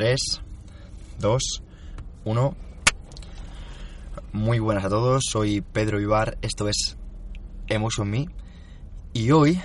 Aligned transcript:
3, 0.00 0.18
2, 1.18 1.62
1. 2.24 2.56
Muy 4.32 4.58
buenas 4.58 4.86
a 4.86 4.88
todos, 4.88 5.24
soy 5.30 5.60
Pedro 5.60 6.00
Ibar, 6.00 6.38
esto 6.40 6.68
es 6.70 6.96
Emotion 7.68 8.08
Me. 8.08 8.26
Y 9.12 9.30
hoy, 9.32 9.60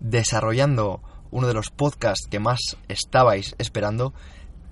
desarrollando 0.00 1.00
uno 1.30 1.46
de 1.46 1.54
los 1.54 1.70
podcasts 1.70 2.26
que 2.28 2.40
más 2.40 2.58
estabais 2.88 3.54
esperando, 3.58 4.12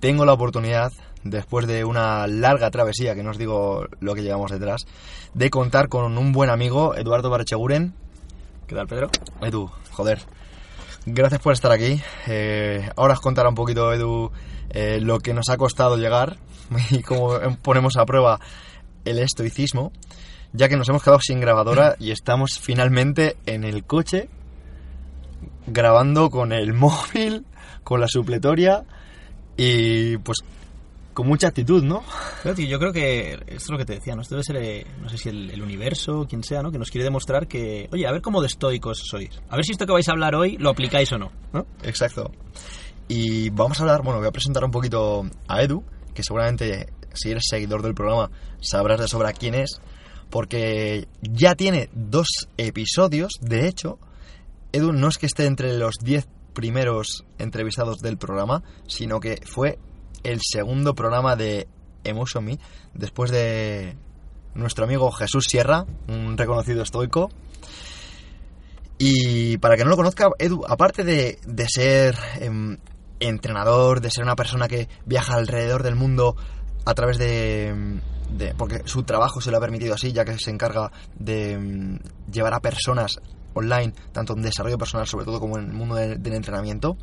tengo 0.01 0.25
la 0.25 0.33
oportunidad, 0.33 0.91
después 1.23 1.65
de 1.65 1.85
una 1.85 2.27
larga 2.27 2.69
travesía, 2.69 3.15
que 3.15 3.23
no 3.23 3.29
os 3.29 3.37
digo 3.37 3.85
lo 4.01 4.15
que 4.15 4.23
llevamos 4.23 4.51
detrás, 4.51 4.81
de 5.33 5.49
contar 5.49 5.87
con 5.87 6.17
un 6.17 6.33
buen 6.33 6.49
amigo, 6.49 6.93
Eduardo 6.93 7.29
Barcheguren. 7.29 7.93
¿Qué 8.67 8.75
tal, 8.75 8.87
Pedro? 8.87 9.11
Edu, 9.41 9.71
joder. 9.91 10.19
Gracias 11.05 11.39
por 11.39 11.53
estar 11.53 11.71
aquí. 11.71 12.01
Eh, 12.27 12.89
ahora 12.97 13.13
os 13.13 13.21
contará 13.21 13.47
un 13.47 13.55
poquito, 13.55 13.93
Edu, 13.93 14.29
eh, 14.69 14.99
lo 15.01 15.19
que 15.19 15.33
nos 15.33 15.49
ha 15.49 15.57
costado 15.57 15.97
llegar 15.97 16.37
y 16.91 17.01
cómo 17.01 17.39
ponemos 17.61 17.97
a 17.97 18.05
prueba 18.05 18.39
el 19.05 19.19
estoicismo, 19.19 19.91
ya 20.53 20.69
que 20.69 20.77
nos 20.77 20.89
hemos 20.89 21.03
quedado 21.03 21.19
sin 21.21 21.39
grabadora 21.39 21.95
y 21.99 22.11
estamos 22.11 22.59
finalmente 22.59 23.37
en 23.45 23.63
el 23.63 23.83
coche 23.83 24.29
grabando 25.65 26.29
con 26.29 26.53
el 26.53 26.73
móvil, 26.75 27.45
con 27.83 28.01
la 28.01 28.07
supletoria 28.07 28.83
y 29.55 30.17
pues 30.17 30.39
con 31.13 31.27
mucha 31.27 31.47
actitud, 31.47 31.83
¿no? 31.83 32.03
Claro, 32.43 32.55
tío, 32.55 32.67
yo 32.67 32.77
creo 32.77 32.93
que 32.93 33.31
esto 33.33 33.55
es 33.55 33.69
lo 33.71 33.77
que 33.79 33.85
te 33.85 33.93
decía, 33.93 34.13
¿no? 34.13 34.21
Esto 34.21 34.35
debe 34.35 34.43
ser, 34.43 34.57
eh, 34.57 34.85
no 35.01 35.09
sé 35.09 35.17
si 35.17 35.29
el, 35.29 35.49
el 35.49 35.63
universo, 35.63 36.27
quien 36.29 36.43
sea, 36.43 36.61
¿no? 36.61 36.71
Que 36.71 36.77
nos 36.77 36.91
quiere 36.91 37.05
demostrar 37.05 37.47
que, 37.47 37.89
oye, 37.91 38.05
a 38.05 38.11
ver 38.11 38.21
cómo 38.21 38.39
de 38.39 38.45
estoicos 38.45 39.01
sois. 39.09 39.41
A 39.49 39.55
ver 39.55 39.65
si 39.65 39.71
esto 39.71 39.87
que 39.87 39.93
vais 39.93 40.07
a 40.07 40.11
hablar 40.11 40.35
hoy 40.35 40.57
lo 40.57 40.69
aplicáis 40.69 41.11
o 41.13 41.17
no, 41.17 41.31
¿no? 41.53 41.65
Exacto. 41.81 42.31
Y 43.07 43.49
vamos 43.49 43.79
a 43.79 43.83
hablar, 43.83 44.03
bueno, 44.03 44.19
voy 44.19 44.27
a 44.27 44.31
presentar 44.31 44.63
un 44.63 44.71
poquito 44.71 45.25
a 45.47 45.61
Edu, 45.61 45.83
que 46.13 46.23
seguramente 46.23 46.87
si 47.13 47.31
eres 47.31 47.43
seguidor 47.49 47.81
del 47.81 47.95
programa 47.95 48.29
sabrás 48.59 48.99
de 48.99 49.07
sobra 49.07 49.33
quién 49.33 49.55
es, 49.55 49.79
porque 50.29 51.07
ya 51.21 51.55
tiene 51.55 51.89
dos 51.93 52.27
episodios, 52.57 53.33
de 53.41 53.67
hecho, 53.67 53.97
Edu 54.71 54.91
no 54.91 55.07
es 55.07 55.17
que 55.17 55.25
esté 55.25 55.45
entre 55.45 55.77
los 55.77 55.95
10 56.01 56.27
primeros 56.53 57.23
entrevistados 57.37 57.99
del 57.99 58.17
programa, 58.17 58.63
sino 58.87 59.19
que 59.19 59.39
fue 59.45 59.79
el 60.23 60.39
segundo 60.41 60.95
programa 60.95 61.35
de 61.35 61.67
Emotion 62.03 62.43
Me, 62.43 62.59
después 62.93 63.31
de 63.31 63.95
nuestro 64.53 64.85
amigo 64.85 65.11
Jesús 65.11 65.45
Sierra, 65.47 65.85
un 66.07 66.37
reconocido 66.37 66.81
estoico. 66.81 67.29
Y 68.97 69.57
para 69.59 69.77
que 69.77 69.83
no 69.83 69.91
lo 69.91 69.95
conozca, 69.95 70.29
Edu, 70.39 70.63
aparte 70.67 71.03
de, 71.03 71.37
de 71.45 71.67
ser 71.69 72.17
em, 72.39 72.77
entrenador, 73.19 74.01
de 74.01 74.11
ser 74.11 74.23
una 74.23 74.35
persona 74.35 74.67
que 74.67 74.87
viaja 75.05 75.35
alrededor 75.35 75.83
del 75.83 75.95
mundo 75.95 76.35
a 76.85 76.93
través 76.93 77.17
de, 77.17 77.99
porque 78.57 78.81
su 78.85 79.03
trabajo 79.03 79.41
se 79.41 79.51
lo 79.51 79.57
ha 79.57 79.61
permitido 79.61 79.93
así, 79.95 80.11
ya 80.13 80.23
que 80.25 80.37
se 80.37 80.51
encarga 80.51 80.91
de 81.17 81.53
em, 81.53 81.99
llevar 82.31 82.53
a 82.53 82.59
personas 82.59 83.19
online, 83.53 83.93
tanto 84.11 84.33
en 84.33 84.41
desarrollo 84.41 84.77
personal, 84.77 85.07
sobre 85.07 85.25
todo 85.25 85.39
como 85.39 85.57
en 85.57 85.65
el 85.65 85.73
mundo 85.73 85.95
de- 85.95 86.15
del 86.17 86.33
entrenamiento. 86.33 86.95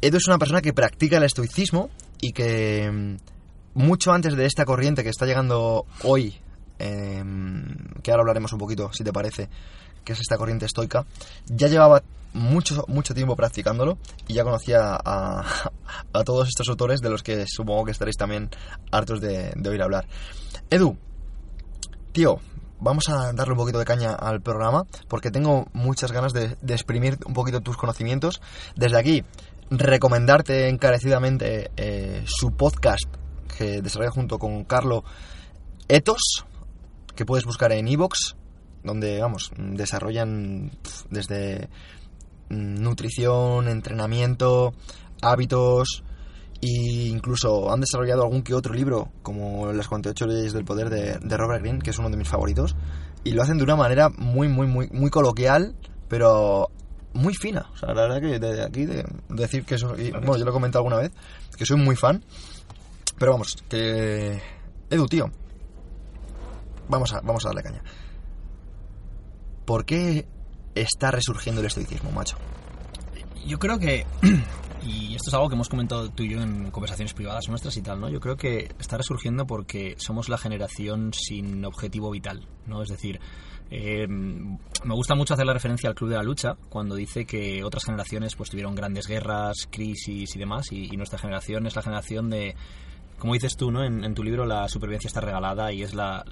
Edu 0.00 0.18
es 0.18 0.28
una 0.28 0.38
persona 0.38 0.60
que 0.60 0.72
practica 0.72 1.16
el 1.16 1.24
estoicismo 1.24 1.90
y 2.20 2.32
que 2.32 2.84
em, 2.84 3.16
mucho 3.74 4.12
antes 4.12 4.36
de 4.36 4.44
esta 4.46 4.64
corriente 4.64 5.02
que 5.02 5.08
está 5.10 5.26
llegando 5.26 5.86
hoy, 6.04 6.36
em, 6.78 7.74
que 8.02 8.10
ahora 8.10 8.22
hablaremos 8.22 8.52
un 8.52 8.58
poquito, 8.58 8.92
si 8.92 9.02
te 9.04 9.12
parece, 9.12 9.48
que 10.08 10.14
es 10.14 10.20
esta 10.20 10.38
corriente 10.38 10.64
estoica, 10.64 11.04
ya 11.48 11.68
llevaba 11.68 12.02
mucho, 12.32 12.82
mucho 12.88 13.12
tiempo 13.12 13.36
practicándolo 13.36 13.98
y 14.26 14.32
ya 14.32 14.42
conocía 14.42 14.98
a, 15.04 15.44
todos 16.24 16.48
estos 16.48 16.66
autores 16.70 17.00
de 17.00 17.10
los 17.10 17.22
que 17.22 17.44
supongo 17.46 17.84
que 17.84 17.90
estaréis 17.90 18.16
también 18.16 18.48
hartos 18.90 19.20
de, 19.20 19.52
oír 19.68 19.82
hablar. 19.82 20.06
Edu, 20.70 20.96
tío, 22.12 22.40
vamos 22.80 23.10
a 23.10 23.34
darle 23.34 23.52
un 23.52 23.58
poquito 23.58 23.78
de 23.78 23.84
caña 23.84 24.14
al 24.14 24.40
programa 24.40 24.86
porque 25.08 25.30
tengo 25.30 25.66
muchas 25.74 26.10
ganas 26.10 26.32
de, 26.32 26.56
exprimir 26.68 27.18
un 27.26 27.34
poquito 27.34 27.60
tus 27.60 27.76
conocimientos. 27.76 28.40
Desde 28.76 28.98
aquí, 28.98 29.24
recomendarte 29.68 30.70
encarecidamente 30.70 31.70
eh, 31.76 32.24
su 32.26 32.52
podcast 32.52 33.14
que 33.58 33.82
desarrolla 33.82 34.10
junto 34.10 34.38
con 34.38 34.64
Carlo 34.64 35.04
Etos, 35.86 36.46
que 37.14 37.26
puedes 37.26 37.44
buscar 37.44 37.72
en 37.72 37.88
Evox, 37.88 38.37
donde, 38.88 39.20
vamos, 39.20 39.52
desarrollan 39.56 40.72
desde 41.10 41.68
mm, 42.48 42.82
nutrición, 42.82 43.68
entrenamiento, 43.68 44.74
hábitos 45.22 46.02
e 46.60 47.08
incluso 47.08 47.70
han 47.70 47.80
desarrollado 47.80 48.22
algún 48.22 48.42
que 48.42 48.54
otro 48.54 48.74
libro, 48.74 49.12
como 49.22 49.72
Las 49.72 49.86
48 49.86 50.26
leyes 50.26 50.52
del 50.52 50.64
poder 50.64 50.90
de, 50.90 51.18
de 51.20 51.36
Robert 51.36 51.62
Greene, 51.62 51.78
que 51.78 51.90
es 51.90 51.98
uno 51.98 52.10
de 52.10 52.16
mis 52.16 52.28
favoritos, 52.28 52.74
y 53.22 53.30
lo 53.32 53.42
hacen 53.42 53.58
de 53.58 53.64
una 53.64 53.76
manera 53.76 54.08
muy, 54.08 54.48
muy, 54.48 54.66
muy, 54.66 54.88
muy 54.88 55.10
coloquial, 55.10 55.76
pero 56.08 56.70
muy 57.12 57.34
fina. 57.34 57.66
O 57.72 57.76
sea, 57.76 57.94
la 57.94 58.02
verdad 58.02 58.20
que 58.20 58.38
desde 58.38 58.64
aquí 58.64 58.86
de, 58.86 59.04
decir 59.28 59.64
que 59.64 59.78
soy, 59.78 60.10
bueno, 60.10 60.36
yo 60.36 60.44
lo 60.44 60.50
he 60.50 60.54
comentado 60.54 60.80
alguna 60.80 61.00
vez, 61.00 61.12
que 61.56 61.64
soy 61.64 61.76
muy 61.76 61.94
fan, 61.94 62.24
pero 63.18 63.32
vamos, 63.32 63.56
que... 63.68 64.40
Edu, 64.90 65.06
tío, 65.06 65.30
vamos 66.88 67.12
a, 67.12 67.20
vamos 67.20 67.44
a 67.44 67.48
darle 67.48 67.62
caña. 67.62 67.82
¿Por 69.68 69.84
qué 69.84 70.26
está 70.74 71.10
resurgiendo 71.10 71.60
el 71.60 71.66
estoicismo, 71.66 72.10
macho? 72.10 72.38
Yo 73.46 73.58
creo 73.58 73.78
que, 73.78 74.06
y 74.82 75.14
esto 75.14 75.28
es 75.28 75.34
algo 75.34 75.50
que 75.50 75.56
hemos 75.56 75.68
comentado 75.68 76.08
tú 76.08 76.22
y 76.22 76.30
yo 76.30 76.40
en 76.40 76.70
conversaciones 76.70 77.12
privadas 77.12 77.50
nuestras 77.50 77.76
y 77.76 77.82
tal, 77.82 78.00
¿no? 78.00 78.08
Yo 78.08 78.18
creo 78.18 78.38
que 78.38 78.70
está 78.78 78.96
resurgiendo 78.96 79.46
porque 79.46 79.94
somos 79.98 80.30
la 80.30 80.38
generación 80.38 81.12
sin 81.12 81.66
objetivo 81.66 82.10
vital, 82.10 82.48
¿no? 82.66 82.82
Es 82.82 82.88
decir, 82.88 83.20
eh, 83.70 84.08
me 84.08 84.94
gusta 84.94 85.14
mucho 85.14 85.34
hacer 85.34 85.44
la 85.44 85.52
referencia 85.52 85.90
al 85.90 85.94
Club 85.94 86.08
de 86.08 86.16
la 86.16 86.22
Lucha 86.22 86.56
cuando 86.70 86.94
dice 86.94 87.26
que 87.26 87.62
otras 87.62 87.84
generaciones 87.84 88.36
pues 88.36 88.48
tuvieron 88.48 88.74
grandes 88.74 89.06
guerras, 89.06 89.68
crisis 89.70 90.34
y 90.34 90.38
demás, 90.38 90.72
y, 90.72 90.96
nuestra 90.96 91.18
generación 91.18 91.66
es 91.66 91.76
la 91.76 91.82
generación 91.82 92.30
de 92.30 92.56
como 93.18 93.34
dices 93.34 93.54
tú, 93.58 93.70
¿no? 93.70 93.84
En, 93.84 94.14
tu 94.14 94.22
libro 94.22 94.46
la 94.46 94.66
supervivencia 94.66 95.08
está 95.08 95.20
regalada 95.20 95.72
y 95.72 95.82
es 95.82 95.92
la, 95.92 96.24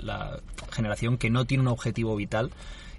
generación 0.70 1.18
que 1.18 1.28
no 1.28 1.44
tiene 1.44 1.64
un 1.64 1.68
objetivo 1.68 2.16
vital. 2.16 2.50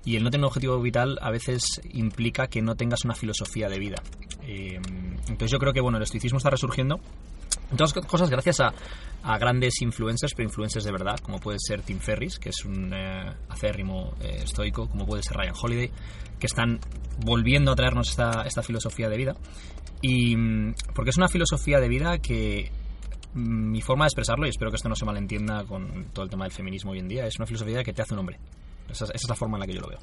Y 0.08 0.16
el 0.16 0.24
no 0.24 0.30
tener 0.30 0.46
un 0.46 0.48
objetivo 0.48 0.82
vital 0.82 1.20
a 1.22 1.30
veces 1.32 1.82
implica 1.92 2.48
que 2.48 2.62
no 2.62 2.76
tengas 2.76 3.04
una 3.04 3.14
filosofía 3.14 3.68
de 3.68 3.78
vida. 3.78 3.98
Eh, 4.44 4.80
entonces 5.28 5.52
yo 5.52 5.60
creo 5.60 5.74
que 5.74 5.82
bueno, 5.82 5.98
el 5.98 6.04
estoicismo 6.04 6.38
está 6.38 6.50
resurgiendo. 6.50 7.02
En 7.70 7.76
todas 7.76 7.92
cosas 7.92 8.30
gracias 8.30 8.62
a, 8.62 8.72
grandes 9.38 9.82
influencers, 9.82 10.34
pero 10.34 10.48
influencers 10.48 10.86
de 10.86 10.94
verdad, 10.94 11.20
como 11.20 11.42
puede 11.42 11.58
ser 11.60 11.82
Tim 11.82 12.00
Ferris, 12.00 12.40
que 12.40 12.52
es 12.52 12.64
un 12.64 12.94
eh, 12.94 13.34
acérrimo 13.50 14.14
eh, 14.22 14.44
estoico, 14.46 14.88
como 14.88 15.06
puede 15.06 15.24
ser 15.24 15.36
Ryan 15.36 15.56
Holiday, 15.62 15.92
que 16.40 16.48
están 16.48 16.80
volviendo 17.26 17.74
a 17.74 17.76
traernos 17.76 18.10
esta, 18.10 18.44
esta 18.44 18.64
filosofía 18.64 19.10
de 19.10 19.18
vida. 19.18 19.36
Y 20.02 20.38
porque 20.96 21.10
es 21.10 21.18
una 21.18 21.28
filosofía 21.28 21.82
de 21.82 21.90
vida 21.90 22.20
que 22.20 22.72
mi 23.34 23.82
forma 23.82 24.06
de 24.06 24.08
expresarlo, 24.08 24.46
y 24.46 24.52
espero 24.52 24.72
que 24.72 24.78
esto 24.78 24.88
no 24.88 24.96
se 24.96 25.04
malentienda 25.04 25.66
con 25.66 26.06
todo 26.14 26.24
el 26.24 26.32
tema 26.32 26.46
del 26.46 26.54
feminismo 26.54 26.92
hoy 26.92 27.00
en 27.00 27.10
día, 27.10 27.28
es 27.28 27.38
una 27.40 27.46
filosofía 27.46 27.84
que 27.84 27.92
te 27.92 28.02
hace 28.02 28.14
un 28.14 28.22
hombre. 28.22 28.40
Esa, 28.90 29.06
esa 29.06 29.14
es 29.16 29.30
la 29.30 29.36
forma 29.36 29.58
en 29.58 29.62
la 29.62 29.68
que 29.68 29.74
yo 29.74 29.82
lo 29.82 29.90
veo. 29.90 30.00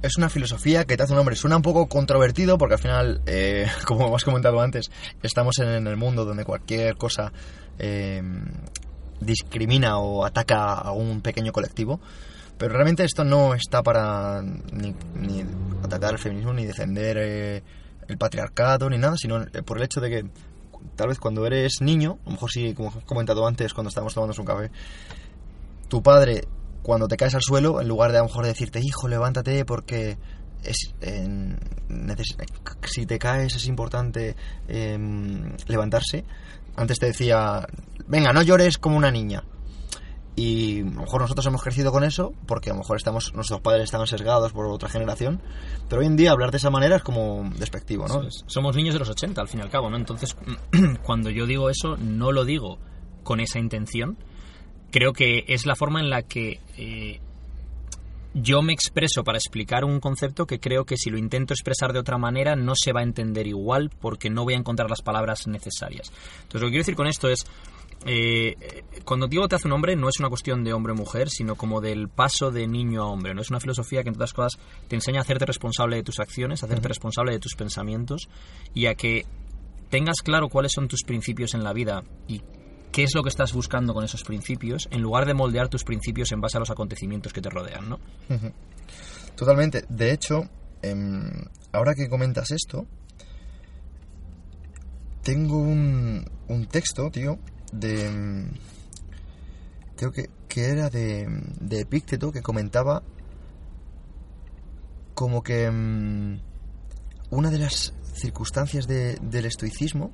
Es 0.00 0.16
una 0.16 0.28
filosofía 0.28 0.84
que 0.84 0.96
te 0.96 1.02
hace 1.02 1.12
un 1.12 1.18
hombre. 1.18 1.34
Suena 1.34 1.56
un 1.56 1.62
poco 1.62 1.88
controvertido 1.88 2.56
porque 2.56 2.74
al 2.74 2.80
final, 2.80 3.20
eh, 3.26 3.66
como 3.86 4.06
hemos 4.06 4.24
comentado 4.24 4.60
antes, 4.60 4.90
estamos 5.22 5.58
en 5.58 5.86
el 5.86 5.96
mundo 5.96 6.24
donde 6.24 6.44
cualquier 6.44 6.96
cosa 6.96 7.32
eh, 7.78 8.22
discrimina 9.20 9.98
o 9.98 10.24
ataca 10.24 10.74
a 10.74 10.92
un 10.92 11.20
pequeño 11.20 11.52
colectivo. 11.52 12.00
Pero 12.58 12.74
realmente 12.74 13.04
esto 13.04 13.24
no 13.24 13.54
está 13.54 13.82
para 13.82 14.42
ni, 14.42 14.94
ni 15.14 15.44
atacar 15.82 16.12
el 16.12 16.18
feminismo, 16.18 16.52
ni 16.52 16.64
defender 16.64 17.16
eh, 17.20 17.62
el 18.08 18.18
patriarcado, 18.18 18.90
ni 18.90 18.98
nada, 18.98 19.16
sino 19.16 19.46
por 19.64 19.78
el 19.78 19.84
hecho 19.84 20.00
de 20.00 20.10
que 20.10 20.24
tal 20.96 21.08
vez 21.08 21.18
cuando 21.18 21.46
eres 21.46 21.80
niño, 21.80 22.18
a 22.22 22.26
lo 22.26 22.32
mejor 22.32 22.50
sí, 22.50 22.74
como 22.74 22.92
he 22.96 23.04
comentado 23.04 23.46
antes, 23.46 23.74
cuando 23.74 23.88
estábamos 23.88 24.14
tomando 24.14 24.34
un 24.38 24.46
café, 24.46 24.70
tu 25.88 26.02
padre, 26.02 26.46
cuando 26.82 27.08
te 27.08 27.16
caes 27.16 27.34
al 27.34 27.42
suelo, 27.42 27.80
en 27.80 27.88
lugar 27.88 28.12
de 28.12 28.18
a 28.18 28.20
lo 28.20 28.28
mejor 28.28 28.46
decirte, 28.46 28.80
hijo, 28.80 29.08
levántate 29.08 29.64
porque 29.64 30.18
es, 30.62 30.94
si 32.86 33.06
te 33.06 33.18
caes 33.18 33.54
es 33.54 33.66
importante 33.66 34.36
em, 34.66 35.56
levantarse. 35.66 36.24
Antes 36.76 36.98
te 36.98 37.06
decía, 37.06 37.66
venga, 38.06 38.32
no 38.32 38.42
llores 38.42 38.78
como 38.78 38.96
una 38.96 39.10
niña. 39.10 39.42
Y 40.36 40.82
a 40.82 40.84
lo 40.84 41.00
mejor 41.00 41.22
nosotros 41.22 41.44
hemos 41.46 41.62
crecido 41.62 41.90
con 41.90 42.04
eso, 42.04 42.32
porque 42.46 42.70
a 42.70 42.72
lo 42.72 42.78
mejor 42.78 42.96
estamos, 42.96 43.34
nuestros 43.34 43.60
padres 43.60 43.84
estaban 43.84 44.06
sesgados 44.06 44.52
por 44.52 44.66
otra 44.66 44.88
generación, 44.88 45.42
pero 45.88 46.00
hoy 46.00 46.06
en 46.06 46.16
día 46.16 46.30
hablar 46.30 46.52
de 46.52 46.58
esa 46.58 46.70
manera 46.70 46.94
es 46.96 47.02
como 47.02 47.50
despectivo, 47.58 48.06
¿no? 48.06 48.22
Somos 48.46 48.76
niños 48.76 48.94
de 48.94 49.00
los 49.00 49.08
80, 49.08 49.40
al 49.40 49.48
fin 49.48 49.58
y 49.58 49.62
al 49.64 49.70
cabo, 49.70 49.90
¿no? 49.90 49.96
Entonces, 49.96 50.36
cuando 51.02 51.30
yo 51.30 51.44
digo 51.44 51.70
eso, 51.70 51.96
no 51.96 52.30
lo 52.30 52.44
digo 52.44 52.78
con 53.24 53.40
esa 53.40 53.58
intención. 53.58 54.16
Creo 54.90 55.12
que 55.12 55.44
es 55.48 55.66
la 55.66 55.76
forma 55.76 56.00
en 56.00 56.10
la 56.10 56.22
que 56.22 56.60
eh, 56.76 57.20
yo 58.34 58.62
me 58.62 58.72
expreso 58.72 59.24
para 59.24 59.38
explicar 59.38 59.84
un 59.84 60.00
concepto 60.00 60.46
que 60.46 60.60
creo 60.60 60.84
que 60.84 60.96
si 60.96 61.10
lo 61.10 61.18
intento 61.18 61.54
expresar 61.54 61.92
de 61.92 61.98
otra 61.98 62.18
manera 62.18 62.56
no 62.56 62.74
se 62.74 62.92
va 62.92 63.00
a 63.00 63.02
entender 63.02 63.46
igual 63.46 63.90
porque 64.00 64.30
no 64.30 64.44
voy 64.44 64.54
a 64.54 64.58
encontrar 64.58 64.88
las 64.88 65.02
palabras 65.02 65.46
necesarias. 65.46 66.12
Entonces, 66.42 66.60
lo 66.60 66.66
que 66.66 66.72
quiero 66.72 66.82
decir 66.82 66.96
con 66.96 67.06
esto 67.06 67.28
es, 67.28 67.44
eh, 68.06 68.84
cuando 69.04 69.26
digo 69.26 69.48
te 69.48 69.56
hace 69.56 69.66
un 69.66 69.72
hombre, 69.72 69.96
no 69.96 70.08
es 70.08 70.20
una 70.20 70.28
cuestión 70.28 70.62
de 70.62 70.72
hombre 70.72 70.92
o 70.92 70.96
mujer, 70.96 71.30
sino 71.30 71.56
como 71.56 71.80
del 71.80 72.08
paso 72.08 72.50
de 72.50 72.66
niño 72.66 73.02
a 73.02 73.06
hombre. 73.06 73.34
No 73.34 73.42
es 73.42 73.50
una 73.50 73.60
filosofía 73.60 74.02
que, 74.02 74.08
entre 74.08 74.20
otras 74.22 74.34
cosas, 74.34 74.60
te 74.88 74.94
enseña 74.94 75.18
a 75.18 75.22
hacerte 75.22 75.46
responsable 75.46 75.96
de 75.96 76.02
tus 76.02 76.20
acciones, 76.20 76.62
a 76.62 76.66
hacerte 76.66 76.88
responsable 76.88 77.32
de 77.32 77.40
tus 77.40 77.56
pensamientos 77.56 78.28
y 78.74 78.86
a 78.86 78.94
que 78.94 79.26
tengas 79.90 80.22
claro 80.22 80.48
cuáles 80.48 80.72
son 80.72 80.86
tus 80.86 81.02
principios 81.02 81.54
en 81.54 81.64
la 81.64 81.72
vida 81.72 82.04
y 82.28 82.42
qué 82.98 83.04
es 83.04 83.14
lo 83.14 83.22
que 83.22 83.28
estás 83.28 83.52
buscando 83.52 83.94
con 83.94 84.02
esos 84.04 84.24
principios, 84.24 84.88
en 84.90 85.02
lugar 85.02 85.24
de 85.24 85.32
moldear 85.32 85.68
tus 85.68 85.84
principios 85.84 86.32
en 86.32 86.40
base 86.40 86.56
a 86.56 86.60
los 86.60 86.70
acontecimientos 86.70 87.32
que 87.32 87.40
te 87.40 87.48
rodean, 87.48 87.88
¿no? 87.88 88.00
Totalmente. 89.36 89.84
De 89.88 90.10
hecho, 90.10 90.48
em, 90.82 91.30
ahora 91.70 91.94
que 91.94 92.08
comentas 92.08 92.50
esto, 92.50 92.88
tengo 95.22 95.58
un, 95.58 96.24
un 96.48 96.66
texto, 96.66 97.08
tío, 97.12 97.38
de... 97.72 98.06
em, 98.06 98.50
Creo 99.96 100.10
que, 100.10 100.28
que 100.48 100.64
era 100.64 100.90
de, 100.90 101.26
de 101.60 101.80
Epícteto 101.80 102.32
que 102.32 102.42
comentaba 102.42 103.04
como 105.14 105.44
que 105.44 105.66
em, 105.66 106.40
una 107.30 107.50
de 107.52 107.58
las 107.58 107.94
circunstancias 108.14 108.88
de- 108.88 109.18
del 109.22 109.44
estoicismo... 109.44 110.10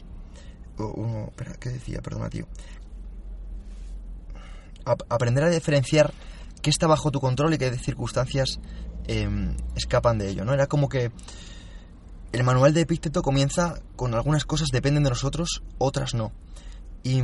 o- 0.76 0.84
o- 0.84 1.28
espera, 1.28 1.54
¿qué 1.60 1.68
decía? 1.70 2.02
Perdona, 2.02 2.28
tío. 2.28 2.46
Ap- 4.84 5.02
aprender 5.08 5.44
a 5.44 5.50
diferenciar 5.50 6.12
qué 6.62 6.70
está 6.70 6.86
bajo 6.86 7.10
tu 7.10 7.20
control 7.20 7.54
y 7.54 7.58
qué 7.58 7.76
circunstancias 7.78 8.58
em, 9.06 9.56
escapan 9.76 10.18
de 10.18 10.28
ello, 10.30 10.44
¿no? 10.44 10.52
Era 10.54 10.66
como 10.66 10.88
que 10.88 11.10
el 12.32 12.42
manual 12.44 12.74
de 12.74 12.80
Epícteto 12.82 13.22
comienza 13.22 13.80
con 13.96 14.14
algunas 14.14 14.44
cosas 14.44 14.68
dependen 14.72 15.04
de 15.04 15.10
nosotros, 15.10 15.62
otras 15.78 16.14
no. 16.14 16.32
Y, 17.02 17.20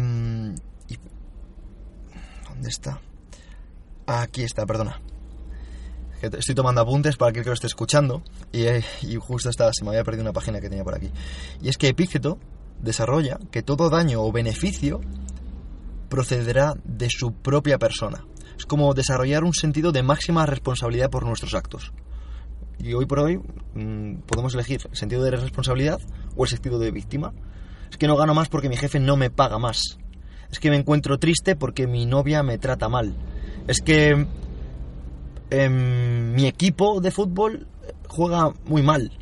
¿dónde 2.49 2.69
está? 2.69 3.01
Aquí 4.07 4.43
está, 4.43 4.67
perdona. 4.67 5.01
Estoy 6.23 6.55
tomando 6.55 6.83
apuntes 6.83 7.17
para 7.17 7.31
aquel 7.31 7.43
que 7.45 7.49
lo 7.49 7.55
esté 7.55 7.67
escuchando 7.67 8.23
y, 8.53 8.67
y 9.07 9.17
justo 9.17 9.49
estaba, 9.49 9.73
se 9.73 9.85
me 9.85 9.91
había 9.91 10.05
perdido 10.05 10.23
una 10.23 10.35
página 10.35 10.61
que 10.61 10.69
tenía 10.69 10.85
por 10.85 10.95
aquí. 10.95 11.11
Y 11.63 11.71
es 11.71 11.79
que 11.79 11.89
Epícteto 11.89 12.39
desarrolla 12.83 13.39
que 13.51 13.63
todo 13.63 13.89
daño 13.89 14.23
o 14.23 14.31
beneficio 14.31 15.01
procederá 16.11 16.75
de 16.85 17.09
su 17.09 17.33
propia 17.33 17.79
persona. 17.79 18.27
Es 18.59 18.67
como 18.67 18.93
desarrollar 18.93 19.45
un 19.45 19.55
sentido 19.55 19.93
de 19.93 20.03
máxima 20.03 20.45
responsabilidad 20.45 21.09
por 21.09 21.25
nuestros 21.25 21.55
actos. 21.55 21.93
Y 22.79 22.93
hoy 22.93 23.07
por 23.07 23.21
hoy 23.21 23.39
mm, 23.75 24.17
podemos 24.27 24.53
elegir 24.53 24.81
el 24.91 24.97
sentido 24.97 25.23
de 25.23 25.31
responsabilidad 25.31 25.99
o 26.37 26.45
el 26.45 26.51
sentido 26.51 26.79
de 26.79 26.91
víctima. 26.91 27.33
Es 27.91 27.97
que 27.97 28.07
no 28.07 28.17
gano 28.17 28.35
más 28.35 28.49
porque 28.49 28.69
mi 28.69 28.77
jefe 28.77 29.01
no 29.01 29.17
me 29.17 29.31
paga 29.31 29.59
más. 29.59 29.99
Es 30.51 30.59
que 30.59 30.69
me 30.69 30.77
encuentro 30.77 31.19
triste 31.19 31.57
porque 31.57 31.87
mi 31.87 32.05
novia 32.05 32.43
me 32.43 32.59
trata 32.59 32.89
mal. 32.89 33.17
Es 33.67 33.81
que 33.81 34.27
em, 35.51 36.33
mi 36.35 36.47
equipo 36.47 37.01
de 37.01 37.11
fútbol 37.11 37.67
juega 38.09 38.53
muy 38.67 38.83
mal. 38.83 39.13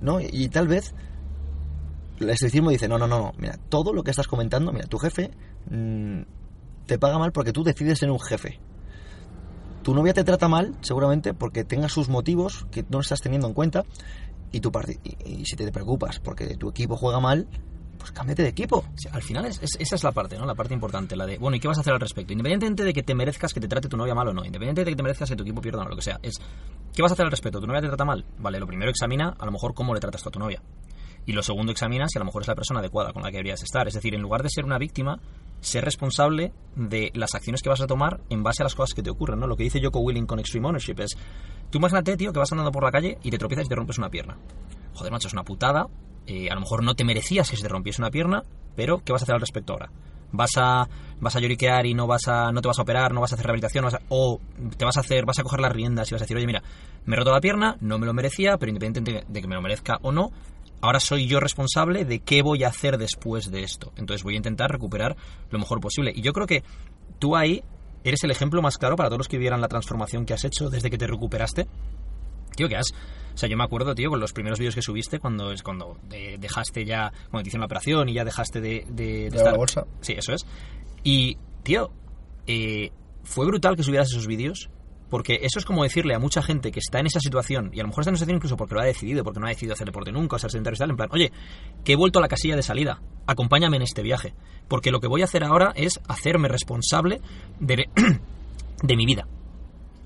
¿No? 0.00 0.20
Y, 0.20 0.28
y 0.30 0.48
tal 0.48 0.68
vez 0.68 0.94
el 2.20 2.30
estoicismo 2.30 2.70
dice, 2.70 2.88
no, 2.88 2.98
no, 2.98 3.06
no, 3.06 3.18
no, 3.18 3.32
mira, 3.38 3.58
todo 3.68 3.92
lo 3.92 4.02
que 4.02 4.10
estás 4.10 4.26
comentando, 4.28 4.72
mira, 4.72 4.86
tu 4.86 4.98
jefe 4.98 5.30
mm, 5.70 6.20
te 6.86 6.98
paga 6.98 7.18
mal 7.18 7.32
porque 7.32 7.52
tú 7.52 7.64
decides 7.64 7.98
ser 7.98 8.10
un 8.10 8.20
jefe. 8.20 8.58
Tu 9.82 9.94
novia 9.94 10.14
te 10.14 10.24
trata 10.24 10.48
mal, 10.48 10.74
seguramente, 10.80 11.34
porque 11.34 11.64
tenga 11.64 11.88
sus 11.88 12.08
motivos 12.08 12.66
que 12.70 12.84
no 12.88 13.00
estás 13.00 13.20
teniendo 13.20 13.46
en 13.48 13.52
cuenta. 13.54 13.84
Y, 14.50 14.60
tu 14.60 14.70
y, 15.26 15.44
si 15.44 15.56
te 15.56 15.70
preocupas 15.72 16.20
porque 16.20 16.56
tu 16.56 16.68
equipo 16.70 16.96
juega 16.96 17.18
mal, 17.20 17.46
pues 17.98 18.12
cámbiate 18.12 18.42
de 18.44 18.48
equipo. 18.50 18.84
Sí, 18.96 19.08
al 19.10 19.20
final 19.22 19.44
es, 19.46 19.60
es- 19.62 19.76
esa 19.80 19.96
es 19.96 20.04
la 20.04 20.12
parte, 20.12 20.38
¿no? 20.38 20.46
La 20.46 20.54
parte 20.54 20.72
importante, 20.74 21.16
la 21.16 21.26
de, 21.26 21.38
bueno, 21.38 21.56
¿y 21.56 21.60
qué 21.60 21.66
vas 21.68 21.76
a 21.76 21.80
hacer 21.80 21.92
al 21.92 22.00
respecto? 22.00 22.32
Independientemente 22.32 22.84
de 22.84 22.92
que 22.92 23.02
te 23.02 23.14
merezcas 23.14 23.52
que 23.52 23.60
te 23.60 23.66
trate 23.68 23.88
tu 23.88 23.96
novia 23.96 24.14
mal 24.14 24.28
o 24.28 24.32
no, 24.32 24.44
independientemente 24.44 24.84
de 24.90 24.92
que 24.92 24.96
te 24.96 25.02
merezcas 25.02 25.28
que 25.28 25.36
tu 25.36 25.42
equipo 25.42 25.60
pierda 25.60 25.82
o 25.82 25.88
lo 25.88 25.96
que 25.96 26.02
sea, 26.02 26.18
es, 26.22 26.34
¿qué 26.94 27.02
vas 27.02 27.10
a 27.10 27.14
hacer 27.14 27.24
al 27.26 27.30
respecto? 27.32 27.60
¿Tu 27.60 27.66
novia 27.66 27.80
te 27.82 27.88
trata 27.88 28.04
mal? 28.04 28.24
Vale, 28.38 28.60
lo 28.60 28.66
primero 28.66 28.90
examina 28.90 29.34
a 29.38 29.44
lo 29.44 29.50
mejor 29.52 29.74
cómo 29.74 29.92
le 29.92 30.00
tratas 30.00 30.22
tú 30.22 30.28
a 30.28 30.32
tu 30.32 30.38
novia. 30.38 30.62
Y 31.26 31.32
lo 31.32 31.42
segundo 31.42 31.72
examina 31.72 32.06
si 32.08 32.18
a 32.18 32.20
lo 32.20 32.26
mejor 32.26 32.42
es 32.42 32.48
la 32.48 32.54
persona 32.54 32.80
adecuada 32.80 33.12
con 33.12 33.22
la 33.22 33.30
que 33.30 33.38
deberías 33.38 33.62
estar. 33.62 33.88
Es 33.88 33.94
decir, 33.94 34.14
en 34.14 34.20
lugar 34.22 34.42
de 34.42 34.50
ser 34.50 34.64
una 34.64 34.78
víctima, 34.78 35.18
ser 35.60 35.84
responsable 35.84 36.52
de 36.76 37.10
las 37.14 37.34
acciones 37.34 37.62
que 37.62 37.70
vas 37.70 37.80
a 37.80 37.86
tomar 37.86 38.20
en 38.28 38.42
base 38.42 38.62
a 38.62 38.64
las 38.64 38.74
cosas 38.74 38.94
que 38.94 39.02
te 39.02 39.10
ocurren, 39.10 39.40
¿no? 39.40 39.46
Lo 39.46 39.56
que 39.56 39.62
dice 39.64 39.80
Joko 39.82 40.00
Willing 40.00 40.26
con 40.26 40.38
Extreme 40.38 40.68
Ownership 40.68 40.96
es, 41.00 41.16
tú 41.70 41.78
imagínate, 41.78 42.16
tío, 42.16 42.32
que 42.32 42.38
vas 42.38 42.52
andando 42.52 42.70
por 42.72 42.84
la 42.84 42.90
calle 42.90 43.18
y 43.22 43.30
te 43.30 43.38
tropiezas 43.38 43.64
y 43.66 43.68
te 43.68 43.74
rompes 43.74 43.96
una 43.98 44.10
pierna. 44.10 44.36
Joder, 44.94 45.12
macho, 45.12 45.28
es 45.28 45.32
una 45.34 45.44
putada. 45.44 45.86
eh, 46.26 46.48
a 46.50 46.54
lo 46.54 46.60
mejor 46.60 46.82
no 46.82 46.94
te 46.94 47.04
merecías 47.04 47.50
que 47.50 47.56
se 47.56 47.62
te 47.62 47.68
rompiese 47.68 48.00
una 48.02 48.10
pierna, 48.10 48.42
pero 48.76 49.02
¿qué 49.04 49.12
vas 49.12 49.22
a 49.22 49.24
hacer 49.24 49.34
al 49.34 49.40
respecto 49.40 49.72
ahora? 49.74 49.90
Vas 50.32 50.50
a, 50.56 50.88
vas 51.20 51.36
a 51.36 51.40
lloriquear 51.40 51.86
y 51.86 51.94
no 51.94 52.06
vas 52.06 52.26
a, 52.28 52.50
no 52.50 52.60
te 52.60 52.68
vas 52.68 52.78
a 52.78 52.82
operar, 52.82 53.12
no 53.14 53.20
vas 53.20 53.32
a 53.32 53.34
hacer 53.36 53.46
rehabilitación, 53.46 53.84
no 53.84 53.90
vas 53.90 54.00
a- 54.00 54.04
o 54.08 54.40
te 54.76 54.84
vas 54.84 54.96
a 54.96 55.00
hacer, 55.00 55.24
vas 55.26 55.38
a 55.38 55.42
coger 55.42 55.60
las 55.60 55.70
riendas 55.72 56.10
y 56.10 56.14
vas 56.14 56.22
a 56.22 56.24
decir, 56.24 56.36
oye, 56.36 56.46
mira, 56.46 56.62
me 57.06 57.14
he 57.14 57.18
roto 57.18 57.30
la 57.32 57.40
pierna, 57.40 57.76
no 57.80 57.98
me 57.98 58.06
lo 58.06 58.12
merecía, 58.14 58.56
pero 58.58 58.70
independientemente 58.70 59.26
de 59.32 59.40
que 59.40 59.46
me 59.46 59.54
lo 59.54 59.62
merezca 59.62 59.98
o 60.02 60.10
no, 60.12 60.30
ahora 60.84 61.00
soy 61.00 61.26
yo 61.26 61.40
responsable 61.40 62.04
de 62.04 62.20
qué 62.20 62.42
voy 62.42 62.64
a 62.64 62.68
hacer 62.68 62.98
después 62.98 63.50
de 63.50 63.62
esto. 63.62 63.92
Entonces 63.96 64.22
voy 64.22 64.34
a 64.34 64.36
intentar 64.36 64.70
recuperar 64.70 65.16
lo 65.50 65.58
mejor 65.58 65.80
posible. 65.80 66.12
Y 66.14 66.20
yo 66.22 66.32
creo 66.32 66.46
que 66.46 66.62
tú 67.18 67.36
ahí 67.36 67.62
eres 68.04 68.22
el 68.24 68.30
ejemplo 68.30 68.60
más 68.62 68.76
claro 68.76 68.96
para 68.96 69.08
todos 69.08 69.18
los 69.18 69.28
que 69.28 69.38
vieran 69.38 69.60
la 69.60 69.68
transformación 69.68 70.26
que 70.26 70.34
has 70.34 70.44
hecho 70.44 70.68
desde 70.70 70.90
que 70.90 70.98
te 70.98 71.06
recuperaste. 71.06 71.66
Tío, 72.56 72.68
que 72.68 72.76
has... 72.76 72.86
O 73.34 73.36
sea, 73.36 73.48
yo 73.48 73.56
me 73.56 73.64
acuerdo, 73.64 73.94
tío, 73.96 74.10
con 74.10 74.20
los 74.20 74.32
primeros 74.32 74.58
vídeos 74.60 74.74
que 74.76 74.82
subiste 74.82 75.18
cuando 75.18 75.50
es 75.50 75.62
cuando 75.62 75.96
de- 76.08 76.36
dejaste 76.38 76.84
ya... 76.84 77.10
Cuando 77.30 77.42
te 77.44 77.48
hicieron 77.48 77.62
la 77.62 77.66
operación 77.66 78.08
y 78.08 78.12
ya 78.14 78.24
dejaste 78.24 78.60
de, 78.60 78.84
de, 78.90 79.30
de 79.30 79.30
De 79.30 79.44
la 79.44 79.54
bolsa. 79.56 79.86
Sí, 80.02 80.12
eso 80.12 80.32
es. 80.34 80.46
Y, 81.02 81.36
tío, 81.64 81.90
eh, 82.46 82.90
fue 83.24 83.46
brutal 83.46 83.74
que 83.74 83.82
subieras 83.82 84.08
esos 84.10 84.26
vídeos 84.26 84.68
porque 85.10 85.40
eso 85.42 85.58
es 85.58 85.64
como 85.64 85.82
decirle 85.82 86.14
a 86.14 86.18
mucha 86.18 86.42
gente 86.42 86.70
que 86.72 86.80
está 86.80 87.00
en 87.00 87.06
esa 87.06 87.20
situación, 87.20 87.70
y 87.72 87.80
a 87.80 87.82
lo 87.82 87.88
mejor 87.88 88.02
está 88.02 88.10
en 88.10 88.14
esa 88.14 88.24
situación 88.24 88.36
incluso 88.36 88.56
porque 88.56 88.74
lo 88.74 88.80
ha 88.80 88.84
decidido, 88.84 89.24
porque 89.24 89.40
no 89.40 89.46
ha 89.46 89.50
decidido 89.50 89.74
hacer 89.74 89.86
deporte 89.86 90.12
nunca, 90.12 90.36
o 90.36 90.38
ser 90.38 90.50
sedentario 90.50 90.76
y 90.76 90.78
tal, 90.78 90.90
en 90.90 90.96
plan, 90.96 91.08
oye, 91.12 91.32
que 91.84 91.92
he 91.92 91.96
vuelto 91.96 92.18
a 92.18 92.22
la 92.22 92.28
casilla 92.28 92.56
de 92.56 92.62
salida, 92.62 93.00
acompáñame 93.26 93.76
en 93.76 93.82
este 93.82 94.02
viaje, 94.02 94.34
porque 94.68 94.90
lo 94.90 95.00
que 95.00 95.08
voy 95.08 95.22
a 95.22 95.24
hacer 95.24 95.44
ahora 95.44 95.72
es 95.76 96.00
hacerme 96.08 96.48
responsable 96.48 97.20
de, 97.60 97.84
de 98.82 98.96
mi 98.96 99.06
vida. 99.06 99.26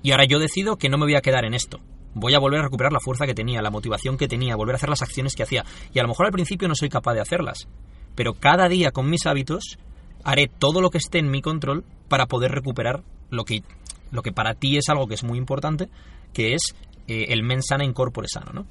Y 0.01 0.11
ahora 0.11 0.25
yo 0.25 0.39
decido 0.39 0.77
que 0.77 0.89
no 0.89 0.97
me 0.97 1.05
voy 1.05 1.15
a 1.15 1.21
quedar 1.21 1.45
en 1.45 1.53
esto. 1.53 1.79
Voy 2.13 2.33
a 2.33 2.39
volver 2.39 2.59
a 2.59 2.63
recuperar 2.63 2.91
la 2.91 2.99
fuerza 2.99 3.25
que 3.25 3.35
tenía, 3.35 3.61
la 3.61 3.69
motivación 3.69 4.17
que 4.17 4.27
tenía, 4.27 4.55
volver 4.55 4.75
a 4.75 4.77
hacer 4.77 4.89
las 4.89 5.01
acciones 5.01 5.35
que 5.35 5.43
hacía. 5.43 5.65
Y 5.93 5.99
a 5.99 6.03
lo 6.03 6.09
mejor 6.09 6.25
al 6.25 6.31
principio 6.31 6.67
no 6.67 6.75
soy 6.75 6.89
capaz 6.89 7.13
de 7.13 7.21
hacerlas. 7.21 7.67
Pero 8.15 8.33
cada 8.33 8.67
día 8.67 8.91
con 8.91 9.09
mis 9.09 9.25
hábitos 9.25 9.77
haré 10.23 10.47
todo 10.47 10.81
lo 10.81 10.89
que 10.89 10.97
esté 10.97 11.19
en 11.19 11.29
mi 11.29 11.41
control 11.41 11.83
para 12.07 12.25
poder 12.25 12.51
recuperar 12.51 13.03
lo 13.29 13.43
que, 13.43 13.61
lo 14.11 14.21
que 14.21 14.31
para 14.31 14.55
ti 14.55 14.77
es 14.77 14.89
algo 14.89 15.07
que 15.07 15.15
es 15.15 15.23
muy 15.23 15.37
importante, 15.37 15.89
que 16.33 16.53
es 16.53 16.75
eh, 17.07 17.27
el 17.29 17.43
men 17.43 17.63
sana 17.63 17.83
in 17.83 17.93
corpore 17.93 18.27
sano, 18.27 18.51
¿no? 18.53 18.67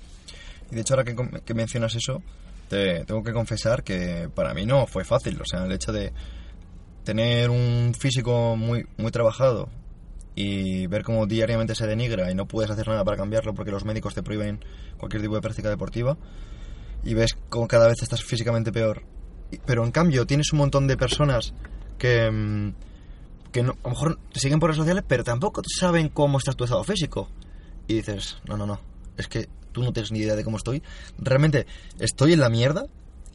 Y 0.71 0.75
de 0.75 0.83
hecho, 0.83 0.95
ahora 0.95 1.05
que, 1.05 1.55
mencionas 1.55 1.95
eso, 1.95 2.23
te 2.69 3.05
tengo 3.05 3.23
que 3.23 3.33
confesar 3.33 3.83
que 3.83 4.29
para 4.35 4.53
mí 4.53 4.67
no 4.67 4.87
fue 4.87 5.05
fácil. 5.05 5.41
O 5.41 5.45
sea, 5.45 5.65
el 5.65 5.73
hecho 5.73 5.93
de 5.93 6.13
tener 7.05 7.49
un 7.49 7.95
físico 7.99 8.55
muy, 8.57 8.87
muy 8.99 9.11
trabajado 9.11 9.71
y 10.35 10.87
ver 10.87 11.03
cómo 11.03 11.27
diariamente 11.27 11.75
se 11.75 11.87
denigra 11.87 12.31
y 12.31 12.35
no 12.35 12.47
puedes 12.47 12.71
hacer 12.71 12.87
nada 12.87 13.03
para 13.03 13.17
cambiarlo 13.17 13.55
porque 13.55 13.71
los 13.71 13.85
médicos 13.85 14.15
te 14.15 14.23
prohíben 14.23 14.61
cualquier 14.99 15.23
tipo 15.23 15.35
de 15.35 15.41
práctica 15.41 15.71
deportiva 15.71 16.17
y 17.03 17.15
ves 17.15 17.37
cómo 17.49 17.67
cada 17.67 17.89
vez 17.89 18.03
estás 18.03 18.23
físicamente 18.23 18.71
peor. 18.71 19.03
Pero 19.65 19.85
en 19.85 19.91
cambio 19.91 20.27
tienes 20.27 20.53
un 20.53 20.59
montón 20.59 20.87
de 20.87 20.97
personas 20.97 21.55
que, 21.99 22.31
mm, 22.31 22.75
que 23.53 23.63
no- 23.63 23.73
a 23.83 23.89
lo 23.89 23.91
mejor 23.91 24.19
te 24.33 24.41
siguen 24.41 24.61
por 24.61 24.69
redes 24.71 24.79
sociales 24.79 25.05
pero 25.07 25.25
tampoco 25.25 25.63
saben 25.79 26.09
cómo 26.09 26.39
estás 26.39 26.57
tu 26.57 26.65
estado 26.65 26.85
físico. 26.85 27.29
Y 27.87 27.95
dices, 27.95 28.37
no, 28.47 28.57
no, 28.57 28.67
no, 28.67 28.81
es 29.17 29.29
que 29.29 29.49
tú 29.73 29.83
no 29.83 29.93
tienes 29.93 30.13
ni 30.13 30.19
idea 30.21 30.37
de 30.37 30.45
cómo 30.45 30.57
estoy. 30.59 30.83
Realmente 31.19 31.67
estoy 31.99 32.33
en 32.35 32.41
la 32.41 32.49
mierda 32.51 32.85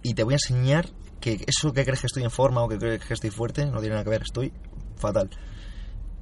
y 0.03 0.13
te 0.13 0.23
voy 0.23 0.33
a 0.33 0.35
enseñar 0.35 0.89
que 1.19 1.43
eso 1.47 1.73
que 1.73 1.85
crees 1.85 2.01
que 2.01 2.07
estoy 2.07 2.23
en 2.23 2.31
forma 2.31 2.61
o 2.61 2.67
que 2.69 2.77
crees 2.77 3.03
que 3.05 3.13
estoy 3.13 3.29
fuerte 3.29 3.65
no 3.65 3.79
tiene 3.79 3.91
nada 3.95 4.03
que 4.03 4.09
ver, 4.09 4.21
estoy 4.23 4.51
fatal. 4.97 5.29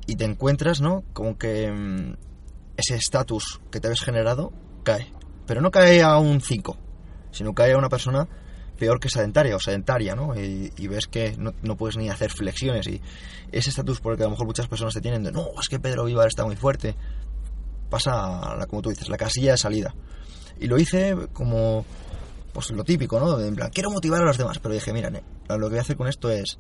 Y 0.08 0.16
te 0.16 0.26
encuentras, 0.26 0.80
¿no? 0.82 1.04
Como 1.14 1.38
que 1.38 1.72
mm, 1.72 2.14
ese 2.78 2.96
estatus 2.96 3.60
que 3.72 3.80
te 3.80 3.90
ves 3.90 4.00
generado 4.02 4.52
cae. 4.84 5.12
Pero 5.46 5.62
no 5.62 5.72
cae 5.72 6.02
a 6.02 6.18
un 6.18 6.40
5, 6.42 6.78
sino 7.32 7.54
cae 7.54 7.74
a 7.74 7.78
una 7.78 7.90
persona 7.90 8.28
peor 8.82 9.00
que 9.00 9.10
sedentaria 9.10 9.56
o 9.56 9.60
sedentaria, 9.60 10.16
¿no? 10.16 10.34
Y, 10.34 10.74
y 10.76 10.88
ves 10.88 11.06
que 11.06 11.38
no, 11.38 11.78
puedes 11.78 11.98
ni 11.98 12.10
hacer 12.10 12.32
flexiones 12.32 12.88
y 12.88 13.00
ese 13.52 13.70
estatus 13.70 14.02
por 14.02 14.14
el 14.14 14.18
que 14.18 14.24
a 14.24 14.26
lo 14.26 14.32
mejor 14.32 14.48
muchas 14.48 14.68
personas 14.68 14.96
te 14.96 15.02
tienen 15.02 15.22
de 15.22 15.32
no, 15.32 15.50
es 15.62 15.70
que 15.70 15.80
Pedro 15.80 16.06
Vivar 16.06 16.28
está 16.28 16.46
muy 16.46 16.56
fuerte, 16.56 16.96
pasa, 17.92 18.58
como 18.68 18.82
tú 18.82 18.90
dices, 18.90 19.08
la 19.08 19.18
casilla 19.18 19.52
de 19.52 19.58
salida. 19.58 19.94
Y 20.60 20.66
lo 20.66 20.80
hice 20.80 21.16
como, 21.32 21.86
pues 22.54 22.72
lo 22.72 22.84
típico, 22.84 23.20
¿no? 23.20 23.40
En 23.40 23.56
plan, 23.56 23.70
quiero 23.70 23.92
motivar 23.92 24.24
a 24.24 24.26
los 24.26 24.40
demás, 24.40 24.58
pero 24.58 24.74
dije, 24.74 24.92
mira, 24.94 25.12
lo 25.12 25.22
que 25.68 25.70
voy 25.70 25.78
a 25.78 25.82
hacer 25.82 25.96
con 25.96 26.08
esto 26.08 26.32
es, 26.32 26.58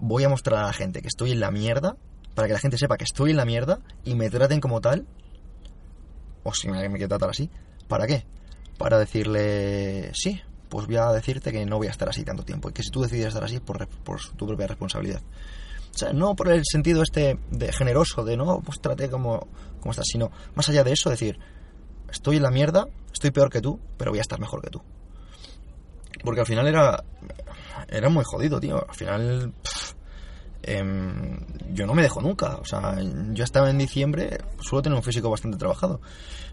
voy 0.00 0.24
a 0.24 0.30
mostrar 0.30 0.64
a 0.64 0.68
la 0.68 0.72
gente 0.72 1.02
que 1.02 1.08
estoy 1.08 1.32
en 1.32 1.40
la 1.40 1.50
mierda, 1.50 1.98
para 2.34 2.48
que 2.48 2.54
la 2.54 2.60
gente 2.60 2.78
sepa 2.78 2.96
que 2.96 3.04
estoy 3.04 3.32
en 3.32 3.36
la 3.36 3.44
mierda 3.44 3.80
y 4.04 4.14
me 4.14 4.30
traten 4.30 4.60
como 4.60 4.80
tal, 4.80 5.06
o 6.44 6.54
si 6.54 6.70
me, 6.70 6.88
me 6.88 6.96
quiero 6.96 7.10
tratar 7.10 7.28
así, 7.28 7.50
¿para 7.88 8.06
qué? 8.06 8.24
Para 8.78 8.98
decirle, 8.98 10.12
sí, 10.14 10.40
pues 10.68 10.86
voy 10.86 10.96
a 10.96 11.12
decirte 11.12 11.52
que 11.52 11.64
no 11.64 11.78
voy 11.78 11.86
a 11.86 11.90
estar 11.90 12.08
así 12.08 12.24
tanto 12.24 12.44
tiempo 12.44 12.68
y 12.68 12.72
que 12.72 12.82
si 12.82 12.90
tú 12.90 13.02
decides 13.02 13.28
estar 13.28 13.44
así, 13.44 13.60
por, 13.60 13.86
por 13.88 14.20
tu 14.36 14.46
propia 14.46 14.66
responsabilidad. 14.66 15.22
O 15.94 15.98
sea, 15.98 16.12
no 16.12 16.36
por 16.36 16.48
el 16.48 16.62
sentido 16.64 17.02
este 17.02 17.38
de 17.50 17.72
generoso, 17.72 18.24
de 18.24 18.36
no, 18.36 18.60
pues 18.60 18.80
trate 18.80 19.10
como, 19.10 19.48
como 19.80 19.90
estás, 19.90 20.06
sino 20.06 20.30
más 20.54 20.68
allá 20.68 20.84
de 20.84 20.92
eso, 20.92 21.10
decir, 21.10 21.38
estoy 22.10 22.36
en 22.36 22.42
la 22.42 22.50
mierda, 22.50 22.86
estoy 23.12 23.30
peor 23.30 23.50
que 23.50 23.60
tú, 23.60 23.80
pero 23.96 24.10
voy 24.10 24.18
a 24.18 24.22
estar 24.22 24.38
mejor 24.38 24.62
que 24.62 24.70
tú. 24.70 24.82
Porque 26.22 26.40
al 26.40 26.46
final 26.46 26.66
era, 26.66 27.02
era 27.88 28.08
muy 28.08 28.24
jodido, 28.24 28.60
tío. 28.60 28.84
Al 28.88 28.94
final, 28.94 29.54
eh, 30.62 30.82
yo 31.72 31.86
no 31.86 31.94
me 31.94 32.02
dejo 32.02 32.20
nunca. 32.20 32.56
O 32.56 32.64
sea, 32.64 32.96
yo 33.32 33.44
estaba 33.44 33.70
en 33.70 33.78
diciembre, 33.78 34.38
suelo 34.60 34.82
tener 34.82 34.96
un 34.96 35.02
físico 35.02 35.30
bastante 35.30 35.58
trabajado. 35.58 36.00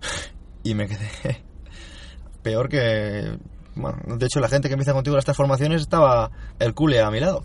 y 0.63 0.73
me 0.75 0.87
quedé 0.87 1.43
peor 2.41 2.69
que... 2.69 3.37
Bueno, 3.75 3.97
de 4.05 4.25
hecho 4.25 4.39
la 4.39 4.47
gente 4.47 4.67
que 4.67 4.73
empieza 4.73 4.93
contigo 4.93 5.15
las 5.15 5.25
transformaciones 5.25 5.81
estaba 5.81 6.31
el 6.59 6.73
cule 6.73 7.01
a 7.01 7.11
mi 7.11 7.19
lado. 7.19 7.43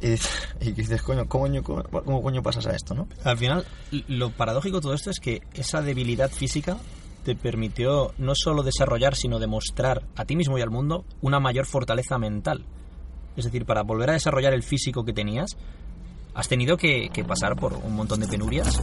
Y, 0.00 0.14
y 0.60 0.72
dices, 0.72 1.02
coño, 1.02 1.26
¿cómo, 1.28 1.46
¿cómo, 1.62 1.82
¿cómo, 1.84 2.22
coño 2.22 2.42
pasas 2.42 2.66
a 2.66 2.76
esto, 2.76 2.94
no? 2.94 3.08
Al 3.24 3.38
final, 3.38 3.64
lo 4.08 4.30
paradójico 4.30 4.76
de 4.76 4.82
todo 4.82 4.94
esto 4.94 5.10
es 5.10 5.20
que 5.20 5.42
esa 5.54 5.80
debilidad 5.80 6.30
física 6.30 6.76
te 7.24 7.36
permitió 7.36 8.12
no 8.18 8.32
solo 8.34 8.62
desarrollar, 8.62 9.14
sino 9.14 9.38
demostrar 9.38 10.02
a 10.16 10.24
ti 10.24 10.36
mismo 10.36 10.58
y 10.58 10.62
al 10.62 10.70
mundo 10.70 11.04
una 11.20 11.40
mayor 11.40 11.66
fortaleza 11.66 12.18
mental. 12.18 12.64
Es 13.36 13.44
decir, 13.44 13.64
para 13.64 13.82
volver 13.82 14.10
a 14.10 14.14
desarrollar 14.14 14.52
el 14.52 14.62
físico 14.62 15.04
que 15.04 15.12
tenías, 15.12 15.56
has 16.34 16.48
tenido 16.48 16.76
que, 16.76 17.08
que 17.12 17.24
pasar 17.24 17.56
por 17.56 17.74
un 17.74 17.94
montón 17.94 18.20
de 18.20 18.28
penurias 18.28 18.80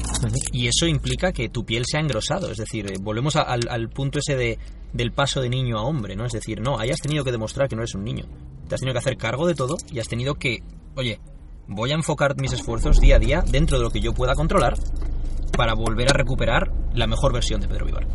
y 0.51 0.67
eso 0.67 0.85
implica 0.85 1.31
que 1.31 1.49
tu 1.49 1.65
piel 1.65 1.83
se 1.85 1.97
ha 1.97 2.01
engrosado. 2.01 2.51
Es 2.51 2.57
decir, 2.57 2.91
eh, 2.91 2.95
volvemos 2.99 3.35
a, 3.35 3.41
al, 3.41 3.61
al, 3.69 3.89
punto 3.89 4.19
ese 4.19 4.35
de, 4.35 4.59
del 4.93 5.11
paso 5.11 5.41
de 5.41 5.49
niño 5.49 5.77
a 5.77 5.83
hombre, 5.83 6.15
¿no? 6.15 6.25
Es 6.25 6.33
decir, 6.33 6.61
no, 6.61 6.79
hayas 6.79 6.99
tenido 6.99 7.23
que 7.23 7.31
demostrar 7.31 7.67
que 7.67 7.75
no 7.75 7.81
eres 7.81 7.95
un 7.95 8.03
niño. 8.03 8.25
Te 8.67 8.75
has 8.75 8.81
tenido 8.81 8.93
que 8.93 8.99
hacer 8.99 9.17
cargo 9.17 9.47
de 9.47 9.55
todo 9.55 9.77
y 9.91 9.99
has 9.99 10.07
tenido 10.07 10.35
que 10.35 10.63
oye, 10.95 11.19
voy 11.67 11.91
a 11.91 11.95
enfocar 11.95 12.35
mis 12.39 12.53
esfuerzos 12.53 12.99
día 12.99 13.15
a 13.15 13.19
día 13.19 13.43
dentro 13.47 13.77
de 13.77 13.83
lo 13.83 13.91
que 13.91 14.01
yo 14.01 14.13
pueda 14.13 14.35
controlar 14.35 14.75
para 15.55 15.73
volver 15.73 16.09
a 16.09 16.13
recuperar 16.13 16.71
la 16.93 17.07
mejor 17.07 17.33
versión 17.33 17.61
de 17.61 17.67
Pedro 17.67 17.85
Vivar. 17.85 18.07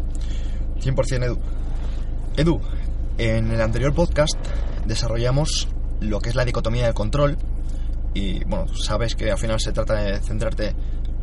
100% 0.80 1.24
Edu. 1.24 1.38
Edu, 2.36 2.60
en 3.18 3.50
el 3.50 3.60
anterior 3.60 3.94
podcast 3.94 4.34
desarrollamos 4.86 5.68
lo 6.00 6.20
que 6.20 6.30
es 6.30 6.34
la 6.34 6.44
dicotomía 6.44 6.84
del 6.84 6.94
control 6.94 7.38
y 8.12 8.44
bueno, 8.44 8.66
sabes 8.74 9.14
que 9.14 9.30
al 9.30 9.38
final 9.38 9.60
se 9.60 9.72
trata 9.72 9.94
de 9.94 10.20
centrarte 10.20 10.74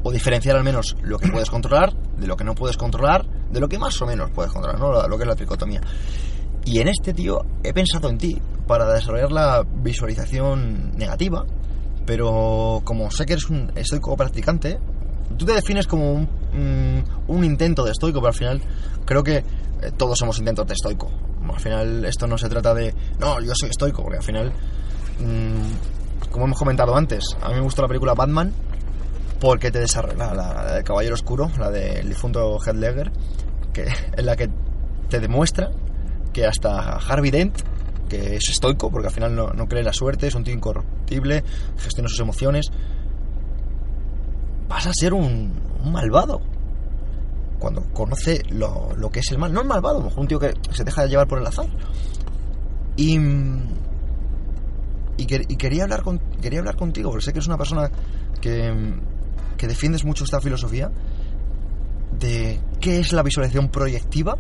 o 0.04 0.12
diferenciar 0.12 0.56
al 0.56 0.64
menos 0.64 0.96
lo 1.02 1.20
que 1.20 1.30
puedes 1.30 1.50
controlar 1.50 1.94
de 2.22 2.28
lo 2.28 2.38
que 2.38 2.44
no 2.44 2.56
puedes 2.56 2.78
controlar, 2.78 3.26
de 3.52 3.60
lo 3.60 3.68
que 3.68 3.78
más 3.78 4.00
o 4.02 4.06
menos 4.06 4.30
puedes 4.32 4.52
controlar, 4.52 4.80
¿no? 4.80 5.08
Lo 5.08 5.18
que 5.18 5.24
es 5.24 5.28
la 5.28 5.36
dicotomía. 5.36 5.82
Y 6.64 6.80
en 6.80 6.88
este, 6.88 7.14
tío, 7.14 7.40
he 7.64 7.74
pensado 7.74 8.10
en 8.10 8.18
ti 8.18 8.40
para 8.68 8.86
desarrollar 8.94 9.32
la 9.32 9.66
visualización 9.66 10.92
negativa, 10.96 11.46
pero 12.06 12.82
como 12.84 13.10
sé 13.10 13.26
que 13.26 13.34
eres 13.34 13.50
un 13.50 13.72
estoico 13.76 14.16
practicante, 14.16 14.80
tú 15.38 15.46
te 15.46 15.54
defines 15.54 15.88
como 15.88 16.14
un, 16.14 17.04
un 17.28 17.44
intento 17.44 17.84
de 17.84 17.92
estoico, 17.92 18.20
pero 18.20 18.30
al 18.30 18.36
final 18.36 18.62
creo 19.06 19.24
que 19.24 19.38
eh, 19.38 19.44
todos 19.98 20.20
somos 20.20 20.38
intentos 20.38 20.68
de 20.68 20.74
estoico. 20.74 21.12
Al 21.52 21.60
final 21.60 22.06
esto 22.06 22.28
no 22.28 22.38
se 22.38 22.48
trata 22.48 22.74
de, 22.76 22.94
no, 23.20 23.42
yo 23.42 23.54
soy 23.56 23.70
estoico, 23.70 24.04
porque 24.04 24.18
al 24.18 24.24
final, 24.24 24.54
mmm, 25.20 26.30
como 26.30 26.46
hemos 26.46 26.60
comentado 26.60 26.96
antes, 26.96 27.24
a 27.42 27.50
mí 27.50 27.56
me 27.56 27.62
gustó 27.62 27.82
la 27.82 27.88
película 27.88 28.14
Batman 28.14 28.54
porque 29.42 29.72
te 29.72 29.80
desarrolla, 29.80 30.36
la, 30.36 30.54
la 30.76 30.84
Caballero 30.84 31.16
Oscuro, 31.16 31.50
la 31.58 31.72
del 31.72 32.08
difunto 32.08 32.60
Heath 32.64 32.76
Ledger, 32.76 33.12
que 33.74 33.88
es 34.18 34.24
la 34.24 34.36
que 34.38 34.50
te 35.10 35.20
demuestra 35.20 35.72
que 36.32 36.46
hasta 36.46 36.98
Harvey 36.98 37.32
Dent, 37.32 37.60
que 38.08 38.36
es 38.36 38.50
estoico, 38.50 38.92
porque 38.92 39.08
al 39.08 39.14
final 39.14 39.36
no, 39.36 39.48
no 39.50 39.68
cree 39.68 39.80
en 39.80 39.88
la 39.88 39.94
suerte, 39.94 40.28
es 40.28 40.36
un 40.36 40.44
tío 40.44 40.54
incorruptible, 40.54 41.44
gestiona 41.78 42.08
sus 42.08 42.20
emociones, 42.20 42.68
vas 44.70 44.86
a 44.86 44.94
ser 44.94 45.14
un, 45.14 45.60
un 45.84 45.92
malvado. 45.92 46.40
Cuando 47.58 47.84
conoce 47.94 48.44
lo, 48.50 48.96
lo, 48.96 49.10
que 49.10 49.20
es 49.20 49.32
el 49.32 49.38
mal, 49.38 49.54
no 49.54 49.62
el 49.62 49.68
malvado, 49.68 50.08
un 50.16 50.28
tío 50.28 50.40
que 50.40 50.54
se 50.72 50.84
deja 50.84 51.04
de 51.04 51.10
llevar 51.10 51.28
por 51.28 51.40
el 51.40 51.48
azar. 51.48 51.68
Y, 52.96 53.18
y, 55.18 55.26
que, 55.26 55.46
y 55.48 55.56
quería, 55.56 55.84
hablar 55.84 56.04
con, 56.04 56.20
quería 56.42 56.60
hablar 56.60 56.76
contigo, 56.76 57.10
porque 57.10 57.26
sé 57.26 57.34
que 57.34 57.40
es 57.40 57.48
una 57.48 57.58
persona 57.58 57.90
que, 58.40 58.74
que 59.62 59.68
defiendes 59.68 60.04
mucho 60.04 60.24
esta 60.24 60.42
filosofía 60.42 60.90
de 62.20 62.60
qué 62.80 62.98
es 62.98 63.14
la 63.14 63.22
visualización 63.22 63.70
proyectiva 63.70 64.36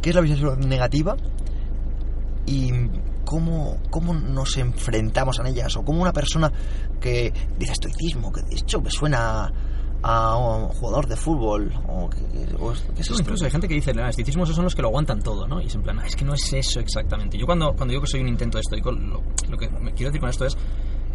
qué 0.00 0.08
es 0.08 0.14
la 0.16 0.22
visualización 0.22 0.66
negativa 0.70 1.16
y 2.46 2.72
cómo, 3.26 3.76
cómo 3.90 4.14
nos 4.14 4.56
enfrentamos 4.56 5.38
a 5.38 5.46
ellas 5.46 5.76
o 5.76 5.84
cómo 5.84 6.00
una 6.00 6.14
persona 6.14 6.50
que 6.98 7.30
dice 7.58 7.72
estoicismo, 7.72 8.32
que 8.32 8.40
de 8.40 8.54
hecho 8.54 8.80
me 8.80 8.90
suena 8.90 9.52
a 10.02 10.36
un 10.38 10.68
jugador 10.68 11.08
de 11.08 11.16
fútbol 11.16 11.70
o 11.88 12.08
que, 12.08 12.20
o, 12.58 12.72
¿qué 12.94 13.02
es 13.02 13.10
no, 13.10 13.18
incluso 13.18 13.44
hay 13.44 13.50
gente 13.50 13.68
que 13.68 13.74
dice 13.74 13.90
el 13.90 13.98
estoicismo 13.98 14.44
esos 14.44 14.56
son 14.56 14.64
los 14.64 14.74
que 14.74 14.80
lo 14.80 14.88
aguantan 14.88 15.20
todo 15.20 15.46
¿no? 15.46 15.60
y 15.60 15.66
es 15.66 15.74
en 15.74 15.82
plan, 15.82 15.98
ah, 15.98 16.06
es 16.06 16.16
que 16.16 16.24
no 16.24 16.32
es 16.32 16.52
eso 16.54 16.80
exactamente 16.80 17.36
yo 17.36 17.44
cuando, 17.44 17.74
cuando 17.74 17.90
digo 17.90 18.02
que 18.02 18.06
soy 18.06 18.20
un 18.22 18.28
intento 18.28 18.56
de 18.56 18.62
estoico 18.62 18.92
lo, 18.92 19.20
lo 19.50 19.58
que 19.58 19.68
me 19.68 19.92
quiero 19.92 20.10
decir 20.10 20.20
con 20.20 20.30
esto 20.30 20.46
es 20.46 20.56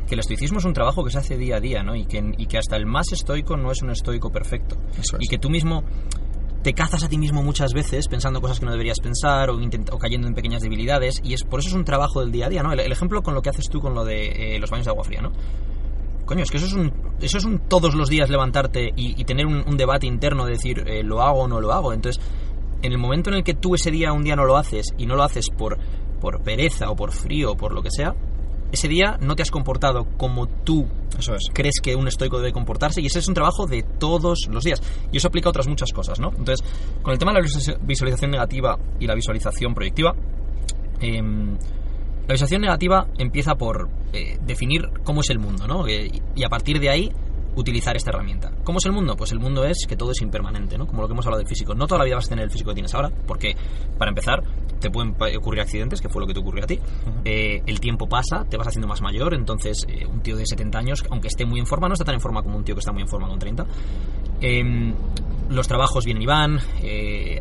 que 0.08 0.16
el 0.16 0.20
estoicismo 0.20 0.60
es 0.60 0.66
un 0.66 0.74
trabajo 0.74 1.04
que 1.04 1.12
se 1.12 1.18
hace 1.18 1.38
día 1.38 1.58
a 1.58 1.60
día 1.60 1.84
¿no? 1.84 1.96
y, 1.96 2.06
que, 2.06 2.34
y 2.38 2.46
que 2.46 2.58
hasta 2.58 2.76
el 2.76 2.86
más 2.86 3.12
estoico 3.12 3.58
no 3.58 3.72
es 3.72 3.82
un 3.82 3.92
estoico 3.92 4.32
perfecto 4.32 4.78
Eso 4.98 5.18
es. 5.18 5.26
y 5.26 5.28
que 5.28 5.38
tú 5.38 5.50
mismo 5.50 5.84
te 6.64 6.74
cazas 6.74 7.04
a 7.04 7.10
ti 7.10 7.18
mismo 7.18 7.44
muchas 7.44 7.74
veces 7.74 8.08
pensando 8.08 8.40
cosas 8.40 8.60
que 8.60 8.66
no 8.66 8.72
deberías 8.72 9.00
pensar 9.00 9.50
o, 9.50 9.58
o, 9.58 9.98
cayendo 9.98 10.28
en 10.28 10.34
pequeñas 10.34 10.62
debilidades 10.62 11.22
y 11.24 11.34
es 11.34 11.44
por 11.44 11.60
eso 11.60 11.70
es 11.70 11.76
un 11.76 11.84
trabajo 11.84 12.22
del 12.22 12.32
día 12.32 12.46
a 12.46 12.50
día, 12.50 12.64
¿no? 12.64 12.72
El, 12.72 12.80
el 12.80 12.92
ejemplo 12.92 13.22
con 13.22 13.34
lo 13.34 13.42
que 13.42 13.50
haces 13.50 13.70
tú 13.70 13.82
con 13.82 13.94
lo 13.94 14.06
de 14.06 14.56
eh, 14.56 14.60
los 14.60 14.70
baños 14.70 14.86
de 14.86 14.92
agua 14.92 15.04
fría, 15.04 15.22
¿no? 15.22 15.34
Coño, 16.26 16.44
es 16.44 16.50
que 16.50 16.58
eso 16.58 16.68
es 16.68 16.74
un, 16.74 16.94
eso 17.20 17.38
es 17.38 17.44
un 17.44 17.60
todos 17.68 17.96
los 17.96 18.10
días 18.10 18.30
levantarte 18.30 18.94
y, 18.96 19.20
y 19.20 19.26
tener 19.26 19.46
un, 19.46 19.64
un, 19.68 19.76
debate 19.76 20.08
interno 20.08 20.46
de 20.46 20.54
decir 20.54 20.86
eh, 20.88 21.04
lo 21.04 21.22
hago 21.22 21.42
o 21.42 21.48
no 21.50 21.60
lo 21.60 21.74
hago. 21.74 21.92
Entonces, 21.92 22.24
en 22.82 22.94
el 22.94 22.98
momento 22.98 23.30
en 23.30 23.36
el 23.36 23.44
que 23.44 23.54
tú 23.54 23.76
ese 23.76 23.92
día, 23.92 24.14
un 24.14 24.24
día 24.24 24.38
no 24.38 24.46
lo 24.46 24.56
haces 24.56 24.94
y 24.98 25.06
no 25.06 25.16
lo 25.16 25.24
haces 25.24 25.50
por, 25.50 25.78
por 26.22 26.42
pereza 26.42 26.90
o 26.90 26.96
por 26.96 27.12
frío 27.12 27.52
o 27.52 27.58
por 27.58 27.74
lo 27.74 27.84
que 27.84 27.92
sea, 27.92 28.16
ese 28.74 28.88
día 28.88 29.18
no 29.22 29.36
te 29.36 29.44
has 29.44 29.52
comportado 29.52 30.06
como 30.18 30.48
tú 30.48 30.88
eso 31.18 31.36
es. 31.36 31.44
crees 31.54 31.76
que 31.82 31.96
un 31.96 32.08
estoico 32.08 32.40
debe 32.40 32.52
comportarse 32.52 33.02
y 33.02 33.06
ese 33.06 33.20
es 33.20 33.28
un 33.28 33.36
trabajo 33.36 33.68
de 33.68 33.84
todos 33.84 34.48
los 34.50 34.64
días 34.64 34.82
y 35.12 35.18
eso 35.18 35.28
aplica 35.28 35.48
a 35.48 35.52
otras 35.52 35.68
muchas 35.68 35.94
cosas 35.94 36.20
¿no? 36.20 36.30
entonces 36.30 36.68
con 37.04 37.14
el 37.14 37.20
tema 37.20 37.34
de 37.34 37.42
la 37.42 37.78
visualización 37.82 38.32
negativa 38.32 38.78
y 39.00 39.06
la 39.06 39.14
visualización 39.14 39.76
proyectiva 39.76 40.16
eh, 41.00 41.22
la 41.22 42.34
visualización 42.34 42.62
negativa 42.62 43.08
empieza 43.20 43.56
por 43.56 43.90
eh, 44.12 44.40
definir 44.44 44.90
cómo 45.04 45.22
es 45.22 45.30
el 45.30 45.38
mundo 45.38 45.68
¿no? 45.68 45.88
Eh, 45.88 46.10
y 46.36 46.44
a 46.44 46.50
partir 46.50 46.80
de 46.80 46.90
ahí 46.90 47.12
utilizar 47.56 47.96
esta 47.96 48.10
herramienta. 48.10 48.52
¿Cómo 48.64 48.80
es 48.80 48.86
el 48.86 48.92
mundo? 48.92 49.16
Pues 49.16 49.32
el 49.32 49.40
mundo 49.40 49.64
es 49.66 49.86
que 49.88 49.96
todo 49.96 50.12
es 50.12 50.22
impermanente, 50.22 50.78
¿no? 50.78 50.88
Como 50.88 51.02
lo 51.02 51.08
que 51.08 51.14
hemos 51.14 51.26
hablado 51.26 51.40
del 51.40 51.48
físico. 51.48 51.76
No 51.76 51.88
toda 51.88 52.00
la 52.00 52.06
vida 52.06 52.16
vas 52.16 52.26
a 52.26 52.30
tener 52.30 52.46
el 52.46 52.52
físico 52.52 52.72
que 52.72 52.76
tienes 52.76 52.94
ahora, 52.94 53.12
porque, 53.28 53.56
para 53.98 54.10
empezar, 54.10 54.44
te 54.80 54.90
pueden 54.90 55.16
ocurrir 55.38 55.62
accidentes, 55.62 56.02
que 56.02 56.10
fue 56.10 56.22
lo 56.22 56.28
que 56.28 56.34
te 56.34 56.40
ocurrió 56.40 56.64
a 56.64 56.68
ti. 56.68 56.76
Uh 56.76 57.10
-huh. 57.10 57.22
eh, 57.26 57.62
el 57.66 57.80
tiempo 57.80 58.08
pasa, 58.08 58.46
te 58.50 58.58
vas 58.58 58.68
haciendo 58.68 58.88
más 58.88 59.02
mayor, 59.02 59.34
entonces 59.34 59.86
eh, 59.88 60.06
un 60.06 60.22
tío 60.22 60.36
de 60.36 60.46
70 60.46 60.78
años, 60.78 61.04
aunque 61.10 61.28
esté 61.28 61.46
muy 61.46 61.60
en 61.60 61.66
forma, 61.66 61.88
no 61.88 61.94
está 61.94 62.06
tan 62.06 62.16
en 62.16 62.22
forma 62.22 62.42
como 62.42 62.58
un 62.58 62.64
tío 62.64 62.76
que 62.76 62.80
está 62.80 62.92
muy 62.92 63.02
en 63.02 63.08
forma 63.08 63.28
con 63.28 63.40
30. 63.40 63.66
Eh, 64.42 64.94
los 65.50 65.68
trabajos 65.68 66.06
vienen 66.06 66.24
y 66.24 66.26
van, 66.26 66.60
eh, 66.82 67.40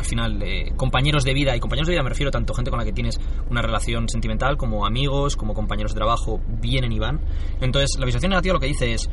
al 0.00 0.04
final 0.04 0.42
eh, 0.42 0.72
compañeros 0.76 1.24
de 1.24 1.34
vida 1.34 1.54
y 1.54 1.60
compañeros 1.60 1.86
de 1.86 1.92
vida 1.92 2.02
me 2.02 2.08
refiero 2.08 2.30
tanto 2.30 2.54
gente 2.54 2.70
con 2.70 2.78
la 2.78 2.86
que 2.86 2.92
tienes 2.92 3.20
una 3.50 3.60
relación 3.60 4.08
sentimental 4.08 4.56
como 4.56 4.86
amigos 4.86 5.36
como 5.36 5.52
compañeros 5.52 5.92
de 5.92 5.98
trabajo 5.98 6.40
vienen 6.60 6.90
y 6.92 6.98
van 6.98 7.20
entonces 7.60 7.98
la 7.98 8.06
visualización 8.06 8.30
negativa 8.30 8.54
lo 8.54 8.60
que 8.60 8.66
dice 8.66 8.94
es 8.94 9.10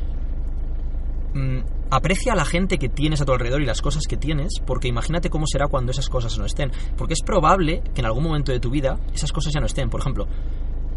mmm, 1.34 1.58
aprecia 1.90 2.32
a 2.32 2.36
la 2.36 2.44
gente 2.44 2.78
que 2.78 2.88
tienes 2.88 3.20
a 3.20 3.24
tu 3.24 3.32
alrededor 3.32 3.62
y 3.62 3.66
las 3.66 3.82
cosas 3.82 4.04
que 4.08 4.16
tienes 4.16 4.60
porque 4.66 4.88
imagínate 4.88 5.30
cómo 5.30 5.46
será 5.46 5.68
cuando 5.68 5.92
esas 5.92 6.08
cosas 6.08 6.36
no 6.38 6.44
estén 6.44 6.70
porque 6.96 7.14
es 7.14 7.22
probable 7.22 7.82
que 7.94 8.00
en 8.00 8.06
algún 8.06 8.24
momento 8.24 8.52
de 8.52 8.60
tu 8.60 8.70
vida 8.70 8.98
esas 9.14 9.32
cosas 9.32 9.52
ya 9.52 9.60
no 9.60 9.66
estén 9.66 9.88
por 9.88 10.00
ejemplo 10.00 10.26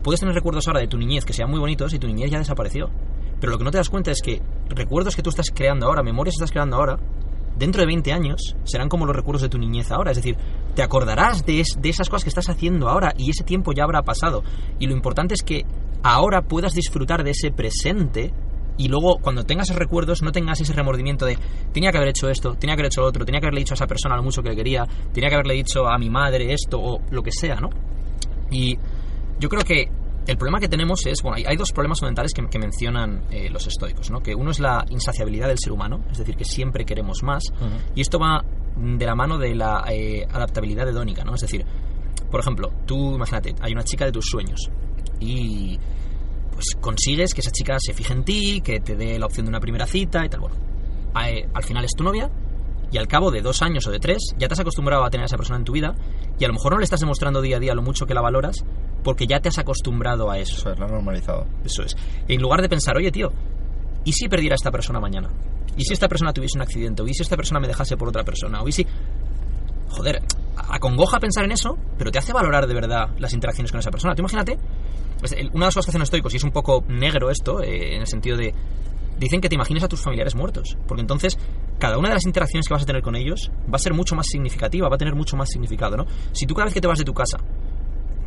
puedes 0.04 0.20
tener 0.20 0.36
recuerdos 0.36 0.68
ahora 0.68 0.82
de 0.82 0.88
tu 0.88 0.98
niñez 0.98 1.26
que 1.26 1.34
sean 1.34 1.50
muy 1.50 1.60
bonitos 1.60 1.94
y 1.94 2.00
tu 2.00 2.08
niñez 2.08 2.32
ya 2.32 2.40
desapareció 2.40 2.90
pero 3.40 3.52
lo 3.52 3.58
que 3.58 3.64
no 3.64 3.72
te 3.72 3.78
das 3.78 3.90
cuenta 3.90 4.12
es 4.12 4.22
que 4.22 4.42
recuerdos 4.70 5.16
que 5.16 5.24
tú 5.24 5.30
estás 5.30 5.48
creando 5.54 5.88
ahora 5.88 6.04
memorias 6.04 6.34
que 6.34 6.44
estás 6.44 6.52
creando 6.52 6.76
ahora 6.76 6.98
dentro 7.58 7.82
de 7.82 7.88
20 7.88 8.12
años 8.12 8.56
serán 8.64 8.90
como 8.90 9.06
los 9.06 9.16
recuerdos 9.16 9.44
de 9.44 9.50
tu 9.50 9.58
niñez 9.58 9.92
ahora. 9.92 10.12
Es 10.12 10.18
decir, 10.18 10.36
te 10.76 10.82
acordarás 10.82 11.46
de, 11.46 11.64
de 11.78 11.90
esas 11.90 12.10
cosas 12.10 12.24
que 12.24 12.30
estás 12.30 12.50
haciendo 12.50 12.90
ahora 12.90 13.14
y 13.18 13.30
ese 13.30 13.44
tiempo 13.44 13.72
ya 13.72 13.84
habrá 13.84 14.02
pasado. 14.02 14.44
Y 14.80 14.88
lo 14.88 14.94
importante 14.94 15.34
es 15.34 15.44
que 15.44 15.66
ahora 16.04 16.42
puedas 16.42 16.74
disfrutar 16.74 17.24
de 17.24 17.32
ese 17.32 17.52
presente 17.52 18.34
y 18.78 18.88
luego 18.88 19.18
cuando 19.22 19.44
tengas 19.44 19.70
esos 19.70 19.78
recuerdos 19.78 20.22
no 20.22 20.32
tengas 20.32 20.60
ese 20.62 20.74
remordimiento 20.74 21.25
de 21.25 21.38
tenía 21.74 21.92
que 21.92 21.98
haber 21.98 22.10
hecho 22.10 22.30
esto, 22.30 22.56
tenía 22.56 22.75
que 22.75 22.82
haber 22.82 22.92
hecho 22.92 23.01
lo 23.01 23.08
otro, 23.08 23.25
tenía 23.25 23.40
que 23.40 23.48
haberle 23.48 23.62
dicho 23.62 23.74
a 23.74 23.75
esa 23.75 23.88
persona 23.88 24.16
lo 24.16 24.24
mucho 24.24 24.42
que 24.42 24.50
le 24.50 24.56
quería, 24.56 24.86
tenía 25.13 25.30
que 25.30 25.36
haberle 25.36 25.56
dicho 25.56 25.88
a 25.88 25.98
mi 25.98 26.10
madre 26.10 26.54
esto 26.54 26.80
o 26.80 27.01
lo 27.12 27.22
que 27.22 27.32
sea, 27.32 27.56
¿no? 27.56 27.70
Y 28.50 28.78
yo 29.40 29.50
creo 29.50 29.63
que 29.63 29.90
el 30.28 30.38
problema 30.38 30.60
que 30.60 30.68
tenemos 30.68 31.06
es, 31.06 31.22
bueno, 31.24 31.38
hay, 31.48 31.58
dos 31.58 31.72
problemas 31.72 32.00
fundamentales 32.00 32.34
que, 32.34 32.60
mencionan 32.60 33.24
eh, 33.32 33.50
los 33.50 33.66
estoicos, 33.66 34.12
¿no? 34.12 34.20
Que 34.22 34.36
uno 34.36 34.51
es 34.51 34.60
la 34.60 34.86
insaciabilidad 34.90 35.48
del 35.48 35.58
ser 35.58 35.74
humano, 35.74 36.04
es 36.12 36.20
decir, 36.20 36.36
que 36.36 36.46
siempre 36.46 36.86
queremos 36.86 37.24
más, 37.24 37.44
y 37.96 38.01
esto 38.01 38.20
va 38.20 38.44
de 38.75 39.06
la 39.06 39.16
mano 39.16 39.38
de 39.38 39.56
la 39.56 39.84
eh, 39.90 40.25
adaptabilidad 40.32 40.88
hedónica, 40.88 41.24
¿no? 41.24 41.34
Es 41.34 41.42
decir, 41.42 41.66
por 42.30 42.40
ejemplo, 42.40 42.72
tú 42.86 43.16
imagínate, 43.16 43.56
hay 43.62 43.74
una 43.74 43.84
chica 43.84 44.06
de 44.06 44.12
tus 44.12 44.25
sueños 44.25 44.70
y 45.20 45.78
pues 46.62 46.80
consigues 46.80 47.34
que 47.34 47.41
esa 47.41 47.51
chica 47.51 47.77
se 47.80 47.94
fije 47.94 48.13
en 48.13 48.24
ti, 48.24 48.62
que 48.62 48.80
te 48.80 48.96
dé 48.96 49.18
la 49.18 49.25
opción 49.25 49.46
de 49.46 49.50
una 49.50 49.60
primera 49.60 49.88
cita 49.88 50.24
y 50.24 50.30
tal, 50.30 50.41
bueno. 50.41 50.56
Eh, 51.25 51.48
al 51.53 51.63
final 51.63 51.84
es 51.84 51.91
tu 51.98 52.03
novia 52.03 52.30
y 52.91 52.98
al 52.98 53.08
cabo 53.08 53.32
de 53.32 53.41
dos 53.41 53.62
años 53.62 53.88
o 53.88 53.91
de 53.91 54.00
tres 54.00 54.34
ya 54.38 54.48
te 54.48 54.53
has 54.53 54.60
acostumbrado 54.60 55.03
a 55.03 55.10
tener 55.10 55.24
a 55.24 55.25
esa 55.25 55.38
persona 55.38 55.58
en 55.58 55.65
tu 55.65 55.74
vida 55.74 55.96
y 56.38 56.46
a 56.46 56.48
lo 56.48 56.53
mejor 56.53 56.74
no 56.74 56.77
le 56.77 56.84
estás 56.84 57.00
demostrando 57.00 57.41
día 57.41 57.58
a 57.58 57.60
día 57.60 57.74
lo 57.74 57.82
mucho 57.82 58.06
que 58.06 58.13
la 58.13 58.22
valoras 58.22 58.63
porque 59.03 59.25
ya 59.25 59.39
te 59.39 59.50
has 59.50 59.58
acostumbrado 59.58 60.30
a 60.30 60.38
eso. 60.38 60.56
Eso 60.56 60.72
es, 60.72 60.80
lo 60.80 60.88
normalizado. 60.88 61.48
Eso 61.65 61.82
es. 61.82 61.96
En 62.27 62.41
lugar 62.41 62.62
de 62.62 62.70
pensar, 62.70 62.96
oye 62.96 63.12
tío, 63.12 63.32
¿y 64.06 64.13
si 64.13 64.30
perdiera 64.30 64.53
a 64.53 64.58
esta 64.58 64.72
persona 64.72 65.00
mañana? 65.00 65.32
¿Y 65.75 65.84
si 65.86 65.94
esta 65.94 66.08
persona 66.08 66.32
tuviese 66.32 66.58
un 66.58 66.62
accidente? 66.62 67.01
¿O 67.01 67.08
y 67.08 67.13
si 67.13 67.24
esta 67.24 67.36
persona 67.36 67.60
me 67.60 67.68
dejase 67.68 67.98
por 67.98 68.08
otra 68.08 68.24
persona? 68.24 68.62
¿O 68.62 68.68
y 68.68 68.72
si... 68.72 68.86
Joder, 69.89 70.22
acongoja 70.70 71.20
pensar 71.20 71.46
en 71.46 71.51
eso, 71.51 71.77
pero 71.98 72.12
te 72.12 72.20
hace 72.20 72.34
valorar 72.34 72.68
de 72.68 72.74
verdad 72.74 73.10
las 73.18 73.34
interacciones 73.34 73.72
con 73.72 73.80
esa 73.80 73.91
persona. 73.91 74.15
Tú 74.15 74.22
imagínate, 74.22 74.58
una 75.53 75.65
de 75.65 75.68
las 75.68 75.75
cosas 75.75 75.86
que 75.86 75.91
hacen 75.91 76.01
estoicos, 76.01 76.34
y 76.34 76.38
es 76.38 76.44
un 76.44 76.51
poco 76.51 76.84
negro 76.88 77.30
esto, 77.30 77.62
eh, 77.62 77.96
en 77.96 78.01
el 78.01 78.08
sentido 78.08 78.38
de 78.38 78.53
dicen 79.18 79.39
que 79.39 79.50
te 79.50 79.56
imagines 79.56 79.84
a 79.84 79.88
tus 79.88 80.01
familiares 80.01 80.36
muertos, 80.36 80.77
porque 80.88 81.01
entonces 81.01 81.38
cada 81.77 81.98
una 82.00 82.10
de 82.10 82.15
las 82.15 82.25
interacciones 82.25 82.68
que 82.68 82.74
vas 82.74 82.84
a 82.84 82.86
tener 82.88 83.03
con 83.03 83.15
ellos 83.15 83.51
va 83.72 83.75
a 83.75 83.80
ser 83.80 83.94
mucho 83.94 84.15
más 84.15 84.25
significativa, 84.27 84.89
va 84.89 84.96
a 84.96 84.98
tener 84.98 85.13
mucho 85.13 85.38
más 85.38 85.50
significado, 85.50 85.96
¿no? 85.96 86.06
Si 86.32 86.48
tú 86.48 86.56
cada 86.56 86.65
vez 86.65 86.74
que 86.74 86.82
te 86.82 86.88
vas 86.88 86.98
de 86.98 87.06
tu 87.06 87.13
casa 87.13 87.38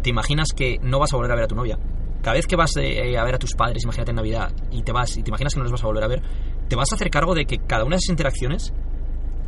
te 0.02 0.10
imaginas 0.10 0.48
que 0.54 0.78
no 0.82 0.98
vas 0.98 1.12
a 1.12 1.16
volver 1.16 1.32
a 1.32 1.34
ver 1.34 1.44
a 1.44 1.48
tu 1.48 1.56
novia, 1.56 1.78
cada 2.22 2.34
vez 2.34 2.46
que 2.46 2.56
vas 2.56 2.70
eh, 2.76 3.18
a 3.18 3.24
ver 3.24 3.34
a 3.34 3.38
tus 3.38 3.54
padres, 3.54 3.82
imagínate 3.82 4.10
en 4.12 4.16
Navidad, 4.16 4.52
y 4.70 4.82
te 4.82 4.92
vas 4.92 5.16
y 5.16 5.22
te 5.22 5.30
imaginas 5.30 5.54
que 5.54 5.58
no 5.58 5.64
los 5.64 5.72
vas 5.72 5.82
a 5.82 5.86
volver 5.86 6.04
a 6.04 6.08
ver, 6.08 6.22
te 6.68 6.76
vas 6.76 6.92
a 6.92 6.94
hacer 6.94 7.10
cargo 7.10 7.34
de 7.34 7.44
que 7.44 7.58
cada 7.58 7.84
una 7.84 7.96
de 7.96 7.98
esas 7.98 8.10
interacciones 8.10 8.72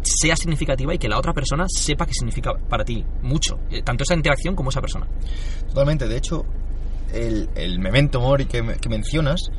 sea 0.07 0.37
significativa 0.37 0.95
y 0.95 0.99
que 0.99 1.09
la 1.09 1.19
otra 1.19 1.33
persona 1.33 1.67
sepa 1.69 2.07
que 2.07 2.15
significa 2.15 2.53
para 2.69 2.85
ti 2.85 3.05
mucho, 3.23 3.59
eh, 3.71 3.83
tanto 3.83 4.05
esa 4.05 4.15
interacción 4.15 4.55
como 4.55 4.71
esa 4.71 4.81
persona. 4.81 5.07
Totalmente, 5.69 6.09
de 6.09 6.17
hecho, 6.17 6.45
el, 7.13 7.49
el 7.55 7.79
memento 7.79 8.21
mori 8.21 8.47
que, 8.47 8.77
que 8.81 8.89
mencionas, 8.89 9.51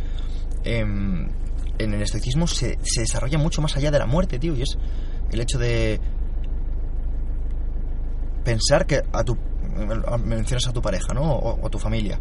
eh, 0.63 0.79
en 0.79 1.93
el 1.93 2.01
estoicismo 2.01 2.47
se, 2.47 2.77
se, 2.81 3.01
desarrolla 3.01 3.37
mucho 3.37 3.61
más 3.61 3.77
allá 3.77 3.91
de 3.91 3.99
la 3.99 4.05
muerte, 4.05 4.39
tío, 4.39 4.55
y 4.55 4.63
es 4.63 4.77
el 5.31 5.39
hecho 5.39 5.59
de 5.59 5.99
pensar 8.43 8.85
que 8.85 9.01
a 9.11 9.23
tu 9.23 9.37
mencionas 10.23 10.67
a 10.67 10.73
tu 10.73 10.81
pareja, 10.81 11.13
¿no? 11.13 11.21
O, 11.21 11.65
a 11.65 11.69
tu 11.69 11.77
familia. 11.77 12.19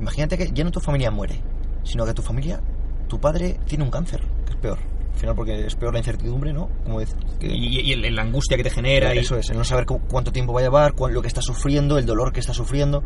Imagínate 0.00 0.36
que 0.36 0.50
ya 0.52 0.64
no 0.64 0.70
tu 0.70 0.80
familia 0.80 1.10
muere, 1.10 1.40
sino 1.84 2.04
que 2.04 2.14
tu 2.14 2.22
familia, 2.22 2.60
tu 3.08 3.20
padre 3.20 3.58
tiene 3.66 3.84
un 3.84 3.90
cáncer, 3.90 4.22
que 4.46 4.52
es 4.52 4.56
peor. 4.56 4.78
Al 5.18 5.20
final, 5.20 5.34
porque 5.34 5.66
es 5.66 5.74
peor 5.74 5.92
la 5.92 5.98
incertidumbre, 5.98 6.52
¿no? 6.52 6.68
Como 6.84 7.00
decir, 7.00 7.16
y, 7.40 7.92
la 7.96 8.22
angustia 8.22 8.56
que 8.56 8.62
te 8.62 8.70
genera. 8.70 9.12
Eso 9.14 9.36
es, 9.36 9.50
el 9.50 9.58
no 9.58 9.64
saber 9.64 9.84
cuánto 9.84 10.30
tiempo 10.30 10.52
va 10.52 10.60
a 10.60 10.62
llevar, 10.62 10.94
lo 10.96 11.20
que 11.20 11.26
está 11.26 11.42
sufriendo, 11.42 11.98
el 11.98 12.06
dolor 12.06 12.32
que 12.32 12.38
está 12.38 12.54
sufriendo. 12.54 13.02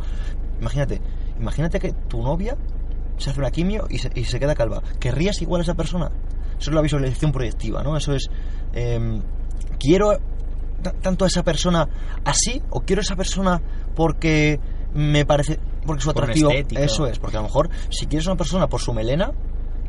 Imagínate, 0.61 1.01
imagínate 1.41 1.81
que 1.81 1.93
tu 1.93 2.21
novia 2.21 2.59
se 3.17 3.31
hace 3.31 3.41
una 3.41 3.51
quimio 3.51 3.87
y 3.89 3.97
se, 3.97 4.11
y 4.15 4.25
se 4.25 4.39
queda 4.39 4.55
calva. 4.55 4.83
¿Querrías 5.01 5.41
igual 5.41 5.63
a 5.63 5.65
esa 5.65 5.73
persona? 5.73 6.13
Eso 6.61 6.69
es 6.69 6.75
la 6.75 6.83
visualización 6.83 7.33
proyectiva, 7.33 7.83
¿no? 7.83 7.97
Eso 7.97 8.13
es, 8.13 8.29
em, 8.75 9.23
quiero 9.81 10.19
tanto 11.01 11.25
a 11.25 11.29
esa 11.29 11.43
persona 11.43 11.89
así 12.27 12.61
o 12.69 12.81
quiero 12.81 13.01
a 13.01 13.05
esa 13.05 13.17
persona 13.17 13.63
porque 13.95 14.61
me 14.93 15.25
parece 15.25 15.59
porque 15.87 16.03
su 16.03 16.11
atractivo 16.11 16.51
eso 16.51 17.07
es 17.07 17.19
porque 17.19 17.39
a 17.39 17.41
lo 17.41 17.47
mejor 17.47 17.71
si 17.89 18.07
quieres 18.07 18.27
a 18.27 18.33
una 18.33 18.37
persona 18.37 18.69
por 18.69 18.81
su 18.81 18.93
melena 18.93 19.33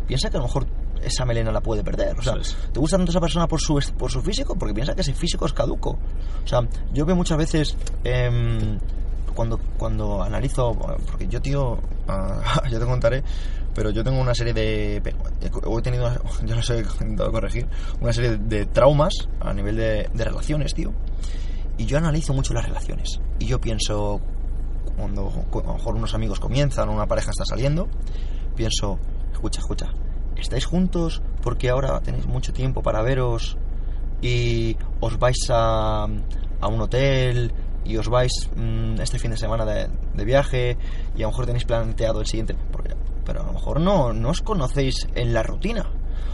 piensa 0.08 0.30
que 0.30 0.38
a 0.38 0.40
lo 0.40 0.46
mejor 0.46 0.68
esa 1.06 1.26
melena 1.26 1.52
la 1.52 1.62
puede 1.62 1.84
perder 1.84 2.18
o 2.18 2.22
sea 2.22 2.34
te 2.72 2.80
gusta 2.80 2.98
tanto 2.98 3.12
esa 3.12 3.22
persona 3.22 3.48
por 3.48 3.60
su 3.60 3.80
por 3.98 4.12
su 4.12 4.22
físico 4.22 4.56
porque 4.56 4.74
piensa 4.74 4.94
que 4.96 5.02
ese 5.02 5.14
físico 5.14 5.46
es 5.46 5.54
caduco 5.54 5.98
o 6.44 6.48
sea 6.48 6.62
yo 6.94 7.06
veo 7.06 7.16
muchas 7.16 7.38
veces 7.38 7.76
eh, 8.04 8.78
cuando, 9.34 9.60
cuando 9.78 10.22
analizo, 10.22 10.74
porque 11.10 11.28
yo, 11.28 11.42
tío, 11.42 11.80
yo 12.72 12.80
te 12.80 12.86
contaré, 12.86 13.24
pero 13.74 13.90
yo 13.90 14.04
tengo 14.04 14.20
una 14.20 14.34
serie 14.34 14.54
de. 14.54 14.98
He 14.98 15.82
tenido, 15.82 16.12
yo 16.46 16.56
no 16.56 16.62
sé, 16.62 16.78
he 16.80 16.82
intentado 16.82 17.32
corregir, 17.32 17.68
una 18.00 18.14
serie 18.14 18.38
de 18.38 18.66
traumas 18.68 19.14
a 19.40 19.54
nivel 19.54 19.76
de, 19.76 20.10
de 20.14 20.24
relaciones, 20.24 20.74
tío. 20.74 20.94
Y 21.78 21.86
yo 21.86 21.98
analizo 21.98 22.34
mucho 22.34 22.54
las 22.54 22.66
relaciones. 22.66 23.20
Y 23.40 23.48
yo 23.48 23.60
pienso, 23.60 24.22
cuando 24.96 25.30
a 25.30 25.68
lo 25.68 25.74
mejor 25.74 25.96
unos 25.96 26.14
amigos 26.14 26.40
comienzan, 26.40 26.90
una 26.90 27.08
pareja 27.08 27.32
está 27.32 27.46
saliendo, 27.46 27.88
pienso, 28.56 29.00
escucha, 29.32 29.60
escucha, 29.60 29.92
¿estáis 30.38 30.66
juntos 30.66 31.22
porque 31.42 31.70
ahora 31.70 32.00
tenéis 32.02 32.26
mucho 32.26 32.54
tiempo 32.54 32.82
para 32.82 33.02
veros 33.02 33.58
y 34.22 34.78
os 35.00 35.20
vais 35.20 35.50
a, 35.50 36.08
a 36.62 36.68
un 36.68 36.82
hotel 36.82 37.54
y 37.86 37.98
os 37.98 38.08
vais 38.10 38.50
mm, 38.56 39.00
este 39.02 39.20
fin 39.20 39.32
de 39.32 39.38
semana 39.38 39.66
de, 39.66 40.26
viaje 40.26 40.78
y 41.16 41.22
a 41.22 41.26
lo 41.26 41.32
mejor 41.32 41.46
tenéis 41.46 41.66
planteado 41.66 42.22
el 42.22 42.28
siguiente, 42.28 42.56
pero 43.26 43.42
a 43.42 43.46
lo 43.46 43.54
mejor 43.54 43.80
no, 43.80 44.14
no 44.14 44.30
os 44.30 44.42
conocéis 44.42 45.08
en 45.16 45.34
la 45.34 45.44
rutina, 45.44 45.90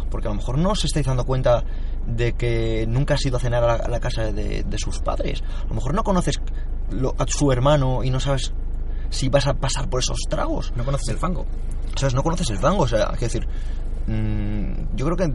porque 0.10 0.28
a 0.28 0.32
lo 0.32 0.36
mejor 0.36 0.58
no 0.58 0.72
os 0.72 0.86
estáis 0.86 1.06
dando 1.06 1.26
cuenta 1.26 1.64
de 2.06 2.34
que 2.34 2.86
nunca 2.88 3.16
has 3.16 3.26
ido 3.26 3.38
a 3.38 3.40
cenar 3.40 3.64
a 3.64 3.88
la, 3.88 4.00
casa 4.00 4.32
de, 4.32 4.66
sus 4.78 5.00
padres, 5.00 5.44
a 5.66 5.70
lo 5.70 5.76
mejor 5.76 5.94
no 5.94 6.04
conoces 6.04 6.40
a 7.18 7.26
su 7.28 7.52
hermano 7.52 8.04
y 8.04 8.10
no 8.10 8.20
sabes 8.20 8.54
si 9.10 9.30
vas 9.30 9.48
a 9.48 9.54
pasar 9.54 9.90
por 9.90 10.00
esos 10.00 10.18
tragos. 10.30 10.74
No 10.76 10.84
conoces 10.84 11.10
el 11.10 11.18
fango. 11.18 11.46
¿Sabes? 11.96 12.14
No 12.14 12.24
conoces 12.24 12.50
el 12.50 12.58
fango, 12.58 12.84
o 12.84 12.88
sea, 12.88 13.12
es 13.14 13.20
decir, 13.20 13.48
mm, 14.08 14.96
yo 14.96 15.06
creo 15.06 15.18
que 15.18 15.34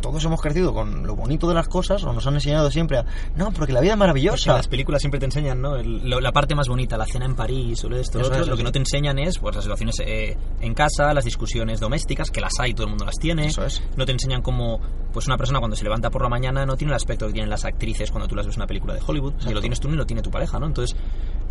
todos 0.00 0.24
hemos 0.24 0.40
crecido 0.40 0.72
con 0.72 1.06
lo 1.06 1.16
bonito 1.16 1.48
de 1.48 1.54
las 1.54 1.68
cosas 1.68 2.02
o 2.04 2.12
nos 2.12 2.26
han 2.26 2.34
enseñado 2.34 2.70
siempre 2.70 2.98
a 2.98 3.04
no 3.36 3.52
porque 3.52 3.72
la 3.72 3.80
vida 3.80 3.92
es 3.92 3.98
maravillosa 3.98 4.54
las 4.54 4.68
películas 4.68 5.02
siempre 5.02 5.18
te 5.18 5.26
enseñan 5.26 5.60
no 5.60 5.76
la 5.76 6.32
parte 6.32 6.54
más 6.54 6.68
bonita 6.68 6.96
la 6.96 7.06
cena 7.06 7.24
en 7.24 7.34
París 7.34 7.82
o 7.84 7.88
esto 7.94 8.18
lo, 8.18 8.46
lo 8.46 8.56
que 8.56 8.62
no 8.62 8.72
te 8.72 8.78
enseñan 8.78 9.18
es 9.18 9.38
pues 9.38 9.54
las 9.54 9.64
situaciones 9.64 10.00
eh, 10.00 10.36
en 10.60 10.74
casa 10.74 11.12
las 11.12 11.24
discusiones 11.24 11.80
domésticas 11.80 12.30
que 12.30 12.40
las 12.40 12.52
hay 12.58 12.74
todo 12.74 12.84
el 12.84 12.90
mundo 12.90 13.04
las 13.04 13.16
tiene. 13.16 13.46
Eso 13.46 13.64
es. 13.64 13.82
no 13.96 14.06
te 14.06 14.12
enseñan 14.12 14.42
cómo 14.42 14.80
pues 15.12 15.26
una 15.26 15.36
persona 15.36 15.58
cuando 15.58 15.76
se 15.76 15.84
levanta 15.84 16.10
por 16.10 16.22
la 16.22 16.28
mañana 16.28 16.66
no 16.66 16.76
tiene 16.76 16.92
el 16.92 16.96
aspecto 16.96 17.26
que 17.26 17.32
tienen 17.32 17.50
las 17.50 17.64
actrices 17.64 18.10
cuando 18.10 18.28
tú 18.28 18.36
las 18.36 18.46
ves 18.46 18.56
en 18.56 18.60
una 18.60 18.66
película 18.66 18.94
de 18.94 19.00
Hollywood 19.04 19.34
ni 19.46 19.52
lo 19.52 19.60
tienes 19.60 19.80
tú 19.80 19.88
ni 19.88 19.96
lo 19.96 20.06
tiene 20.06 20.22
tu 20.22 20.30
pareja 20.30 20.58
no 20.58 20.66
entonces 20.66 20.96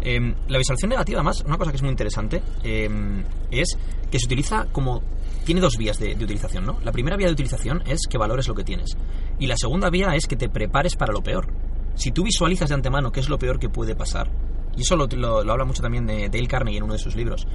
em, 0.02 0.36
la 0.48 0.58
visualización 0.58 0.90
negativa 0.90 1.20
además 1.20 1.44
una 1.46 1.58
cosa 1.58 1.72
que 1.72 1.78
es 1.78 1.82
muy 1.82 1.92
interesante 1.92 2.42
em, 2.64 3.24
es 3.52 3.78
que 4.12 4.20
se 4.20 4.26
utiliza 4.26 4.68
como 4.72 5.02
tiene 5.48 5.62
dos 5.62 5.78
vías 5.78 5.98
de, 5.98 6.14
utilización, 6.14 6.66
¿no? 6.66 6.78
La 6.84 6.92
primera 6.92 7.16
vía 7.16 7.28
de 7.28 7.32
utilización 7.32 7.82
es 7.86 8.02
que 8.10 8.18
valores 8.18 8.50
lo 8.50 8.54
que 8.54 8.66
tienes. 8.66 8.98
Y 9.40 9.48
la 9.48 9.56
segunda 9.56 9.90
vía 9.90 10.14
es 10.14 10.28
que 10.28 10.36
te 10.36 10.50
prepares 10.50 10.98
para 10.98 11.14
lo 11.14 11.24
peor. 11.24 11.48
Si 11.96 12.12
tú 12.12 12.24
visualizas 12.24 12.68
de 12.68 12.76
antemano 12.76 13.14
qué 13.14 13.22
es 13.22 13.30
lo 13.30 13.40
peor 13.40 13.58
que 13.58 13.70
puede 13.70 13.96
pasar, 13.96 14.30
y 14.76 14.82
eso 14.82 14.98
lo, 14.98 15.06
habla 15.50 15.64
mucho 15.64 15.82
también 15.82 16.06
de 16.06 16.28
Dale 16.28 16.48
Carnegie 16.48 16.80
en 16.80 16.84
uno 16.84 16.94
de 16.94 17.00
sus 17.00 17.16
libros, 17.16 17.48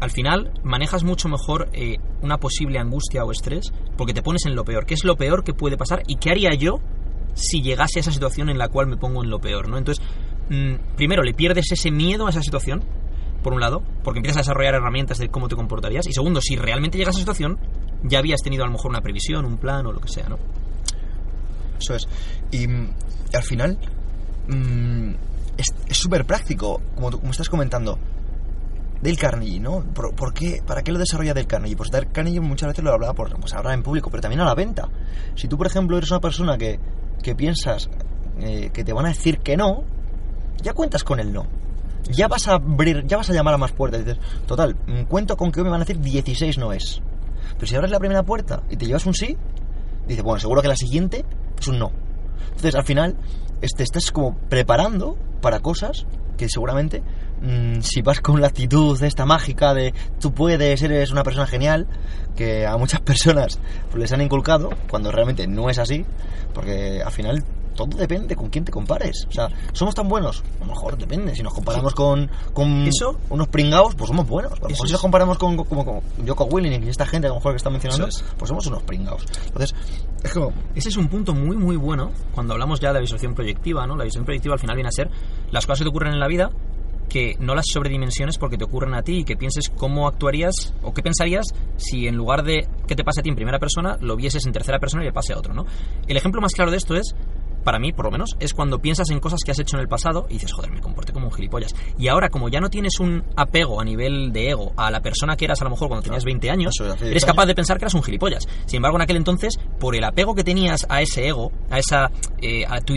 al 0.00 0.10
final 0.10 0.52
manejas 0.62 1.02
mucho 1.02 1.30
mejor 1.30 1.70
eh, 1.72 1.96
una 2.20 2.36
posible 2.36 2.78
angustia 2.78 3.24
o 3.24 3.32
estrés 3.32 3.72
porque 3.96 4.12
te 4.12 4.22
pones 4.22 4.44
en 4.44 4.54
lo 4.54 4.66
peor. 4.66 4.84
¿Qué 4.84 4.92
es 4.92 5.04
lo 5.04 5.16
peor 5.16 5.42
que 5.42 5.54
puede 5.54 5.78
pasar 5.78 6.02
y 6.06 6.16
qué 6.16 6.28
haría 6.28 6.50
yo 6.52 6.80
si 7.32 7.62
llegase 7.62 8.00
a 8.00 8.02
esa 8.02 8.12
situación 8.12 8.50
en 8.50 8.58
la 8.58 8.68
cual 8.68 8.86
me 8.86 8.98
pongo 8.98 9.24
en 9.24 9.30
lo 9.30 9.40
peor, 9.40 9.66
¿no? 9.70 9.78
Entonces, 9.78 10.04
mm, 10.50 10.94
primero 10.94 11.22
le 11.22 11.32
pierdes 11.32 11.72
ese 11.72 11.90
miedo 11.90 12.26
a 12.26 12.30
esa 12.30 12.42
situación 12.42 12.84
por 13.42 13.52
un 13.52 13.60
lado, 13.60 13.82
porque 14.02 14.18
empiezas 14.18 14.38
a 14.38 14.40
desarrollar 14.40 14.74
herramientas 14.74 15.18
de 15.18 15.28
cómo 15.28 15.48
te 15.48 15.56
comportarías, 15.56 16.06
y 16.06 16.12
segundo, 16.12 16.40
si 16.40 16.56
realmente 16.56 16.98
llegas 16.98 17.14
a 17.14 17.18
esa 17.18 17.20
situación, 17.20 17.58
ya 18.04 18.18
habías 18.18 18.40
tenido 18.42 18.64
a 18.64 18.66
lo 18.66 18.72
mejor 18.72 18.90
una 18.90 19.00
previsión, 19.00 19.44
un 19.44 19.58
plan 19.58 19.86
o 19.86 19.92
lo 19.92 20.00
que 20.00 20.08
sea, 20.08 20.28
¿no? 20.28 20.38
Eso 21.78 21.94
es. 21.94 22.08
Y, 22.50 22.66
al 22.66 23.42
final, 23.42 23.78
mm, 24.48 25.14
es 25.56 25.96
súper 25.96 26.24
práctico, 26.24 26.80
como, 26.94 27.30
estás 27.30 27.48
comentando. 27.48 27.98
Dale 29.02 29.16
Carnegie, 29.16 29.60
¿no? 29.60 29.82
¿Por, 29.94 30.34
qué, 30.34 30.62
¿Para 30.66 30.82
qué 30.82 30.92
lo 30.92 30.98
desarrolla 30.98 31.32
Dale 31.32 31.46
Carnegie? 31.46 31.76
Pues 31.76 31.90
Dale 31.90 32.08
Carnegie 32.12 32.40
muchas 32.40 32.68
veces 32.68 32.84
lo 32.84 32.92
hablaba 32.92 33.14
por, 33.14 33.34
pues 33.40 33.54
hablar 33.54 33.72
en 33.74 33.82
público, 33.82 34.10
pero 34.10 34.20
también 34.20 34.40
a 34.40 34.44
la 34.44 34.54
venta. 34.54 34.88
Si 35.34 35.48
tú, 35.48 35.56
por 35.56 35.66
ejemplo, 35.66 35.96
eres 35.96 36.10
una 36.10 36.20
persona 36.20 36.58
que, 36.58 36.78
que 37.22 37.34
piensas 37.34 37.88
eh, 38.40 38.70
que 38.72 38.84
te 38.84 38.92
van 38.92 39.06
a 39.06 39.08
decir 39.08 39.38
que 39.38 39.56
no, 39.56 39.84
ya 40.62 40.74
cuentas 40.74 41.02
con 41.02 41.18
el 41.18 41.32
no 41.32 41.46
ya 42.10 42.28
vas 42.28 42.48
a 42.48 42.54
abrir, 42.54 43.06
ya 43.06 43.16
vas 43.16 43.30
a 43.30 43.32
llamar 43.32 43.54
a 43.54 43.58
más 43.58 43.72
puertas. 43.72 44.04
dices, 44.04 44.20
total, 44.46 44.76
mm, 44.86 45.02
cuento 45.04 45.36
con 45.36 45.50
que 45.50 45.60
hoy 45.60 45.64
me 45.64 45.70
van 45.70 45.80
a 45.80 45.84
decir 45.84 46.00
16 46.00 46.58
no 46.58 46.72
es. 46.72 47.00
Pero 47.54 47.66
si 47.66 47.76
abres 47.76 47.90
la 47.90 47.98
primera 47.98 48.22
puerta 48.22 48.62
y 48.70 48.76
te 48.76 48.86
llevas 48.86 49.06
un 49.06 49.14
sí, 49.14 49.36
dices, 50.06 50.24
bueno, 50.24 50.40
seguro 50.40 50.62
que 50.62 50.68
la 50.68 50.76
siguiente 50.76 51.24
es 51.58 51.68
un 51.68 51.78
no. 51.78 51.92
Entonces, 52.48 52.74
al 52.74 52.84
final, 52.84 53.16
te 53.60 53.82
estás 53.82 54.10
como 54.10 54.36
preparando 54.48 55.16
para 55.40 55.60
cosas 55.60 56.06
que 56.36 56.48
seguramente 56.48 57.02
mm, 57.42 57.80
si 57.82 58.00
vas 58.00 58.20
con 58.20 58.40
la 58.40 58.46
actitud 58.46 58.98
de 58.98 59.06
esta 59.06 59.26
mágica 59.26 59.74
de 59.74 59.92
tú 60.20 60.32
puedes, 60.32 60.82
eres 60.82 61.10
una 61.10 61.22
persona 61.22 61.46
genial, 61.46 61.86
que 62.34 62.66
a 62.66 62.76
muchas 62.76 63.00
personas 63.02 63.58
pues, 63.90 64.00
les 64.00 64.12
han 64.12 64.22
inculcado, 64.22 64.70
cuando 64.88 65.12
realmente 65.12 65.46
no 65.46 65.68
es 65.68 65.78
así, 65.78 66.04
porque 66.54 67.02
al 67.04 67.12
final 67.12 67.44
todo 67.74 67.88
depende 67.96 68.36
con 68.36 68.48
quién 68.48 68.64
te 68.64 68.72
compares. 68.72 69.26
O 69.28 69.32
sea, 69.32 69.48
¿somos 69.72 69.94
tan 69.94 70.08
buenos? 70.08 70.42
A 70.60 70.64
lo 70.64 70.72
mejor 70.72 70.96
depende. 70.96 71.34
Si 71.34 71.42
nos 71.42 71.54
comparamos 71.54 71.94
con, 71.94 72.30
con 72.52 72.86
¿Eso? 72.86 73.18
unos 73.30 73.48
pringados, 73.48 73.94
pues 73.94 74.08
somos 74.08 74.26
buenos. 74.26 74.52
A 74.52 74.62
lo 74.62 74.68
mejor 74.68 74.86
si 74.86 74.92
nos 74.92 75.00
comparamos 75.00 75.38
con, 75.38 75.56
como, 75.56 75.84
con 75.84 76.00
Joko 76.26 76.44
Willing 76.44 76.84
y 76.84 76.88
esta 76.88 77.06
gente 77.06 77.26
a 77.26 77.30
lo 77.30 77.36
mejor 77.36 77.52
que 77.52 77.56
está 77.58 77.70
mencionando, 77.70 78.06
es. 78.06 78.24
pues 78.36 78.48
somos 78.48 78.66
unos 78.66 78.82
pringados. 78.82 79.24
Entonces, 79.46 79.74
es 80.22 80.32
como... 80.32 80.52
Ese 80.74 80.88
es 80.88 80.96
un 80.96 81.08
punto 81.08 81.34
muy, 81.34 81.56
muy 81.56 81.76
bueno 81.76 82.12
cuando 82.34 82.54
hablamos 82.54 82.80
ya 82.80 82.88
de 82.88 82.94
la 82.94 83.00
visualización 83.00 83.34
proyectiva, 83.34 83.86
¿no? 83.86 83.96
La 83.96 84.04
visualización 84.04 84.24
proyectiva 84.24 84.54
al 84.54 84.60
final 84.60 84.76
viene 84.76 84.88
a 84.88 84.92
ser 84.92 85.10
las 85.50 85.66
cosas 85.66 85.80
que 85.80 85.84
te 85.84 85.90
ocurren 85.90 86.12
en 86.12 86.20
la 86.20 86.28
vida 86.28 86.50
que 87.10 87.36
no 87.40 87.54
las 87.54 87.66
sobredimensiones 87.70 88.38
porque 88.38 88.56
te 88.56 88.64
ocurren 88.64 88.94
a 88.94 89.02
ti 89.02 89.18
y 89.18 89.24
que 89.24 89.36
pienses 89.36 89.68
cómo 89.68 90.06
actuarías 90.06 90.72
o 90.80 90.94
qué 90.94 91.02
pensarías 91.02 91.46
si 91.76 92.06
en 92.06 92.16
lugar 92.16 92.44
de 92.44 92.66
que 92.86 92.94
te 92.94 93.04
pase 93.04 93.20
a 93.20 93.22
ti 93.22 93.28
en 93.28 93.34
primera 93.34 93.58
persona, 93.58 93.98
lo 94.00 94.16
vieses 94.16 94.46
en 94.46 94.52
tercera 94.52 94.78
persona 94.78 95.02
y 95.02 95.06
le 95.06 95.12
pase 95.12 95.34
a 95.34 95.38
otro, 95.38 95.52
¿no? 95.52 95.66
El 96.06 96.16
ejemplo 96.16 96.40
más 96.40 96.52
claro 96.52 96.70
de 96.70 96.78
esto 96.78 96.94
es 96.94 97.14
para 97.64 97.78
mí, 97.78 97.92
por 97.92 98.06
lo 98.06 98.10
menos, 98.10 98.36
es 98.40 98.54
cuando 98.54 98.78
piensas 98.78 99.10
en 99.10 99.20
cosas 99.20 99.40
que 99.44 99.50
has 99.50 99.58
hecho 99.58 99.76
en 99.76 99.82
el 99.82 99.88
pasado 99.88 100.26
y 100.28 100.34
dices, 100.34 100.52
joder, 100.52 100.70
me 100.70 100.80
comporté 100.80 101.12
como 101.12 101.26
un 101.26 101.32
gilipollas. 101.32 101.74
Y 101.98 102.08
ahora, 102.08 102.28
como 102.28 102.48
ya 102.48 102.60
no 102.60 102.70
tienes 102.70 102.98
un 103.00 103.24
apego 103.36 103.80
a 103.80 103.84
nivel 103.84 104.32
de 104.32 104.50
ego 104.50 104.72
a 104.76 104.90
la 104.90 105.00
persona 105.00 105.36
que 105.36 105.44
eras 105.44 105.60
a 105.60 105.64
lo 105.64 105.70
mejor 105.70 105.88
cuando 105.88 106.02
tenías 106.02 106.24
20 106.24 106.50
años, 106.50 106.72
Eso 106.74 106.86
es, 106.86 106.94
hace 106.94 107.04
10 107.04 107.10
eres 107.12 107.24
capaz 107.24 107.46
de 107.46 107.54
pensar 107.54 107.78
que 107.78 107.84
eras 107.84 107.94
un 107.94 108.02
gilipollas. 108.02 108.46
Sin 108.66 108.76
embargo, 108.76 108.96
en 108.96 109.02
aquel 109.02 109.16
entonces, 109.16 109.58
por 109.78 109.94
el 109.94 110.04
apego 110.04 110.34
que 110.34 110.44
tenías 110.44 110.86
a 110.88 111.02
ese 111.02 111.28
ego, 111.28 111.52
a 111.70 111.78
esa 111.78 112.10
eh, 112.42 112.64
a, 112.66 112.80
tu 112.80 112.94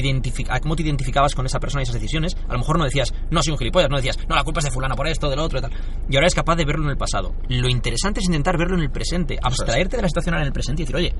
a 0.49 0.59
cómo 0.59 0.75
te 0.75 0.83
identificabas 0.83 1.35
con 1.35 1.45
esa 1.45 1.59
persona 1.59 1.81
y 1.81 1.83
esas 1.83 1.95
decisiones, 1.95 2.35
a 2.47 2.53
lo 2.53 2.59
mejor 2.59 2.77
no 2.77 2.85
decías, 2.85 3.13
no 3.29 3.41
soy 3.43 3.51
un 3.51 3.57
gilipollas, 3.57 3.89
no 3.89 3.97
decías, 3.97 4.17
no, 4.27 4.35
la 4.35 4.43
culpa 4.43 4.59
es 4.59 4.65
de 4.65 4.71
fulano 4.71 4.95
por 4.95 5.07
esto, 5.07 5.29
del 5.29 5.39
otro 5.39 5.59
y 5.59 5.61
tal. 5.61 5.71
Y 6.09 6.15
ahora 6.15 6.25
eres 6.25 6.35
capaz 6.35 6.55
de 6.55 6.65
verlo 6.65 6.83
en 6.85 6.91
el 6.91 6.97
pasado. 6.97 7.33
Lo 7.49 7.69
interesante 7.69 8.19
es 8.19 8.25
intentar 8.27 8.57
verlo 8.57 8.75
en 8.75 8.83
el 8.83 8.91
presente, 8.91 9.37
abstraerte 9.41 9.97
de 9.97 10.01
la 10.01 10.07
situación 10.07 10.35
en 10.35 10.41
el 10.43 10.53
presente 10.53 10.81
y 10.81 10.85
decir, 10.85 10.95
oye, 10.95 11.13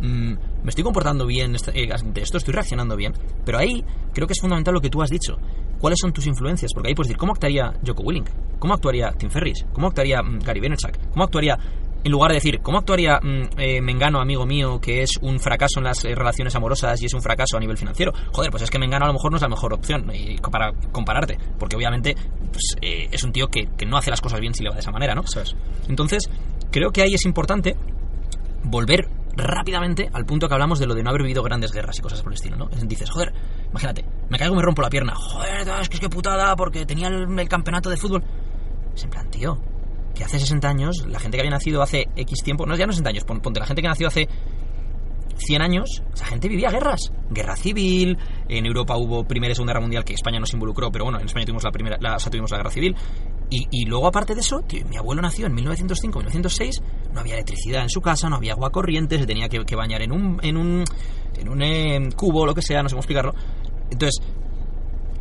mm, 0.00 0.32
me 0.62 0.68
estoy 0.68 0.84
comportando 0.84 1.26
bien 1.26 1.56
eh, 1.74 1.88
ante 1.92 2.22
esto, 2.22 2.38
estoy 2.38 2.54
reaccionando 2.54 2.96
bien. 2.96 3.12
Pero 3.44 3.58
ahí 3.58 3.84
creo 4.12 4.26
que 4.26 4.32
es 4.32 4.40
fundamental 4.40 4.74
lo 4.74 4.80
que 4.80 4.90
tú 4.90 5.02
has 5.02 5.10
dicho. 5.10 5.36
¿Cuáles 5.78 5.98
son 6.00 6.12
tus 6.12 6.26
influencias? 6.26 6.72
Porque 6.72 6.88
ahí 6.88 6.94
puedes 6.94 7.08
decir, 7.08 7.18
¿cómo 7.18 7.32
actuaría 7.32 7.72
Joko 7.86 8.02
Willink? 8.02 8.28
¿Cómo 8.58 8.74
actuaría 8.74 9.12
Tim 9.12 9.30
Ferris? 9.30 9.66
¿Cómo 9.72 9.88
actuaría 9.88 10.22
mm, 10.22 10.38
Gary 10.40 10.60
Vaynerchuk? 10.60 11.10
¿Cómo 11.12 11.24
actuaría, 11.24 11.58
en 12.02 12.10
lugar 12.10 12.30
de 12.30 12.36
decir, 12.36 12.60
¿cómo 12.62 12.78
actuaría 12.78 13.20
mm, 13.22 13.58
eh, 13.58 13.80
Mengano, 13.82 14.20
amigo 14.20 14.46
mío, 14.46 14.80
que 14.80 15.02
es 15.02 15.10
un 15.20 15.38
fracaso 15.38 15.78
en 15.78 15.84
las 15.84 16.04
eh, 16.04 16.14
relaciones 16.14 16.54
amorosas 16.56 17.00
y 17.02 17.06
es 17.06 17.14
un 17.14 17.20
fracaso 17.20 17.56
a 17.56 17.60
nivel 17.60 17.76
financiero? 17.76 18.12
Joder, 18.32 18.50
pues 18.50 18.62
es 18.62 18.70
que 18.70 18.78
Mengano 18.78 19.04
a 19.04 19.08
lo 19.08 19.14
mejor 19.14 19.30
no 19.30 19.36
es 19.36 19.42
la 19.42 19.48
mejor 19.48 19.74
opción 19.74 20.10
eh, 20.10 20.36
para 20.50 20.72
compararte. 20.92 21.38
Porque 21.58 21.76
obviamente 21.76 22.16
pues, 22.50 22.76
es 22.80 23.22
un 23.22 23.32
tío 23.32 23.48
que, 23.48 23.68
que 23.76 23.84
no 23.84 23.98
hace 23.98 24.10
las 24.10 24.20
cosas 24.20 24.40
bien 24.40 24.54
si 24.54 24.62
le 24.62 24.70
va 24.70 24.76
de 24.76 24.80
esa 24.80 24.90
manera, 24.90 25.14
¿no? 25.14 25.22
Entonces, 25.88 26.30
creo 26.70 26.90
que 26.90 27.02
ahí 27.02 27.14
es 27.14 27.24
importante 27.26 27.76
volver 28.64 29.08
rápidamente 29.36 30.08
al 30.12 30.24
punto 30.24 30.48
que 30.48 30.54
hablamos 30.54 30.78
de 30.78 30.86
lo 30.86 30.94
de 30.94 31.02
no 31.02 31.10
haber 31.10 31.22
vivido 31.22 31.42
grandes 31.42 31.72
guerras 31.72 31.98
y 31.98 32.02
cosas 32.02 32.22
por 32.22 32.32
el 32.32 32.36
estilo, 32.36 32.56
¿no? 32.56 32.68
Es- 32.70 32.86
Dices, 32.88 33.10
joder, 33.10 33.32
imagínate, 33.70 34.04
me 34.30 34.38
caigo 34.38 34.54
y 34.54 34.56
me 34.56 34.62
rompo 34.62 34.80
la 34.82 34.88
pierna. 34.90 35.14
Joder, 35.14 35.68
es 35.82 35.88
que 35.88 35.96
es 35.96 36.00
que 36.00 36.08
putada 36.08 36.54
porque 36.56 36.86
tenía 36.86 37.08
el, 37.08 37.38
el 37.38 37.48
campeonato 37.48 37.90
de 37.90 37.96
fútbol. 37.96 38.22
Es 38.94 39.04
en 39.04 39.10
plan, 39.10 39.28
tío, 39.30 39.58
que 40.14 40.24
hace 40.24 40.38
60 40.40 40.68
años, 40.68 41.04
la 41.06 41.20
gente 41.20 41.36
que 41.36 41.42
había 41.42 41.50
nacido 41.50 41.82
hace 41.82 42.06
X 42.16 42.42
tiempo, 42.42 42.64
no, 42.66 42.74
ya 42.76 42.86
no 42.86 42.92
60 42.92 43.10
años, 43.10 43.24
pon- 43.24 43.40
ponte, 43.40 43.60
la 43.60 43.66
gente 43.66 43.82
que 43.82 43.88
nació 43.88 44.08
hace 44.08 44.28
100 45.38 45.60
años, 45.60 46.02
esa 46.14 46.24
gente 46.24 46.48
vivía 46.48 46.70
guerras. 46.70 47.12
Guerra 47.28 47.56
civil, 47.56 48.16
en 48.48 48.64
Europa 48.64 48.96
hubo 48.96 49.24
Primera 49.24 49.52
y 49.52 49.54
Segunda 49.54 49.72
Guerra 49.74 49.82
Mundial 49.82 50.04
que 50.04 50.14
España 50.14 50.40
no 50.40 50.46
se 50.46 50.56
involucró, 50.56 50.90
pero 50.90 51.04
bueno, 51.04 51.18
en 51.20 51.26
España 51.26 51.44
tuvimos 51.44 51.62
la 51.64 51.72
primera, 51.72 51.98
la, 52.00 52.16
o 52.16 52.18
sea, 52.18 52.30
tuvimos 52.30 52.50
la 52.50 52.56
Guerra 52.56 52.70
Civil. 52.70 52.96
Y, 53.48 53.86
luego, 53.86 54.08
aparte 54.08 54.34
de 54.34 54.40
eso, 54.40 54.64
mi 54.90 54.96
abuelo 54.96 55.22
nació 55.22 55.46
en 55.46 55.54
1905, 55.54 56.18
1906, 56.18 56.82
no 57.12 57.20
había 57.20 57.34
electricidad 57.34 57.82
en 57.82 57.88
su 57.88 58.00
casa, 58.00 58.28
no 58.28 58.36
había 58.36 58.54
agua 58.54 58.70
corriente, 58.70 59.18
se 59.18 59.26
tenía 59.26 59.48
que, 59.48 59.76
bañar 59.76 60.02
en 60.02 60.10
un, 60.10 60.40
en 60.42 60.56
un, 60.56 60.84
en 61.38 61.48
un 61.48 61.62
eh, 61.62 62.08
cubo, 62.16 62.44
lo 62.44 62.54
que 62.54 62.62
sea, 62.62 62.82
no 62.82 62.88
sé 62.88 62.94
cómo 62.94 63.02
explicarlo. 63.02 63.34
Entonces, 63.88 64.20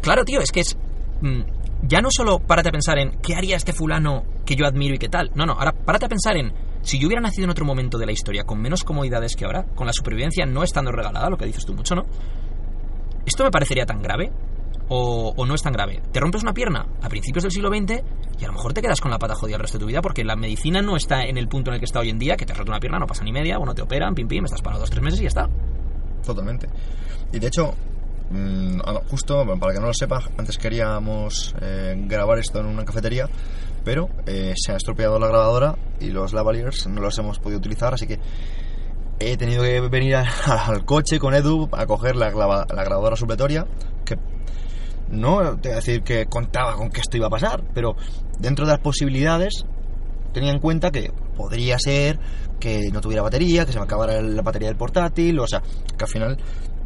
claro, 0.02 0.26
tío, 0.26 0.42
es 0.42 0.52
que 0.52 0.62
es. 0.62 0.76
mm, 1.22 1.42
ya 1.84 2.02
no 2.02 2.10
solo 2.10 2.40
párate 2.40 2.70
a 2.70 2.72
pensar 2.72 2.98
en 2.98 3.20
qué 3.22 3.36
haría 3.36 3.58
este 3.58 3.74
fulano 3.74 4.24
que 4.44 4.56
yo 4.56 4.66
admiro 4.66 4.96
y 4.96 4.98
qué 4.98 5.10
tal. 5.10 5.32
No, 5.36 5.46
no, 5.46 5.54
ahora 5.54 5.72
párate 5.72 6.06
a 6.06 6.10
pensar 6.10 6.36
en 6.36 6.52
si 6.82 7.00
yo 7.00 7.08
hubiera 7.08 7.22
nacido 7.22 7.46
en 7.46 7.52
otro 7.52 7.66
momento 7.66 7.98
de 7.98 8.06
la 8.06 8.12
historia 8.12 8.44
con 8.44 8.60
menos 8.60 8.84
comodidades 8.84 9.36
que 9.36 9.46
ahora, 9.46 9.66
con 9.76 9.86
la 9.88 9.94
supervivencia 9.94 10.46
no 10.46 10.64
estando 10.64 10.92
regalada, 10.92 11.30
lo 11.30 11.38
que 11.38 11.46
dices 11.46 11.66
tú 11.66 11.74
mucho, 11.74 11.96
¿no? 11.96 12.06
¿Esto 13.26 13.44
me 13.44 13.52
parecería 13.52 13.86
tan 13.86 14.02
grave? 14.02 14.32
O, 14.88 15.34
no 15.46 15.56
es 15.56 15.62
tan 15.62 15.74
grave? 15.74 16.02
¿Te 16.12 16.20
rompes 16.20 16.44
una 16.44 16.54
pierna 16.54 16.86
a 17.02 17.10
principios 17.10 17.44
del 17.44 17.52
siglo 17.52 17.70
XX 17.70 18.04
y 18.40 18.44
a 18.44 18.48
lo 18.48 18.54
mejor 18.54 18.74
te 18.74 18.82
quedas 18.82 19.02
con 19.02 19.10
la 19.10 19.18
pata 19.18 19.34
jodida 19.36 19.56
el 19.56 19.62
resto 19.62 19.78
de 19.78 19.84
tu 19.84 19.88
vida 19.88 20.02
porque 20.02 20.24
la 20.24 20.36
medicina 20.36 20.82
no 20.82 20.96
está 20.96 21.24
en 21.24 21.38
el 21.38 21.48
punto 21.48 21.72
en 21.72 21.76
el 21.76 21.80
que 21.80 21.86
está 21.86 22.00
hoy 22.02 22.10
en 22.10 22.20
día, 22.20 22.36
que 22.36 22.46
te 22.46 22.52
has 22.52 22.58
roto 22.58 22.72
una 22.72 22.80
pierna, 22.80 23.00
no 23.00 23.08
pasa 23.08 23.24
ni 23.24 23.32
media, 23.32 23.58
bueno, 23.58 23.74
te 23.74 23.82
operan, 23.82 24.14
pim 24.14 24.28
pim, 24.28 24.46
estás 24.46 24.62
parado 24.62 24.82
dos 24.82 24.90
tres 24.90 25.04
meses 25.04 25.20
y 25.20 25.24
ya 25.24 25.30
está. 25.30 25.50
Totalmente. 26.24 26.68
Y 27.32 27.40
de 27.40 27.48
hecho, 27.48 27.74
mm, 28.30 28.80
justo, 29.10 29.44
para 29.60 29.74
que 29.74 29.80
no 29.80 29.88
lo 29.88 29.94
sepa, 29.94 30.22
antes 30.38 30.58
queríamos 30.58 31.56
eh, 31.62 31.96
grabar 32.08 32.38
esto 32.40 32.60
en 32.60 32.68
una 32.68 32.86
cafetería, 32.86 33.28
pero 33.84 34.10
eh, 34.26 34.54
se 34.56 34.72
ha 34.72 34.76
estropeado 34.76 35.20
la 35.20 35.28
grabadora 35.28 35.76
y 36.00 36.10
los 36.10 36.34
lavaliers 36.34 36.88
no 36.88 37.02
los 37.02 37.18
hemos 37.18 37.40
podido 37.40 37.60
utilizar, 37.60 37.94
así 37.94 38.08
que 38.08 38.20
he 39.20 39.38
tenido 39.38 39.64
que 39.64 39.80
venir 39.82 40.16
al 40.46 40.86
coche 40.86 41.20
con 41.20 41.34
Edu 41.34 41.70
a 41.72 41.86
coger 41.86 42.16
la, 42.16 42.30
la 42.30 42.84
grabadora 42.84 43.16
supletoria, 43.16 43.66
que 44.04 44.18
no 45.10 45.58
te 45.60 45.70
voy 45.70 45.74
a 45.74 45.76
decir 45.76 46.02
que 46.04 46.26
contaba 46.26 46.76
con 46.76 46.90
que 46.90 47.02
esto 47.02 47.18
iba 47.18 47.28
a 47.28 47.30
pasar, 47.30 47.64
pero 47.74 47.96
dentro 48.40 48.66
de 48.66 48.72
las 48.74 48.82
posibilidades 48.82 49.66
tenía 50.34 50.52
en 50.52 50.60
cuenta 50.60 50.92
que 50.92 51.12
podría 51.36 51.78
ser 51.80 52.20
que 52.60 52.90
no 52.92 53.02
tuviera 53.02 53.22
batería, 53.22 53.66
que 53.66 53.72
se 53.72 53.80
me 53.80 53.86
acabara 53.86 54.22
la 54.22 54.42
batería 54.42 54.70
del 54.70 54.78
portátil, 54.78 55.40
o 55.40 55.48
sea, 55.48 55.62
que 55.98 56.04
al 56.04 56.10
final 56.10 56.38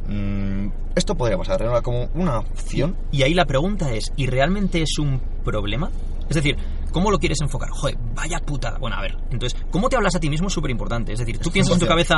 mm, 0.07 0.67
esto 0.95 1.15
podría 1.15 1.37
pasar, 1.37 1.61
era 1.61 1.81
como 1.81 2.09
una 2.15 2.39
opción. 2.39 2.95
Y 3.11 3.23
ahí 3.23 3.33
la 3.33 3.45
pregunta 3.45 3.91
es, 3.93 4.11
¿y 4.15 4.27
realmente 4.27 4.81
es 4.81 4.97
un 4.99 5.19
problema? 5.43 5.89
Es 6.29 6.35
decir, 6.35 6.55
¿cómo 6.91 7.09
lo 7.11 7.17
quieres 7.17 7.39
enfocar? 7.41 7.69
Joder, 7.71 7.97
vaya 8.15 8.39
putada. 8.39 8.77
Bueno, 8.77 8.97
a 8.97 9.01
ver, 9.01 9.15
entonces, 9.31 9.59
¿cómo 9.71 9.89
te 9.89 9.95
hablas 9.95 10.15
a 10.15 10.19
ti 10.19 10.29
mismo 10.29 10.47
es 10.47 10.53
súper 10.53 10.71
importante? 10.71 11.13
Es 11.13 11.19
decir, 11.19 11.37
¿tú 11.39 11.49
Es 11.49 11.53
piensas 11.53 11.73
en 11.73 11.79
tu 11.79 11.85
100%. 11.85 11.89
cabeza, 11.89 12.15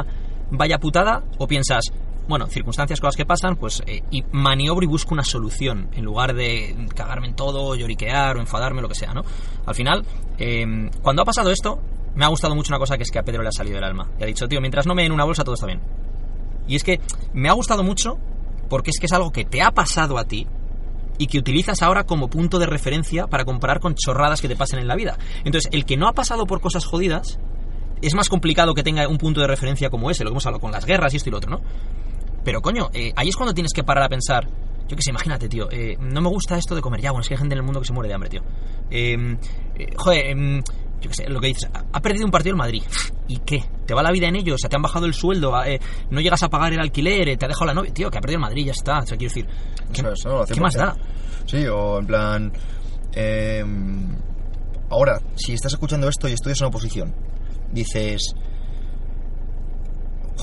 vaya 0.52 0.78
putada, 0.80 1.24
o 1.38 1.48
piensas, 1.48 1.86
bueno, 2.28 2.48
circunstancias, 2.48 3.00
cosas 3.00 3.16
que 3.16 3.26
pasan, 3.26 3.56
pues, 3.56 3.84
eh, 3.86 4.04
y 4.12 4.24
maniobro 4.32 4.84
y 4.84 4.88
busco 4.88 5.14
una 5.14 5.24
solución, 5.24 5.90
en 5.94 6.06
lugar 6.06 6.34
de 6.34 6.88
cagarme 6.96 7.28
en 7.28 7.36
todo, 7.36 7.76
lloriquear 7.76 8.38
o 8.38 8.40
enfadarme, 8.40 8.82
lo 8.82 8.88
que 8.88 8.96
sea, 8.96 9.14
¿no? 9.14 9.22
Al 9.66 9.76
final, 9.76 10.06
eh, 10.38 10.90
cuando 11.02 11.22
ha 11.22 11.26
pasado 11.26 11.52
esto, 11.52 11.80
me 12.16 12.26
ha 12.26 12.28
gustado 12.28 12.56
mucho 12.56 12.72
una 12.72 12.80
cosa 12.80 12.98
que 12.98 13.04
es 13.04 13.12
que 13.12 13.20
a 13.20 13.24
Pedro 13.24 13.42
le 13.42 13.50
ha 13.50 13.54
salido 13.54 13.76
del 13.76 13.84
alma. 13.84 14.10
Y 14.20 14.24
ha 14.24 14.26
dicho, 14.26 14.48
tío, 14.48 14.60
mientras 14.62 14.86
no 14.86 14.96
me 14.96 15.04
den 15.04 15.12
una 15.12 15.24
bolsa, 15.24 15.44
todo 15.44 15.56
está 15.56 15.68
bien. 15.68 15.82
Y 16.68 16.76
es 16.76 16.84
que 16.84 17.00
me 17.34 17.50
ha 17.50 17.54
gustado 17.54 17.84
mucho 17.84 18.18
porque 18.70 18.92
es 18.92 19.00
que 19.00 19.06
es 19.06 19.14
algo 19.14 19.32
que 19.32 19.44
te 19.44 19.62
ha 19.62 19.72
pasado 19.72 20.18
a 20.18 20.26
ti 20.26 20.48
y 21.18 21.28
que 21.28 21.38
utilizas 21.38 21.82
ahora 21.82 22.06
como 22.06 22.30
punto 22.30 22.58
de 22.58 22.66
referencia 22.66 23.28
para 23.28 23.46
comparar 23.46 23.80
con 23.80 23.96
chorradas 23.96 24.42
que 24.42 24.48
te 24.48 24.56
pasen 24.56 24.80
en 24.80 24.88
la 24.88 24.96
vida. 24.96 25.18
Entonces, 25.44 25.70
el 25.74 25.86
que 25.86 25.98
no 25.98 26.08
ha 26.08 26.14
pasado 26.14 26.46
por 26.46 26.62
cosas 26.62 26.86
jodidas 26.86 27.40
es 28.02 28.16
más 28.16 28.30
complicado 28.30 28.74
que 28.74 28.84
tenga 28.84 29.08
un 29.08 29.18
punto 29.18 29.42
de 29.42 29.48
referencia 29.48 29.90
como 29.90 30.10
ese, 30.10 30.24
lo 30.24 30.30
que 30.30 30.34
hemos 30.34 30.46
hablado 30.46 30.62
con 30.62 30.72
las 30.72 30.86
guerras 30.86 31.14
y 31.14 31.18
esto 31.18 31.30
y 31.30 31.32
lo 31.32 31.38
otro, 31.38 31.52
¿no? 31.52 31.62
Pero 32.44 32.62
coño, 32.62 32.90
eh, 32.94 33.12
ahí 33.16 33.30
es 33.30 33.36
cuando 33.36 33.54
tienes 33.54 33.74
que 33.74 33.84
parar 33.84 34.04
a 34.06 34.10
pensar. 34.10 34.48
Yo 34.88 34.96
qué 34.98 35.04
sé, 35.04 35.12
imagínate, 35.12 35.48
tío. 35.48 35.72
eh, 35.72 35.96
no 36.00 36.22
me 36.22 36.28
gusta 36.30 36.58
esto 36.58 36.76
de 36.76 36.82
comer. 36.82 37.00
Ya, 37.02 37.12
bueno, 37.12 37.22
es 37.22 37.28
que 37.30 37.36
hay 37.36 37.40
gente 37.40 37.54
en 37.54 37.60
el 37.60 37.64
mundo 37.64 37.80
que 37.80 37.88
se 37.88 37.94
muere 37.94 38.10
de 38.10 38.14
hambre, 38.16 38.30
tío. 38.30 38.42
Eh, 38.90 39.38
eh, 39.76 39.88
joder, 39.96 40.26
em, 40.28 40.62
yo 41.00 41.10
qué 41.10 41.14
sé, 41.14 41.30
lo 41.30 41.40
que 41.40 41.48
dices. 41.48 41.70
Ha, 41.94 42.00
perdido 42.02 42.26
un 42.26 42.32
partido 42.32 42.52
el 42.52 42.58
Madrid. 42.58 42.84
¿Y 43.28 43.38
qué? 43.40 43.64
¿Te 43.86 43.94
va 43.94 44.04
la 44.04 44.12
vida 44.12 44.28
en 44.28 44.36
ello? 44.36 44.56
O 44.56 44.58
sea, 44.58 44.70
te 44.70 44.76
han 44.76 44.82
bajado 44.82 45.06
el 45.06 45.14
sueldo. 45.14 45.54
eh, 45.64 45.80
no 46.10 46.20
llegas 46.20 46.44
a 46.44 46.50
pagar 46.50 46.74
el 46.74 46.80
alquiler. 46.80 47.30
eh, 47.30 47.38
te 47.38 47.46
ha 47.46 47.48
dejado 47.48 47.68
la 47.68 47.74
novia. 47.74 47.94
Tío, 47.94 48.10
que 48.12 48.18
ha 48.18 48.22
perdido 48.22 48.38
el 48.38 48.42
Madrid, 48.42 48.66
ya 48.66 48.72
está. 48.74 49.00
O 49.00 49.06
sea, 49.06 49.18
quiero 49.18 49.34
decir. 49.34 49.48
¿Qué, 49.94 50.02
Eso 50.02 50.12
es, 50.12 50.26
¿no? 50.26 50.44
¿qué 50.46 50.60
más 50.60 50.76
100%. 50.76 50.78
da? 50.78 50.96
Sí, 51.46 51.66
o 51.68 52.00
en 52.00 52.06
plan... 52.08 52.52
eh, 53.14 53.64
ahora, 54.90 55.22
si 55.36 55.54
estás 55.54 55.72
escuchando 55.74 56.08
esto 56.10 56.28
y 56.28 56.34
estudias 56.34 56.60
una 56.60 56.68
oposición, 56.68 57.14
dices... 57.72 58.34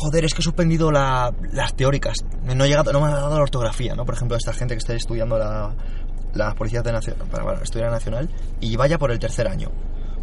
Joder, 0.00 0.24
es 0.24 0.32
que 0.34 0.40
he 0.40 0.44
suspendido 0.44 0.92
la- 0.92 1.32
las 1.52 1.74
teóricas. 1.74 2.18
No, 2.44 2.64
he 2.64 2.68
llegado, 2.68 2.92
no 2.92 3.00
me 3.00 3.06
ha 3.08 3.16
dado 3.16 3.34
la 3.36 3.42
ortografía, 3.42 3.94
¿no? 3.94 4.04
Por 4.04 4.14
ejemplo, 4.14 4.36
esta 4.36 4.52
gente 4.52 4.74
que 4.74 4.78
esté 4.78 4.94
estudiando 4.94 5.36
la, 5.38 5.74
las 6.34 6.54
policías 6.54 6.84
de 6.84 6.92
nacio- 6.92 7.16
para, 7.30 7.44
para 7.44 7.62
estudiar 7.62 7.90
nacional 7.90 8.28
y 8.60 8.76
vaya 8.76 8.96
por 8.98 9.10
el 9.10 9.18
tercer 9.18 9.48
año. 9.48 9.70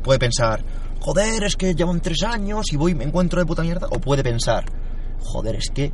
Puede 0.01 0.17
pensar, 0.19 0.63
joder, 1.01 1.43
es 1.43 1.55
que 1.57 1.73
llevan 1.75 1.99
tres 1.99 2.23
años 2.23 2.71
y 2.71 2.77
voy 2.77 2.95
me 2.95 3.03
encuentro 3.03 3.39
de 3.39 3.45
puta 3.45 3.63
mierda. 3.63 3.87
O 3.91 3.99
puede 3.99 4.23
pensar, 4.23 4.63
joder, 5.19 5.55
es 5.55 5.69
que 5.73 5.91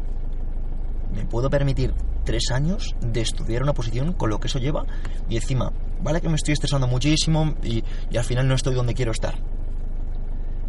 me 1.16 1.26
puedo 1.26 1.50
permitir 1.50 1.94
tres 2.24 2.52
años 2.52 2.96
de 3.02 3.22
estudiar 3.22 3.64
una 3.64 3.74
posición 3.74 4.14
con 4.14 4.30
lo 4.30 4.40
que 4.40 4.48
eso 4.48 4.60
lleva 4.60 4.86
y 5.28 5.38
encima, 5.38 5.72
vale 6.04 6.22
que 6.22 6.30
me 6.30 6.36
estoy 6.36 6.54
estresando 6.54 6.86
muchísimo 6.88 7.56
y, 7.64 7.84
y 8.12 8.18
al 8.18 8.24
final 8.26 8.48
no 8.48 8.54
estoy 8.54 8.76
donde 8.76 8.94
quiero 8.94 9.12
estar. 9.12 9.40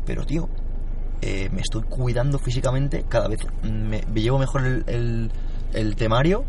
Pero 0.07 0.25
tío, 0.25 0.49
eh, 1.23 1.49
me 1.53 1.61
estoy 1.61 1.83
cuidando 1.83 2.39
físicamente 2.39 3.05
cada 3.09 3.29
vez, 3.29 3.41
me, 3.63 4.03
llevo 4.15 4.39
mejor 4.39 4.85
el, 4.87 5.31
temario, 5.97 6.45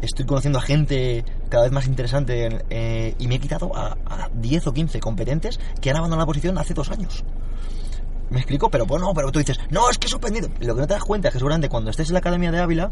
estoy 0.00 0.24
conociendo 0.24 0.58
a 0.58 0.62
gente 0.62 1.24
cada 1.50 1.64
vez 1.64 1.72
más 1.72 1.86
interesante 1.86 2.64
eh, 2.70 3.14
y 3.18 3.28
me 3.28 3.36
he 3.36 3.38
quitado 3.38 3.76
a, 3.76 3.96
a 4.06 4.30
10 4.34 4.66
o 4.66 4.72
15 4.72 4.98
competentes 5.00 5.60
que 5.80 5.90
han 5.90 5.96
abandonado 5.96 6.22
la 6.22 6.26
posición 6.26 6.58
hace 6.58 6.72
dos 6.74 6.90
años. 6.90 7.22
¿Me 8.30 8.38
explico? 8.40 8.70
Pero 8.70 8.86
bueno, 8.86 9.12
pero 9.14 9.30
tú 9.30 9.38
dices, 9.38 9.58
no, 9.70 9.90
es 9.90 9.98
que 9.98 10.06
he 10.06 10.10
suspendido. 10.10 10.48
Lo 10.60 10.74
que 10.74 10.80
no 10.80 10.86
te 10.86 10.94
das 10.94 11.04
cuenta 11.04 11.28
es 11.28 11.32
que 11.32 11.38
seguramente 11.38 11.68
cuando 11.68 11.90
estés 11.90 12.08
en 12.08 12.14
la 12.14 12.20
Academia 12.20 12.50
de 12.50 12.60
Ávila 12.60 12.90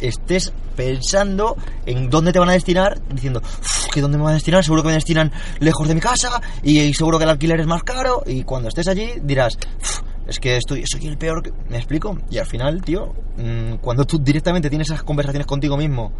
estés 0.00 0.52
pensando 0.74 1.56
en 1.84 2.10
dónde 2.10 2.32
te 2.32 2.38
van 2.38 2.48
a 2.48 2.52
destinar, 2.52 3.00
diciendo, 3.08 3.40
"Uf, 3.42 3.86
¿que 3.92 4.00
dónde 4.00 4.18
me 4.18 4.24
van 4.24 4.32
a 4.32 4.34
destinar? 4.34 4.64
Seguro 4.64 4.82
que 4.82 4.88
me 4.88 4.94
destinan 4.94 5.30
lejos 5.60 5.86
de 5.86 5.94
mi 5.94 6.00
casa 6.00 6.40
y, 6.62 6.80
y 6.80 6.94
seguro 6.94 7.18
que 7.18 7.24
el 7.24 7.30
alquiler 7.30 7.60
es 7.60 7.66
más 7.66 7.82
caro. 7.82 8.22
Y 8.26 8.44
cuando 8.44 8.68
estés 8.68 8.88
allí 8.88 9.12
dirás, 9.22 9.58
"Uf, 9.80 10.00
es 10.26 10.38
que 10.40 10.56
estoy, 10.56 10.84
soy 10.86 11.06
el 11.06 11.16
peor. 11.18 11.42
que-". 11.42 11.52
¿Me 11.68 11.76
explico? 11.76 12.18
Y 12.30 12.38
al 12.38 12.46
final, 12.46 12.82
tío, 12.82 13.12
mm, 13.36 13.76
cuando 13.80 14.04
tú 14.04 14.18
directamente 14.18 14.68
tienes 14.68 14.88
esas 14.88 15.02
conversaciones 15.02 15.46
contigo 15.46 15.76
mismo, 15.76 16.12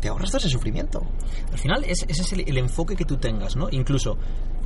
te 0.00 0.08
ahorras 0.08 0.30
todo 0.30 0.38
ese 0.38 0.48
sufrimiento. 0.48 1.00
Al 1.52 1.58
final, 1.58 1.84
es- 1.84 2.04
ese 2.08 2.22
es 2.22 2.32
el, 2.32 2.40
el 2.48 2.58
enfoque 2.58 2.96
que 2.96 3.04
tú 3.04 3.16
tengas, 3.18 3.56
¿no? 3.56 3.68
Incluso 3.70 4.16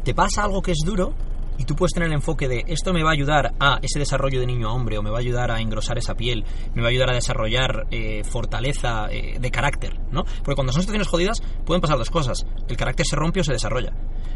te 0.03 0.15
pasa 0.15 0.45
algo 0.45 0.63
que 0.63 0.71
es 0.73 0.79
duro 0.85 1.13
y 1.59 1.65
tú 1.65 1.75
puedes 1.75 1.93
tener 1.93 2.09
el 2.09 2.15
enfoque 2.15 2.49
de 2.49 2.65
esto 2.69 2.93
me 2.93 3.03
va 3.03 3.11
a 3.11 3.13
ayudar 3.13 3.55
a 3.61 3.79
ese 3.83 3.99
desarrollo 3.99 4.41
de 4.41 4.47
niño 4.47 4.69
a 4.69 4.73
hombre 4.73 4.99
o 4.99 5.03
me 5.03 5.11
va 5.11 5.17
a 5.17 5.21
ayudar 5.21 5.51
a 5.51 5.61
engrosar 5.61 5.97
esa 5.99 6.15
piel, 6.15 6.45
me 6.75 6.83
va 6.83 6.89
a 6.89 6.91
ayudar 6.91 7.11
a 7.11 7.15
desarrollar 7.15 7.87
eh, 7.91 8.23
fortaleza 8.25 9.07
eh, 9.11 9.39
de 9.41 9.51
carácter, 9.51 9.99
¿no? 10.11 10.25
Porque 10.25 10.55
cuando 10.55 10.73
son 10.73 10.83
situaciones 10.83 11.09
jodidas 11.09 11.43
pueden 11.65 11.81
pasar 11.81 11.97
dos 11.99 12.11
cosas. 12.11 12.47
El 12.69 12.77
carácter 12.77 13.05
se 13.07 13.17
rompe 13.17 13.41
o 13.41 13.45
se 13.45 13.53
desarrolla. 13.53 13.93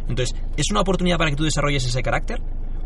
Entonces, 0.08 0.34
¿es 0.56 0.70
una 0.70 0.80
oportunidad 0.80 1.18
para 1.18 1.30
que 1.30 1.36
tú 1.36 1.44
desarrolles 1.44 1.84
ese 1.84 2.02
carácter? 2.02 2.40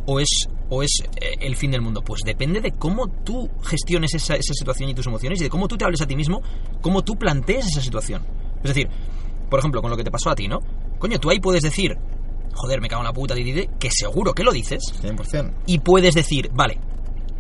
¿O 0.07 0.21
es, 0.21 0.29
o 0.69 0.83
es 0.83 0.91
eh, 1.21 1.35
el 1.41 1.57
fin 1.57 1.71
del 1.71 1.81
mundo? 1.81 2.03
Pues 2.03 2.21
depende 2.25 2.61
de 2.61 2.73
cómo 2.73 3.09
tú 3.09 3.49
gestiones 3.63 4.15
esa, 4.15 4.35
esa 4.35 4.53
situación 4.53 4.91
y 4.91 4.95
tus 4.95 5.07
emociones 5.07 5.41
y 5.41 5.45
de 5.45 5.51
cómo 5.51 5.67
tú 5.69 5.77
te 5.79 5.85
hables 5.85 6.01
a 6.03 6.07
ti 6.07 6.15
mismo, 6.17 6.43
cómo 6.83 7.03
tú 7.03 7.17
plantees 7.17 7.67
esa 7.69 7.81
situación. 7.81 8.23
Es 8.63 8.69
decir, 8.75 8.89
por 9.49 9.59
ejemplo, 9.61 9.81
con 9.81 9.91
lo 9.91 9.97
que 9.97 10.05
te 10.05 10.11
pasó 10.11 10.31
a 10.31 10.35
ti, 10.35 10.47
¿no? 10.49 10.59
Coño, 10.99 11.19
tú 11.19 11.31
ahí 11.31 11.41
puedes 11.41 11.63
decir, 11.63 11.97
joder, 12.55 12.81
me 12.81 12.89
cago 12.89 13.03
en 13.03 13.07
la 13.07 13.13
puta, 13.13 13.35
di, 13.35 13.43
di, 13.45 13.53
di", 13.53 13.69
que 13.79 13.91
seguro 13.91 14.33
que 14.35 14.43
lo 14.45 14.53
dices, 14.53 14.81
100%. 15.03 15.53
y 15.67 15.79
puedes 15.79 16.15
decir, 16.15 16.51
vale, 16.53 16.79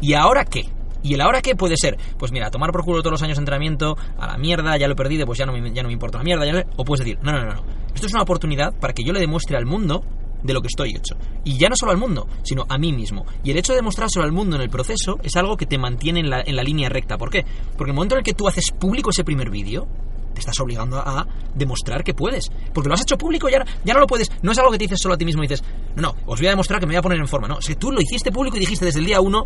¿y 0.00 0.14
ahora 0.14 0.44
qué? 0.44 0.62
¿Y 1.03 1.12
el 1.14 1.20
ahora 1.20 1.42
qué 1.42 1.55
puede 1.55 1.77
ser? 1.77 1.98
Pues 2.18 2.33
mira, 2.33 2.50
tomar 2.50 2.72
por 2.72 2.83
culo 2.83 3.00
todos 3.00 3.12
los 3.12 3.22
años 3.22 3.37
de 3.37 3.42
entrenamiento, 3.42 3.94
a 4.18 4.27
la 4.27 4.38
mierda, 4.38 4.77
ya 4.79 4.87
lo 4.87 4.94
he 4.94 4.96
perdido, 4.96 5.27
pues 5.27 5.38
ya 5.38 5.44
no 5.44 5.53
me, 5.53 5.70
ya 5.74 5.83
no 5.83 5.88
me 5.88 5.92
importa 5.92 6.16
la 6.16 6.24
mierda. 6.24 6.46
ya 6.46 6.53
no- 6.53 6.62
o 6.77 6.85
puedes 6.85 7.05
decir, 7.05 7.18
no, 7.22 7.31
no, 7.33 7.44
no, 7.44 7.53
no. 7.57 7.62
Esto 7.94 8.07
es 8.07 8.12
una 8.14 8.22
oportunidad 8.22 8.72
para 8.81 8.94
que 8.94 9.05
yo 9.05 9.12
le 9.12 9.20
demuestre 9.20 9.59
al 9.59 9.66
mundo 9.66 10.03
de 10.45 10.55
lo 10.55 10.61
que 10.61 10.69
estoy 10.69 10.91
hecho. 10.91 11.17
Y 11.43 11.59
ya 11.59 11.69
no 11.69 11.75
solo 11.75 11.91
al 11.91 11.99
mundo, 11.99 12.29
sino 12.45 12.65
a 12.69 12.79
mí 12.79 12.93
mismo. 12.93 13.25
Y 13.43 13.51
el 13.51 13.57
hecho 13.57 13.73
de 13.73 13.79
demostrárselo 13.79 14.25
al 14.25 14.33
mundo 14.33 14.57
en 14.57 14.63
el 14.63 14.71
proceso 14.71 15.19
es 15.23 15.35
algo 15.37 15.57
que 15.57 15.67
te 15.67 15.79
mantiene 15.79 16.21
en 16.21 16.31
la, 16.31 16.43
en 16.45 16.55
la 16.55 16.63
línea 16.63 16.89
recta. 16.89 17.19
¿Por 17.19 17.31
qué? 17.31 17.45
Porque 17.77 17.91
el 17.91 17.97
momento 17.97 18.15
en 18.15 18.21
el 18.21 18.25
que 18.25 18.35
tú 18.35 18.47
haces 18.47 18.67
público 18.79 19.11
ese 19.11 19.25
primer 19.25 19.51
vídeo, 19.51 19.89
te 20.35 20.41
estás 20.41 20.59
obligando 20.61 20.99
a 20.99 21.27
demostrar 21.55 22.05
que 22.05 22.13
puedes. 22.13 22.51
Porque 22.73 22.89
lo 22.89 22.95
has 22.95 23.03
hecho 23.03 23.17
público 23.17 23.49
y 23.49 23.55
ahora 23.55 23.67
ya 23.85 23.95
no 23.95 24.01
lo 24.01 24.07
puedes. 24.07 24.31
No 24.43 24.53
es 24.53 24.59
algo 24.59 24.71
que 24.71 24.79
te 24.79 24.85
dices 24.85 25.01
solo 25.01 25.15
a 25.15 25.19
ti 25.19 25.25
mismo 25.25 25.43
y 25.43 25.49
dices, 25.49 25.65
no, 25.97 26.03
no, 26.03 26.15
os 26.27 26.39
voy 26.39 26.47
a 26.47 26.51
demostrar 26.51 26.81
que 26.81 26.87
me 26.87 26.93
voy 26.93 26.99
a 26.99 27.03
poner 27.03 27.19
en 27.19 27.29
forma. 27.29 27.49
No, 27.49 27.59
que 27.59 27.77
tú 27.77 27.91
lo 27.91 28.01
hiciste 28.01 28.31
público 28.31 28.57
y 28.57 28.61
dijiste 28.61 28.85
desde 28.85 29.01
el 29.01 29.07
día 29.07 29.21
1, 29.21 29.45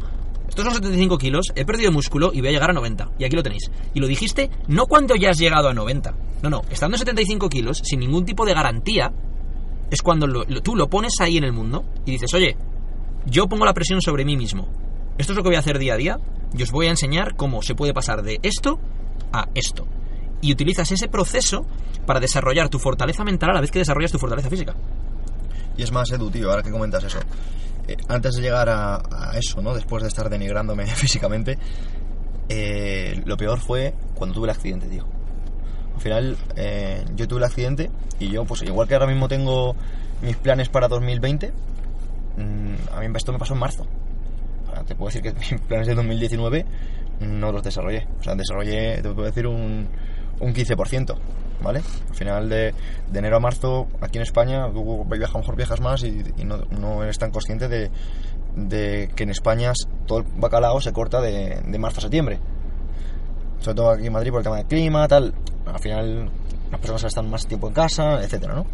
estos 0.48 0.64
son 0.64 0.74
75 0.74 1.18
kilos, 1.18 1.52
he 1.54 1.64
perdido 1.64 1.92
músculo 1.92 2.32
y 2.32 2.40
voy 2.40 2.48
a 2.48 2.52
llegar 2.52 2.70
a 2.70 2.72
90. 2.72 3.12
Y 3.18 3.24
aquí 3.24 3.36
lo 3.36 3.42
tenéis. 3.42 3.70
Y 3.94 4.00
lo 4.00 4.06
dijiste 4.06 4.50
no 4.66 4.86
cuando 4.86 5.14
ya 5.14 5.30
has 5.30 5.38
llegado 5.38 5.68
a 5.68 5.74
90. 5.74 6.14
No, 6.42 6.50
no, 6.50 6.62
estando 6.70 6.96
en 6.96 7.00
75 7.00 7.48
kilos, 7.48 7.82
sin 7.84 8.00
ningún 8.00 8.24
tipo 8.24 8.46
de 8.46 8.54
garantía, 8.54 9.12
es 9.90 10.02
cuando 10.02 10.26
lo- 10.26 10.44
tú 10.62 10.76
lo 10.76 10.88
pones 10.88 11.14
ahí 11.20 11.36
en 11.38 11.44
el 11.44 11.52
mundo 11.52 11.84
y 12.04 12.12
dices, 12.12 12.32
oye, 12.34 12.56
yo 13.26 13.46
pongo 13.48 13.64
la 13.64 13.74
presión 13.74 14.00
sobre 14.02 14.24
mí 14.24 14.36
mismo. 14.36 14.68
Esto 15.18 15.32
es 15.32 15.36
lo 15.36 15.42
que 15.42 15.48
voy 15.48 15.56
a 15.56 15.60
hacer 15.60 15.78
día 15.78 15.94
a 15.94 15.96
día 15.96 16.18
y 16.56 16.62
os 16.62 16.70
voy 16.70 16.86
a 16.86 16.90
enseñar 16.90 17.34
cómo 17.36 17.62
se 17.62 17.74
puede 17.74 17.92
pasar 17.94 18.22
de 18.22 18.38
esto 18.42 18.78
a 19.32 19.48
esto. 19.54 19.86
Y 20.40 20.52
utilizas 20.52 20.90
ese 20.92 21.08
proceso 21.08 21.66
para 22.06 22.20
desarrollar 22.20 22.68
tu 22.68 22.78
fortaleza 22.78 23.24
mental 23.24 23.50
a 23.50 23.54
la 23.54 23.60
vez 23.60 23.70
que 23.70 23.80
desarrollas 23.80 24.12
tu 24.12 24.18
fortaleza 24.18 24.48
física. 24.48 24.74
Y 25.76 25.82
es 25.82 25.90
más, 25.92 26.10
Edu, 26.12 26.30
tío, 26.30 26.50
ahora 26.50 26.62
que 26.62 26.70
comentas 26.70 27.02
eso. 27.04 27.18
eh, 27.88 27.96
antes 28.08 28.34
de 28.36 28.42
llegar 28.42 28.68
a, 28.68 28.96
a 28.96 29.36
eso, 29.38 29.60
¿no? 29.62 29.74
Después 29.74 30.02
de 30.02 30.08
estar 30.08 30.28
denigrándome 30.30 30.86
físicamente, 30.94 31.58
eh, 32.48 33.20
lo 33.26 33.36
peor 33.36 33.58
fue 33.60 33.94
cuando 34.14 34.34
tuve 34.34 34.46
el 34.46 34.50
accidente, 34.50 34.86
tío. 34.88 35.04
Al 35.98 36.02
final, 36.02 36.36
eh, 36.54 37.04
yo 37.16 37.26
tuve 37.26 37.38
el 37.40 37.44
accidente 37.44 37.90
y 38.20 38.28
yo, 38.28 38.44
pues 38.44 38.62
igual 38.62 38.86
que 38.86 38.94
ahora 38.94 39.08
mismo 39.08 39.26
tengo 39.26 39.74
mis 40.22 40.36
planes 40.36 40.68
para 40.68 40.86
2020, 40.86 41.52
mm, 42.36 42.74
a 42.94 43.00
mí 43.00 43.08
esto 43.16 43.32
me 43.32 43.38
pasó 43.40 43.54
en 43.54 43.58
marzo. 43.58 43.84
Sea, 44.72 44.84
te 44.84 44.94
puedo 44.94 45.08
decir 45.08 45.22
que 45.22 45.32
mis 45.52 45.60
planes 45.62 45.88
de 45.88 45.96
2019 45.96 46.64
no 47.22 47.50
los 47.50 47.64
desarrollé. 47.64 48.06
O 48.20 48.22
sea, 48.22 48.36
desarrollé, 48.36 49.02
te 49.02 49.10
puedo 49.10 49.24
decir, 49.24 49.48
un, 49.48 49.88
un 50.38 50.54
15%, 50.54 51.18
¿vale? 51.64 51.80
Al 52.10 52.14
final 52.14 52.48
de, 52.48 52.72
de 53.10 53.18
enero 53.18 53.38
a 53.38 53.40
marzo, 53.40 53.88
aquí 54.00 54.18
en 54.18 54.22
España, 54.22 54.70
tú 54.72 55.02
a 55.02 55.16
lo 55.16 55.38
mejor 55.40 55.56
viajas 55.56 55.80
más 55.80 56.04
y, 56.04 56.22
y 56.36 56.44
no, 56.44 56.58
no 56.70 57.02
eres 57.02 57.18
tan 57.18 57.32
consciente 57.32 57.66
de, 57.66 57.90
de 58.54 59.10
que 59.16 59.24
en 59.24 59.30
España 59.30 59.72
todo 60.06 60.18
el 60.18 60.26
bacalao 60.36 60.80
se 60.80 60.92
corta 60.92 61.20
de, 61.20 61.60
de 61.66 61.78
marzo 61.80 61.98
a 61.98 62.02
septiembre. 62.02 62.38
Sobre 63.60 63.74
todo 63.74 63.90
aquí 63.90 64.06
en 64.06 64.12
Madrid 64.12 64.30
por 64.30 64.40
el 64.40 64.44
tema 64.44 64.56
del 64.56 64.66
clima, 64.66 65.08
tal. 65.08 65.34
Al 65.66 65.78
final 65.78 66.30
las 66.70 66.80
personas 66.80 67.04
están 67.04 67.30
más 67.30 67.46
tiempo 67.46 67.68
en 67.68 67.74
casa, 67.74 68.22
etcétera, 68.22 68.54
¿no? 68.54 68.66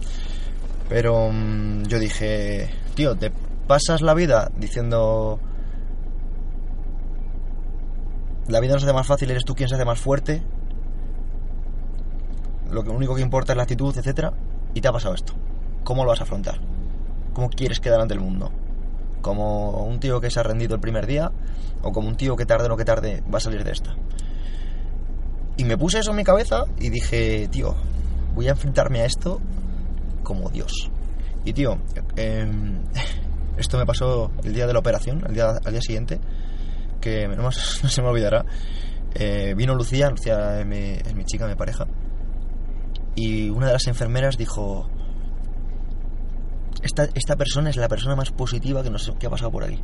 Pero 0.89 1.31
mm, 1.33 1.85
yo 1.85 1.99
dije, 1.99 2.71
tío, 2.95 3.17
te 3.17 3.33
pasas 3.67 4.03
la 4.03 4.15
vida 4.15 4.51
diciendo 4.57 5.41
la 8.47 8.61
vida 8.61 8.75
no 8.75 8.79
se 8.79 8.85
hace 8.85 8.93
más 8.93 9.07
fácil, 9.07 9.31
eres 9.31 9.45
tú 9.45 9.55
quien 9.55 9.69
se 9.69 9.75
hace 9.75 9.87
más 9.87 9.99
fuerte. 9.99 10.43
Lo 12.71 12.83
único 12.83 13.15
que 13.15 13.23
importa 13.23 13.53
es 13.53 13.57
la 13.57 13.63
actitud, 13.63 13.97
etcétera. 13.97 14.35
Y 14.75 14.81
te 14.81 14.89
ha 14.89 14.93
pasado 14.93 15.15
esto. 15.15 15.33
¿Cómo 15.83 16.05
lo 16.05 16.11
vas 16.11 16.21
a 16.21 16.25
afrontar? 16.25 16.61
¿Cómo 17.33 17.49
quieres 17.49 17.81
quedar 17.81 18.01
ante 18.01 18.15
el 18.15 18.21
mundo? 18.21 18.53
¿Como 19.23 19.85
un 19.85 19.99
tío 19.99 20.21
que 20.21 20.31
se 20.31 20.41
ha 20.41 20.43
rendido 20.43 20.75
el 20.75 20.81
primer 20.81 21.07
día? 21.07 21.33
¿O 21.83 21.93
como 21.93 22.09
un 22.09 22.17
tío 22.17 22.37
que 22.37 22.45
tarde 22.45 22.67
o 22.67 22.69
no 22.69 22.77
que 22.77 22.85
tarde 22.85 23.23
va 23.33 23.39
a 23.39 23.41
salir 23.41 23.65
de 23.65 23.73
esta? 23.73 23.95
Y 25.57 25.65
me 25.65 25.77
puse 25.79 26.01
eso 26.01 26.11
en 26.11 26.17
mi 26.17 26.25
cabeza 26.25 26.65
y 26.79 26.91
dije, 26.91 27.49
tío, 27.49 27.75
voy 28.35 28.49
a 28.49 28.51
enfrentarme 28.53 29.01
a 29.01 29.05
esto 29.05 29.41
como 30.23 30.51
Dios. 30.51 30.91
Y 31.45 31.53
tío, 31.53 31.79
em, 32.17 32.81
esto 33.57 33.79
me 33.79 33.87
pasó 33.87 34.31
el 34.43 34.53
día 34.55 34.67
de 34.67 34.73
la 34.73 34.79
operación, 34.81 35.23
el 35.29 35.35
día, 35.35 35.51
al 35.65 35.73
día 35.73 35.81
siguiente, 35.83 36.19
que 37.01 37.29
no, 37.29 37.43
más- 37.45 37.81
no 37.83 37.89
se 37.89 38.03
me 38.03 38.09
olvidará. 38.09 38.45
Eh, 39.15 39.55
vino 39.57 39.75
Lucía, 39.77 40.11
Lucía 40.11 40.61
es 40.61 40.67
mi, 40.67 40.77
es 40.95 41.15
mi 41.15 41.25
chica, 41.25 41.47
mi 41.47 41.55
pareja, 41.55 41.87
y 43.15 43.49
una 43.51 43.69
de 43.69 43.75
las 43.75 43.87
enfermeras 43.87 44.37
dijo, 44.37 44.89
esta, 46.83 47.05
esta 47.15 47.37
persona 47.37 47.71
es 47.71 47.77
la 47.77 47.87
persona 47.87 48.17
más 48.17 48.31
positiva 48.33 48.83
que 48.83 48.91
no 48.91 48.99
sé 48.99 49.13
qué 49.21 49.29
ha 49.29 49.31
pasado 49.31 49.53
por 49.53 49.63
aquí. 49.63 49.81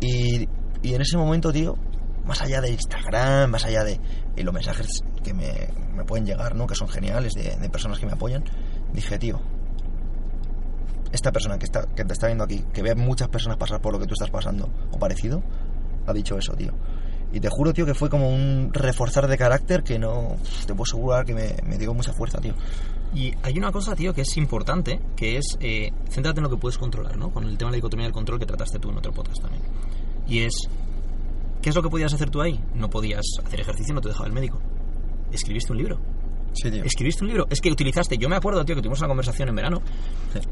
Y, 0.00 0.48
y 0.82 0.94
en 0.94 1.02
ese 1.02 1.18
momento, 1.18 1.52
tío, 1.52 1.76
más 2.24 2.40
allá 2.42 2.60
de 2.60 2.70
Instagram, 2.70 3.50
más 3.50 3.64
allá 3.64 3.84
de, 3.84 4.00
de 4.34 4.42
los 4.42 4.54
mensajes 4.54 5.02
que 5.22 5.34
me, 5.34 5.68
me 5.94 6.04
pueden 6.04 6.26
llegar, 6.26 6.54
¿no? 6.54 6.66
Que 6.66 6.74
son 6.74 6.88
geniales, 6.88 7.32
de, 7.34 7.56
de 7.56 7.68
personas 7.68 7.98
que 7.98 8.06
me 8.06 8.12
apoyan, 8.12 8.44
dije, 8.92 9.18
tío, 9.18 9.40
esta 11.12 11.30
persona 11.30 11.58
que, 11.58 11.66
está, 11.66 11.86
que 11.94 12.04
te 12.04 12.12
está 12.12 12.26
viendo 12.26 12.44
aquí, 12.44 12.64
que 12.72 12.82
ve 12.82 12.92
a 12.92 12.94
muchas 12.94 13.28
personas 13.28 13.58
pasar 13.58 13.80
por 13.80 13.92
lo 13.92 13.98
que 13.98 14.06
tú 14.06 14.14
estás 14.14 14.30
pasando, 14.30 14.68
o 14.90 14.98
parecido, 14.98 15.42
ha 16.06 16.12
dicho 16.12 16.36
eso, 16.38 16.54
tío. 16.54 16.72
Y 17.32 17.40
te 17.40 17.48
juro, 17.48 17.72
tío, 17.72 17.86
que 17.86 17.94
fue 17.94 18.10
como 18.10 18.28
un 18.28 18.70
reforzar 18.74 19.26
de 19.26 19.38
carácter 19.38 19.82
que 19.82 19.98
no... 19.98 20.36
Te 20.66 20.74
puedo 20.74 20.82
asegurar 20.82 21.24
que 21.24 21.34
me, 21.34 21.56
me 21.64 21.78
dio 21.78 21.94
mucha 21.94 22.12
fuerza, 22.12 22.38
tío. 22.40 22.52
Y 23.14 23.32
hay 23.42 23.56
una 23.56 23.72
cosa, 23.72 23.96
tío, 23.96 24.12
que 24.12 24.20
es 24.20 24.36
importante, 24.36 25.00
que 25.16 25.38
es 25.38 25.56
eh, 25.60 25.92
céntrate 26.10 26.40
en 26.40 26.44
lo 26.44 26.50
que 26.50 26.58
puedes 26.58 26.76
controlar, 26.76 27.16
¿no? 27.16 27.30
Con 27.30 27.44
el 27.44 27.56
tema 27.56 27.70
de 27.70 27.72
la 27.72 27.76
dicotomía 27.76 28.04
del 28.04 28.12
control 28.12 28.38
que 28.38 28.44
trataste 28.44 28.78
tú 28.78 28.90
en 28.90 28.98
otro 28.98 29.12
podcast 29.12 29.40
también. 29.40 29.62
Y 30.26 30.40
es, 30.40 30.52
¿qué 31.62 31.70
es 31.70 31.74
lo 31.76 31.82
que 31.82 31.88
podías 31.88 32.12
hacer 32.12 32.28
tú 32.30 32.42
ahí? 32.42 32.60
No 32.74 32.90
podías 32.90 33.22
hacer 33.44 33.60
ejercicio, 33.60 33.94
no 33.94 34.00
te 34.00 34.08
dejaba 34.08 34.26
el 34.26 34.32
médico. 34.34 34.60
Escribiste 35.30 35.72
un 35.72 35.78
libro. 35.78 35.98
Sí, 36.54 36.70
tío. 36.70 36.84
Escribiste 36.84 37.24
un 37.24 37.28
libro. 37.28 37.46
Es 37.48 37.62
que 37.62 37.70
utilizaste, 37.70 38.18
yo 38.18 38.28
me 38.28 38.36
acuerdo, 38.36 38.62
tío, 38.62 38.74
que 38.76 38.82
tuvimos 38.82 38.98
una 38.98 39.08
conversación 39.08 39.48
en 39.48 39.54
verano 39.54 39.80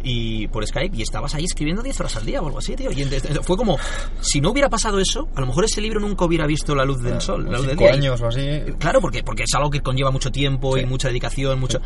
y 0.03 0.47
por 0.49 0.67
Skype 0.67 0.97
y 0.97 1.03
estabas 1.03 1.35
ahí 1.35 1.45
escribiendo 1.45 1.83
10 1.83 2.01
horas 2.01 2.17
al 2.17 2.25
día 2.25 2.41
o 2.41 2.47
algo 2.47 2.59
así, 2.59 2.75
tío. 2.75 2.91
Y 2.91 3.05
fue 3.43 3.57
como, 3.59 3.77
si 4.23 4.41
no 4.41 4.51
hubiera 4.51 4.71
pasado 4.71 4.99
eso, 4.99 5.29
a 5.35 5.41
lo 5.43 5.47
mejor 5.47 5.65
ese 5.67 5.83
libro 5.83 6.01
nunca 6.01 6.25
hubiera 6.25 6.47
visto 6.47 6.75
la 6.75 6.87
luz 6.87 7.03
del 7.03 7.21
sol, 7.21 7.45
la 7.51 7.59
luz 7.59 7.67
del 7.67 7.77
día. 7.77 7.93
años 7.93 8.19
o 8.23 8.29
así. 8.29 8.41
Claro, 8.79 9.03
porque, 9.03 9.23
porque 9.23 9.43
es 9.43 9.55
algo 9.55 9.69
que 9.69 9.81
conlleva 9.83 10.11
mucho 10.11 10.31
tiempo 10.31 10.79
y 10.79 10.81
Sí. 10.81 10.87
mucha 10.87 11.09
dedicación, 11.09 11.61
mucho... 11.61 11.81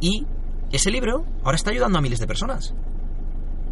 Y 0.00 0.26
ese 0.70 0.90
libro 0.90 1.24
ahora 1.42 1.56
está 1.56 1.70
ayudando 1.70 1.98
a 1.98 2.02
miles 2.02 2.18
de 2.18 2.26
personas. 2.26 2.74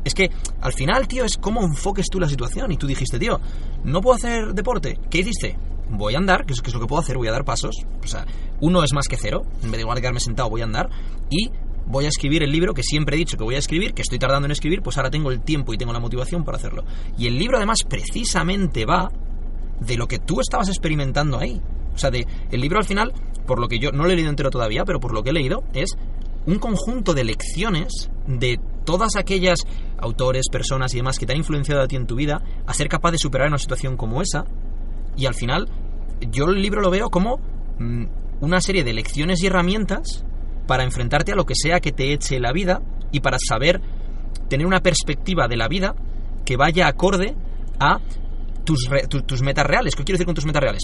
Es 0.05 0.15
que 0.15 0.31
al 0.61 0.73
final, 0.73 1.07
tío, 1.09 1.25
es 1.25 1.37
cómo 1.37 1.63
enfoques 1.63 2.07
tú 2.11 2.21
la 2.21 2.29
situación. 2.29 2.73
Y 2.73 2.77
tú 2.77 2.87
dijiste, 2.87 3.19
tío, 3.19 3.41
no 3.85 4.01
puedo 4.01 4.17
hacer 4.17 4.55
deporte. 4.55 4.99
¿Qué 5.11 5.19
hiciste? 5.19 5.59
Voy 5.91 6.15
a 6.15 6.19
andar, 6.19 6.47
que 6.47 6.53
es, 6.53 6.75
lo 6.75 6.81
que 6.81 6.87
puedo 6.87 7.03
hacer, 7.03 7.17
voy 7.17 7.29
a 7.29 7.33
dar 7.33 7.45
pasos. 7.45 7.77
O 8.03 8.07
sea, 8.07 8.25
uno 8.61 8.83
es 8.83 8.93
más 8.93 9.09
que 9.09 9.17
cero. 9.17 9.43
En 9.63 9.71
vez 9.71 9.79
de 9.79 9.81
igual 9.81 10.21
sentado, 10.21 10.49
voy 10.49 10.63
a 10.63 10.65
andar. 10.65 10.89
Y 11.29 11.51
voy 11.87 12.05
a 12.05 12.09
escribir 12.09 12.43
el 12.43 12.51
libro 12.51 12.73
que 12.73 12.83
siempre 12.83 13.17
he 13.17 13.19
dicho 13.19 13.37
que 13.37 13.45
voy 13.45 13.57
a 13.57 13.59
escribir, 13.59 13.95
que 13.95 14.03
estoy 14.03 14.19
tardando 14.19 14.47
en 14.47 14.53
escribir, 14.53 14.81
pues 14.81 14.97
ahora 14.97 15.11
tengo 15.11 15.31
el 15.31 15.41
tiempo 15.41 15.75
y 15.75 15.79
tengo 15.79 15.93
la 15.93 15.99
motivación 15.99 16.45
para 16.45 16.57
hacerlo. 16.57 16.85
Y 17.19 17.27
el 17.27 17.39
libro 17.39 17.57
además 17.57 17.79
precisamente 17.89 18.87
va 18.87 19.11
de 19.81 19.97
lo 19.97 20.07
que 20.07 20.19
tú 20.19 20.41
estabas 20.41 20.69
experimentando 20.69 21.39
ahí. 21.39 21.61
O 21.95 21.99
sea, 21.99 22.11
de, 22.11 22.27
el 22.51 22.61
libro 22.61 22.79
al 22.79 22.85
final, 22.85 23.13
por 23.47 23.61
lo 23.61 23.69
que 23.69 23.79
yo 23.79 23.91
no 23.91 24.05
lo 24.05 24.11
he 24.11 24.15
leído 24.15 24.31
entero 24.31 24.51
todavía, 24.51 24.85
pero 24.85 25.01
por 25.01 25.13
lo 25.13 25.23
que 25.23 25.31
he 25.31 25.33
leído, 25.33 25.65
es 25.75 25.97
un 26.47 26.59
conjunto 26.59 27.13
de 27.15 27.25
lecciones 27.25 28.11
de 28.27 28.61
todas 28.91 29.15
aquellas 29.17 29.61
autores, 29.99 30.47
personas 30.51 30.93
y 30.95 30.97
demás 30.97 31.19
que 31.19 31.27
te 31.27 31.33
han 31.33 31.39
influenciado 31.39 31.81
a 31.83 31.87
ti 31.87 31.97
en 31.97 32.07
tu 32.07 32.17
vida 32.17 32.43
a 32.67 32.75
ser 32.75 32.89
capaz 32.89 33.13
de 33.13 33.19
superar 33.19 33.49
una 33.49 33.59
situación 33.59 33.97
como 33.97 34.21
esa. 34.21 34.45
Y 35.17 35.27
al 35.27 35.35
final, 35.35 35.69
yo 36.33 36.47
el 36.47 36.61
libro 36.61 36.81
lo 36.81 36.91
veo 36.91 37.09
como 37.11 37.39
mm, 37.79 38.05
una 38.41 38.61
serie 38.61 38.83
de 38.85 38.93
lecciones 38.93 39.43
y 39.43 39.47
herramientas 39.47 40.25
para 40.67 40.83
enfrentarte 40.85 41.33
a 41.33 41.37
lo 41.37 41.45
que 41.47 41.55
sea 41.55 41.81
que 41.81 41.93
te 41.93 42.13
eche 42.13 42.41
la 42.41 42.53
vida 42.53 42.83
y 43.13 43.21
para 43.21 43.39
saber 43.39 43.81
tener 44.49 44.67
una 44.67 44.81
perspectiva 44.81 45.47
de 45.47 45.57
la 45.57 45.69
vida 45.69 45.95
que 46.45 46.57
vaya 46.57 46.89
acorde 46.89 47.37
a 47.79 48.01
tus, 48.65 48.87
re- 48.89 49.07
tu- 49.07 49.23
tus 49.23 49.43
metas 49.43 49.67
reales. 49.67 49.95
¿Qué 49.95 50.03
quiero 50.05 50.17
decir 50.17 50.27
con 50.27 50.35
tus 50.35 50.47
metas 50.47 50.63
reales? 50.63 50.83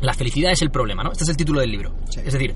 La 0.00 0.12
felicidad 0.12 0.52
es 0.52 0.60
el 0.62 0.70
problema, 0.70 1.02
¿no? 1.02 1.12
Este 1.12 1.24
es 1.24 1.30
el 1.30 1.36
título 1.36 1.60
del 1.60 1.70
libro. 1.70 1.94
Sí. 2.10 2.20
Es 2.24 2.32
decir, 2.34 2.54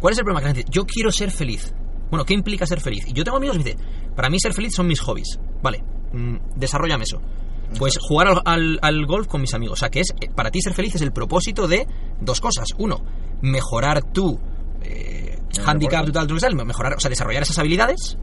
¿cuál 0.00 0.12
es 0.12 0.18
el 0.18 0.24
problema? 0.24 0.40
Que 0.40 0.44
la 0.46 0.54
gente 0.54 0.60
dice, 0.66 0.72
yo 0.72 0.84
quiero 0.86 1.10
ser 1.10 1.30
feliz. 1.30 1.74
Bueno, 2.10 2.24
¿qué 2.24 2.34
implica 2.34 2.66
ser 2.66 2.80
feliz? 2.80 3.04
Y 3.08 3.12
yo 3.12 3.24
tengo 3.24 3.38
amigos 3.38 3.56
que 3.56 3.64
me 3.64 3.70
dicen, 3.70 3.86
para 4.16 4.30
mí 4.30 4.38
ser 4.40 4.52
feliz 4.54 4.72
son 4.74 4.86
mis 4.86 5.00
hobbies. 5.00 5.38
Vale, 5.62 5.82
mm, 6.12 6.36
desarrollame 6.56 7.04
eso. 7.04 7.20
Pues 7.78 7.98
jugar 8.00 8.28
al, 8.28 8.42
al- 8.44 8.78
al 8.82 9.06
golf 9.06 9.26
con 9.26 9.40
mis 9.40 9.52
amigos. 9.54 9.78
O 9.78 9.80
sea, 9.80 9.88
que 9.90 10.00
es, 10.00 10.10
eh, 10.20 10.28
para 10.34 10.50
ti 10.50 10.60
ser 10.60 10.74
feliz 10.74 10.94
es 10.94 11.02
el 11.02 11.12
propósito 11.12 11.66
de 11.66 11.86
dos 12.20 12.40
cosas. 12.40 12.68
Uno, 12.78 13.02
mejorar 13.42 14.02
tu 14.12 14.38
eh, 14.82 15.38
handicap, 15.64 16.10
tal, 16.12 16.26
tu 16.26 16.36
tal, 16.36 16.54
mejorar, 16.54 16.94
o 16.96 17.00
sea, 17.00 17.08
desarrollar 17.08 17.42
esas 17.42 17.58
habilidades 17.58 18.16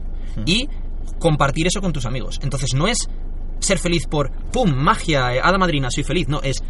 y 0.46 0.68
compartir 1.18 1.66
eso 1.66 1.80
con 1.80 1.92
tus 1.92 2.06
amigos. 2.06 2.38
Entonces 2.42 2.72
no 2.74 2.86
es 2.86 3.08
ser 3.58 3.78
feliz 3.78 4.06
por, 4.06 4.30
¡pum!, 4.50 4.70
magia, 4.74 5.34
eh, 5.34 5.40
hada 5.42 5.58
madrina, 5.58 5.90
soy 5.90 6.04
feliz. 6.04 6.28
No, 6.28 6.40
es, 6.42 6.62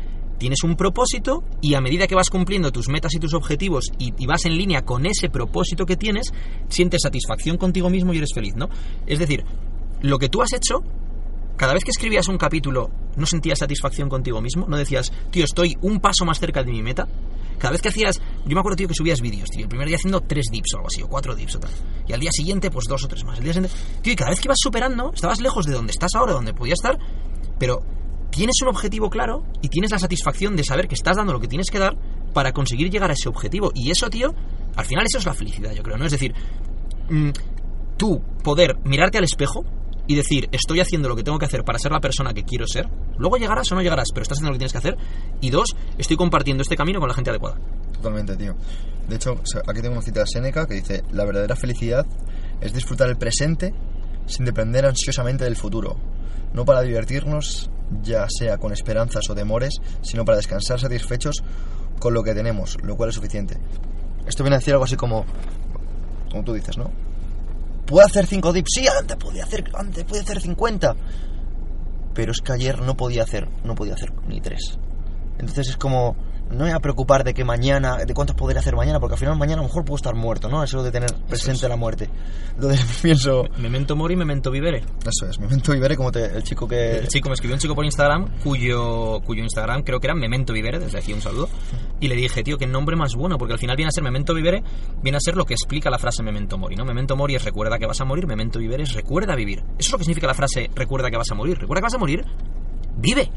tienes 0.43 0.65
un 0.65 0.75
propósito 0.75 1.45
y 1.61 1.75
a 1.75 1.81
medida 1.81 2.09
que 2.09 2.17
vas 2.17 2.29
cumpliendo 2.29 2.73
tus 2.73 2.89
metas 2.89 3.15
y 3.15 3.21
tus 3.21 3.33
objetivos 3.33 3.93
y, 3.97 4.27
vas 4.27 4.45
en 4.45 4.57
línea 4.57 4.83
con 4.83 5.07
ese 5.07 5.29
propósito 5.29 5.87
que 5.87 5.97
tienes, 5.97 6.33
sientes 6.69 7.03
satisfacción 7.03 7.57
contigo 7.59 7.89
mismo 7.89 8.13
y 8.13 8.17
eres 8.17 8.35
feliz, 8.35 8.57
¿no? 8.57 8.69
Es 9.07 9.21
decir, 9.21 9.45
lo 10.01 10.19
que 10.19 10.29
tú 10.29 10.43
has 10.43 10.53
hecho, 10.53 10.83
cada 11.57 11.75
vez 11.75 11.85
que 11.85 11.93
escribías 11.93 12.27
un 12.27 12.39
capítulo, 12.39 12.91
¿no 13.15 13.25
sentías 13.25 13.61
satisfacción 13.61 14.09
contigo 14.09 14.41
mismo? 14.41 14.67
¿No 14.67 14.77
decías, 14.77 15.13
tío, 15.31 15.45
estoy 15.45 15.77
un 15.81 16.01
paso 16.01 16.25
más 16.25 16.41
cerca 16.41 16.65
de 16.65 16.73
mi 16.73 16.83
meta? 16.83 17.07
Cada 17.61 17.71
vez 17.71 17.81
que 17.81 17.91
hacías, 17.91 18.21
yo 18.45 18.55
me 18.55 18.59
acuerdo, 18.59 18.75
tío, 18.75 18.89
que 18.89 18.95
subías 18.95 19.21
vídeos, 19.21 19.49
tío, 19.49 19.63
el 19.63 19.69
primer 19.69 19.87
día 19.87 19.97
haciendo 19.97 20.23
tres 20.23 20.47
dips 20.51 20.75
o 20.75 20.77
algo 20.79 20.89
así, 20.89 21.03
o 21.03 21.09
cuatro 21.09 21.37
dips 21.37 21.55
o 21.55 21.61
tal. 21.61 21.71
Y 22.09 22.15
al 22.15 22.19
día 22.19 22.33
siguiente, 22.33 22.69
pues 22.69 22.87
dos 22.89 23.05
o 23.05 23.07
tres 23.07 23.23
más. 23.23 23.39
El 23.39 23.45
tío, 24.03 24.13
y 24.13 24.17
cada 24.17 24.31
vez 24.31 24.41
que 24.41 24.49
ibas 24.49 24.59
superando, 24.61 25.13
estabas 25.15 25.41
lejos 25.41 25.67
de 25.67 25.73
donde 25.73 25.93
estás 25.93 26.11
ahora, 26.17 26.33
donde 26.33 26.53
podías 26.53 26.81
estar, 26.81 26.99
pero 27.61 28.02
tienes 28.33 28.57
un 28.63 28.69
objetivo 28.69 29.11
claro 29.11 29.45
y 29.61 29.69
tienes 29.69 29.91
la 29.91 29.99
satisfacción 29.99 30.57
de 30.57 30.65
saber 30.65 30.89
que 30.89 30.95
estás 30.95 31.17
dando 31.17 31.33
lo 31.33 31.41
que 31.41 31.49
tienes 31.49 31.71
que 31.71 31.79
dar 31.79 31.97
para 32.33 32.53
conseguir 32.53 32.91
llegar 32.91 33.11
a 33.11 33.13
ese 33.13 33.29
objetivo. 33.29 33.71
Y 33.75 33.91
eso, 33.91 34.09
tío, 34.09 34.35
al 34.75 34.87
final 34.87 35.05
eso 35.07 35.19
es 35.19 35.27
la 35.27 35.35
felicidad, 35.35 35.73
yo 35.73 35.83
creo, 35.83 35.99
¿no? 35.99 36.07
Es 36.07 36.13
decir, 36.13 36.35
mm, 37.11 37.31
tú 37.99 38.21
poder 38.43 38.79
mirarte 38.85 39.19
al 39.19 39.25
espejo 39.25 39.65
y 40.07 40.17
decir, 40.17 40.49
estoy 40.51 40.81
haciendo 40.81 41.09
lo 41.09 41.15
que 41.15 41.23
tengo 41.23 41.39
que 41.39 41.45
hacer 41.45 41.63
para 41.63 41.79
ser 41.79 41.93
la 41.93 42.01
persona 42.01 42.33
que 42.33 42.43
quiero 42.43 42.67
ser, 42.67 42.89
luego 43.19 43.37
llegarás 43.37 43.71
o 43.71 43.75
no 43.75 43.83
llegarás, 43.83 44.09
pero 44.13 44.23
estás 44.23 44.39
haciendo 44.39 44.51
lo 44.51 44.55
que 44.55 44.61
tienes 44.61 44.73
que 44.73 44.79
hacer. 44.79 44.97
Y 45.43 45.51
dos, 45.51 45.77
estoy 45.99 46.17
compartiendo 46.17 46.63
este 46.63 46.75
camino 46.75 47.01
con 47.01 47.09
la 47.09 47.15
gente 47.15 47.31
adecuada. 47.31 47.59
Totalmente, 47.93 48.37
tío. 48.37 48.57
De 49.09 49.17
hecho, 49.17 49.41
aquí 49.69 49.83
tengo 49.83 49.93
una 49.93 50.03
cita 50.03 50.21
de 50.21 50.27
Seneca 50.27 50.67
que 50.67 50.75
dice: 50.75 51.03
La 51.13 51.25
verdadera 51.25 51.55
felicidad 51.55 52.07
es 52.61 52.73
disfrutar 52.73 53.11
el 53.11 53.17
presente 53.17 53.75
sin 54.27 54.45
depender 54.45 54.87
ansiosamente 54.87 55.45
del 55.45 55.57
futuro. 55.57 55.97
No 56.53 56.65
para 56.65 56.83
divertirnos, 56.83 57.71
ya 58.03 58.27
sea 58.29 58.59
con 58.59 58.73
esperanzas 58.73 59.29
o 59.31 59.35
temores, 59.35 59.75
sino 60.03 60.25
para 60.25 60.37
descansar 60.37 60.81
satisfechos 60.81 61.43
con 61.99 62.15
lo 62.15 62.23
que 62.23 62.35
tenemos, 62.35 62.77
lo 62.83 62.97
cual 62.97 63.11
es 63.11 63.15
suficiente. 63.15 63.57
Esto 64.27 64.43
viene 64.43 64.57
a 64.57 64.59
decir 64.59 64.75
algo 64.75 64.85
así 64.85 64.97
como, 64.97 65.25
como 66.31 66.45
tú 66.45 66.53
dices, 66.53 66.77
¿no? 66.79 66.91
¿Puedo 67.87 68.07
hacer 68.07 68.27
5 68.27 68.53
dips? 68.53 68.71
Sí, 68.75 68.87
antes 68.87 69.17
podía 69.17 69.45
hacer, 69.45 69.65
antes 69.75 70.05
podía 70.05 70.23
hacer 70.23 70.41
50. 70.41 70.97
Pero 72.15 72.33
es 72.33 72.41
que 72.41 72.53
ayer 72.53 72.81
no 72.81 72.97
podía 72.97 73.23
hacer, 73.23 73.49
no 73.65 73.75
podía 73.75 73.95
hacer 73.95 74.13
ni 74.27 74.41
3. 74.41 74.79
Entonces 75.39 75.71
es 75.71 75.77
como, 75.77 76.17
no 76.53 76.65
me 76.65 76.71
voy 76.71 76.73
a 76.73 76.81
preocupar 76.81 77.25
de 77.25 77.35
que 77.35 77.45
mañana, 77.45 77.97
de 77.97 78.15
cuántos 78.15 78.37
podré 78.37 78.59
hacer 78.59 78.77
mañana, 78.77 79.01
porque 79.01 79.15
al 79.15 79.19
final 79.19 79.37
mañana 79.37 79.61
a 79.61 79.63
lo 79.63 79.69
mejor 79.69 79.85
puedo 79.85 79.97
estar 79.97 80.15
muerto, 80.15 80.49
¿no? 80.49 80.63
Eso 80.63 80.83
de 80.83 80.91
tener 80.91 81.13
presente 81.29 81.67
es. 81.67 81.69
la 81.69 81.77
muerte. 81.77 82.09
Entonces 82.55 82.85
pienso, 83.03 83.45
Memento 83.59 83.97
mori, 83.97 84.17
memento 84.17 84.51
vivere. 84.51 84.85
eso 85.01 85.29
es, 85.29 85.39
memento 85.39 85.75
y 85.75 85.81
veré 85.81 85.97
como 85.97 86.13
te, 86.13 86.25
el 86.25 86.43
chico 86.43 86.69
que... 86.69 86.99
El 86.99 87.09
chico 87.09 87.29
me 87.29 87.35
escribió 87.35 87.55
un 87.55 87.61
chico 87.61 87.75
por 87.75 87.85
Instagram 87.85 88.39
cuyo, 88.43 89.21
cuyo 89.25 89.43
Instagram 89.43 89.83
creo 89.83 90.01
que 90.01 90.07
era 90.07 90.15
Memento 90.15 90.53
Vivere, 90.53 90.79
desde 90.79 90.99
aquí 90.99 91.13
un 91.13 91.21
saludo. 91.21 91.49
Y 92.01 92.09
le 92.09 92.17
dije, 92.17 92.43
tío, 92.43 92.59
qué 92.59 92.67
nombre 92.67 92.97
más 92.97 93.15
bueno, 93.15 93.39
porque 93.39 93.55
al 93.55 93.59
final 93.59 93.77
viene 93.77 93.89
a 93.89 93.93
ser 93.93 94.03
Memento 94.03 94.35
Vivere, 94.35 94.63
viene 95.03 95.17
a 95.17 95.21
ser 95.21 95.37
lo 95.37 95.45
que 95.45 95.55
explica 95.55 95.91
la 95.91 95.99
frase 95.99 96.23
Memento 96.23 96.59
Mori, 96.59 96.77
¿no? 96.77 96.85
Memento 96.85 97.17
Mori 97.17 97.35
es 97.35 97.45
recuerda 97.45 97.79
que 97.79 97.87
vas 97.87 98.01
a 98.01 98.05
morir, 98.05 98.27
Memento 98.27 98.59
Vivere 98.59 98.83
es 98.83 98.93
recuerda 98.93 99.35
vivir. 99.35 99.61
Eso 99.79 99.89
es 99.89 99.93
lo 99.93 99.99
que 99.99 100.05
significa 100.05 100.27
la 100.27 100.35
frase 100.35 100.71
recuerda 100.75 101.11
que 101.11 101.17
vas 101.17 101.31
a 101.31 101.35
morir. 101.35 101.59
Recuerda 101.59 101.81
que 101.81 101.87
vas 101.87 101.95
a 101.95 101.99
morir, 101.99 102.25
vive. 102.97 103.31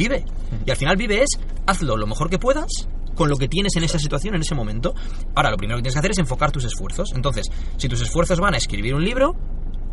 Vive. 0.00 0.24
Y 0.64 0.70
al 0.70 0.78
final 0.78 0.96
vive 0.96 1.22
es 1.22 1.28
hazlo 1.66 1.94
lo 1.94 2.06
mejor 2.06 2.30
que 2.30 2.38
puedas 2.38 2.88
con 3.14 3.28
lo 3.28 3.36
que 3.36 3.48
tienes 3.48 3.76
en 3.76 3.84
esa 3.84 3.98
situación, 3.98 4.34
en 4.34 4.40
ese 4.40 4.54
momento. 4.54 4.94
Ahora, 5.34 5.50
lo 5.50 5.58
primero 5.58 5.76
que 5.76 5.82
tienes 5.82 5.94
que 5.94 5.98
hacer 5.98 6.12
es 6.12 6.18
enfocar 6.18 6.50
tus 6.50 6.64
esfuerzos. 6.64 7.12
Entonces, 7.14 7.50
si 7.76 7.86
tus 7.86 8.00
esfuerzos 8.00 8.40
van 8.40 8.54
a 8.54 8.56
escribir 8.56 8.94
un 8.94 9.04
libro, 9.04 9.36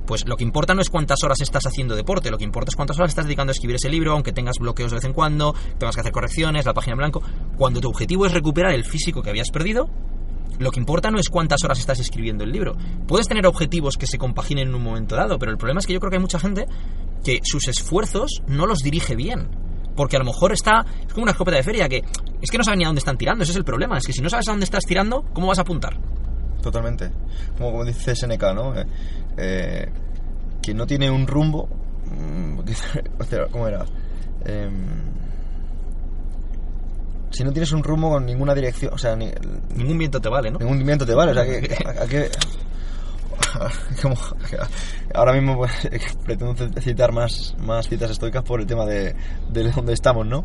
pues 0.05 0.25
lo 0.25 0.37
que 0.37 0.45
importa 0.45 0.73
no 0.73 0.81
es 0.81 0.89
cuántas 0.89 1.21
horas 1.25 1.41
estás 1.41 1.65
haciendo 1.65 1.93
deporte, 1.93 2.31
lo 2.31 2.37
que 2.37 2.45
importa 2.45 2.69
es 2.69 2.77
cuántas 2.77 2.97
horas 2.97 3.09
estás 3.09 3.25
dedicando 3.25 3.51
a 3.51 3.55
escribir 3.55 3.75
ese 3.75 3.89
libro, 3.89 4.13
aunque 4.13 4.31
tengas 4.31 4.59
bloqueos 4.59 4.91
de 4.91 4.95
vez 4.95 5.03
en 5.03 5.11
cuando, 5.11 5.53
tengas 5.77 5.93
que 5.93 5.99
hacer 5.99 6.13
correcciones, 6.13 6.65
la 6.65 6.73
página 6.73 6.93
en 6.93 6.99
blanco. 6.99 7.21
Cuando 7.57 7.81
tu 7.81 7.89
objetivo 7.89 8.25
es 8.25 8.31
recuperar 8.31 8.71
el 8.71 8.85
físico 8.85 9.21
que 9.21 9.29
habías 9.29 9.49
perdido, 9.49 9.89
lo 10.59 10.71
que 10.71 10.79
importa 10.79 11.11
no 11.11 11.19
es 11.19 11.27
cuántas 11.27 11.65
horas 11.65 11.79
estás 11.79 11.99
escribiendo 11.99 12.45
el 12.45 12.53
libro. 12.53 12.77
Puedes 13.07 13.27
tener 13.27 13.45
objetivos 13.45 13.97
que 13.97 14.07
se 14.07 14.17
compaginen 14.17 14.69
en 14.69 14.75
un 14.75 14.83
momento 14.83 15.17
dado, 15.17 15.37
pero 15.37 15.51
el 15.51 15.57
problema 15.57 15.81
es 15.81 15.85
que 15.85 15.91
yo 15.91 15.99
creo 15.99 16.11
que 16.11 16.15
hay 16.15 16.21
mucha 16.21 16.39
gente 16.39 16.65
que 17.25 17.41
sus 17.43 17.67
esfuerzos 17.67 18.41
no 18.47 18.65
los 18.67 18.79
dirige 18.79 19.17
bien. 19.17 19.66
Porque 19.97 20.15
a 20.15 20.19
lo 20.19 20.25
mejor 20.25 20.53
está. 20.53 20.85
Es 21.05 21.11
como 21.13 21.23
una 21.23 21.31
escopeta 21.33 21.57
de 21.57 21.63
feria 21.63 21.89
que. 21.89 21.97
Es 22.41 22.49
que 22.49 22.57
no 22.57 22.63
saben 22.63 22.77
ni 22.79 22.85
a 22.85 22.87
dónde 22.87 22.99
están 22.99 23.17
tirando. 23.17 23.43
Ese 23.43 23.51
es 23.51 23.57
el 23.57 23.65
problema. 23.65 23.97
Es 23.97 24.05
que 24.05 24.13
si 24.13 24.21
no 24.21 24.29
sabes 24.29 24.47
a 24.47 24.51
dónde 24.51 24.63
estás 24.63 24.83
tirando, 24.85 25.23
¿cómo 25.33 25.47
vas 25.47 25.57
a 25.57 25.63
apuntar? 25.63 25.97
Totalmente. 26.61 27.11
Como, 27.57 27.71
como 27.71 27.83
dice 27.83 28.15
Seneca, 28.15 28.53
¿no? 28.53 28.73
Eh, 28.79 28.85
eh, 29.37 29.89
quien 30.61 30.77
no 30.77 30.85
tiene 30.87 31.09
un 31.11 31.27
rumbo... 31.27 31.67
mm, 32.05 32.59
¿Cómo 33.51 33.67
era? 33.67 33.83
Em, 34.45 35.07
si 37.31 37.43
no 37.43 37.51
tienes 37.51 37.71
un 37.71 37.83
rumbo 37.83 38.09
con 38.11 38.25
ninguna 38.25 38.53
dirección, 38.55 38.93
o 38.93 38.97
sea, 38.97 39.15
ni, 39.15 39.31
Ningún 39.75 39.97
viento 39.97 40.19
te 40.21 40.29
vale, 40.29 40.49
¿no? 40.49 40.59
ningún 40.59 40.83
viento 40.85 41.05
te 41.05 41.13
vale, 41.13 41.31
o 41.31 41.33
sea, 41.33 41.43
que... 41.45 41.75
a- 41.85 42.03
a 42.03 42.07
que- 42.07 42.29
ahora 45.13 45.33
mismo 45.33 45.57
pues, 45.57 45.71
pretendo 46.25 46.55
citar 46.81 47.11
más, 47.11 47.55
más 47.59 47.87
citas 47.87 48.11
estoicas 48.11 48.43
por 48.43 48.61
el 48.61 48.67
tema 48.67 48.85
de, 48.85 49.15
de 49.49 49.71
donde 49.71 49.93
estamos, 49.93 50.25
¿no? 50.25 50.43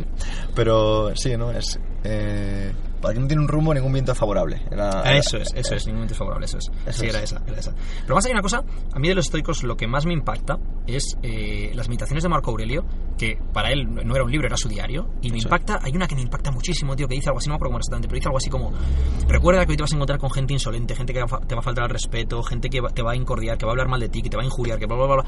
Pero 0.55 1.15
sí, 1.17 1.37
¿no? 1.37 1.53
Eh, 2.05 2.73
para 3.01 3.13
quien 3.15 3.23
no 3.25 3.29
tiene 3.29 3.43
un 3.43 3.49
rumbo, 3.49 3.73
ningún 3.75 3.93
viento 3.93 4.15
favorable. 4.15 4.61
Era- 4.71 5.03
Ah, 5.05 5.17
Eso 5.17 5.37
es, 5.39 5.53
eso 5.55 5.75
es, 5.75 5.87
ningún 5.87 6.05
es 6.05 6.17
favorable, 6.17 6.47
eso 6.47 6.59
es. 6.59 6.71
Eso 6.87 7.01
sí, 7.01 7.07
es. 7.07 7.15
era 7.15 7.23
esa, 7.23 7.43
era 7.47 7.59
esa. 7.59 7.75
Pero 8.03 8.15
más 8.15 8.25
hay 8.27 8.33
una 8.33 8.43
cosa, 8.43 8.63
a 8.93 8.99
mí 8.99 9.09
de 9.09 9.15
los 9.15 9.27
estoicos 9.27 9.63
lo 9.65 9.77
que 9.77 9.87
más 9.89 10.07
me 10.07 10.13
impacta 10.13 10.59
es 10.87 11.17
eh, 11.23 11.73
las 11.75 11.89
meditaciones 11.89 12.23
de 12.23 12.29
Marco 12.29 12.51
Aurelio, 12.51 12.85
que 13.19 13.39
para 13.53 13.71
él 13.73 13.87
no 13.93 14.15
era 14.15 14.25
un 14.25 14.31
libro, 14.31 14.47
era 14.47 14.57
su 14.57 14.69
diario, 14.69 15.11
y 15.21 15.31
me 15.31 15.39
Eso. 15.39 15.47
impacta, 15.49 15.81
hay 15.83 15.93
una 15.95 16.07
que 16.07 16.15
me 16.15 16.23
impacta 16.23 16.51
muchísimo, 16.51 16.95
tío, 16.97 17.09
que 17.09 17.15
dice 17.15 17.29
algo 17.29 17.39
así, 17.39 17.49
no 17.49 17.55
me 17.55 17.57
acuerdo 17.57 17.71
cómo 17.71 17.79
era 17.79 17.83
exactamente, 17.83 18.09
pero 18.09 18.17
dice 18.19 18.29
algo 18.29 18.39
así 18.39 18.51
como, 18.51 18.73
recuerda 19.29 19.65
que 19.67 19.71
hoy 19.73 19.77
te 19.77 19.83
vas 19.83 19.93
a 19.93 19.97
encontrar 19.97 20.19
con 20.19 20.31
gente 20.31 20.53
insolente, 20.53 20.95
gente 20.95 21.13
que 21.13 21.21
te 21.47 21.55
va 21.55 21.59
a 21.61 21.63
faltar 21.63 21.85
al 21.85 21.91
respeto, 21.91 22.43
gente 22.43 22.69
que 22.71 22.81
te 22.95 23.03
va 23.03 23.13
a 23.13 23.17
incordiar, 23.17 23.59
que 23.59 23.65
va 23.67 23.71
a 23.71 23.75
hablar 23.75 23.89
mal 23.89 24.01
de 24.01 24.09
ti, 24.09 24.23
que 24.23 24.31
te 24.31 24.37
va 24.37 24.43
a 24.43 24.47
injuriar, 24.47 24.79
que 24.79 24.87
bla, 24.87 24.97
bla, 24.97 25.07
bla, 25.07 25.15
bla. 25.17 25.25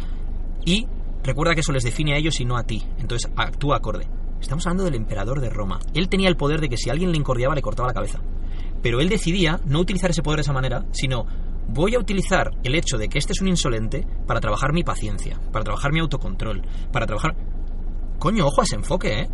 Y 0.64 0.86
recuerda 1.22 1.54
que 1.54 1.60
eso 1.60 1.72
les 1.72 1.82
define 1.84 2.14
a 2.14 2.18
ellos 2.18 2.38
y 2.40 2.44
no 2.44 2.56
a 2.56 2.62
ti, 2.64 2.82
entonces 2.98 3.30
actúa 3.36 3.76
acorde. 3.78 4.06
Estamos 4.44 4.66
hablando 4.66 4.84
del 4.84 4.96
emperador 4.96 5.40
de 5.40 5.48
Roma. 5.48 5.80
Él 5.94 6.10
tenía 6.10 6.28
el 6.28 6.36
poder 6.36 6.60
de 6.60 6.68
que 6.68 6.76
si 6.76 6.90
alguien 6.90 7.10
le 7.10 7.16
incordiaba 7.16 7.54
le 7.54 7.62
cortaba 7.62 7.88
la 7.88 7.94
cabeza. 7.94 8.20
Pero 8.82 9.00
él 9.00 9.08
decidía 9.08 9.58
no 9.64 9.80
utilizar 9.80 10.10
ese 10.10 10.22
poder 10.22 10.36
de 10.36 10.42
esa 10.42 10.52
manera, 10.52 10.84
sino 10.92 11.24
voy 11.66 11.94
a 11.94 11.98
utilizar 11.98 12.50
el 12.62 12.74
hecho 12.74 12.98
de 12.98 13.08
que 13.08 13.18
este 13.18 13.32
es 13.32 13.40
un 13.40 13.48
insolente 13.48 14.06
para 14.26 14.40
trabajar 14.40 14.74
mi 14.74 14.84
paciencia, 14.84 15.40
para 15.50 15.64
trabajar 15.64 15.94
mi 15.94 16.00
autocontrol, 16.00 16.60
para 16.92 17.06
trabajar... 17.06 17.34
Coño, 18.18 18.46
ojo 18.46 18.60
a 18.60 18.64
ese 18.64 18.76
enfoque, 18.76 19.20
¿eh? 19.22 19.28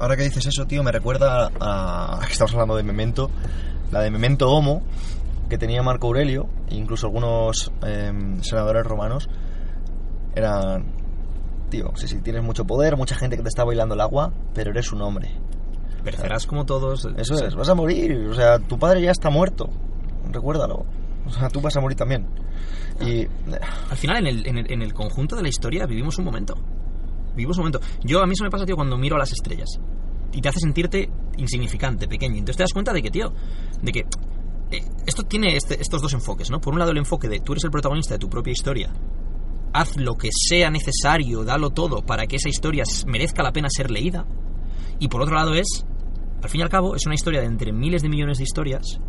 Ahora 0.00 0.16
que 0.16 0.24
dices 0.24 0.44
eso, 0.46 0.66
tío, 0.66 0.82
me 0.82 0.90
recuerda 0.90 1.52
a, 1.60 2.18
estamos 2.28 2.54
hablando 2.54 2.74
de 2.74 2.82
Memento, 2.82 3.30
la 3.92 4.00
de 4.00 4.10
Memento 4.10 4.50
Homo 4.50 4.82
que 5.48 5.58
tenía 5.58 5.80
Marco 5.84 6.08
Aurelio, 6.08 6.48
e 6.68 6.74
incluso 6.74 7.06
algunos 7.06 7.70
em, 7.86 8.42
senadores 8.42 8.84
romanos, 8.84 9.28
eran, 10.34 11.03
tío, 11.76 11.92
sí, 11.96 12.20
tienes 12.20 12.42
mucho 12.42 12.64
poder, 12.64 12.96
mucha 12.96 13.14
gente 13.16 13.36
que 13.36 13.42
te 13.42 13.48
está 13.48 13.64
bailando 13.64 13.94
el 13.94 14.00
agua, 14.00 14.32
pero 14.54 14.70
eres 14.70 14.92
un 14.92 15.02
hombre. 15.02 15.30
Perecerás 16.02 16.46
como 16.46 16.64
todos. 16.66 17.06
Eso 17.16 17.36
Sí. 17.36 17.44
es, 17.46 17.54
vas 17.54 17.68
a 17.68 17.74
morir, 17.74 18.12
o 18.30 18.34
sea, 18.34 18.58
tu 18.58 18.78
padre 18.78 19.00
ya 19.02 19.10
está 19.10 19.30
muerto, 19.30 19.68
recuérdalo. 20.30 20.84
O 21.26 21.30
sea, 21.30 21.48
tú 21.48 21.60
vas 21.62 21.74
a 21.76 21.80
morir 21.80 21.96
también. 21.96 22.26
Y 23.00 23.20
eh, 23.22 23.28
Al 23.90 23.96
final, 23.96 24.18
en 24.18 24.26
el, 24.26 24.46
en, 24.46 24.58
el, 24.58 24.70
en 24.72 24.82
el 24.82 24.92
conjunto 24.92 25.34
de 25.36 25.42
la 25.42 25.48
historia, 25.48 25.86
vivimos 25.86 26.18
un 26.18 26.24
momento. 26.26 26.54
Vivimos 27.34 27.56
un 27.56 27.62
momento. 27.64 27.80
Yo, 28.04 28.22
a 28.22 28.26
mí 28.26 28.32
eso 28.34 28.44
me 28.44 28.50
pasa, 28.50 28.66
tío, 28.66 28.76
cuando 28.76 28.96
miro 28.98 29.16
a 29.16 29.18
las 29.18 29.32
estrellas. 29.32 29.80
y 30.32 30.40
te 30.40 30.48
hace 30.48 30.58
sentirte 30.58 31.08
insignificante, 31.36 32.08
pequeño. 32.08 32.34
Entonces 32.38 32.56
te 32.56 32.62
das 32.64 32.72
cuenta 32.72 32.92
de 32.92 33.00
que, 33.02 33.10
tío, 33.10 33.32
de 33.82 33.92
que 33.92 34.00
eh, 34.72 34.82
esto 35.06 35.22
tiene 35.22 35.56
este- 35.56 35.80
estos 35.80 36.02
dos 36.02 36.12
enfoques, 36.12 36.50
¿no? 36.50 36.60
Por 36.60 36.72
un 36.74 36.80
lado 36.80 36.90
el 36.90 36.98
enfoque 36.98 37.28
de 37.28 37.38
tú 37.38 37.52
eres 37.52 37.62
el 37.64 37.70
protagonista 37.70 38.14
de 38.14 38.18
tu 38.18 38.28
propia 38.28 38.50
historia, 38.50 38.90
haz 39.74 39.96
lo 39.96 40.16
que 40.16 40.30
sea 40.32 40.70
necesario, 40.70 41.44
dalo 41.44 41.70
todo 41.70 42.06
para 42.06 42.26
que 42.26 42.36
esa 42.36 42.48
historia 42.48 42.84
merezca 43.06 43.42
la 43.42 43.52
pena 43.52 43.68
ser 43.68 43.90
leída. 43.90 44.24
Y 45.00 45.08
por 45.08 45.20
otro 45.20 45.34
lado 45.34 45.54
es, 45.54 45.84
al 46.42 46.48
fin 46.48 46.60
y 46.60 46.62
al 46.62 46.70
cabo, 46.70 46.94
es 46.94 47.04
una 47.06 47.16
historia 47.16 47.40
de 47.40 47.46
entre 47.46 47.72
miles 47.72 48.02
de 48.02 48.08
millones 48.08 48.38
de 48.38 48.44
historias 48.44 49.00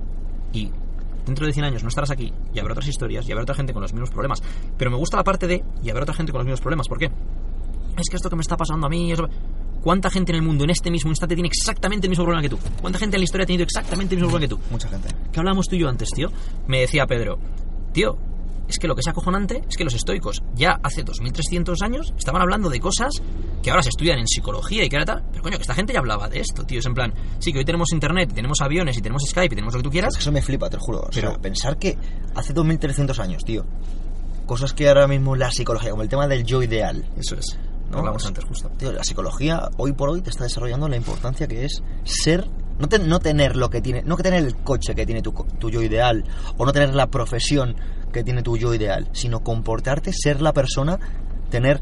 y 0.51 0.71
dentro 1.25 1.45
de 1.45 1.53
100 1.53 1.65
años 1.65 1.83
no 1.83 1.89
estarás 1.89 2.09
aquí 2.09 2.33
y 2.53 2.59
habrá 2.59 2.73
otras 2.73 2.87
historias 2.87 3.27
y 3.29 3.31
habrá 3.31 3.43
otra 3.43 3.55
gente 3.55 3.73
con 3.73 3.83
los 3.83 3.93
mismos 3.93 4.09
problemas. 4.09 4.41
Pero 4.75 4.89
me 4.89 4.97
gusta 4.97 5.17
la 5.17 5.23
parte 5.23 5.45
de 5.47 5.63
y 5.83 5.89
habrá 5.91 6.03
otra 6.03 6.15
gente 6.15 6.31
con 6.31 6.39
los 6.39 6.45
mismos 6.45 6.61
problemas. 6.61 6.87
¿Por 6.87 6.97
qué? 6.97 7.11
Es 7.97 8.09
que 8.09 8.15
esto 8.15 8.29
que 8.29 8.35
me 8.35 8.41
está 8.41 8.57
pasando 8.57 8.87
a 8.87 8.89
mí... 8.89 9.11
Eso... 9.11 9.29
¿Cuánta 9.81 10.09
gente 10.09 10.31
en 10.31 10.37
el 10.37 10.41
mundo 10.41 10.63
en 10.63 10.71
este 10.71 10.89
mismo 10.89 11.11
instante 11.11 11.35
tiene 11.35 11.47
exactamente 11.47 12.07
el 12.07 12.09
mismo 12.09 12.25
problema 12.25 12.41
que 12.41 12.49
tú? 12.49 12.57
¿Cuánta 12.81 12.97
gente 12.97 13.17
en 13.17 13.21
la 13.21 13.25
historia 13.25 13.43
ha 13.43 13.45
tenido 13.45 13.63
exactamente 13.63 14.15
el 14.15 14.19
mismo 14.19 14.31
problema 14.31 14.49
que 14.49 14.55
tú? 14.55 14.71
Mucha 14.71 14.89
gente. 14.89 15.09
¿Qué 15.31 15.39
hablábamos 15.39 15.67
tú 15.67 15.75
y 15.75 15.79
yo 15.79 15.89
antes, 15.89 16.09
tío? 16.09 16.29
Me 16.65 16.79
decía 16.79 17.05
Pedro, 17.05 17.37
tío, 17.93 18.17
es 18.67 18.79
que 18.79 18.87
lo 18.87 18.95
que 18.95 19.01
es 19.01 19.07
acojonante 19.07 19.63
es 19.69 19.77
que 19.77 19.83
los 19.83 19.93
estoicos 19.93 20.41
ya 20.55 20.79
hace 20.83 21.03
2300 21.03 21.81
años 21.81 22.13
estaban 22.17 22.41
hablando 22.41 22.69
de 22.69 22.79
cosas 22.79 23.11
que 23.61 23.69
ahora 23.71 23.83
se 23.83 23.89
estudian 23.89 24.19
en 24.19 24.27
psicología 24.27 24.83
y 24.83 24.89
que 24.89 24.95
ahora 24.97 25.05
tal. 25.05 25.23
Pero 25.31 25.43
coño, 25.43 25.57
que 25.57 25.61
esta 25.63 25.73
gente 25.75 25.93
ya 25.93 25.99
hablaba 25.99 26.27
de 26.29 26.39
esto, 26.39 26.63
tío. 26.65 26.79
Es 26.79 26.85
en 26.85 26.93
plan, 26.93 27.13
sí, 27.39 27.51
que 27.53 27.59
hoy 27.59 27.65
tenemos 27.65 27.91
internet, 27.91 28.29
y 28.31 28.35
tenemos 28.35 28.61
aviones 28.61 28.97
y 28.97 29.01
tenemos 29.01 29.23
Skype 29.27 29.53
y 29.53 29.55
tenemos 29.55 29.73
lo 29.73 29.79
que 29.79 29.83
tú 29.83 29.91
quieras. 29.91 30.15
Eso 30.17 30.31
me 30.31 30.41
flipa, 30.41 30.69
te 30.69 30.77
lo 30.77 30.83
juro. 30.83 30.99
O 31.07 31.11
sea, 31.11 31.29
Pero- 31.29 31.41
pensar 31.41 31.77
que 31.77 31.97
hace 32.35 32.53
2300 32.53 33.19
años, 33.19 33.43
tío, 33.43 33.65
cosas 34.45 34.73
que 34.73 34.87
ahora 34.87 35.07
mismo 35.07 35.35
la 35.35 35.51
psicología, 35.51 35.89
como 35.91 36.03
el 36.03 36.09
tema 36.09 36.27
del 36.27 36.43
yo 36.43 36.61
ideal, 36.61 37.05
Eso 37.17 37.35
es. 37.35 37.57
¿no? 37.91 37.99
hablamos 37.99 38.23
Es- 38.23 38.27
antes, 38.27 38.43
justo. 38.45 38.69
Tío, 38.77 38.91
la 38.91 39.03
psicología 39.03 39.69
hoy 39.77 39.93
por 39.93 40.09
hoy 40.09 40.21
te 40.21 40.29
está 40.29 40.43
desarrollando 40.43 40.87
la 40.87 40.97
importancia 40.97 41.47
que 41.47 41.65
es 41.65 41.81
ser, 42.03 42.47
no, 42.79 42.87
te- 42.87 42.99
no 42.99 43.19
tener 43.19 43.55
lo 43.55 43.69
que 43.69 43.81
tiene, 43.81 44.03
no 44.03 44.17
que 44.17 44.23
tener 44.23 44.43
el 44.43 44.55
coche 44.57 44.93
que 44.95 45.05
tiene 45.05 45.21
tu, 45.21 45.31
tu 45.59 45.69
yo 45.69 45.81
ideal, 45.81 46.23
o 46.57 46.65
no 46.65 46.71
tener 46.73 46.93
la 46.93 47.07
profesión 47.07 47.75
que 48.15 48.23
tiene 48.23 48.41
tu 48.43 48.55
yo 48.55 48.73
ideal, 48.73 49.09
sino 49.11 49.41
comportarte, 49.41 50.11
ser 50.13 50.41
la 50.41 50.53
persona, 50.53 50.97
tener 51.49 51.81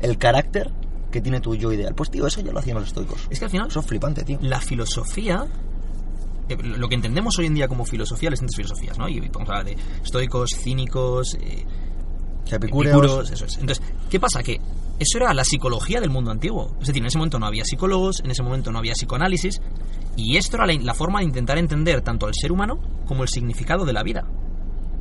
el 0.00 0.16
carácter 0.16 0.72
que 1.12 1.20
tiene 1.20 1.40
tu 1.40 1.54
yo 1.54 1.72
ideal. 1.72 1.94
Pues 1.94 2.10
tío, 2.10 2.26
eso 2.26 2.40
ya 2.40 2.52
lo 2.52 2.58
hacían 2.58 2.78
los 2.78 2.86
estoicos. 2.86 3.28
Es 3.28 3.38
que 3.38 3.44
al 3.44 3.50
final, 3.50 3.68
Eso 3.68 3.80
es 3.80 3.86
flipante, 3.86 4.24
tío. 4.24 4.38
la 4.40 4.60
filosofía 4.60 5.46
eh, 6.48 6.56
lo 6.56 6.88
que 6.88 6.94
entendemos 6.94 7.38
hoy 7.38 7.46
en 7.46 7.54
día 7.54 7.68
como 7.68 7.84
filosofía, 7.84 8.30
las 8.30 8.40
distintas 8.40 8.56
filosofías, 8.56 8.98
¿no? 8.98 9.08
Y 9.10 9.20
podemos 9.28 9.50
hablar 9.50 9.66
de 9.66 9.76
estoicos, 10.02 10.50
cínicos, 10.56 11.34
eh, 11.34 11.66
Epicúreos. 12.50 12.94
Epicúreos, 12.96 13.30
eso 13.30 13.44
es. 13.44 13.58
Entonces, 13.58 13.84
¿qué 14.08 14.18
pasa? 14.18 14.42
Que 14.42 14.58
eso 14.98 15.18
era 15.18 15.34
la 15.34 15.44
psicología 15.44 16.00
del 16.00 16.10
mundo 16.10 16.30
antiguo. 16.30 16.76
Es 16.80 16.86
decir, 16.88 17.02
en 17.02 17.06
ese 17.08 17.18
momento 17.18 17.38
no 17.38 17.46
había 17.46 17.64
psicólogos, 17.64 18.20
en 18.20 18.30
ese 18.30 18.42
momento 18.42 18.72
no 18.72 18.78
había 18.78 18.94
psicoanálisis, 18.94 19.60
y 20.16 20.38
esto 20.38 20.56
era 20.56 20.66
la, 20.66 20.74
la 20.80 20.94
forma 20.94 21.18
de 21.18 21.26
intentar 21.26 21.58
entender 21.58 22.00
tanto 22.00 22.26
al 22.26 22.32
ser 22.34 22.52
humano 22.52 22.80
como 23.06 23.22
el 23.22 23.28
significado 23.28 23.84
de 23.84 23.92
la 23.92 24.02
vida. 24.02 24.26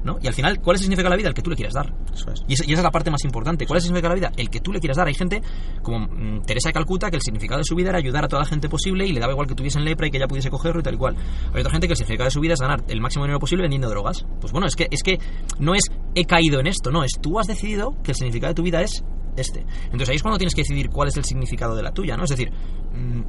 ¿No? 0.03 0.17
Y 0.21 0.27
al 0.27 0.33
final, 0.33 0.59
¿cuál 0.59 0.75
es 0.75 0.81
el 0.81 0.85
significado 0.85 1.11
de 1.11 1.15
la 1.15 1.17
vida? 1.17 1.29
El 1.29 1.33
que 1.33 1.41
tú 1.41 1.49
le 1.49 1.55
quieras 1.55 1.73
dar. 1.73 1.93
Eso 2.13 2.31
es. 2.31 2.43
Y 2.47 2.53
esa, 2.53 2.63
y 2.65 2.73
esa 2.73 2.81
es 2.81 2.83
la 2.83 2.91
parte 2.91 3.09
más 3.09 3.23
importante. 3.23 3.65
¿Cuál 3.65 3.77
es 3.77 3.83
el 3.83 3.87
significado 3.87 4.15
de 4.15 4.21
la 4.21 4.29
vida? 4.29 4.41
El 4.41 4.49
que 4.49 4.59
tú 4.59 4.71
le 4.71 4.79
quieras 4.79 4.97
dar. 4.97 5.07
Hay 5.07 5.13
gente 5.13 5.41
como 5.81 5.99
mm, 5.99 6.43
Teresa 6.45 6.69
de 6.69 6.73
Calcuta 6.73 7.09
que 7.09 7.17
el 7.17 7.21
significado 7.21 7.59
de 7.59 7.65
su 7.65 7.75
vida 7.75 7.89
era 7.89 7.99
ayudar 7.99 8.25
a 8.25 8.27
toda 8.27 8.41
la 8.43 8.47
gente 8.47 8.69
posible 8.69 9.07
y 9.07 9.13
le 9.13 9.19
daba 9.19 9.33
igual 9.33 9.47
que 9.47 9.55
tuviesen 9.55 9.83
lepra 9.85 10.07
y 10.07 10.11
que 10.11 10.17
ella 10.17 10.27
pudiese 10.27 10.49
cogerlo 10.49 10.81
y 10.81 10.83
tal 10.83 10.95
y 10.95 10.97
cual. 10.97 11.15
Hay 11.53 11.61
otra 11.61 11.71
gente 11.71 11.87
que 11.87 11.93
el 11.93 11.97
significado 11.97 12.27
de 12.27 12.31
su 12.31 12.39
vida 12.39 12.53
es 12.53 12.59
ganar 12.59 12.83
el 12.87 13.01
máximo 13.01 13.25
dinero 13.25 13.39
posible 13.39 13.63
vendiendo 13.63 13.89
drogas. 13.89 14.25
Pues 14.39 14.51
bueno, 14.51 14.67
es 14.67 14.75
que, 14.75 14.87
es 14.91 15.01
que 15.03 15.19
no 15.59 15.75
es 15.75 15.83
he 16.15 16.25
caído 16.25 16.59
en 16.59 16.67
esto, 16.67 16.91
no, 16.91 17.03
es 17.03 17.11
tú 17.21 17.39
has 17.39 17.47
decidido 17.47 17.95
que 18.03 18.11
el 18.11 18.15
significado 18.15 18.51
de 18.51 18.55
tu 18.55 18.63
vida 18.63 18.81
es 18.81 19.03
este. 19.35 19.65
Entonces 19.85 20.09
ahí 20.09 20.15
es 20.15 20.21
cuando 20.21 20.37
tienes 20.37 20.53
que 20.53 20.61
decidir 20.61 20.89
cuál 20.89 21.07
es 21.07 21.17
el 21.17 21.23
significado 21.23 21.75
de 21.75 21.83
la 21.83 21.91
tuya, 21.91 22.15
¿no? 22.17 22.23
Es 22.23 22.29
decir, 22.29 22.51
mm, 22.51 23.21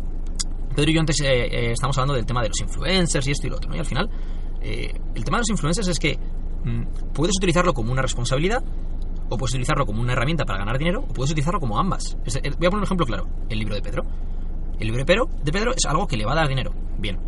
Pedro 0.75 0.91
y 0.91 0.95
yo 0.95 1.01
antes 1.01 1.21
eh, 1.21 1.27
eh, 1.27 1.73
estamos 1.73 1.97
hablando 1.99 2.15
del 2.15 2.27
tema 2.27 2.43
de 2.43 2.49
los 2.49 2.61
influencers 2.61 3.27
y 3.27 3.31
esto 3.31 3.47
y 3.47 3.51
lo 3.51 3.57
otro, 3.57 3.71
¿no? 3.71 3.77
Y 3.77 3.79
al 3.79 3.87
final, 3.87 4.11
eh, 4.61 4.93
el 5.15 5.25
tema 5.25 5.39
de 5.39 5.43
los 5.43 5.51
influencers 5.51 5.89
es 5.89 5.99
que 5.99 6.19
puedes 7.13 7.37
utilizarlo 7.37 7.75
como 7.75 7.93
una 7.93 8.03
responsabilidad 8.03 8.63
o 9.29 9.37
puedes 9.37 9.53
utilizarlo 9.53 9.87
como 9.87 10.01
una 10.01 10.13
herramienta 10.13 10.45
para 10.45 10.59
ganar 10.59 10.79
dinero 10.79 11.01
o 11.01 11.13
puedes 11.13 11.31
utilizarlo 11.33 11.61
como 11.61 11.79
ambas. 11.79 12.17
Eh, 12.27 12.51
voy 12.59 12.67
a 12.67 12.71
poner 12.71 12.79
un 12.79 12.85
ejemplo 12.85 13.07
claro, 13.07 13.29
el 13.49 13.59
libro 13.59 13.75
de 13.75 13.83
Pedro. 13.83 14.05
El 14.79 14.87
libro 14.87 14.99
de 14.99 15.05
Pedro, 15.05 15.29
de 15.43 15.53
Pedro 15.53 15.73
es 15.73 15.85
algo 15.87 16.07
que 16.07 16.17
le 16.17 16.25
va 16.25 16.33
a 16.33 16.37
dar 16.37 16.49
dinero, 16.49 16.73
bien. 16.99 17.19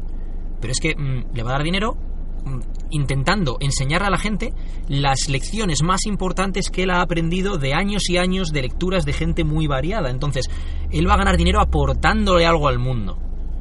Pero 0.60 0.72
es 0.72 0.80
que 0.80 0.96
mm, 0.96 1.34
le 1.34 1.42
va 1.42 1.50
a 1.50 1.52
dar 1.54 1.62
dinero 1.62 1.96
mm, 2.44 2.60
intentando 2.90 3.56
enseñarle 3.60 4.08
a 4.08 4.10
la 4.10 4.18
gente 4.18 4.52
las 4.88 5.28
lecciones 5.28 5.82
más 5.82 6.06
importantes 6.06 6.70
que 6.70 6.82
él 6.82 6.90
ha 6.90 7.02
aprendido 7.02 7.56
de 7.56 7.72
años 7.72 8.08
y 8.08 8.18
años 8.18 8.50
de 8.52 8.62
lecturas 8.62 9.04
de 9.04 9.12
gente 9.12 9.44
muy 9.44 9.66
variada. 9.66 10.10
Entonces, 10.10 10.50
él 10.90 11.08
va 11.08 11.14
a 11.14 11.18
ganar 11.18 11.36
dinero 11.36 11.60
aportándole 11.60 12.46
algo 12.46 12.68
al 12.68 12.78
mundo. 12.78 13.18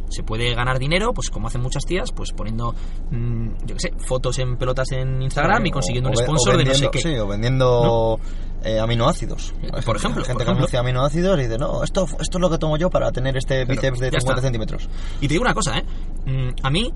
Se 0.10 0.24
puede 0.24 0.54
ganar 0.54 0.78
dinero, 0.80 1.14
pues 1.14 1.30
como 1.30 1.48
hacen 1.48 1.62
muchas 1.62 1.84
tías, 1.86 2.12
pues 2.12 2.32
poniendo, 2.32 2.74
mm, 3.12 3.48
yo 3.66 3.76
qué 3.76 3.80
sé, 3.80 3.94
fotos 3.98 4.38
en 4.40 4.56
pelotas 4.58 4.92
en 4.92 5.22
Instagram 5.22 5.66
y 5.66 5.72
consiguiendo 5.72 6.10
O- 6.10 6.12
un 6.12 6.18
sponsor 6.18 6.58
de 6.58 6.66
no 6.66 6.74
sé 6.76 6.90
qué. 6.92 7.00
Sí, 7.00 7.16
o 7.18 7.28
vendiendo 7.28 8.20
eh, 8.64 8.80
aminoácidos. 8.80 9.54
Eh, 9.64 9.70
por 9.86 9.96
ejemplo, 9.98 10.22
hay 10.22 10.26
gente 10.28 10.34
por 10.34 10.38
que 10.38 10.44
ejemplo. 10.44 10.52
anuncia 10.54 10.80
aminoácidos 10.80 11.40
y 11.40 11.44
dice, 11.44 11.58
no, 11.58 11.84
esto, 11.84 12.06
esto 12.20 12.38
es 12.38 12.42
lo 12.42 12.50
que 12.50 12.58
tomo 12.58 12.78
yo 12.78 12.90
para 12.90 13.12
tener 13.12 13.36
este 13.38 13.66
bíceps 13.66 14.00
de 14.00 14.12
ya 14.12 14.20
50 14.20 14.32
está. 14.34 14.42
centímetros. 14.42 14.90
Y 15.22 15.28
te 15.28 15.34
digo 15.34 15.42
una 15.44 15.54
cosa, 15.54 15.78
¿eh? 15.78 15.86
Mm, 16.26 16.50
A 16.64 16.70
mí, 16.70 16.92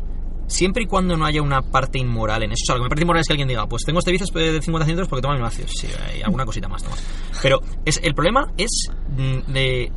siempre 0.48 0.84
y 0.84 0.86
cuando 0.88 1.16
no 1.18 1.26
haya 1.26 1.42
una 1.42 1.62
parte 1.62 2.00
inmoral 2.00 2.44
en 2.44 2.52
eso, 2.54 2.64
o 2.64 2.66
sea, 2.68 2.76
lo 2.76 2.82
que 2.82 2.86
me 2.86 2.90
parece 2.90 3.04
inmoral 3.04 3.22
es 3.22 3.28
que 3.28 3.34
alguien 3.34 3.48
diga, 3.48 3.68
pues 3.68 3.84
tengo 3.86 4.00
este 4.00 4.12
bíceps 4.12 4.34
de 4.34 4.62
50 4.62 4.86
centímetros 4.86 5.08
porque 5.10 5.22
toma 5.22 5.34
aminoácidos. 5.34 5.72
Sí, 5.80 5.88
hay 6.12 6.22
alguna 6.22 6.46
cosita 6.46 6.68
más, 6.68 6.82
toma. 6.84 6.96
Pero 7.42 7.60
es, 7.86 8.00
el 8.04 8.14
problema 8.16 8.52
es 8.58 8.90
mm, 9.18 9.52
de... 9.52 9.92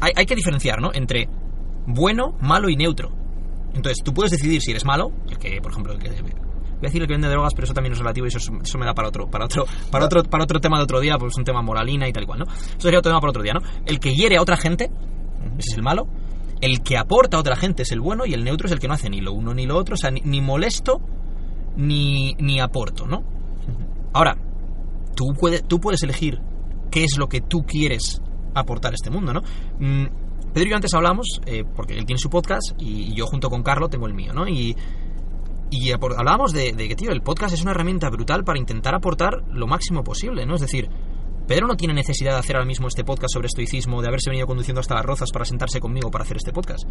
Hay, 0.00 0.12
hay 0.14 0.26
que 0.26 0.36
diferenciar, 0.36 0.80
¿no? 0.80 0.90
Entre 0.94 1.28
bueno, 1.88 2.34
malo 2.40 2.68
y 2.68 2.76
neutro. 2.76 3.10
Entonces, 3.74 4.02
tú 4.04 4.12
puedes 4.14 4.30
decidir 4.30 4.60
si 4.62 4.70
eres 4.70 4.84
malo, 4.84 5.10
el 5.28 5.38
que, 5.38 5.60
por 5.60 5.72
ejemplo, 5.72 5.92
el 5.92 5.98
que... 5.98 6.10
Voy 6.10 6.86
a 6.86 6.88
decir 6.90 7.02
el 7.02 7.08
que 7.08 7.14
vende 7.14 7.28
drogas, 7.28 7.54
pero 7.54 7.64
eso 7.64 7.74
también 7.74 7.92
es 7.92 7.98
relativo 7.98 8.26
y 8.26 8.28
eso, 8.28 8.38
es- 8.38 8.50
eso 8.62 8.78
me 8.78 8.86
da 8.86 8.94
para 8.94 9.08
otro, 9.08 9.26
para 9.28 9.46
otro, 9.46 9.64
para 9.90 10.04
otro, 10.04 10.22
para 10.22 10.44
otro 10.44 10.60
tema 10.60 10.76
de 10.76 10.84
otro 10.84 11.00
día, 11.00 11.18
pues 11.18 11.36
un 11.36 11.42
tema 11.42 11.60
moralina 11.60 12.06
y 12.08 12.12
tal 12.12 12.22
y 12.22 12.26
cual, 12.26 12.38
¿no? 12.40 12.44
Eso 12.44 12.78
sería 12.78 13.00
otro 13.00 13.10
tema 13.10 13.20
para 13.20 13.30
otro 13.30 13.42
día, 13.42 13.52
¿no? 13.54 13.60
El 13.84 13.98
que 13.98 14.14
hiere 14.14 14.36
a 14.36 14.42
otra 14.42 14.56
gente, 14.56 14.84
ese 15.58 15.70
es 15.72 15.76
el 15.76 15.82
malo. 15.82 16.06
El 16.60 16.82
que 16.82 16.96
aporta 16.96 17.36
a 17.36 17.40
otra 17.40 17.56
gente 17.56 17.82
es 17.82 17.90
el 17.90 18.00
bueno 18.00 18.26
y 18.26 18.32
el 18.34 18.44
neutro 18.44 18.66
es 18.66 18.72
el 18.72 18.78
que 18.78 18.86
no 18.86 18.94
hace 18.94 19.10
ni 19.10 19.20
lo 19.20 19.32
uno 19.32 19.54
ni 19.54 19.66
lo 19.66 19.76
otro, 19.76 19.94
o 19.94 19.96
sea, 19.96 20.10
ni, 20.12 20.40
molesto 20.40 21.00
ni, 21.76 22.34
ni 22.38 22.60
aporto, 22.60 23.06
¿no? 23.08 23.24
Ahora, 24.12 24.36
tú, 25.16 25.34
puede- 25.38 25.62
tú 25.62 25.80
puedes 25.80 26.02
elegir 26.04 26.40
qué 26.92 27.02
es 27.04 27.16
lo 27.18 27.28
que 27.28 27.40
tú 27.40 27.64
quieres 27.66 28.22
aportar 28.54 28.92
a 28.92 28.94
este 28.94 29.10
mundo, 29.10 29.32
¿no? 29.32 29.40
Mm, 29.80 30.06
Pedro 30.58 30.66
y 30.66 30.70
yo 30.70 30.76
antes 30.76 30.92
hablamos, 30.94 31.40
eh, 31.46 31.62
porque 31.76 31.96
él 31.96 32.04
tiene 32.04 32.18
su 32.18 32.28
podcast 32.28 32.72
y 32.80 33.14
yo 33.14 33.26
junto 33.26 33.48
con 33.48 33.62
Carlo 33.62 33.88
tengo 33.88 34.08
el 34.08 34.14
mío, 34.14 34.32
¿no? 34.32 34.48
Y, 34.48 34.76
y 35.70 35.92
hablábamos 35.92 36.52
de 36.52 36.74
que, 36.74 36.96
tío, 36.96 37.12
el 37.12 37.22
podcast 37.22 37.54
es 37.54 37.62
una 37.62 37.70
herramienta 37.70 38.10
brutal 38.10 38.42
para 38.42 38.58
intentar 38.58 38.92
aportar 38.92 39.44
lo 39.52 39.68
máximo 39.68 40.02
posible, 40.02 40.46
¿no? 40.46 40.56
Es 40.56 40.60
decir, 40.60 40.88
Pedro 41.48 41.66
no 41.66 41.76
tiene 41.78 41.94
necesidad 41.94 42.32
de 42.32 42.40
hacer 42.40 42.56
ahora 42.56 42.66
mismo 42.66 42.88
este 42.88 43.04
podcast 43.04 43.32
sobre 43.32 43.46
estoicismo, 43.46 44.02
de 44.02 44.08
haberse 44.08 44.28
venido 44.28 44.46
conduciendo 44.46 44.80
hasta 44.80 44.94
las 44.94 45.04
rozas 45.06 45.30
para 45.32 45.46
sentarse 45.46 45.80
conmigo 45.80 46.10
para 46.10 46.24
hacer 46.24 46.36
este 46.36 46.52
podcast. 46.52 46.86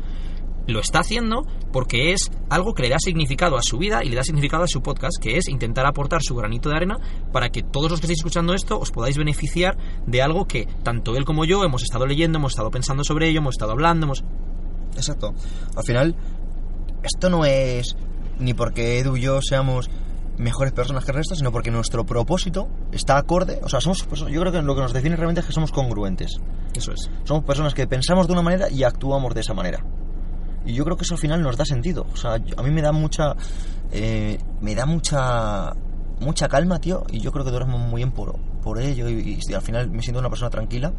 Lo 0.66 0.80
está 0.80 1.01
haciendo 1.01 1.45
porque 1.72 2.12
es 2.12 2.32
algo 2.49 2.74
que 2.74 2.82
le 2.82 2.89
da 2.89 2.97
significado 2.97 3.55
a 3.55 3.62
su 3.62 3.78
vida 3.78 4.03
y 4.03 4.10
le 4.10 4.16
da 4.16 4.24
significado 4.24 4.64
a 4.64 4.68
su 4.68 4.82
podcast, 4.82 5.22
que 5.22 5.38
es 5.38 5.47
intentar 5.47 5.86
aportar 5.86 6.24
su 6.24 6.34
granito 6.34 6.70
de 6.70 6.76
arena 6.76 6.97
para 7.32 7.49
que 7.49 7.62
todos 7.62 7.91
los 7.91 7.99
que 7.99 8.08
estéis 8.08 8.22
escuchando 8.22 8.55
esto 8.55 8.80
os 8.80 8.89
podáis 8.89 9.16
beneficiar 9.16 9.78
de 10.08 10.24
algo 10.24 10.45
que 10.45 10.66
tanto 10.82 11.16
él 11.16 11.24
como 11.24 11.45
yo 11.45 11.64
hemos 11.64 11.84
estado 11.84 12.08
leyendo, 12.08 12.39
hemos 12.39 12.53
estado 12.53 12.72
pensando 12.72 13.03
sobre 13.03 13.30
ello, 13.30 13.41
hemos 13.41 13.53
estado 13.53 13.74
hablando, 13.74 14.08
hemos... 14.08 14.24
Exacto. 14.95 15.36
Al 15.76 15.84
final, 15.86 16.16
esto 17.03 17.30
no 17.30 17.45
es 17.45 17.95
ni 18.39 18.55
porque 18.55 18.97
Edu 18.97 19.18
y 19.18 19.22
yo 19.22 19.39
seamos 19.39 19.88
mejores 20.38 20.74
personas 20.74 21.04
que 21.04 21.12
el 21.12 21.18
resto, 21.18 21.36
sino 21.36 21.52
porque 21.52 21.72
nuestro 21.72 22.06
propósito 22.06 22.68
está 22.92 23.18
acorde. 23.18 23.60
O 23.64 23.70
sea, 23.70 23.82
somos 23.82 24.08
yo 24.30 24.42
creo 24.42 24.52
que 24.52 24.62
lo 24.62 24.76
que 24.76 24.82
nos 24.82 24.94
define 24.94 25.16
realmente 25.16 25.42
es 25.42 25.48
que 25.48 25.54
somos 25.54 25.72
congruentes. 25.72 26.38
Eso 26.74 26.92
es. 26.92 27.10
Somos 27.24 27.44
personas 27.44 27.74
que 27.74 27.88
pensamos 27.88 28.28
de 28.28 28.34
una 28.34 28.42
manera 28.42 28.70
y 28.70 28.84
actuamos 28.84 29.34
de 29.34 29.42
esa 29.42 29.54
manera. 29.54 29.84
Y 30.66 30.74
yo 30.74 30.84
creo 30.84 30.98
que 30.98 31.04
eso 31.04 31.16
al 31.16 31.20
final 31.20 31.42
nos 31.42 31.58
da 31.58 31.66
sentido. 31.66 32.06
O 32.14 32.16
sea, 32.18 32.34
a 32.34 32.62
mí 32.64 32.72
me 32.72 32.82
da 32.82 32.92
mucha. 32.92 33.36
eh, 33.92 34.38
me 34.62 34.76
da 34.76 34.86
mucha. 34.86 35.74
Mucha 36.20 36.48
calma, 36.48 36.80
tío. 36.80 37.04
Y 37.12 37.20
yo 37.20 37.32
creo 37.32 37.46
que 37.46 37.52
duermo 37.52 37.78
muy 37.78 38.00
bien 38.00 38.12
por, 38.12 38.38
por 38.62 38.80
ello. 38.80 39.08
Y, 39.08 39.40
y 39.48 39.54
al 39.54 39.62
final 39.62 39.90
me 39.92 40.02
siento 40.02 40.20
una 40.20 40.30
persona 40.30 40.50
tranquila. 40.50 40.92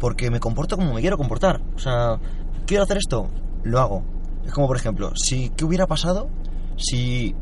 Porque 0.00 0.30
me 0.30 0.40
comporto 0.40 0.76
como 0.76 0.94
me 0.94 1.00
quiero 1.00 1.16
comportar. 1.16 1.60
O 1.74 1.78
sea, 1.78 2.18
quiero 2.66 2.82
hacer 2.82 2.98
esto, 2.98 3.28
lo 3.62 3.80
hago. 3.80 4.02
Es 4.44 4.52
como, 4.52 4.66
por 4.66 4.76
ejemplo, 4.76 5.12
si. 5.16 5.50
¿Qué 5.50 5.64
hubiera 5.64 5.86
pasado 5.86 6.28
si 6.76 7.34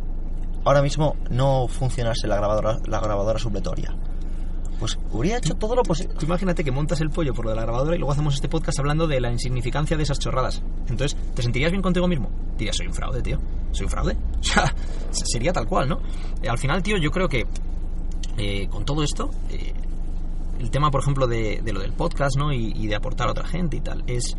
ahora 0.65 0.83
mismo 0.83 1.17
no 1.31 1.69
funcionase 1.69 2.27
la 2.27 2.37
grabadora, 2.37 2.79
la 2.87 3.01
grabadora 3.01 3.39
supletoria? 3.39 3.95
Pues 4.79 4.99
hubiera 5.13 5.39
hecho 5.39 5.55
todo 5.55 5.77
lo 5.77 5.83
posible. 5.83 6.15
Tú 6.15 6.27
imagínate 6.27 6.65
que 6.65 6.73
montas 6.73 7.01
el 7.01 7.11
pollo 7.11 7.33
por 7.33 7.45
lo 7.45 7.51
de 7.53 7.57
la 7.57 7.63
grabadora 7.63 7.95
y 7.95 7.99
luego 7.99 8.13
hacemos 8.13 8.35
este 8.35 8.49
podcast 8.49 8.81
hablando 8.81 9.07
de 9.07 9.21
la 9.21 9.31
insignificancia 9.31 9.97
de 9.97 10.03
esas 10.03 10.19
chorradas. 10.19 10.63
Entonces, 10.89 11.17
¿te 11.35 11.43
sentirías 11.43 11.71
bien 11.71 11.81
contigo 11.81 12.09
mismo? 12.09 12.31
Dirías, 12.59 12.77
soy 12.77 12.89
un 12.89 12.95
fraude, 12.95 13.23
tío. 13.23 13.39
Soy 13.73 13.85
un 13.85 13.91
fraude. 13.91 14.17
O 14.41 15.17
sea, 15.17 15.27
sería 15.27 15.53
tal 15.53 15.67
cual, 15.67 15.89
¿no? 15.89 16.01
Eh, 16.43 16.49
al 16.49 16.59
final, 16.59 16.83
tío, 16.83 16.97
yo 16.99 17.11
creo 17.11 17.29
que 17.29 17.47
eh, 18.37 18.69
con 18.69 18.85
todo 18.85 19.05
esto, 19.05 19.31
eh, 19.49 19.73
el 20.59 20.71
tema, 20.71 20.91
por 20.91 21.01
ejemplo, 21.03 21.29
de, 21.29 21.61
de 21.63 21.73
lo 21.73 21.81
del 21.81 21.93
podcast, 21.93 22.37
¿no? 22.37 22.53
Y, 22.53 22.73
y 22.75 22.89
de 22.89 22.97
aportar 22.97 23.29
a 23.29 23.31
otra 23.31 23.47
gente 23.47 23.77
y 23.77 23.81
tal, 23.81 24.03
es... 24.09 24.37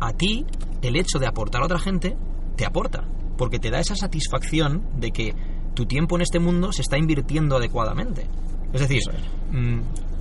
a 0.00 0.12
ti 0.14 0.46
el 0.80 0.96
hecho 0.96 1.18
de 1.18 1.26
aportar 1.26 1.62
a 1.62 1.66
otra 1.66 1.78
gente 1.78 2.16
te 2.56 2.64
aporta, 2.64 3.04
porque 3.36 3.58
te 3.58 3.70
da 3.70 3.80
esa 3.80 3.96
satisfacción 3.96 4.82
de 4.96 5.10
que 5.10 5.34
tu 5.74 5.86
tiempo 5.86 6.16
en 6.16 6.22
este 6.22 6.38
mundo 6.38 6.72
se 6.72 6.82
está 6.82 6.98
invirtiendo 6.98 7.56
adecuadamente. 7.56 8.26
Es 8.72 8.80
decir, 8.80 9.00
mm, 9.50 9.80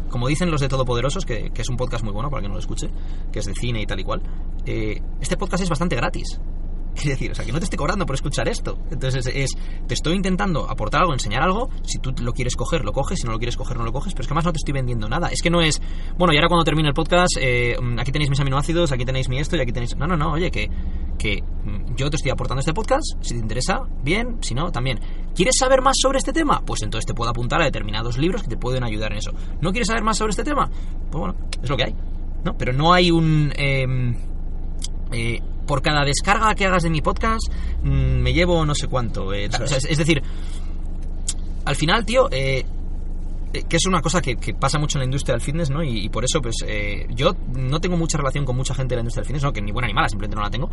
como 0.09 0.27
dicen 0.27 0.51
los 0.51 0.61
de 0.61 0.67
Todopoderosos, 0.67 1.25
que, 1.25 1.51
que 1.51 1.61
es 1.61 1.69
un 1.69 1.77
podcast 1.77 2.03
muy 2.03 2.13
bueno 2.13 2.29
para 2.29 2.41
que 2.41 2.47
no 2.47 2.55
lo 2.55 2.59
escuche, 2.59 2.89
que 3.31 3.39
es 3.39 3.45
de 3.45 3.53
cine 3.53 3.81
y 3.81 3.85
tal 3.85 3.99
y 3.99 4.03
cual, 4.03 4.21
eh, 4.65 5.01
este 5.21 5.37
podcast 5.37 5.63
es 5.63 5.69
bastante 5.69 5.95
gratis. 5.95 6.39
Quiere 6.95 7.11
decir, 7.11 7.31
o 7.31 7.35
sea, 7.35 7.45
que 7.45 7.51
no 7.51 7.59
te 7.59 7.65
esté 7.65 7.77
cobrando 7.77 8.05
por 8.05 8.15
escuchar 8.15 8.47
esto. 8.47 8.77
Entonces 8.91 9.25
es, 9.25 9.35
es, 9.35 9.57
te 9.87 9.93
estoy 9.93 10.15
intentando 10.15 10.69
aportar 10.69 11.01
algo, 11.01 11.13
enseñar 11.13 11.41
algo. 11.41 11.69
Si 11.83 11.99
tú 11.99 12.13
lo 12.21 12.33
quieres 12.33 12.55
coger, 12.55 12.83
lo 12.83 12.91
coges. 12.91 13.19
Si 13.19 13.25
no 13.25 13.31
lo 13.31 13.37
quieres 13.37 13.55
coger, 13.57 13.77
no 13.77 13.85
lo 13.85 13.91
coges. 13.91 14.13
Pero 14.13 14.23
es 14.23 14.27
que 14.27 14.33
además 14.33 14.45
no 14.45 14.51
te 14.53 14.57
estoy 14.57 14.73
vendiendo 14.73 15.07
nada. 15.07 15.29
Es 15.29 15.41
que 15.41 15.49
no 15.49 15.61
es, 15.61 15.81
bueno, 16.17 16.33
y 16.33 16.37
ahora 16.37 16.49
cuando 16.49 16.63
termine 16.63 16.89
el 16.89 16.93
podcast, 16.93 17.37
eh, 17.39 17.75
aquí 17.97 18.11
tenéis 18.11 18.29
mis 18.29 18.39
aminoácidos, 18.39 18.91
aquí 18.91 19.05
tenéis 19.05 19.29
mi 19.29 19.39
esto 19.39 19.55
y 19.55 19.61
aquí 19.61 19.71
tenéis... 19.71 19.95
No, 19.95 20.07
no, 20.07 20.17
no, 20.17 20.33
oye, 20.33 20.51
que, 20.51 20.69
que 21.17 21.41
mm, 21.41 21.95
yo 21.95 22.09
te 22.09 22.17
estoy 22.17 22.31
aportando 22.31 22.59
este 22.59 22.73
podcast. 22.73 23.05
Si 23.21 23.33
te 23.33 23.39
interesa, 23.39 23.81
bien. 24.03 24.37
Si 24.41 24.53
no, 24.53 24.71
también. 24.71 24.99
¿Quieres 25.35 25.55
saber 25.57 25.81
más 25.81 25.95
sobre 25.99 26.17
este 26.17 26.33
tema? 26.33 26.61
Pues 26.65 26.81
entonces 26.83 27.05
te 27.05 27.13
puedo 27.13 27.29
apuntar 27.29 27.61
a 27.61 27.65
determinados 27.65 28.17
libros 28.17 28.43
que 28.43 28.49
te 28.49 28.57
pueden 28.57 28.83
ayudar 28.83 29.11
en 29.13 29.19
eso. 29.19 29.31
¿No 29.61 29.71
quieres 29.71 29.87
saber 29.87 30.03
más 30.03 30.17
sobre 30.17 30.31
este 30.31 30.43
tema? 30.43 30.69
Pues 31.09 31.19
bueno, 31.19 31.35
es 31.61 31.69
lo 31.69 31.77
que 31.77 31.83
hay. 31.85 31.95
¿no? 32.43 32.57
Pero 32.57 32.73
no 32.73 32.93
hay 32.93 33.11
un... 33.11 33.51
Eh, 33.55 33.85
eh, 35.11 35.41
por 35.71 35.81
cada 35.81 36.03
descarga 36.03 36.53
que 36.53 36.65
hagas 36.65 36.83
de 36.83 36.89
mi 36.89 36.99
podcast 36.99 37.49
mmm, 37.81 38.19
me 38.19 38.33
llevo 38.33 38.65
no 38.65 38.75
sé 38.75 38.89
cuánto. 38.89 39.33
Eh, 39.33 39.47
o 39.47 39.67
sea, 39.67 39.77
es, 39.77 39.85
es, 39.85 39.97
decir, 39.97 40.21
al 41.63 41.77
final, 41.77 42.05
tío, 42.05 42.27
eh, 42.29 42.65
que 43.69 43.77
es 43.77 43.85
una 43.85 44.01
cosa 44.01 44.21
que, 44.21 44.35
que, 44.35 44.53
pasa 44.53 44.77
mucho 44.77 44.97
en 44.97 45.03
la 45.03 45.05
industria 45.05 45.33
del 45.33 45.41
fitness, 45.41 45.69
¿no? 45.69 45.81
Y, 45.81 46.03
y 46.03 46.09
por 46.09 46.25
eso, 46.25 46.41
pues, 46.41 46.57
eh, 46.67 47.07
yo 47.11 47.37
no 47.55 47.79
tengo 47.79 47.95
mucha 47.95 48.17
relación 48.17 48.43
con 48.43 48.57
mucha 48.57 48.73
gente 48.73 48.95
de 48.95 48.97
la 48.97 49.03
industria 49.03 49.21
del 49.21 49.27
fitness, 49.27 49.43
¿no? 49.43 49.53
Que 49.53 49.61
ni 49.61 49.71
buena 49.71 49.87
ni 49.87 49.93
mala, 49.93 50.09
simplemente 50.09 50.35
no 50.35 50.41
la 50.41 50.49
tengo. 50.49 50.69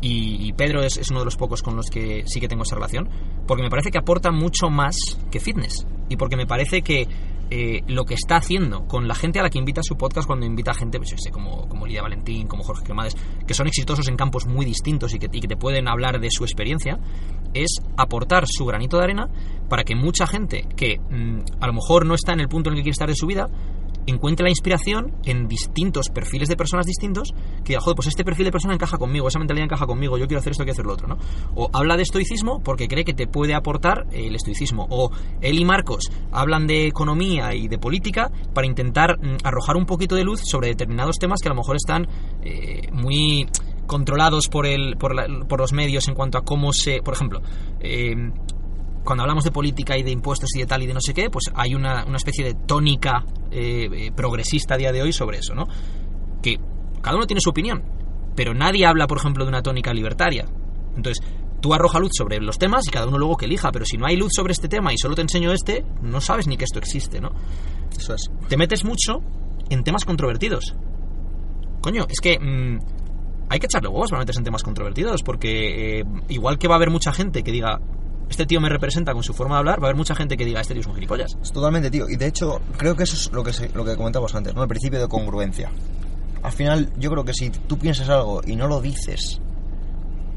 Y, 0.00 0.48
y 0.48 0.54
Pedro 0.54 0.82
es, 0.82 0.96
es, 0.96 1.10
uno 1.10 1.18
de 1.18 1.26
los 1.26 1.36
pocos 1.36 1.62
con 1.62 1.76
los 1.76 1.90
que 1.90 2.24
sí 2.26 2.40
que 2.40 2.48
tengo 2.48 2.62
esa 2.62 2.74
relación, 2.74 3.06
porque 3.46 3.62
me 3.62 3.68
parece 3.68 3.90
que 3.90 3.98
aporta 3.98 4.30
mucho 4.30 4.70
más 4.70 4.96
que 5.30 5.40
fitness. 5.40 5.86
Y 6.08 6.16
porque 6.16 6.38
me 6.38 6.46
parece 6.46 6.80
que 6.80 7.06
eh, 7.50 7.82
lo 7.86 8.04
que 8.04 8.14
está 8.14 8.36
haciendo 8.36 8.86
con 8.86 9.08
la 9.08 9.14
gente 9.14 9.38
a 9.38 9.42
la 9.42 9.50
que 9.50 9.58
invita 9.58 9.80
a 9.80 9.84
su 9.84 9.96
podcast 9.96 10.26
cuando 10.26 10.44
invita 10.44 10.72
a 10.72 10.74
gente, 10.74 10.98
pues 10.98 11.14
como, 11.32 11.68
como 11.68 11.86
Lidia 11.86 12.02
Valentín, 12.02 12.46
como 12.46 12.62
Jorge 12.62 12.84
Cremades, 12.84 13.16
que 13.46 13.54
son 13.54 13.66
exitosos 13.66 14.08
en 14.08 14.16
campos 14.16 14.46
muy 14.46 14.66
distintos 14.66 15.14
y 15.14 15.18
que, 15.18 15.28
te 15.28 15.56
pueden 15.56 15.88
hablar 15.88 16.20
de 16.20 16.30
su 16.30 16.44
experiencia, 16.44 16.98
es 17.54 17.80
aportar 17.96 18.44
su 18.46 18.66
granito 18.66 18.98
de 18.98 19.04
arena 19.04 19.28
para 19.68 19.84
que 19.84 19.94
mucha 19.94 20.26
gente 20.26 20.66
que 20.76 20.98
mmm, 20.98 21.40
a 21.60 21.66
lo 21.66 21.72
mejor 21.72 22.04
no 22.04 22.14
está 22.14 22.32
en 22.32 22.40
el 22.40 22.48
punto 22.48 22.68
en 22.68 22.74
el 22.74 22.80
que 22.80 22.84
quiere 22.84 22.92
estar 22.92 23.08
de 23.08 23.14
su 23.14 23.26
vida, 23.26 23.48
encuentre 24.10 24.44
la 24.44 24.50
inspiración 24.50 25.14
en 25.24 25.48
distintos 25.48 26.08
perfiles 26.08 26.48
de 26.48 26.56
personas 26.56 26.86
distintos 26.86 27.32
que 27.64 27.68
diga, 27.68 27.80
joder, 27.80 27.96
pues 27.96 28.08
este 28.08 28.24
perfil 28.24 28.46
de 28.46 28.52
persona 28.52 28.74
encaja 28.74 28.98
conmigo, 28.98 29.28
esa 29.28 29.38
mentalidad 29.38 29.64
encaja 29.64 29.86
conmigo, 29.86 30.18
yo 30.18 30.26
quiero 30.26 30.40
hacer 30.40 30.52
esto, 30.52 30.64
quiero 30.64 30.74
hacer 30.74 30.86
lo 30.86 30.92
otro, 30.92 31.08
¿no? 31.08 31.18
O 31.54 31.70
habla 31.72 31.96
de 31.96 32.02
estoicismo 32.02 32.60
porque 32.62 32.88
cree 32.88 33.04
que 33.04 33.14
te 33.14 33.26
puede 33.26 33.54
aportar 33.54 34.06
el 34.12 34.34
estoicismo. 34.34 34.86
O 34.90 35.10
él 35.40 35.58
y 35.58 35.64
Marcos 35.64 36.10
hablan 36.32 36.66
de 36.66 36.86
economía 36.86 37.54
y 37.54 37.68
de 37.68 37.78
política 37.78 38.30
para 38.54 38.66
intentar 38.66 39.18
mm, 39.18 39.38
arrojar 39.44 39.76
un 39.76 39.86
poquito 39.86 40.14
de 40.14 40.24
luz 40.24 40.40
sobre 40.44 40.68
determinados 40.68 41.18
temas 41.18 41.40
que 41.40 41.48
a 41.48 41.52
lo 41.52 41.56
mejor 41.56 41.76
están 41.76 42.06
eh, 42.42 42.88
muy 42.92 43.46
controlados 43.86 44.48
por, 44.48 44.66
el, 44.66 44.96
por, 44.96 45.58
los 45.58 45.72
medios 45.72 46.08
en 46.08 46.14
cuanto 46.14 46.38
a 46.38 46.42
cómo 46.42 46.72
se... 46.72 47.00
Por 47.02 47.14
ejemplo, 47.14 47.40
eh, 47.80 48.14
cuando 49.04 49.22
hablamos 49.22 49.44
de 49.44 49.50
política 49.50 49.96
y 49.96 50.02
de 50.02 50.10
impuestos 50.10 50.50
y 50.54 50.60
de 50.60 50.66
tal 50.66 50.82
y 50.82 50.86
de 50.86 50.94
no 50.94 51.00
sé 51.00 51.14
qué, 51.14 51.30
pues 51.30 51.44
hay 51.54 51.74
una, 51.74 52.04
una 52.04 52.16
especie 52.16 52.44
de 52.44 52.54
tónica 52.54 53.24
eh, 53.50 53.88
eh, 53.92 54.12
progresista 54.14 54.74
a 54.74 54.76
día 54.76 54.92
de 54.92 55.02
hoy 55.02 55.12
sobre 55.12 55.38
eso, 55.38 55.54
¿no? 55.54 55.64
Que 56.42 56.58
cada 57.00 57.16
uno 57.16 57.26
tiene 57.26 57.40
su 57.40 57.50
opinión, 57.50 57.82
pero 58.36 58.54
nadie 58.54 58.86
habla, 58.86 59.06
por 59.06 59.18
ejemplo, 59.18 59.44
de 59.44 59.48
una 59.48 59.62
tónica 59.62 59.92
libertaria. 59.92 60.44
Entonces, 60.96 61.24
tú 61.60 61.74
arroja 61.74 61.98
luz 61.98 62.12
sobre 62.16 62.38
los 62.40 62.58
temas 62.58 62.86
y 62.86 62.90
cada 62.90 63.06
uno 63.06 63.18
luego 63.18 63.36
que 63.36 63.46
elija, 63.46 63.70
pero 63.72 63.84
si 63.84 63.96
no 63.96 64.06
hay 64.06 64.16
luz 64.16 64.32
sobre 64.34 64.52
este 64.52 64.68
tema 64.68 64.92
y 64.92 64.98
solo 64.98 65.14
te 65.14 65.22
enseño 65.22 65.52
este, 65.52 65.84
no 66.02 66.20
sabes 66.20 66.46
ni 66.46 66.56
que 66.56 66.64
esto 66.64 66.78
existe, 66.78 67.20
¿no? 67.20 67.30
Eso 67.96 68.14
es. 68.14 68.30
Te 68.48 68.56
metes 68.56 68.84
mucho 68.84 69.22
en 69.70 69.84
temas 69.84 70.04
controvertidos. 70.04 70.74
Coño, 71.80 72.06
es 72.08 72.20
que 72.20 72.38
mmm, 72.38 72.78
hay 73.48 73.60
que 73.60 73.66
echarle 73.66 73.88
huevos 73.88 74.10
para 74.10 74.20
meterse 74.20 74.40
en 74.40 74.44
temas 74.44 74.62
controvertidos, 74.62 75.22
porque 75.22 76.00
eh, 76.00 76.04
igual 76.28 76.58
que 76.58 76.68
va 76.68 76.74
a 76.74 76.76
haber 76.76 76.90
mucha 76.90 77.12
gente 77.12 77.42
que 77.42 77.52
diga, 77.52 77.80
este 78.28 78.46
tío 78.46 78.60
me 78.60 78.68
representa 78.68 79.12
con 79.12 79.22
su 79.22 79.32
forma 79.32 79.56
de 79.56 79.58
hablar, 79.60 79.80
va 79.80 79.84
a 79.84 79.86
haber 79.88 79.96
mucha 79.96 80.14
gente 80.14 80.36
que 80.36 80.44
diga, 80.44 80.60
este 80.60 80.74
tío 80.74 80.80
es 80.80 80.86
un 80.86 80.94
gilipollas. 80.94 81.36
Totalmente, 81.52 81.90
tío. 81.90 82.08
Y 82.08 82.16
de 82.16 82.26
hecho, 82.26 82.60
creo 82.76 82.94
que 82.94 83.04
eso 83.04 83.16
es 83.16 83.32
lo 83.32 83.42
que, 83.42 83.52
se, 83.52 83.68
lo 83.70 83.84
que 83.84 83.96
comentábamos 83.96 84.34
antes, 84.34 84.54
¿no? 84.54 84.62
El 84.62 84.68
principio 84.68 85.00
de 85.00 85.08
congruencia. 85.08 85.70
Al 86.42 86.52
final, 86.52 86.92
yo 86.98 87.10
creo 87.10 87.24
que 87.24 87.34
si 87.34 87.50
tú 87.50 87.78
piensas 87.78 88.08
algo 88.08 88.42
y 88.46 88.54
no 88.54 88.68
lo 88.68 88.80
dices, 88.80 89.40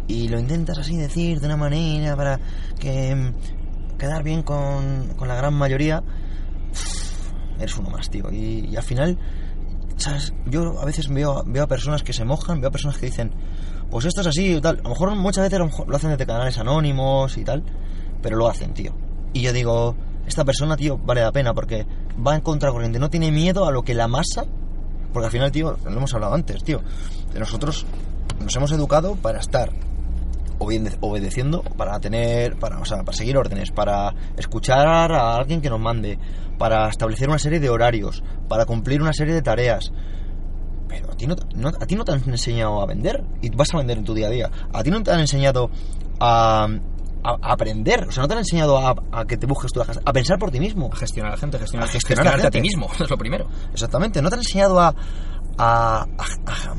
y 0.08 0.28
lo 0.28 0.40
intentas 0.40 0.78
así 0.78 0.98
decir 0.98 1.40
de 1.40 1.46
una 1.46 1.58
manera 1.58 2.16
para 2.16 2.40
que 2.80 3.16
mm, 3.16 3.98
quedar 3.98 4.24
bien 4.24 4.44
con, 4.44 5.14
con 5.16 5.28
la 5.28 5.36
gran 5.36 5.54
mayoría, 5.54 6.04
eres 7.58 7.78
uno 7.78 7.90
más, 7.90 8.10
tío. 8.10 8.32
Y, 8.32 8.76
al 8.76 8.84
final, 8.84 9.18
¿sabes? 9.98 10.34
Yo 10.46 10.80
a 10.82 10.86
veces 10.86 11.08
veo, 11.08 11.44
veo 11.46 11.64
a 11.64 11.68
personas 11.68 12.04
que 12.04 12.14
se 12.14 12.26
mojan, 12.26 12.60
veo 12.60 12.70
a 12.70 12.72
personas 12.72 12.98
que 12.98 13.06
dicen, 13.06 13.32
pues 13.92 14.06
esto 14.06 14.22
es 14.22 14.28
así 14.28 14.56
y 14.56 14.62
tal. 14.62 14.80
A 14.80 14.84
lo 14.84 14.90
mejor 14.90 15.14
muchas 15.16 15.44
veces 15.44 15.60
lo 15.60 15.96
hacen 15.96 16.10
desde 16.10 16.26
canales 16.26 16.58
anónimos 16.58 17.38
y 17.38 17.44
tal, 17.44 17.64
pero 18.22 18.38
lo 18.38 18.48
hacen, 18.48 18.74
tío. 18.74 18.94
Y 19.34 19.42
yo 19.42 19.54
digo, 19.54 19.96
esta 20.26 20.46
persona, 20.46 20.78
tío, 20.78 20.98
vale 20.98 21.22
la 21.22 21.32
pena 21.32 21.54
porque 21.54 21.86
va 22.26 22.36
en 22.36 22.42
contracorriente, 22.42 23.00
no 23.00 23.10
tiene 23.10 23.32
miedo 23.32 23.66
a 23.66 23.72
lo 23.72 23.84
que 23.84 23.94
la 23.94 24.08
masa, 24.08 24.46
porque 25.14 25.26
al 25.26 25.32
final, 25.32 25.52
tío, 25.52 25.78
lo 25.84 25.92
hemos 25.92 26.14
hablado 26.14 26.34
antes, 26.34 26.64
tío, 26.64 26.82
nosotros 27.38 27.86
nos 28.42 28.56
hemos 28.56 28.72
educado 28.72 29.16
para 29.16 29.40
estar 29.40 29.72
obedeciendo, 30.58 31.64
para 31.64 32.00
tener, 32.00 32.56
para, 32.58 32.80
o 32.80 32.86
sea, 32.86 33.04
para 33.04 33.18
seguir 33.18 33.36
órdenes, 33.38 33.72
para 33.72 34.14
escuchar 34.38 35.12
a 35.12 35.36
alguien 35.36 35.60
que 35.60 35.70
nos 35.70 35.80
mande, 35.80 36.20
para 36.58 36.88
establecer 36.88 37.28
una 37.28 37.40
serie 37.40 37.60
de 37.60 37.70
horarios, 37.70 38.24
para 38.48 38.66
cumplir 38.66 39.02
una 39.02 39.14
serie 39.14 39.34
de 39.34 39.42
tareas. 39.42 39.92
Pero 40.92 41.12
a 41.12 41.16
ti 41.16 41.26
no, 41.26 41.36
no, 41.56 41.70
a 41.70 41.86
ti 41.86 41.96
no 41.96 42.04
te 42.04 42.12
han 42.12 42.22
enseñado 42.28 42.82
a 42.82 42.86
vender 42.86 43.24
y 43.42 43.50
vas 43.50 43.74
a 43.74 43.78
vender 43.78 43.98
en 43.98 44.04
tu 44.04 44.14
día 44.14 44.28
a 44.28 44.30
día. 44.30 44.52
A 44.74 44.84
ti 44.84 44.92
no 44.92 45.02
te 45.02 45.12
han 45.12 45.22
enseñado 45.22 45.70
a, 46.20 46.66
a, 47.24 47.30
a 47.42 47.54
aprender, 47.54 48.08
o 48.10 48.12
sea, 48.12 48.24
no 48.24 48.28
te 48.28 48.34
han 48.34 48.40
enseñado 48.40 48.78
a, 48.78 48.96
a, 49.12 49.26
que 49.26 49.38
te 49.38 49.48
busques 49.48 49.72
tú 49.72 49.82
a 49.82 50.14
pensar 50.14 50.38
por 50.38 50.52
ti 50.52 50.60
mismo. 50.60 50.90
A 50.92 50.96
gestionar 50.98 51.32
a 51.32 51.36
la 51.36 51.40
gente, 51.40 51.58
gestionar, 51.58 51.88
a 51.88 51.92
gestionar 51.92 52.26
gestionarte 52.26 52.46
a, 52.46 52.50
a, 52.50 52.52
ti 52.52 52.62
mismo, 52.62 52.90
es 53.00 53.10
lo 53.10 53.18
primero. 53.18 53.48
Exactamente, 53.72 54.22
no 54.22 54.30
te 54.30 54.36
han 54.36 54.42
enseñado 54.42 54.80
a, 54.82 54.94
a, 55.58 56.02
a 56.04 56.76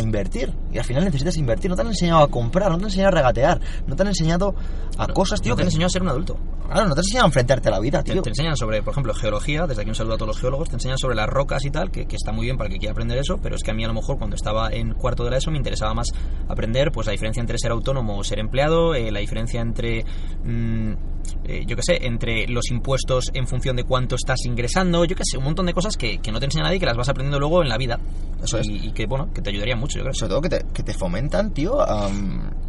invertir. 0.00 0.52
Y 0.72 0.78
al 0.78 0.84
final 0.84 1.04
necesitas 1.04 1.36
invertir. 1.36 1.70
No 1.70 1.76
te 1.76 1.82
han 1.82 1.88
enseñado 1.88 2.22
a 2.22 2.28
comprar, 2.28 2.70
no 2.70 2.76
te 2.76 2.84
han 2.84 2.88
enseñado 2.88 3.08
a 3.08 3.12
regatear, 3.12 3.60
no 3.86 3.96
te 3.96 4.02
han 4.02 4.08
enseñado 4.08 4.54
a 4.96 5.06
no, 5.06 5.14
cosas, 5.14 5.40
tío. 5.40 5.52
No 5.52 5.56
te 5.56 5.62
han 5.62 5.68
enseñado 5.68 5.86
a 5.86 5.90
ser 5.90 6.02
un 6.02 6.08
adulto. 6.08 6.38
Claro, 6.66 6.88
no 6.88 6.94
te 6.94 7.00
han 7.00 7.04
enseñado 7.04 7.24
a 7.24 7.28
enfrentarte 7.28 7.68
a 7.68 7.72
la 7.72 7.80
vida, 7.80 8.02
tío. 8.02 8.14
Te, 8.14 8.22
te, 8.22 8.28
enseñan 8.30 8.56
sobre, 8.56 8.82
por 8.82 8.92
ejemplo, 8.92 9.14
geología, 9.14 9.66
desde 9.66 9.82
aquí 9.82 9.90
un 9.90 9.94
saludo 9.94 10.14
a 10.14 10.16
todos 10.16 10.28
los 10.28 10.40
geólogos, 10.40 10.68
te 10.70 10.76
enseñan 10.76 10.98
sobre 10.98 11.14
las 11.14 11.28
rocas 11.28 11.64
y 11.64 11.70
tal, 11.70 11.90
que, 11.90 12.06
que 12.06 12.16
está 12.16 12.32
muy 12.32 12.46
bien 12.46 12.56
para 12.56 12.70
que 12.70 12.78
quiera 12.78 12.92
aprender 12.92 13.18
eso, 13.18 13.38
pero 13.42 13.56
es 13.56 13.62
que 13.62 13.70
a 13.70 13.74
mí 13.74 13.84
a 13.84 13.88
lo 13.88 13.94
mejor 13.94 14.18
cuando 14.18 14.36
estaba 14.36 14.70
en 14.72 14.94
cuarto 14.94 15.24
de 15.24 15.30
la 15.30 15.36
ESO 15.36 15.50
me 15.50 15.58
interesaba 15.58 15.94
más 15.94 16.08
aprender 16.48 16.90
pues 16.90 17.06
la 17.06 17.12
diferencia 17.12 17.40
entre 17.40 17.58
ser 17.58 17.70
autónomo 17.70 18.18
o 18.18 18.24
ser 18.24 18.38
empleado, 18.38 18.94
eh, 18.94 19.10
la 19.10 19.20
diferencia 19.20 19.60
entre, 19.60 20.04
mmm, 20.44 20.92
eh, 21.44 21.64
yo 21.66 21.76
qué 21.76 21.82
sé, 21.82 22.06
entre 22.06 22.46
los 22.48 22.70
impuestos 22.70 23.26
en 23.34 23.46
función 23.46 23.76
de 23.76 23.84
cuánto 23.84 24.16
estás 24.16 24.44
ingresando, 24.46 25.04
yo 25.04 25.16
qué 25.16 25.22
sé, 25.24 25.38
un 25.38 25.44
montón 25.44 25.66
de 25.66 25.74
cosas 25.74 25.96
que, 25.96 26.18
que 26.18 26.32
no 26.32 26.38
te 26.38 26.46
enseña 26.46 26.64
nadie 26.64 26.76
y 26.76 26.80
que 26.80 26.86
las 26.86 26.96
vas 26.96 27.08
aprendiendo 27.08 27.38
luego 27.38 27.62
en 27.62 27.68
la 27.68 27.78
vida. 27.78 27.98
Eso 28.42 28.58
es. 28.58 28.66
Y, 28.66 28.88
y 28.88 28.92
que, 28.92 29.06
bueno, 29.06 29.32
que 29.32 29.42
te 29.42 29.50
ayudaría 29.50 29.76
mucho, 29.76 29.98
yo 29.98 30.04
creo. 30.04 30.14
Sobre 30.14 30.30
todo 30.30 30.40
que 30.42 30.48
te, 30.48 30.64
que 30.72 30.82
te 30.82 30.94
fomentan, 30.94 31.52
tío, 31.52 31.80
a, 31.80 32.08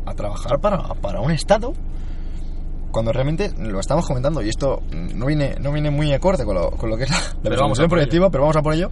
a 0.06 0.14
trabajar 0.14 0.60
para, 0.60 0.93
para 0.95 1.20
un 1.22 1.32
Estado 1.32 1.74
cuando 2.91 3.12
realmente 3.12 3.51
lo 3.60 3.82
estamos 3.82 4.08
comentando 4.08 4.41
y 4.41 4.47
esto 4.47 4.82
no 4.93 5.26
viene 5.26 5.58
no 5.60 5.74
viene 5.74 5.91
muy 5.91 6.14
acorde 6.14 6.45
con 6.45 6.56
lo, 6.56 6.72
con 6.72 6.89
lo 6.89 6.95
que 6.95 7.03
es 7.03 7.10
la, 7.10 7.18
la 7.18 7.49
pero 7.49 7.60
vamos 7.60 7.78
proyectiva, 7.78 8.30
pero 8.30 8.43
vamos 8.43 8.56
a 8.56 8.62
por 8.62 8.74
ello. 8.74 8.89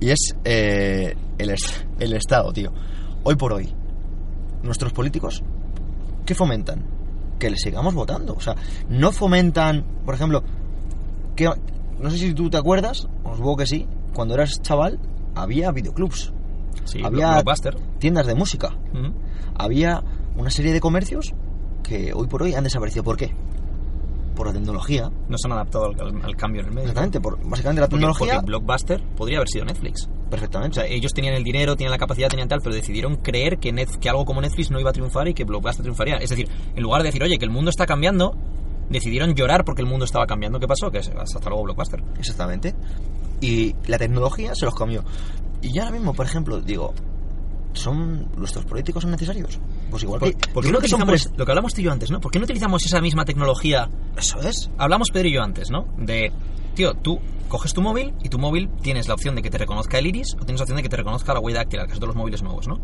Y 0.00 0.10
es 0.10 0.34
eh, 0.44 1.14
el, 1.38 1.54
el 2.00 2.12
Estado, 2.14 2.52
tío. 2.52 2.72
Hoy 3.22 3.36
por 3.36 3.52
hoy, 3.52 3.72
nuestros 4.64 4.92
políticos, 4.92 5.40
¿qué 6.26 6.34
fomentan? 6.34 6.84
Que 7.42 7.50
le 7.50 7.56
sigamos 7.56 7.92
votando. 7.92 8.34
O 8.34 8.40
sea, 8.40 8.54
no 8.88 9.10
fomentan, 9.10 9.84
por 10.04 10.14
ejemplo, 10.14 10.44
que 11.34 11.50
no 11.98 12.08
sé 12.08 12.18
si 12.18 12.34
tú 12.34 12.48
te 12.48 12.56
acuerdas, 12.56 13.08
os 13.24 13.36
supongo 13.36 13.56
que 13.56 13.66
sí, 13.66 13.88
cuando 14.14 14.34
eras 14.34 14.62
chaval 14.62 15.00
había 15.34 15.72
videoclubs. 15.72 16.32
Sí, 16.84 17.02
había 17.04 17.42
tiendas 17.98 18.26
de 18.28 18.36
música. 18.36 18.78
Uh 18.94 18.96
-huh. 18.96 19.12
Había 19.56 20.04
una 20.36 20.50
serie 20.50 20.72
de 20.72 20.78
comercios 20.78 21.34
que 21.82 22.12
hoy 22.14 22.28
por 22.28 22.44
hoy 22.44 22.54
han 22.54 22.62
desaparecido. 22.62 23.02
¿Por 23.02 23.16
qué? 23.16 23.34
Por 24.34 24.46
la 24.46 24.52
tecnología. 24.52 25.10
No 25.28 25.36
se 25.36 25.46
han 25.46 25.52
adaptado 25.52 25.86
al, 25.86 26.00
al, 26.00 26.24
al 26.24 26.36
cambio 26.36 26.62
en 26.62 26.68
el 26.68 26.72
medio. 26.72 26.88
Exactamente, 26.88 27.20
por, 27.20 27.38
básicamente 27.48 27.80
la 27.80 27.88
tecnología. 27.88 28.18
Porque, 28.18 28.34
porque 28.34 28.46
Blockbuster 28.46 29.04
podría 29.16 29.38
haber 29.38 29.48
sido 29.48 29.64
Netflix. 29.64 30.08
Perfectamente. 30.30 30.80
O 30.80 30.82
sea, 30.82 30.90
ellos 30.90 31.12
tenían 31.12 31.34
el 31.34 31.44
dinero, 31.44 31.76
tenían 31.76 31.90
la 31.90 31.98
capacidad, 31.98 32.28
tenían 32.28 32.48
tal, 32.48 32.60
pero 32.62 32.74
decidieron 32.74 33.16
creer 33.16 33.58
que, 33.58 33.72
Net, 33.72 33.90
que 34.00 34.08
algo 34.08 34.24
como 34.24 34.40
Netflix 34.40 34.70
no 34.70 34.80
iba 34.80 34.90
a 34.90 34.92
triunfar 34.92 35.28
y 35.28 35.34
que 35.34 35.44
Blockbuster 35.44 35.82
triunfaría. 35.82 36.16
Es 36.16 36.30
decir, 36.30 36.48
en 36.74 36.82
lugar 36.82 37.02
de 37.02 37.08
decir, 37.08 37.22
oye, 37.22 37.38
que 37.38 37.44
el 37.44 37.50
mundo 37.50 37.70
está 37.70 37.84
cambiando, 37.84 38.34
decidieron 38.88 39.34
llorar 39.34 39.64
porque 39.64 39.82
el 39.82 39.88
mundo 39.88 40.06
estaba 40.06 40.26
cambiando. 40.26 40.58
¿Qué 40.58 40.66
pasó? 40.66 40.90
Que 40.90 40.98
hasta 40.98 41.48
luego 41.48 41.64
Blockbuster. 41.64 42.02
Exactamente. 42.18 42.74
Y 43.40 43.74
la 43.86 43.98
tecnología 43.98 44.54
se 44.54 44.64
los 44.64 44.74
cambió. 44.74 45.04
Y 45.60 45.74
yo 45.74 45.82
ahora 45.82 45.92
mismo, 45.92 46.14
por 46.14 46.24
ejemplo, 46.24 46.60
digo, 46.60 46.94
son 47.72 48.30
nuestros 48.36 48.64
políticos 48.64 49.02
son 49.02 49.10
necesarios. 49.12 49.58
Pues 49.90 50.02
igual 50.02 50.20
¿Por, 50.20 50.34
que 50.34 50.50
por 50.50 50.64
qué 50.64 50.72
no 50.72 50.80
son 50.80 51.00
lo 51.36 51.44
que 51.44 51.50
hablamos 51.52 51.74
tú 51.74 51.80
y 51.80 51.84
yo 51.84 51.92
antes, 51.92 52.10
¿no? 52.10 52.20
¿Por 52.20 52.30
qué 52.30 52.38
no 52.38 52.44
utilizamos 52.44 52.84
esa 52.84 53.00
misma 53.00 53.24
tecnología? 53.24 53.88
Eso 54.16 54.40
es. 54.40 54.70
Hablamos 54.78 55.10
Pedro 55.10 55.28
y 55.28 55.34
yo 55.34 55.42
antes, 55.42 55.70
¿no? 55.70 55.86
De, 55.98 56.32
tío, 56.74 56.94
tú 56.94 57.18
coges 57.48 57.74
tu 57.74 57.82
móvil 57.82 58.14
y 58.22 58.28
tu 58.28 58.38
móvil 58.38 58.70
tienes 58.80 59.08
la 59.08 59.14
opción 59.14 59.34
de 59.34 59.42
que 59.42 59.50
te 59.50 59.58
reconozca 59.58 59.98
el 59.98 60.06
iris 60.06 60.34
o 60.34 60.44
tienes 60.44 60.60
la 60.60 60.64
opción 60.64 60.76
de 60.76 60.82
que 60.82 60.88
te 60.88 60.96
reconozca 60.96 61.34
la 61.34 61.40
huella 61.40 61.58
dactilar, 61.58 61.86
que 61.86 61.94
es 61.94 62.00
de 62.00 62.06
los 62.06 62.16
móviles 62.16 62.42
nuevos, 62.42 62.66
¿no? 62.66 62.80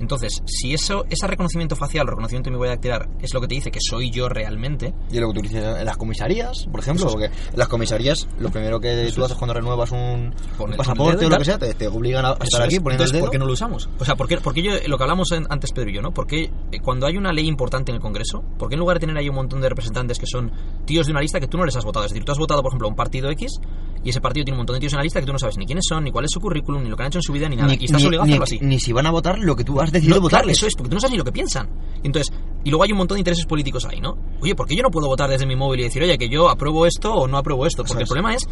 Entonces, 0.00 0.42
si 0.46 0.74
eso, 0.74 1.04
ese 1.10 1.26
reconocimiento 1.26 1.76
facial 1.76 2.06
reconocimiento 2.06 2.50
de 2.50 2.56
mi 2.56 2.60
huella 2.60 2.74
dactilar 2.74 3.08
es 3.20 3.34
lo 3.34 3.40
que 3.40 3.48
te 3.48 3.54
dice 3.56 3.70
que 3.70 3.80
soy 3.80 4.10
yo 4.10 4.28
realmente, 4.28 4.94
Y 5.10 5.18
lo 5.18 5.28
que 5.28 5.34
tú 5.34 5.40
dices 5.42 5.64
en 5.64 5.84
las 5.84 5.96
comisarías, 5.96 6.66
por 6.70 6.80
ejemplo, 6.80 7.06
Eso 7.06 7.18
es. 7.18 7.24
porque 7.30 7.50
en 7.52 7.58
las 7.58 7.68
comisarías 7.68 8.28
lo 8.38 8.50
primero 8.50 8.80
que 8.80 9.10
tú 9.14 9.24
haces 9.24 9.36
cuando 9.36 9.54
renuevas 9.54 9.90
un, 9.92 10.34
pasaporte 10.76 11.26
o 11.26 11.28
lo 11.30 11.38
que 11.38 11.44
sea, 11.44 11.58
te, 11.58 11.74
te 11.74 11.88
obligan 11.88 12.24
a 12.24 12.32
estar 12.32 12.46
Eso 12.46 12.62
aquí 12.62 12.80
poniendo 12.80 13.04
el 13.04 13.08
Entonces, 13.08 13.12
dedo. 13.12 13.24
¿por 13.24 13.30
qué 13.30 13.38
no 13.38 13.46
lo 13.46 13.52
usamos? 13.52 13.88
O 13.98 14.04
sea, 14.04 14.14
¿por 14.16 14.28
qué, 14.28 14.38
por 14.38 14.54
qué 14.54 14.62
yo, 14.62 14.72
lo 14.86 14.96
que 14.98 15.02
hablamos 15.04 15.32
en- 15.32 15.46
antes 15.50 15.72
Pedro 15.72 15.90
y 15.90 15.94
yo, 15.94 16.02
¿no? 16.02 16.12
¿Por 16.12 16.26
qué 16.26 16.50
eh, 16.72 16.80
cuando 16.82 17.06
hay 17.06 17.16
una 17.16 17.32
ley 17.32 17.46
importante 17.46 17.90
en 17.90 17.96
el 17.96 18.00
Congreso, 18.02 18.42
¿por 18.58 18.68
qué 18.68 18.74
en 18.74 18.80
lugar 18.80 18.96
de 18.96 19.00
tener 19.00 19.16
ahí 19.16 19.28
un 19.28 19.34
montón 19.36 19.60
de 19.60 19.68
representantes 19.68 20.18
que 20.18 20.26
son 20.26 20.52
tíos 20.84 21.06
de 21.06 21.12
una 21.12 21.20
lista 21.20 21.40
que 21.40 21.48
tú 21.48 21.58
no 21.58 21.64
les 21.64 21.76
has 21.76 21.84
votado? 21.84 22.04
Es 22.06 22.12
decir, 22.12 22.24
tú 22.24 22.32
has 22.32 22.38
votado, 22.38 22.62
por 22.62 22.70
ejemplo, 22.70 22.86
a 22.88 22.90
un 22.90 22.96
partido 22.96 23.30
X 23.30 23.58
y 24.04 24.10
ese 24.10 24.20
partido 24.20 24.44
tiene 24.44 24.54
un 24.56 24.58
montón 24.58 24.74
de 24.74 24.80
tíos 24.80 24.92
en 24.92 24.98
la 24.98 25.02
lista 25.02 25.20
que 25.20 25.26
tú 25.26 25.32
no 25.32 25.38
sabes 25.38 25.56
ni 25.58 25.66
quiénes 25.66 25.84
son, 25.88 26.04
ni 26.04 26.10
cuál 26.10 26.24
es 26.24 26.30
su 26.32 26.40
currículum, 26.40 26.82
ni 26.82 26.88
lo 26.88 26.96
que 26.96 27.02
han 27.02 27.08
hecho 27.08 27.18
en 27.18 27.22
su 27.22 27.32
vida, 27.32 27.48
ni 27.48 27.56
nada. 27.56 27.74
y 27.74 27.84
estás 27.84 28.04
obligado 28.04 28.22
a 28.24 28.26
ni- 28.26 28.32
hacerlo 28.32 28.44
así. 28.44 28.58
ni 28.60 28.78
si 28.80 28.92
van 28.92 29.06
a 29.06 29.10
votar 29.10 29.38
lo 29.38 29.54
que 29.56 29.64
tú 29.64 29.80
has 29.80 29.90
decidido 29.92 30.16
No, 30.16 30.20
claro, 30.22 30.36
votarles. 30.44 30.56
eso 30.58 30.66
es, 30.66 30.74
porque 30.74 30.90
tú 30.90 30.94
no 30.94 31.00
sabes 31.00 31.12
ni 31.12 31.18
lo 31.18 31.24
que 31.24 31.32
piensan. 31.32 31.68
Y 32.02 32.06
Entonces, 32.06 32.34
y 32.64 32.70
luego 32.70 32.84
hay 32.84 32.92
un 32.92 32.98
montón 32.98 33.16
de 33.16 33.20
intereses 33.20 33.46
políticos 33.46 33.84
ahí, 33.84 34.00
¿no? 34.00 34.16
Oye, 34.40 34.54
¿por 34.54 34.66
qué 34.66 34.76
yo 34.76 34.82
no 34.82 34.90
puedo 34.90 35.06
votar 35.08 35.28
desde 35.30 35.46
mi 35.46 35.56
móvil 35.56 35.80
y 35.80 35.82
decir, 35.84 36.02
oye, 36.02 36.16
que 36.18 36.28
yo 36.28 36.48
apruebo 36.48 36.86
esto 36.86 37.12
o 37.14 37.26
no 37.28 37.38
apruebo 37.38 37.66
esto? 37.66 37.84
Porque 37.84 38.02
el 38.02 38.08
problema 38.08 38.34
es 38.34 38.48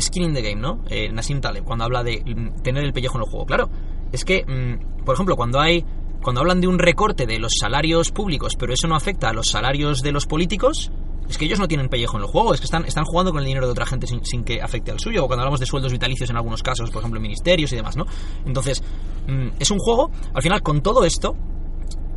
skin 0.00 0.22
in 0.24 0.34
the 0.34 0.42
game, 0.42 0.60
¿no? 0.60 0.84
Eh, 0.90 1.10
Nassim 1.12 1.40
Taleb, 1.40 1.64
cuando 1.64 1.84
habla 1.84 2.02
de 2.04 2.22
mm, 2.24 2.62
tener 2.62 2.84
el 2.84 2.92
pellejo 2.92 3.18
en 3.18 3.24
el 3.24 3.30
juego. 3.30 3.46
Claro, 3.46 3.68
es 4.12 4.24
que, 4.24 4.44
mm, 4.44 5.04
por 5.04 5.14
ejemplo, 5.14 5.36
cuando 5.36 5.60
hay 5.60 5.84
cuando 6.20 6.40
hablan 6.40 6.60
de 6.60 6.66
un 6.66 6.80
recorte 6.80 7.26
de 7.26 7.38
los 7.38 7.52
salarios 7.60 8.10
públicos, 8.10 8.54
pero 8.58 8.72
eso 8.72 8.88
no 8.88 8.96
afecta 8.96 9.28
a 9.28 9.32
los 9.32 9.46
salarios 9.50 10.02
de 10.02 10.10
los 10.10 10.26
políticos, 10.26 10.90
es 11.28 11.36
que 11.38 11.44
ellos 11.44 11.58
no 11.58 11.68
tienen 11.68 11.88
pellejo 11.88 12.16
en 12.16 12.22
el 12.24 12.28
juego, 12.28 12.54
es 12.54 12.60
que 12.60 12.64
están, 12.64 12.84
están 12.84 13.04
jugando 13.04 13.30
con 13.32 13.40
el 13.40 13.46
dinero 13.46 13.66
de 13.66 13.72
otra 13.72 13.86
gente 13.86 14.06
sin, 14.06 14.24
sin 14.24 14.44
que 14.44 14.62
afecte 14.62 14.90
al 14.90 14.98
suyo, 14.98 15.24
o 15.24 15.26
cuando 15.26 15.42
hablamos 15.42 15.60
de 15.60 15.66
sueldos 15.66 15.92
vitalicios 15.92 16.30
en 16.30 16.36
algunos 16.36 16.62
casos, 16.62 16.90
por 16.90 17.00
ejemplo, 17.00 17.20
ministerios 17.20 17.72
y 17.72 17.76
demás, 17.76 17.96
¿no? 17.96 18.06
Entonces, 18.46 18.82
mm, 19.26 19.48
es 19.58 19.70
un 19.70 19.78
juego, 19.78 20.10
al 20.32 20.42
final, 20.42 20.62
con 20.62 20.80
todo 20.82 21.04
esto, 21.04 21.36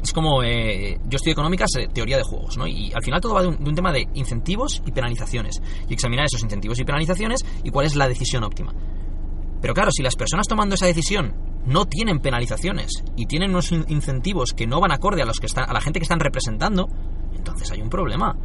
es 0.02 0.14
como 0.14 0.42
eh, 0.44 1.00
yo 1.08 1.18
estudio 1.18 1.34
económicas, 1.34 1.70
eh, 1.78 1.88
teoría 1.94 2.18
de 2.18 2.24
juegos, 2.24 2.58
¿no? 2.58 2.66
Y 2.66 2.92
al 2.94 3.04
final 3.04 3.22
todo 3.22 3.36
va 3.36 3.42
de 3.44 3.50
un, 3.50 3.64
de 3.64 3.70
un 3.70 3.76
tema 3.76 3.92
de 3.92 4.08
incentivos 4.16 4.82
y 4.86 4.92
penalizaciones. 4.92 5.62
Y 5.88 5.94
examinar 5.94 6.26
esos 6.26 6.42
incentivos 6.42 6.80
y 6.80 6.84
penalizaciones 6.86 7.46
y 7.64 7.70
cuál 7.70 7.86
es 7.86 7.96
la 7.96 8.08
decisión 8.08 8.44
óptima. 8.44 8.74
Pero 9.62 9.76
claro, 9.76 9.92
si 9.92 10.02
las 10.02 10.16
personas 10.16 10.48
tomando 10.48 10.74
esa 10.74 10.88
decisión 10.88 11.36
no 11.68 11.86
tienen 11.86 12.20
penalizaciones 12.20 13.04
y 13.16 13.28
tienen 13.28 13.52
unos 13.52 13.72
in- 13.72 13.86
incentivos 13.90 14.54
que 14.54 14.66
no 14.66 14.80
van 14.80 14.92
acorde 14.92 15.22
a 15.22 15.26
los 15.26 15.40
que 15.40 15.46
están, 15.46 15.70
a 15.70 15.74
la 15.74 15.82
gente 15.82 16.00
que 16.00 16.06
están 16.06 16.20
representando, 16.20 16.88
entonces 17.36 17.70
hay 17.72 17.82
un 17.82 17.90
problema. 17.90 18.36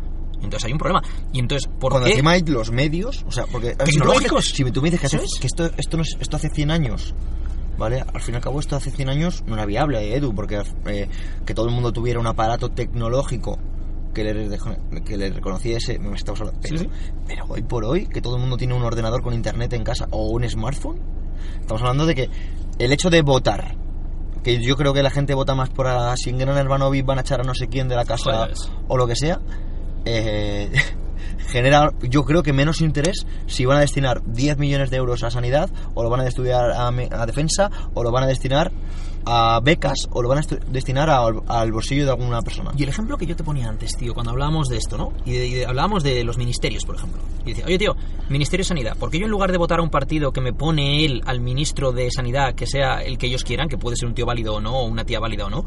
Entonces 0.43 0.65
hay 0.65 0.73
un 0.73 0.79
problema. 0.79 1.03
Y 1.33 1.39
entonces, 1.41 1.69
¿por 1.81 1.91
Cuando 1.93 2.07
qué? 2.07 2.13
encima 2.13 2.33
hay 2.33 2.43
los 2.43 2.71
medios, 2.71 3.25
o 3.27 3.33
sea, 3.33 3.47
porque... 3.47 3.75
Tecnológicos. 3.75 4.47
Si 4.51 4.65
tú 4.71 4.83
me 4.83 4.91
dices 4.91 5.01
que, 5.01 5.07
hace- 5.17 5.27
que 5.41 5.47
esto, 5.47 5.71
esto, 5.77 5.97
no 5.97 6.03
es- 6.03 6.17
esto 6.21 6.37
hace 6.37 6.49
100 6.51 6.71
años, 6.71 7.15
¿vale? 7.79 8.01
Al 8.13 8.21
fin 8.21 8.35
y 8.35 8.37
al 8.37 8.43
cabo 8.43 8.61
esto 8.61 8.77
hace 8.77 8.91
100 8.91 9.09
años 9.09 9.43
no 9.47 9.55
era 9.55 9.67
viable, 9.67 9.99
eh, 10.01 10.17
Edu, 10.17 10.35
porque 10.35 10.63
eh, 10.87 11.09
que 11.45 11.55
todo 11.55 11.67
el 11.67 11.73
mundo 11.75 11.93
tuviera 11.93 12.21
un 12.21 12.27
aparato 12.27 12.71
tecnológico 12.71 13.59
que 14.15 14.25
le, 14.25 14.59
que 15.05 15.17
le 15.17 15.31
reconociese... 15.31 15.99
Me 15.99 16.15
estamos 16.15 16.41
hablando, 16.41 16.61
pero, 16.63 16.79
Sí, 16.79 16.89
pero 17.27 17.45
hoy 17.49 17.63
por 17.63 17.85
hoy, 17.85 18.07
que 18.07 18.21
todo 18.23 18.37
el 18.37 18.41
mundo 18.41 18.57
tiene 18.57 18.73
un 18.75 18.83
ordenador 18.83 19.23
con 19.23 19.35
internet 19.35 19.73
en 19.75 19.85
casa 19.85 20.07
o 20.11 20.29
un 20.31 20.49
smartphone, 20.49 21.01
estamos 21.61 21.83
hablando 21.83 22.07
de 22.07 22.15
que 22.15 22.31
el 22.79 22.93
hecho 22.93 23.11
de 23.11 23.23
votar 23.23 23.77
que 24.43 24.63
yo 24.63 24.77
creo 24.77 24.95
que 24.95 25.03
la 25.03 25.11
gente 25.11 25.35
vota 25.35 25.55
más 25.57 25.71
por 25.71 25.89
a, 25.89 26.17
si 26.17 26.31
en 26.31 26.39
Gran 26.39 26.57
Hermanovic 26.57 27.05
van 27.05 27.19
a 27.19 27.23
echar 27.23 27.41
a 27.41 27.43
no 27.43 27.53
sé 27.53 27.67
quién 27.67 27.89
de 27.89 27.97
la 27.97 28.05
casa 28.05 28.31
Joder, 28.47 28.55
o 28.87 28.97
lo 28.97 29.07
que 29.09 29.17
sea, 29.17 29.41
eh, 30.07 30.71
genera, 31.49 31.93
yo 32.03 32.25
creo 32.25 32.43
que 32.43 32.53
menos 32.53 32.81
interés 32.81 33.27
si 33.47 33.65
van 33.67 33.77
a 33.79 33.81
destinar 33.81 34.23
10 34.27 34.59
millones 34.59 34.91
de 34.91 34.97
euros 34.97 35.23
a 35.23 35.31
sanidad, 35.31 35.71
o 35.95 36.03
lo 36.03 36.11
van 36.11 36.21
a 36.21 36.25
destinar 36.25 36.71
a, 36.73 37.27
defensa, 37.27 37.71
o 37.95 38.03
lo 38.03 38.11
van 38.11 38.25
a 38.25 38.27
destinar 38.27 38.73
a 39.29 39.61
becas, 39.61 40.07
o 40.11 40.23
lo 40.23 40.29
van 40.29 40.39
a 40.39 40.43
destinar 40.69 41.11
a- 41.11 41.27
al 41.49 41.73
bolsillo 41.73 42.05
de 42.05 42.11
alguna 42.13 42.43
persona. 42.43 42.71
Y 42.77 42.85
el 42.85 42.89
ejemplo 42.89 43.17
que 43.17 43.27
yo 43.27 43.35
te 43.35 43.43
ponía 43.43 43.69
antes, 43.69 43.97
tío, 43.97 44.15
cuando 44.15 44.31
hablábamos 44.31 44.69
de 44.69 44.77
esto, 44.77 44.97
¿no? 44.97 45.13
Y, 45.25 45.33
de- 45.33 45.51
de- 45.57 45.67
hablábamos 45.67 46.05
de 46.05 46.23
los 46.23 46.39
ministerios, 46.39 46.85
por 46.85 46.95
ejemplo. 46.95 47.21
Y 47.45 47.51
decía, 47.51 47.65
oye, 47.67 47.77
tío, 47.79 47.97
Ministerio 48.29 48.63
de 48.63 48.69
Sanidad, 48.69 48.97
¿por 48.97 49.11
qué 49.11 49.19
yo 49.19 49.25
en 49.25 49.31
lugar 49.33 49.51
de 49.51 49.59
votar 49.59 49.81
a 49.81 49.83
un 49.83 49.91
partido 49.91 50.31
que 50.33 50.41
me 50.41 50.53
pone 50.53 51.05
él 51.05 51.23
al 51.27 51.41
ministro 51.41 51.91
de 51.93 52.09
Sanidad, 52.13 52.55
que 52.55 52.67
sea 52.69 53.03
el 53.03 53.19
que 53.19 53.27
ellos 53.27 53.43
quieran, 53.43 53.69
que 53.69 53.79
puede 53.79 53.97
ser 53.97 54.09
un 54.09 54.15
tío 54.15 54.27
válido 54.27 54.55
o 54.55 54.61
no, 54.61 54.77
o 54.79 54.85
una 54.85 55.05
tía 55.05 55.19
válida 55.19 55.47
o 55.47 55.51
no, 55.51 55.65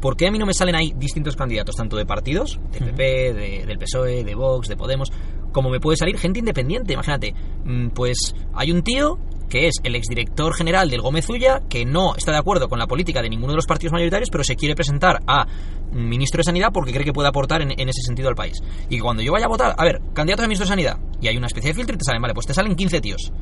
¿por 0.00 0.16
qué 0.16 0.26
a 0.28 0.30
mí 0.30 0.38
no 0.38 0.46
me 0.46 0.54
salen 0.54 0.74
ahí 0.74 0.92
distintos 0.96 1.36
candidatos, 1.36 1.76
tanto 1.76 1.96
de 1.96 2.06
partidos, 2.06 2.58
de 2.72 2.78
PP, 2.80 3.02
de- 3.34 3.64
del 3.66 3.78
PSOE, 3.78 4.24
de 4.24 4.34
Vox, 4.34 4.68
de 4.68 4.76
Podemos, 4.76 5.10
como 5.52 5.68
me 5.70 5.80
puede 5.80 5.96
salir 5.96 6.16
gente 6.18 6.38
independiente? 6.38 6.92
Imagínate, 6.94 7.34
mm, 7.64 7.88
pues 7.90 8.34
hay 8.54 8.72
un 8.72 8.82
tío 8.82 9.18
que 9.48 9.66
es 9.66 9.74
el 9.82 9.96
exdirector 9.96 10.54
general 10.54 10.88
del 10.90 11.00
Gómez 11.00 11.28
Ulla, 11.28 11.62
que 11.68 11.84
no 11.84 12.14
está 12.14 12.30
de 12.30 12.38
acuerdo 12.38 12.68
con 12.68 12.78
la 12.78 12.86
política 12.86 13.20
de 13.20 13.28
ninguno 13.28 13.52
de 13.52 13.56
los 13.56 13.66
partidos 13.66 13.92
mayoritarios, 13.92 14.30
pero 14.30 14.44
se 14.44 14.54
quiere 14.54 14.76
presentar 14.76 15.20
a 15.26 15.44
ministro 15.92 16.38
de 16.38 16.44
Sanidad 16.44 16.68
porque 16.72 16.92
cree 16.92 17.04
que 17.04 17.12
puede 17.12 17.28
aportar 17.28 17.60
en, 17.60 17.72
en 17.72 17.88
ese 17.88 18.00
sentido 18.02 18.28
al 18.28 18.36
país. 18.36 18.58
Y 18.88 19.00
cuando 19.00 19.22
yo 19.24 19.32
vaya 19.32 19.46
a 19.46 19.48
votar, 19.48 19.74
a 19.76 19.84
ver, 19.84 20.00
candidato 20.14 20.42
a 20.44 20.46
ministro 20.46 20.66
de 20.66 20.68
Sanidad, 20.68 20.98
y 21.20 21.26
hay 21.26 21.36
una 21.36 21.48
especie 21.48 21.70
de 21.70 21.74
filtro 21.74 21.96
y 21.96 21.98
te 21.98 22.04
salen, 22.04 22.22
vale, 22.22 22.32
pues 22.32 22.46
te 22.46 22.54
salen 22.54 22.76
15 22.76 23.00
tíos. 23.00 23.32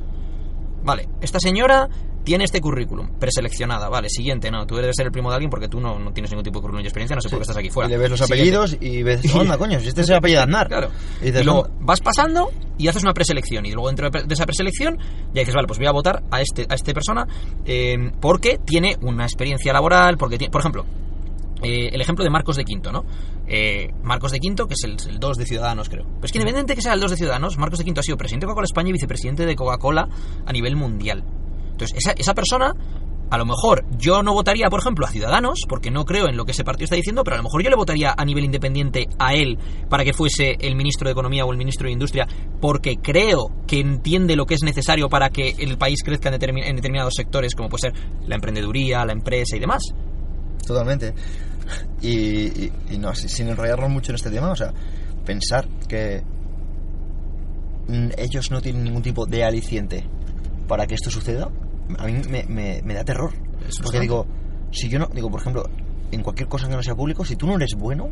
Vale, 0.83 1.09
esta 1.20 1.41
señora 1.41 1.89
tiene 2.24 2.45
este 2.45 2.61
currículum, 2.61 3.09
preseleccionada, 3.18 3.89
vale, 3.89 4.11
siguiente, 4.11 4.51
no, 4.51 4.66
tú 4.66 4.76
debes 4.76 4.97
ser 4.97 5.07
el 5.07 5.12
primo 5.12 5.31
de 5.31 5.37
alguien 5.37 5.49
porque 5.51 5.66
tú 5.68 5.81
no, 5.81 5.99
no 5.99 6.12
tienes 6.12 6.31
ningún 6.31 6.45
tipo 6.45 6.59
de 6.59 6.62
currículum 6.62 6.85
y 6.85 6.87
experiencia, 6.87 7.14
no 7.16 7.22
sé 7.22 7.31
por 7.31 7.39
qué 7.39 7.43
estás 7.43 7.57
aquí 7.57 7.70
fuera. 7.70 7.89
Y 7.89 7.93
le 7.93 7.97
ves 7.99 8.11
los 8.11 8.20
Siguiente. 8.20 8.57
apellidos 8.57 8.76
y 8.83 9.03
ves, 9.03 9.35
onda, 9.35 9.57
coño, 9.57 9.81
si 9.81 9.89
este 9.89 10.03
es 10.03 10.11
el 10.11 10.16
apellido 10.16 10.41
de 10.41 10.45
Aznar. 10.45 10.68
Claro. 10.68 10.91
Y 11.22 11.26
dices, 11.26 11.41
y 11.41 11.45
luego 11.45 11.68
vas 11.81 12.01
pasando 12.01 12.51
y 12.76 12.89
haces 12.89 13.03
una 13.03 13.14
preselección. 13.14 13.64
Y 13.64 13.72
luego 13.72 13.89
dentro 13.89 14.11
de 14.11 14.24
de 14.24 14.35
esa 14.35 14.45
preselección 14.45 14.99
ya 15.33 15.41
dices, 15.41 15.55
vale, 15.55 15.66
pues 15.66 15.79
voy 15.79 15.89
a 15.89 15.93
votar 15.93 16.22
a 16.31 16.43
este 16.43 16.66
a 16.68 16.74
esta 16.74 16.93
persona 16.93 17.26
eh, 17.64 17.97
porque 18.20 18.59
tiene 18.62 18.97
una 19.01 19.24
experiencia 19.24 19.72
laboral, 19.72 20.18
porque 20.18 20.37
tiene, 20.37 20.51
por 20.51 20.61
ejemplo, 20.61 20.85
eh, 21.62 21.90
el 21.92 22.00
ejemplo 22.00 22.24
de 22.24 22.30
Marcos 22.30 22.56
de 22.56 22.64
Quinto, 22.64 22.92
¿no? 22.92 23.04
Eh, 23.46 23.88
Marcos 24.02 24.32
de 24.32 24.38
Quinto, 24.38 24.66
que 24.66 24.74
es 24.74 24.84
el, 24.84 24.96
el 25.11 25.18
2 25.18 25.36
de 25.36 25.46
Ciudadanos, 25.46 25.88
creo. 25.88 26.04
Pero 26.04 26.24
es 26.24 26.32
que 26.32 26.38
independientemente 26.38 26.72
de 26.72 26.76
que 26.76 26.82
sea 26.82 26.94
el 26.94 27.00
2 27.00 27.11
de 27.12 27.16
Ciudadanos, 27.16 27.59
Marcos 27.59 27.78
de 27.78 27.84
Quinto 27.84 28.00
ha 28.00 28.04
sido 28.04 28.16
presidente 28.16 28.46
de 28.46 28.48
Coca-Cola 28.48 28.66
España 28.66 28.90
y 28.90 28.92
vicepresidente 28.92 29.46
de 29.46 29.56
Coca-Cola 29.56 30.09
a 30.46 30.52
nivel 30.52 30.76
mundial. 30.76 31.24
Entonces, 31.72 31.96
esa, 31.96 32.12
esa 32.12 32.34
persona, 32.34 32.74
a 33.30 33.38
lo 33.38 33.44
mejor 33.44 33.84
yo 33.98 34.22
no 34.22 34.32
votaría, 34.32 34.68
por 34.68 34.80
ejemplo, 34.80 35.06
a 35.06 35.11
Ciudadanos, 35.11 35.61
porque 35.68 35.90
no 35.90 36.04
creo 36.04 36.28
en 36.28 36.36
lo 36.36 36.44
que 36.44 36.52
ese 36.52 36.64
partido 36.64 36.84
está 36.84 36.96
diciendo, 36.96 37.24
pero 37.24 37.34
a 37.34 37.38
lo 37.38 37.44
mejor 37.44 37.62
yo 37.62 37.70
le 37.70 37.76
votaría 37.76 38.14
a 38.16 38.24
nivel 38.24 38.44
independiente 38.44 39.06
a 39.18 39.34
él 39.34 39.59
para 39.88 40.04
que 40.04 40.12
fuese 40.12 40.56
el 40.61 40.76
ministro 40.76 41.06
de 41.09 41.12
Economía 41.12 41.44
o 41.44 41.52
el 41.52 41.59
ministro 41.59 41.86
de 41.86 41.92
Industria, 41.92 42.26
porque 42.61 42.96
creo 42.96 43.50
que 43.66 43.80
entiende 43.80 44.36
lo 44.36 44.46
que 44.46 44.54
es 44.54 44.62
necesario 44.62 45.09
para 45.09 45.30
que 45.30 45.56
el 45.59 45.78
país 45.78 46.02
crezca 46.04 46.28
en, 46.28 46.59
en 46.59 46.76
determinados 46.76 47.14
sectores, 47.14 47.54
como 47.54 47.68
puede 47.68 47.90
ser 47.90 47.92
la 48.26 48.34
emprendeduría, 48.34 49.04
la 49.04 49.12
empresa 49.12 49.56
y 49.56 49.61
demás. 49.61 49.82
Totalmente. 50.69 51.14
Y, 52.01 52.09
y- 52.64 52.73
y 52.91 52.99
no, 52.99 53.14
si- 53.14 53.29
sin 53.29 53.49
enrollarnos 53.49 53.91
mucho 53.91 54.12
en 54.12 54.16
este 54.16 54.31
tema, 54.31 54.51
o 54.51 54.57
sea, 54.57 54.73
pensar 55.25 55.66
que 55.89 56.23
mm, 57.89 58.09
ellos 58.16 58.51
no 58.51 58.61
tienen 58.61 58.85
ningún 58.85 59.03
tipo 59.03 59.27
de 59.27 59.45
aliciente 59.45 60.05
para 60.66 60.87
que 60.87 60.95
esto 60.95 61.11
suceda, 61.11 61.49
a 61.99 62.07
mí 62.07 62.12
me, 62.31 62.45
me- 62.45 62.83
me 62.85 62.95
da 62.95 63.05
terror. 63.05 63.33
Porque 63.83 63.99
digo, 64.01 64.27
si 64.71 64.89
yo 64.89 64.99
no, 64.99 65.07
digo, 65.14 65.31
por 65.31 65.41
ejemplo, 65.41 65.64
en 66.12 66.23
cualquier 66.23 66.49
cosa 66.49 66.69
que 66.69 66.77
no 66.77 66.83
sea 66.83 66.95
público, 66.95 67.25
si 67.25 67.37
tú 67.37 67.47
no 67.47 67.57
eres 67.57 67.71
bueno, 67.77 68.09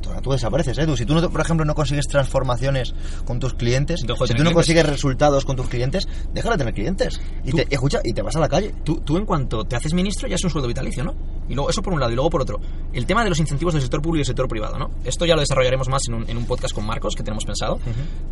tú, 0.00 0.10
tú 0.22 0.32
desapareces, 0.32 0.76
¿eh? 0.78 0.86
Tú, 0.86 0.96
si 0.96 1.04
tú, 1.06 1.14
no, 1.14 1.30
por 1.30 1.40
ejemplo, 1.40 1.64
no 1.64 1.74
consigues 1.74 2.06
transformaciones 2.06 2.94
con 3.24 3.38
tus 3.40 3.54
clientes, 3.54 4.00
Dejo 4.06 4.26
si 4.26 4.32
tú 4.32 4.38
no 4.38 4.50
clientes. 4.50 4.54
consigues 4.54 4.86
resultados 4.86 5.44
con 5.44 5.56
tus 5.56 5.68
clientes, 5.68 6.06
déjala 6.32 6.56
de 6.56 6.58
tener 6.58 6.74
clientes. 6.74 7.20
Y 7.44 7.50
Tú- 7.50 7.56
te, 7.58 7.66
escucha, 7.70 8.00
y 8.04 8.12
te 8.12 8.22
vas 8.22 8.36
a 8.36 8.40
la 8.40 8.48
calle. 8.48 8.74
Tú, 8.84 9.00
tú 9.00 9.16
en 9.16 9.26
cuanto 9.26 9.64
te 9.64 9.76
haces 9.76 9.92
ministro 9.94 10.28
ya 10.28 10.34
es 10.36 10.44
un 10.44 10.50
sueldo 10.50 10.68
vitalicio, 10.68 11.04
¿no? 11.04 11.14
Y 11.48 11.54
luego, 11.54 11.70
eso 11.70 11.82
por 11.82 11.92
un 11.92 12.00
lado, 12.00 12.12
y 12.12 12.14
luego 12.14 12.30
por 12.30 12.42
otro, 12.42 12.60
el 12.92 13.06
tema 13.06 13.22
de 13.22 13.30
los 13.30 13.38
incentivos 13.40 13.74
del 13.74 13.82
sector 13.82 14.00
público 14.02 14.16
y 14.16 14.20
del 14.20 14.26
sector 14.26 14.48
privado, 14.48 14.78
¿no? 14.78 14.90
Esto 15.04 15.24
ya 15.26 15.34
lo 15.34 15.40
desarrollaremos 15.40 15.88
más 15.88 16.02
en 16.08 16.14
un, 16.14 16.28
en 16.30 16.36
un 16.36 16.44
podcast 16.46 16.74
con 16.74 16.84
Marcos 16.86 17.14
que 17.16 17.22
tenemos 17.22 17.44
pensado, 17.44 17.78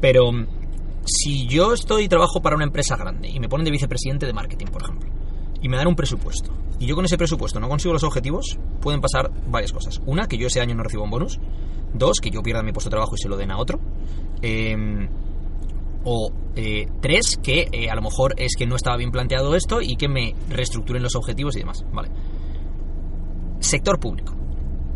pero 0.00 0.30
si 1.06 1.46
yo 1.46 1.74
estoy 1.74 2.04
y 2.04 2.08
trabajo 2.08 2.40
para 2.40 2.56
una 2.56 2.64
empresa 2.64 2.96
grande 2.96 3.28
y 3.28 3.38
me 3.38 3.48
ponen 3.48 3.64
de 3.64 3.70
vicepresidente 3.70 4.26
de 4.26 4.32
marketing, 4.32 4.66
por 4.66 4.82
ejemplo, 4.82 5.10
y 5.64 5.68
me 5.70 5.78
dan 5.78 5.86
un 5.86 5.96
presupuesto, 5.96 6.52
y 6.78 6.84
yo 6.84 6.94
con 6.94 7.06
ese 7.06 7.16
presupuesto 7.16 7.58
no 7.58 7.70
consigo 7.70 7.94
los 7.94 8.04
objetivos, 8.04 8.58
pueden 8.82 9.00
pasar 9.00 9.30
varias 9.48 9.72
cosas. 9.72 10.02
Una, 10.04 10.26
que 10.26 10.36
yo 10.36 10.48
ese 10.48 10.60
año 10.60 10.74
no 10.74 10.82
recibo 10.82 11.04
un 11.04 11.10
bonus. 11.10 11.40
Dos, 11.94 12.18
que 12.20 12.30
yo 12.30 12.42
pierda 12.42 12.62
mi 12.62 12.72
puesto 12.72 12.90
de 12.90 12.96
trabajo 12.96 13.14
y 13.14 13.18
se 13.18 13.30
lo 13.30 13.38
den 13.38 13.50
a 13.50 13.56
otro. 13.56 13.80
Em, 14.42 15.08
o 16.04 16.30
eh, 16.54 16.86
tres, 17.00 17.38
que 17.42 17.68
eh, 17.72 17.88
a 17.88 17.94
lo 17.94 18.02
mejor 18.02 18.34
es 18.36 18.56
que 18.58 18.66
no 18.66 18.76
estaba 18.76 18.98
bien 18.98 19.10
planteado 19.10 19.54
esto 19.54 19.80
y 19.80 19.96
que 19.96 20.06
me 20.06 20.34
reestructuren 20.50 21.02
los 21.02 21.16
objetivos 21.16 21.56
y 21.56 21.60
demás. 21.60 21.82
Vale. 21.90 22.10
Sector 23.60 23.98
público. 23.98 24.34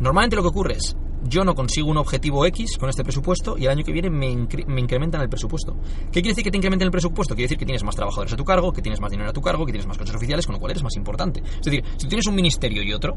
Normalmente 0.00 0.36
lo 0.36 0.42
que 0.42 0.48
ocurre 0.48 0.74
es, 0.74 0.94
yo 1.24 1.44
no 1.44 1.54
consigo 1.54 1.90
un 1.90 1.96
objetivo 1.96 2.44
X 2.46 2.76
con 2.78 2.88
este 2.88 3.02
presupuesto 3.02 3.56
y 3.58 3.64
el 3.64 3.70
año 3.70 3.84
que 3.84 3.92
viene 3.92 4.10
me, 4.10 4.30
incre- 4.30 4.66
me 4.66 4.80
incrementan 4.80 5.20
el 5.20 5.28
presupuesto. 5.28 5.76
¿Qué 6.06 6.20
quiere 6.20 6.30
decir 6.30 6.44
que 6.44 6.50
te 6.50 6.56
incrementen 6.56 6.86
el 6.86 6.92
presupuesto? 6.92 7.34
Quiere 7.34 7.46
decir 7.46 7.58
que 7.58 7.64
tienes 7.64 7.84
más 7.84 7.96
trabajadores 7.96 8.32
a 8.32 8.36
tu 8.36 8.44
cargo, 8.44 8.72
que 8.72 8.82
tienes 8.82 9.00
más 9.00 9.10
dinero 9.10 9.30
a 9.30 9.32
tu 9.32 9.40
cargo, 9.40 9.66
que 9.66 9.72
tienes 9.72 9.86
más 9.86 9.98
coches 9.98 10.14
oficiales, 10.14 10.46
con 10.46 10.54
lo 10.54 10.60
cual 10.60 10.70
eres 10.70 10.82
más 10.82 10.96
importante. 10.96 11.42
Es 11.44 11.62
decir, 11.62 11.84
si 11.96 12.08
tienes 12.08 12.26
un 12.26 12.34
ministerio 12.34 12.82
y 12.82 12.92
otro, 12.92 13.16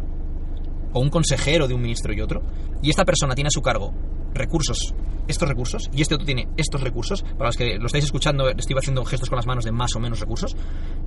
o 0.94 1.00
un 1.00 1.10
consejero 1.10 1.68
de 1.68 1.74
un 1.74 1.82
ministro 1.82 2.14
y 2.14 2.22
otro, 2.22 2.42
y 2.82 2.90
esta 2.90 3.06
persona 3.06 3.36
tiene 3.36 3.48
a 3.48 3.52
su 3.52 3.62
cargo 3.62 3.94
recursos, 4.34 4.94
estos 5.28 5.48
recursos, 5.48 5.90
y 5.94 6.02
este 6.02 6.16
otro 6.16 6.26
tiene 6.26 6.48
estos 6.58 6.82
recursos, 6.82 7.24
para 7.38 7.50
los 7.50 7.58
que 7.58 7.78
lo 7.78 7.86
estáis 7.86 8.06
escuchando, 8.06 8.50
estoy 8.50 8.76
haciendo 8.78 9.04
gestos 9.06 9.30
con 9.30 9.38
las 9.38 9.46
manos 9.46 9.66
de 9.66 9.72
más 9.72 9.96
o 9.96 10.00
menos 10.00 10.20
recursos, 10.20 10.56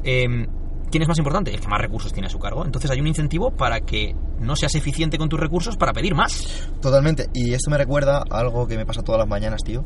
eh, 0.03 0.47
¿quién 0.91 1.03
es 1.03 1.09
más 1.09 1.19
importante? 1.19 1.53
El 1.53 1.61
que 1.61 1.69
más 1.69 1.81
recursos 1.81 2.13
tiene 2.13 2.29
a 2.29 2.31
su 2.31 2.39
cargo. 2.39 2.65
Entonces 2.65 2.89
hay 2.91 3.01
un 3.01 3.07
incentivo 3.09 3.51
para 3.51 3.81
que 3.81 4.15
no 4.39 4.55
seas 4.55 4.77
eficiente 4.77 5.19
con 5.19 5.29
tus 5.29 5.41
recursos 5.41 5.77
para 5.77 5.93
pedir 5.93 6.15
más. 6.15 6.69
Totalmente. 6.81 7.29
Y 7.35 7.53
esto 7.53 7.69
me 7.71 7.79
recuerda 7.79 8.23
a 8.31 8.39
algo 8.39 8.69
que 8.69 8.77
me 8.77 8.87
pasa 8.87 9.03
todas 9.03 9.19
las 9.19 9.29
mañanas, 9.29 9.63
tío. 9.65 9.85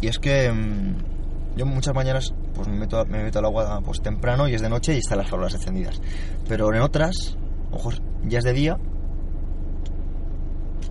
Y 0.00 0.06
es 0.06 0.20
que 0.20 0.52
mm, 0.52 1.56
yo 1.56 1.66
muchas 1.66 1.94
mañanas 1.94 2.32
pues 2.54 2.68
me 2.68 2.76
meto, 2.76 3.04
me 3.06 3.24
meto 3.24 3.40
al 3.40 3.46
agua 3.46 3.80
pues 3.84 4.00
temprano 4.00 4.48
y 4.48 4.54
es 4.54 4.62
de 4.62 4.68
noche 4.68 4.94
y 4.94 4.98
están 4.98 5.18
las 5.18 5.28
farolas 5.28 5.54
encendidas. 5.54 6.00
Pero 6.46 6.72
en 6.72 6.80
otras, 6.80 7.36
ojos, 7.70 8.02
ya 8.24 8.38
es 8.38 8.44
de 8.44 8.52
día 8.52 8.78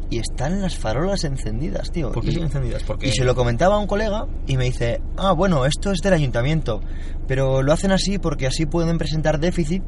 y 0.09 0.19
están 0.19 0.61
las 0.61 0.77
farolas 0.77 1.23
encendidas, 1.23 1.91
tío. 1.91 2.11
¿Por 2.11 2.23
qué 2.23 2.29
y, 2.29 2.31
siguen 2.31 2.47
encendidas? 2.47 2.83
Porque 2.83 3.07
y 3.07 3.11
se 3.11 3.25
lo 3.25 3.35
comentaba 3.35 3.75
a 3.75 3.79
un 3.79 3.87
colega 3.87 4.25
y 4.45 4.57
me 4.57 4.65
dice, 4.65 5.01
ah, 5.17 5.33
bueno, 5.33 5.65
esto 5.65 5.91
es 5.91 5.99
del 5.99 6.13
ayuntamiento, 6.13 6.81
pero 7.27 7.61
lo 7.61 7.73
hacen 7.73 7.91
así 7.91 8.17
porque 8.17 8.47
así 8.47 8.65
pueden 8.65 8.97
presentar 8.97 9.39
déficit 9.39 9.83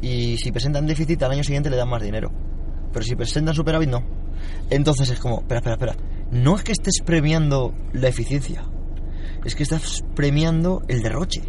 y 0.00 0.36
si 0.38 0.50
presentan 0.50 0.86
déficit 0.86 1.22
al 1.22 1.32
año 1.32 1.44
siguiente 1.44 1.70
le 1.70 1.76
dan 1.76 1.88
más 1.88 2.02
dinero. 2.02 2.30
Pero 2.92 3.04
si 3.04 3.16
presentan 3.16 3.54
superávit, 3.54 3.90
no. 3.90 4.02
Entonces 4.70 5.10
es 5.10 5.18
como, 5.18 5.40
espera, 5.40 5.58
espera, 5.58 5.74
espera. 5.74 5.96
No 6.30 6.56
es 6.56 6.62
que 6.62 6.72
estés 6.72 7.00
premiando 7.04 7.74
la 7.92 8.08
eficiencia, 8.08 8.64
es 9.44 9.54
que 9.54 9.62
estás 9.62 10.02
premiando 10.14 10.82
el 10.88 11.02
derroche. 11.02 11.42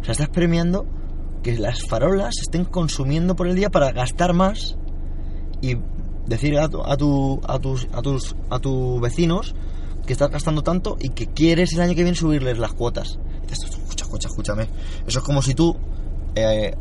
O 0.00 0.04
sea, 0.04 0.12
estás 0.12 0.28
premiando 0.28 0.86
que 1.42 1.56
las 1.58 1.82
farolas 1.88 2.34
estén 2.40 2.64
consumiendo 2.64 3.34
por 3.36 3.48
el 3.48 3.54
día 3.56 3.70
para 3.70 3.90
gastar 3.92 4.32
más 4.32 4.76
y 5.60 5.76
decir 6.26 6.56
a, 6.58 6.68
tu, 6.68 6.82
a, 6.82 6.96
tu, 6.96 7.40
a, 7.46 7.58
tus, 7.58 7.88
a, 7.92 8.00
tus, 8.02 8.36
a 8.50 8.58
tus 8.58 9.00
vecinos 9.00 9.54
que 10.06 10.12
estás 10.12 10.30
gastando 10.30 10.62
tanto 10.62 10.96
y 11.00 11.10
que 11.10 11.26
quieres 11.26 11.72
el 11.74 11.80
año 11.80 11.94
que 11.94 12.02
viene 12.02 12.16
subirles 12.16 12.58
las 12.58 12.72
cuotas. 12.72 13.18
Escucha, 13.50 14.04
escucha, 14.04 14.28
escúchame. 14.28 14.68
Eso 15.06 15.18
es 15.18 15.24
como 15.24 15.42
si 15.42 15.54
tú, 15.54 15.76
eh, 16.34 16.74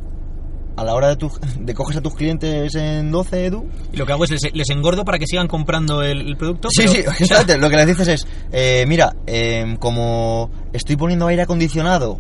a 0.77 0.83
la 0.85 0.93
hora 0.95 1.09
de, 1.09 1.17
tu, 1.17 1.29
de 1.59 1.73
coges 1.73 1.97
a 1.97 2.01
tus 2.01 2.15
clientes 2.15 2.73
en 2.75 3.11
12, 3.11 3.45
Edu. 3.45 3.67
y 3.91 3.97
lo 3.97 4.05
que 4.05 4.13
hago 4.13 4.23
es 4.23 4.31
les, 4.31 4.41
les 4.53 4.69
engordo 4.69 5.03
para 5.03 5.19
que 5.19 5.27
sigan 5.27 5.47
comprando 5.47 6.01
el, 6.01 6.21
el 6.21 6.37
producto. 6.37 6.69
Sí, 6.71 6.83
pero- 6.87 6.91
sí, 6.91 6.99
exactamente. 7.23 7.57
Lo 7.59 7.69
que 7.69 7.75
les 7.75 7.87
dices 7.87 8.07
es, 8.07 8.27
eh, 8.51 8.85
mira, 8.87 9.13
eh, 9.27 9.75
como 9.79 10.49
estoy 10.71 10.95
poniendo 10.95 11.27
aire 11.27 11.41
acondicionado 11.43 12.19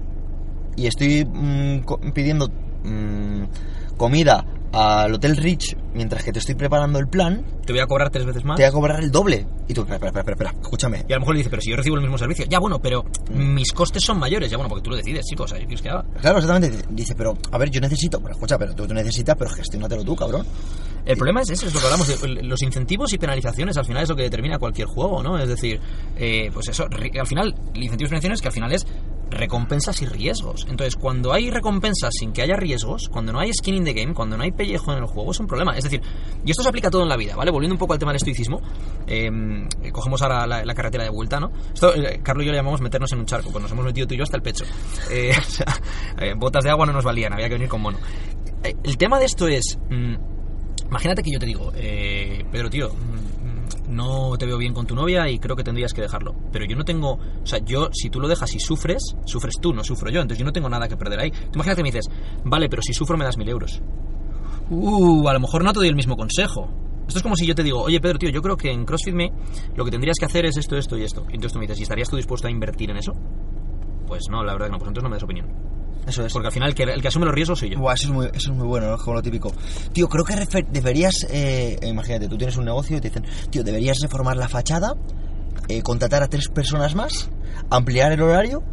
y 0.75 0.87
estoy 0.87 1.25
mm, 1.25 2.11
pidiendo 2.13 2.49
mm, 2.83 3.43
comida 3.97 4.45
al 4.73 5.13
Hotel 5.13 5.35
Rich 5.35 5.75
mientras 5.93 6.23
que 6.23 6.31
te 6.31 6.39
estoy 6.39 6.55
preparando 6.55 6.97
el 6.97 7.07
plan, 7.09 7.43
Te 7.65 7.73
voy 7.73 7.81
a 7.81 7.87
cobrar 7.87 8.09
tres 8.09 8.25
veces 8.25 8.45
más. 8.45 8.55
te 8.55 8.63
voy 8.63 8.69
a 8.69 8.71
cobrar 8.71 9.03
el 9.03 9.11
doble. 9.11 9.45
Y 9.67 9.73
tú, 9.73 9.81
espera, 9.81 9.97
espera, 9.97 10.19
espera, 10.21 10.31
espera, 10.33 10.51
escúchame. 10.61 11.03
Y 11.09 11.11
a 11.11 11.15
lo 11.17 11.19
mejor 11.21 11.35
le 11.35 11.39
dice, 11.39 11.49
pero 11.49 11.61
si 11.61 11.69
yo 11.71 11.75
recibo 11.75 11.95
el 11.97 12.01
mismo 12.01 12.17
servicio. 12.17 12.45
Ya, 12.47 12.59
bueno, 12.59 12.79
pero 12.79 13.03
mis 13.33 13.73
costes 13.73 14.01
son 14.01 14.17
mayores. 14.17 14.49
Ya, 14.49 14.55
bueno, 14.55 14.69
porque 14.69 14.83
tú 14.83 14.91
lo 14.91 14.95
decides, 14.95 15.25
chicos. 15.25 15.51
¿qué 15.51 15.59
quieres 15.65 15.81
que 15.81 15.89
haga? 15.89 16.05
Claro, 16.21 16.37
exactamente. 16.37 16.85
Dice, 16.89 17.15
pero, 17.15 17.37
a 17.51 17.57
ver, 17.57 17.69
yo 17.69 17.81
necesito, 17.81 18.21
pero 18.21 18.33
escucha, 18.33 18.57
pero 18.57 18.73
tú, 18.73 18.87
tú 18.87 18.93
necesitas, 18.93 19.35
pero 19.37 19.49
gestionatelo 19.49 20.05
tú, 20.05 20.15
cabrón. 20.15 20.45
El 21.05 21.17
problema 21.17 21.41
es 21.41 21.49
ese, 21.49 21.65
es 21.67 21.73
lo 21.73 21.79
que 21.81 21.85
hablamos. 21.87 22.07
de- 22.07 22.43
los 22.43 22.61
incentivos 22.63 23.11
y 23.11 23.17
penalizaciones 23.17 23.75
al 23.75 23.85
final 23.85 24.03
es 24.03 24.09
lo 24.09 24.15
que 24.15 24.23
determina 24.23 24.57
cualquier 24.57 24.87
juego, 24.87 25.21
¿no? 25.21 25.37
Es 25.37 25.49
decir, 25.49 25.81
eh, 26.15 26.49
pues 26.53 26.69
eso, 26.69 26.85
al 26.85 27.27
final, 27.27 27.53
incentivos 27.73 27.93
y 27.93 27.97
penalizaciones 28.09 28.41
que 28.41 28.47
al 28.47 28.53
final 28.53 28.71
es 28.71 28.85
recompensas 29.31 30.01
y 30.01 30.05
riesgos. 30.05 30.67
Entonces, 30.69 30.95
cuando 30.95 31.33
hay 31.33 31.49
recompensas 31.49 32.13
sin 32.17 32.33
que 32.33 32.41
haya 32.41 32.55
riesgos, 32.55 33.09
cuando 33.09 33.31
no 33.31 33.39
hay 33.39 33.51
skin 33.53 33.75
in 33.75 33.83
the 33.83 33.93
game, 33.93 34.13
cuando 34.13 34.37
no 34.37 34.43
hay 34.43 34.51
pellejo 34.51 34.91
en 34.91 34.99
el 34.99 35.05
juego, 35.05 35.31
es 35.31 35.39
un 35.39 35.47
problema. 35.47 35.75
Es 35.75 35.83
decir, 35.85 36.01
y 36.45 36.51
esto 36.51 36.63
se 36.63 36.69
aplica 36.69 36.89
todo 36.89 37.03
en 37.03 37.09
la 37.09 37.17
vida, 37.17 37.35
¿vale? 37.35 37.51
Volviendo 37.51 37.73
un 37.73 37.79
poco 37.79 37.93
al 37.93 37.99
tema 37.99 38.11
del 38.11 38.17
estoicismo, 38.17 38.61
eh, 39.07 39.29
cogemos 39.91 40.21
ahora 40.21 40.45
la, 40.45 40.73
carretera 40.75 41.03
de 41.03 41.09
vuelta, 41.09 41.39
¿no? 41.39 41.51
Esto, 41.73 41.93
eh, 41.95 42.19
Carlos 42.23 42.43
y 42.43 42.47
yo 42.47 42.51
le 42.51 42.57
llamamos 42.57 42.81
meternos 42.81 43.11
en 43.13 43.19
un 43.19 43.25
charco, 43.25 43.51
pues 43.51 43.61
nos 43.61 43.71
hemos 43.71 43.85
metido 43.85 44.07
tú 44.07 44.13
y 44.13 44.17
yo 44.17 44.23
hasta 44.23 44.37
el 44.37 44.43
pecho. 44.43 44.65
Eh, 45.09 45.33
o 45.39 45.49
sea, 45.49 45.65
eh, 46.19 46.33
botas 46.37 46.63
de 46.63 46.69
agua 46.69 46.85
no 46.85 46.93
nos 46.93 47.03
valían, 47.03 47.33
había 47.33 47.47
que 47.47 47.55
venir 47.55 47.69
con 47.69 47.81
mono. 47.81 47.97
El 48.83 48.97
tema 48.97 49.17
de 49.19 49.25
esto 49.25 49.47
es... 49.47 49.77
mm, 49.89 50.15
Imagínate 50.87 51.23
que 51.23 51.31
yo 51.31 51.39
te 51.39 51.45
digo, 51.45 51.71
Pedro, 51.71 52.69
tío, 52.69 52.89
mm, 52.89 53.30
no 53.91 54.37
te 54.37 54.45
veo 54.45 54.57
bien 54.57 54.73
con 54.73 54.87
tu 54.87 54.95
novia 54.95 55.29
y 55.29 55.37
creo 55.37 55.55
que 55.55 55.63
tendrías 55.63 55.93
que 55.93 56.01
dejarlo. 56.01 56.35
Pero 56.51 56.65
yo 56.65 56.75
no 56.75 56.83
tengo, 56.83 57.13
o 57.13 57.45
sea, 57.45 57.59
yo, 57.59 57.89
si 57.91 58.09
tú 58.09 58.19
lo 58.19 58.27
dejas 58.27 58.55
y 58.55 58.59
sufres, 58.59 59.15
sufres 59.25 59.55
tú, 59.61 59.73
no 59.73 59.83
sufro 59.83 60.09
yo. 60.09 60.21
Entonces 60.21 60.39
yo 60.39 60.45
no 60.45 60.53
tengo 60.53 60.69
nada 60.69 60.87
que 60.87 60.97
perder 60.97 61.19
ahí. 61.19 61.31
Tú 61.31 61.51
imagínate 61.55 61.77
que 61.77 61.83
me 61.83 61.91
dices, 61.91 62.09
vale, 62.45 62.69
pero 62.69 62.81
si 62.81 62.93
sufro 62.93 63.17
me 63.17 63.25
das 63.25 63.37
mil 63.37 63.49
euros. 63.49 63.81
Uh, 64.69 65.27
a 65.27 65.33
lo 65.33 65.39
mejor 65.39 65.63
no 65.63 65.73
te 65.73 65.79
doy 65.79 65.89
el 65.89 65.95
mismo 65.95 66.15
consejo. 66.15 66.69
Esto 67.07 67.19
es 67.19 67.23
como 67.23 67.35
si 67.35 67.45
yo 67.45 67.53
te 67.53 67.63
digo, 67.63 67.81
oye 67.81 67.99
Pedro, 67.99 68.19
tío, 68.19 68.29
yo 68.29 68.41
creo 68.41 68.55
que 68.55 68.71
en 68.71 68.85
CrossFit 68.85 69.13
Me 69.13 69.33
lo 69.75 69.83
que 69.83 69.91
tendrías 69.91 70.17
que 70.17 70.25
hacer 70.25 70.45
es 70.45 70.55
esto, 70.55 70.77
esto 70.77 70.97
y 70.97 71.03
esto. 71.03 71.25
Y 71.29 71.35
entonces 71.35 71.53
tú 71.53 71.59
me 71.59 71.65
dices, 71.65 71.79
¿y 71.79 71.83
estarías 71.83 72.09
tú 72.09 72.15
dispuesto 72.15 72.47
a 72.47 72.51
invertir 72.51 72.89
en 72.89 72.97
eso? 72.97 73.11
Pues 74.07 74.23
no, 74.29 74.43
la 74.43 74.53
verdad 74.53 74.67
que 74.67 74.71
no, 74.71 74.77
pues 74.77 74.87
entonces 74.87 75.03
no 75.03 75.09
me 75.09 75.15
das 75.15 75.23
opinión. 75.23 75.47
Eso 76.07 76.25
es. 76.25 76.33
Porque 76.33 76.47
al 76.47 76.53
final 76.53 76.69
el 76.69 76.75
que, 76.75 76.83
el 76.83 77.01
que 77.01 77.07
asume 77.07 77.25
los 77.25 77.35
riesgos 77.35 77.59
soy 77.59 77.69
yo. 77.69 77.79
Buah, 77.79 77.93
eso 77.93 78.07
es 78.07 78.11
muy, 78.13 78.25
eso 78.27 78.51
es 78.51 78.57
muy 78.57 78.67
bueno, 78.67 78.87
¿no? 78.87 78.95
Es 78.95 79.01
como 79.01 79.15
lo 79.15 79.21
típico. 79.21 79.51
Tío, 79.93 80.07
creo 80.07 80.25
que 80.25 80.33
refer- 80.35 80.67
deberías, 80.71 81.13
eh, 81.29 81.77
imagínate, 81.83 82.27
tú 82.27 82.37
tienes 82.37 82.57
un 82.57 82.65
negocio 82.65 82.97
y 82.97 83.01
te 83.01 83.09
dicen, 83.09 83.23
tío, 83.49 83.63
deberías 83.63 83.97
reformar 84.01 84.35
la 84.37 84.47
fachada, 84.49 84.95
eh, 85.67 85.81
contratar 85.83 86.23
a 86.23 86.27
tres 86.27 86.47
personas 86.49 86.95
más, 86.95 87.29
ampliar 87.69 88.11
el 88.11 88.21
horario 88.21 88.63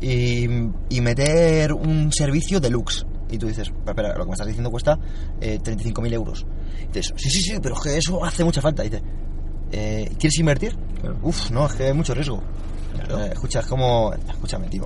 y, 0.00 0.44
y 0.88 1.00
meter 1.00 1.72
un 1.72 2.10
servicio 2.12 2.58
deluxe. 2.60 3.06
Y 3.30 3.38
tú 3.38 3.46
dices, 3.46 3.68
"Espera, 3.68 3.90
espera, 3.92 4.08
lo 4.16 4.24
que 4.24 4.28
me 4.28 4.32
estás 4.32 4.46
diciendo 4.46 4.70
cuesta 4.70 4.98
eh, 5.40 5.58
35.000 5.62 6.12
euros. 6.12 6.44
Y 6.84 6.86
dices, 6.88 7.14
sí, 7.16 7.30
sí, 7.30 7.40
sí, 7.42 7.54
pero 7.62 7.74
es 7.76 7.80
que 7.80 7.96
eso 7.96 8.22
hace 8.24 8.44
mucha 8.44 8.60
falta. 8.60 8.84
Y 8.84 8.90
dices, 8.90 9.02
eh, 9.72 10.10
¿quieres 10.18 10.38
invertir? 10.38 10.76
Claro. 11.00 11.18
Uf, 11.22 11.50
no, 11.50 11.66
es 11.66 11.72
que 11.74 11.84
hay 11.86 11.92
mucho 11.94 12.12
riesgo. 12.14 12.42
Claro. 12.94 13.24
Eh, 13.24 13.30
escucha, 13.32 13.60
es 13.60 13.66
como, 13.66 14.12
escúchame, 14.28 14.68
tío. 14.68 14.84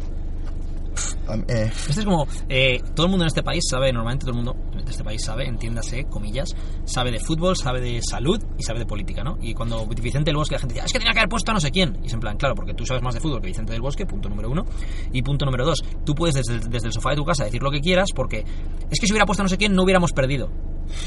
Eh, 1.48 1.70
Este 1.88 2.00
es 2.00 2.04
como, 2.04 2.26
eh, 2.48 2.80
todo 2.94 3.06
el 3.06 3.10
mundo 3.10 3.24
en 3.24 3.28
este 3.28 3.42
país 3.42 3.64
sabe, 3.68 3.92
normalmente 3.92 4.24
todo 4.24 4.38
el 4.38 4.44
mundo 4.44 4.56
en 4.72 4.88
este 4.88 5.04
país 5.04 5.22
sabe, 5.24 5.46
entiéndase, 5.46 6.04
comillas, 6.04 6.48
sabe 6.84 7.10
de 7.10 7.20
fútbol, 7.20 7.56
sabe 7.56 7.80
de 7.80 8.00
salud 8.02 8.42
y 8.58 8.62
sabe 8.62 8.80
de 8.80 8.86
política, 8.86 9.22
¿no? 9.24 9.38
Y 9.40 9.54
cuando 9.54 9.86
Vicente 9.86 10.26
del 10.30 10.36
Bosque 10.36 10.54
la 10.54 10.60
gente 10.60 10.74
dice, 10.74 10.82
"Ah, 10.82 10.86
es 10.86 10.92
que 10.92 10.98
tenía 10.98 11.12
que 11.12 11.20
haber 11.20 11.28
puesto 11.28 11.50
a 11.50 11.54
no 11.54 11.60
sé 11.60 11.70
quién. 11.70 11.98
Y 12.02 12.06
es 12.06 12.12
en 12.12 12.20
plan, 12.20 12.36
claro, 12.36 12.54
porque 12.54 12.74
tú 12.74 12.86
sabes 12.86 13.02
más 13.02 13.14
de 13.14 13.20
fútbol 13.20 13.40
que 13.40 13.48
Vicente 13.48 13.72
del 13.72 13.82
Bosque, 13.82 14.06
punto 14.06 14.28
número 14.28 14.50
uno. 14.50 14.64
Y 15.12 15.22
punto 15.22 15.44
número 15.44 15.64
dos, 15.66 15.82
tú 16.04 16.14
puedes 16.14 16.34
desde, 16.34 16.60
desde 16.68 16.86
el 16.88 16.92
sofá 16.92 17.10
de 17.10 17.16
tu 17.16 17.24
casa 17.24 17.44
decir 17.44 17.62
lo 17.62 17.70
que 17.70 17.80
quieras 17.80 18.10
porque 18.14 18.44
es 18.90 19.00
que 19.00 19.06
si 19.06 19.12
hubiera 19.12 19.26
puesto 19.26 19.42
a 19.42 19.44
no 19.44 19.48
sé 19.48 19.56
quién 19.56 19.74
no 19.74 19.82
hubiéramos 19.82 20.12
perdido. 20.12 20.50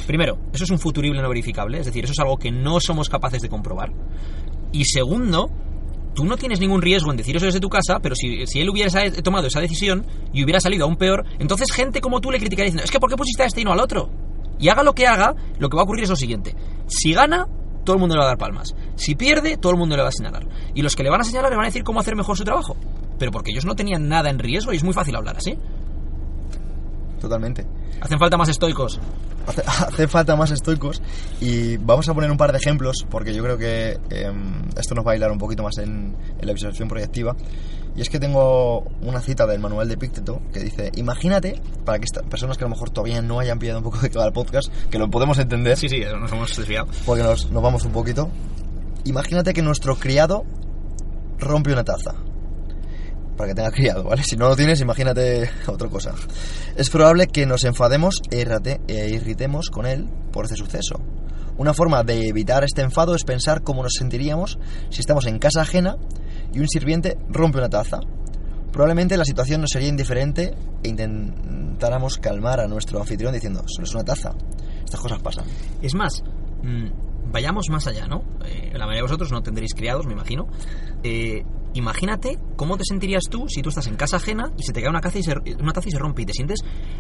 Primero, 0.06 0.38
eso 0.54 0.66
es 0.66 0.70
un 0.72 0.80
futurible 0.80 1.22
no 1.22 1.30
verificable, 1.30 1.80
es 1.80 1.86
decir, 1.86 2.04
eso 2.04 2.12
es 2.12 2.20
algo 2.20 2.36
que 2.38 2.52
no 2.52 2.80
somos 2.82 3.08
capaces 3.08 3.42
de 3.42 3.48
comprobar. 3.50 3.92
Y 4.74 4.84
segundo, 4.86 5.50
tú 6.20 6.26
no 6.26 6.36
tienes 6.36 6.60
ningún 6.60 6.82
riesgo 6.82 7.12
en 7.12 7.18
decir 7.18 7.38
eso 7.38 7.46
desde 7.46 7.62
tu 7.62 7.70
casa, 7.70 8.00
pero 8.02 8.14
si, 8.14 8.46
si 8.46 8.60
él 8.60 8.70
hubiera 8.70 8.92
tomado 9.24 9.48
esa 9.48 9.62
decisión 9.62 10.06
y 10.34 10.44
hubiera 10.44 10.60
salido 10.60 10.84
aún 10.84 10.98
peor, 10.98 11.24
entonces 11.40 11.72
gente 11.72 12.02
como 12.02 12.20
tú 12.20 12.30
le 12.30 12.40
criticaría 12.40 12.66
diciendo, 12.66 12.84
es 12.84 12.92
que 12.92 13.00
¿por 13.00 13.10
qué 13.10 13.16
pusiste 13.16 13.44
a 13.44 13.46
este 13.46 13.62
y 13.62 13.64
no 13.64 13.72
al 13.72 13.80
otro? 13.80 14.10
Y 14.60 14.68
haga 14.68 14.84
lo 14.84 14.94
que 14.94 15.08
haga, 15.08 15.34
lo 15.60 15.70
que 15.70 15.78
va 15.78 15.84
a 15.84 15.86
ocurrir 15.86 16.04
es 16.04 16.10
lo 16.10 16.18
siguiente. 16.18 16.58
Si 16.88 17.14
gana, 17.14 17.48
todo 17.86 17.96
el 17.96 18.02
mundo 18.02 18.16
le 18.16 18.20
va 18.20 18.26
a 18.26 18.28
dar 18.28 18.38
palmas. 18.38 18.76
Si 18.96 19.16
pierde, 19.16 19.56
todo 19.56 19.72
el 19.72 19.78
mundo 19.78 19.96
le 19.96 20.02
va 20.02 20.10
a 20.10 20.12
señalar. 20.12 20.46
Y 20.76 20.82
los 20.82 20.94
que 20.98 21.04
le 21.04 21.10
van 21.10 21.22
a 21.22 21.24
señalar 21.24 21.52
le 21.52 21.56
van 21.56 21.64
a 21.64 21.70
decir 21.70 21.86
cómo 21.86 22.02
hacer 22.02 22.18
mejor 22.18 22.36
su 22.36 22.44
trabajo. 22.44 22.76
Pero 23.18 23.32
porque 23.32 23.52
ellos 23.52 23.64
no 23.64 23.76
tenían 23.76 24.10
nada 24.10 24.30
en 24.30 24.40
riesgo 24.40 24.74
y 24.74 24.76
es 24.76 24.84
muy 24.84 24.94
fácil 24.94 25.16
hablar 25.16 25.38
así. 25.38 25.58
Totalmente. 27.20 27.66
Hacen 28.02 28.18
falta 28.20 28.38
más 28.38 28.50
estoicos. 28.50 29.00
Hace, 29.48 29.64
hace 29.68 30.08
falta 30.08 30.36
más 30.36 30.52
estoicos 30.52 31.02
y 31.42 31.78
vamos 31.78 32.08
a 32.10 32.14
poner 32.14 32.32
un 32.32 32.38
par 32.38 32.52
de 32.52 32.58
ejemplos 32.58 33.06
porque 33.10 33.34
yo 33.34 33.44
creo 33.44 33.58
que 33.58 34.00
em, 34.10 34.62
esto 34.78 34.96
nos 34.96 35.06
va 35.06 35.12
a 35.12 35.16
hilar 35.16 35.32
un 35.32 35.38
poquito 35.38 35.64
más 35.64 35.78
en, 35.78 36.16
en 36.40 36.48
la 36.48 36.54
visualización 36.54 36.88
proyectiva 36.90 37.36
y 37.96 38.02
es 38.02 38.10
que 38.10 38.20
tengo 38.20 38.84
una 39.02 39.20
cita 39.22 39.48
del 39.48 39.60
manual 39.60 39.88
de 39.90 39.98
Picteto 39.98 40.42
que 40.54 40.60
dice 40.60 40.92
imagínate 40.96 41.62
para 41.86 42.00
que 42.00 42.06
estas 42.06 42.24
personas 42.24 42.58
que 42.58 42.64
a 42.64 42.68
lo 42.68 42.76
mejor 42.76 42.92
todavía 42.92 43.22
no 43.22 43.40
hayan 43.40 43.60
pillado 43.60 43.80
un 43.80 43.84
poco 43.84 43.98
de 44.00 44.10
va 44.10 44.26
el 44.26 44.34
podcast 44.34 44.72
que 44.90 45.00
lo 45.00 45.10
podemos 45.10 45.38
entender 45.40 45.78
Sí, 45.78 45.90
sí, 45.90 45.98
eso 45.98 46.18
nos 46.18 46.32
hemos 46.32 46.56
desviado. 46.56 46.88
porque 47.06 47.24
nos, 47.24 47.50
nos 47.52 47.64
vamos 47.64 47.84
un 47.86 47.92
poquito 47.92 48.30
imagínate 49.06 49.54
que 49.54 49.62
nuestro 49.62 49.96
criado 49.96 50.46
rompe 51.40 51.74
una 51.74 51.84
taza 51.84 52.14
para 53.40 53.52
que 53.52 53.56
tenga 53.56 53.72
criado, 53.72 54.04
¿vale? 54.04 54.22
Si 54.22 54.36
no 54.36 54.50
lo 54.50 54.56
tienes, 54.58 54.82
imagínate 54.82 55.50
otra 55.68 55.88
cosa. 55.88 56.14
Es 56.76 56.90
probable 56.90 57.28
que 57.28 57.46
nos 57.46 57.64
enfademos 57.64 58.22
e, 58.32 58.42
e 58.90 59.10
irritemos 59.12 59.70
con 59.70 59.86
él 59.86 60.10
por 60.34 60.44
este 60.44 60.58
suceso. 60.58 61.00
Una 61.58 61.74
forma 61.74 62.04
de 62.04 62.28
evitar 62.28 62.66
este 62.66 62.82
enfado 62.82 63.16
es 63.16 63.24
pensar 63.24 63.64
cómo 63.64 63.82
nos 63.82 63.94
sentiríamos 63.94 64.60
si 64.90 65.00
estamos 65.00 65.26
en 65.26 65.40
casa 65.40 65.62
ajena 65.62 65.96
y 66.54 66.60
un 66.60 66.68
sirviente 66.68 67.18
rompe 67.30 67.60
una 67.60 67.70
taza. 67.70 68.02
Probablemente 68.74 69.16
la 69.16 69.24
situación 69.24 69.62
nos 69.62 69.70
sería 69.70 69.88
indiferente 69.88 70.54
e 70.84 70.90
intentáramos 70.90 72.18
calmar 72.18 72.60
a 72.60 72.68
nuestro 72.68 73.00
anfitrión 73.00 73.34
diciendo, 73.34 73.64
solo 73.68 73.88
es 73.88 73.94
una 73.94 74.04
taza, 74.04 74.34
estas 74.84 75.00
cosas 75.00 75.22
pasan. 75.22 75.46
Es 75.82 75.96
más, 75.96 76.26
mm, 76.62 77.32
vayamos 77.32 77.70
más 77.70 77.88
allá, 77.88 78.06
¿no? 78.06 78.22
Eh, 78.46 78.72
la 78.74 78.80
mayoría 78.80 78.98
de 78.98 79.04
vosotros 79.04 79.32
no 79.32 79.42
tendréis 79.42 79.74
criados, 79.74 80.06
me 80.06 80.12
imagino. 80.12 80.48
Eh, 81.04 81.46
imagínate 81.74 82.38
cómo 82.56 82.78
te 82.78 82.84
sentirías 82.86 83.24
tú 83.30 83.48
si 83.48 83.62
tú 83.62 83.70
estás 83.70 83.88
en 83.88 83.96
casa 83.96 84.18
ajena 84.18 84.52
y 84.58 84.64
se 84.64 84.74
te 84.74 84.82
cae 84.82 84.90
una, 84.90 85.02
taza 85.02 85.20
y 85.20 85.24
se, 85.24 85.34
una 85.60 85.72
taza 85.72 85.90
y 85.90 85.92
se 85.92 86.00
rompe 86.00 86.24
y 86.24 86.26
te 86.26 86.34
sientes 86.34 86.60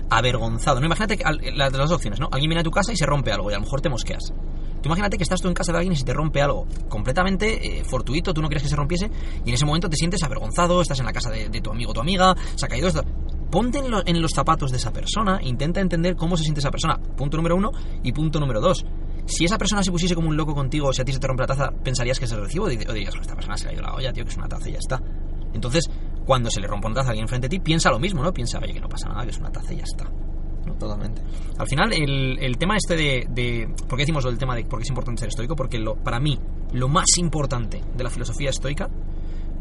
avergonzado. 0.10 0.80
¿no? 0.80 0.86
Imagínate 0.86 1.20
las, 1.56 1.74
las 1.74 1.92
opciones, 1.92 2.20
¿no? 2.20 2.30
Alguien 2.32 2.50
viene 2.50 2.62
a 2.62 2.64
tu 2.64 2.72
casa 2.72 2.92
y 2.94 2.98
se 2.98 3.06
rompe 3.06 3.32
algo 3.32 3.50
y 3.50 3.54
a 3.54 3.58
lo 3.58 3.64
mejor 3.64 3.82
te 3.82 3.90
mosqueas. 3.90 4.34
Tú 4.82 4.88
imagínate 4.88 5.18
que 5.18 5.24
estás 5.24 5.42
tú 5.42 5.48
en 5.50 5.54
casa 5.54 5.72
de 5.72 5.80
alguien 5.80 5.94
y 5.94 5.98
se 5.98 6.06
te 6.06 6.14
rompe 6.14 6.42
algo 6.42 6.66
completamente 6.88 7.80
eh, 7.80 7.84
fortuito, 7.84 8.34
tú 8.34 8.42
no 8.42 8.48
quieres 8.48 8.64
que 8.64 8.70
se 8.70 8.76
rompiese 8.76 9.12
y 9.46 9.50
en 9.50 9.54
ese 9.54 9.66
momento 9.66 9.90
te 9.90 9.98
sientes 9.98 10.24
avergonzado, 10.24 10.82
estás 10.82 11.00
en 11.00 11.06
la 11.06 11.12
casa 11.12 11.30
de, 11.30 11.50
tu 11.62 11.72
amigo 11.72 11.92
o 11.92 11.94
tu 11.94 12.00
amiga, 12.00 12.36
se 12.56 12.66
ha 12.66 12.70
caído 12.70 12.88
esto. 12.88 13.04
Ponte 13.52 13.80
en, 13.80 13.88
en 14.06 14.22
los 14.22 14.32
zapatos 14.32 14.72
de 14.72 14.78
esa 14.78 14.94
persona, 14.94 15.40
intenta 15.42 15.82
entender 15.82 16.16
cómo 16.16 16.38
se 16.38 16.44
siente 16.44 16.60
esa 16.60 16.72
persona. 16.72 16.98
Punto 16.98 17.36
número 17.36 17.56
uno 17.56 17.72
y 18.04 18.12
punto 18.14 18.40
número 18.40 18.62
dos. 18.62 18.86
Si 19.30 19.46
esa 19.46 19.58
persona 19.58 19.84
se 19.84 19.92
pusiese 19.92 20.16
como 20.16 20.28
un 20.30 20.36
loco 20.38 20.54
contigo 20.56 20.88
o 20.88 20.94
si 20.94 21.02
a 21.02 21.06
ti 21.06 21.14
se 21.14 21.20
te 21.20 21.28
rompe 21.28 21.44
la 21.44 21.48
taza, 21.48 21.70
¿pensarías 21.84 22.18
que 22.20 22.26
es 22.26 22.32
el 22.32 22.42
recibo? 22.42 22.66
O 22.66 22.68
dirías, 22.70 22.88
"Joder, 23.14 23.22
esta 23.22 23.36
persona 23.36 23.58
se 23.58 23.70
ha 23.70 23.74
ido 23.74 23.82
la 23.84 23.94
olla, 23.94 24.12
tío, 24.12 24.24
que 24.26 24.32
es 24.32 24.38
una 24.38 24.48
taza 24.48 24.68
y 24.70 24.74
ya 24.74 24.80
está. 24.80 25.02
Entonces, 25.54 25.90
cuando 26.26 26.50
se 26.50 26.60
le 26.60 26.68
rompe 26.68 26.88
una 26.88 26.96
taza 26.96 27.10
a 27.10 27.12
alguien 27.12 27.24
enfrente 27.26 27.48
de 27.48 27.58
ti, 27.58 27.60
piensa 27.60 27.90
lo 27.92 28.00
mismo, 28.00 28.24
¿no? 28.24 28.34
Piensa, 28.34 28.60
oye, 28.60 28.74
que 28.74 28.80
no 28.80 28.90
pasa 28.90 29.08
nada, 29.10 29.24
que 29.24 29.32
es 29.32 29.38
una 29.38 29.52
taza 29.52 29.74
y 29.74 29.78
ya 29.78 29.84
está. 29.84 30.10
Totalmente. 30.78 31.22
Al 31.58 31.68
final, 31.68 31.92
el, 31.94 32.38
el 32.40 32.58
tema 32.58 32.76
este 32.78 32.96
de, 32.96 33.28
de- 33.30 33.74
¿Por 33.88 33.98
qué 33.98 34.04
decimos 34.04 34.24
del 34.24 34.38
tema 34.38 34.56
de 34.56 34.66
por 34.66 34.80
qué 34.80 34.84
es 34.84 34.90
importante 34.90 35.20
ser 35.22 35.30
estoico? 35.30 35.56
Porque 35.56 35.80
lo, 35.80 35.96
para 35.96 36.20
mí, 36.20 36.38
lo 36.74 36.88
más 36.88 37.06
importante 37.18 37.82
de 37.96 38.04
la 38.04 38.10
filosofía 38.10 38.50
estoica, 38.52 38.88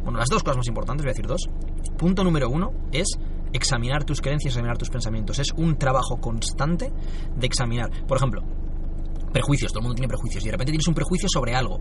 bueno, 0.03 0.19
las 0.19 0.29
dos 0.29 0.43
cosas 0.43 0.59
más 0.59 0.67
importantes, 0.69 1.05
voy 1.05 1.11
a 1.11 1.15
decir 1.15 1.27
dos. 1.27 1.49
Punto 1.97 2.25
número 2.25 2.49
uno 2.51 2.73
es 2.93 3.07
examinar 3.53 4.05
tus 4.05 4.21
creencias, 4.21 4.55
examinar 4.55 4.77
tus 4.77 4.91
pensamientos. 4.91 5.39
Es 5.39 5.49
un 5.57 5.77
trabajo 5.79 6.17
constante 6.21 6.93
de 7.37 7.47
examinar. 7.47 7.91
Por 8.07 8.19
ejemplo, 8.19 8.43
prejuicios. 9.33 9.73
Todo 9.73 9.81
el 9.81 9.85
mundo 9.85 9.95
tiene 9.97 10.09
prejuicios 10.09 10.43
y 10.43 10.47
de 10.47 10.53
repente 10.53 10.73
tienes 10.73 10.89
un 10.89 10.95
prejuicio 10.95 11.29
sobre 11.29 11.55
algo. 11.55 11.81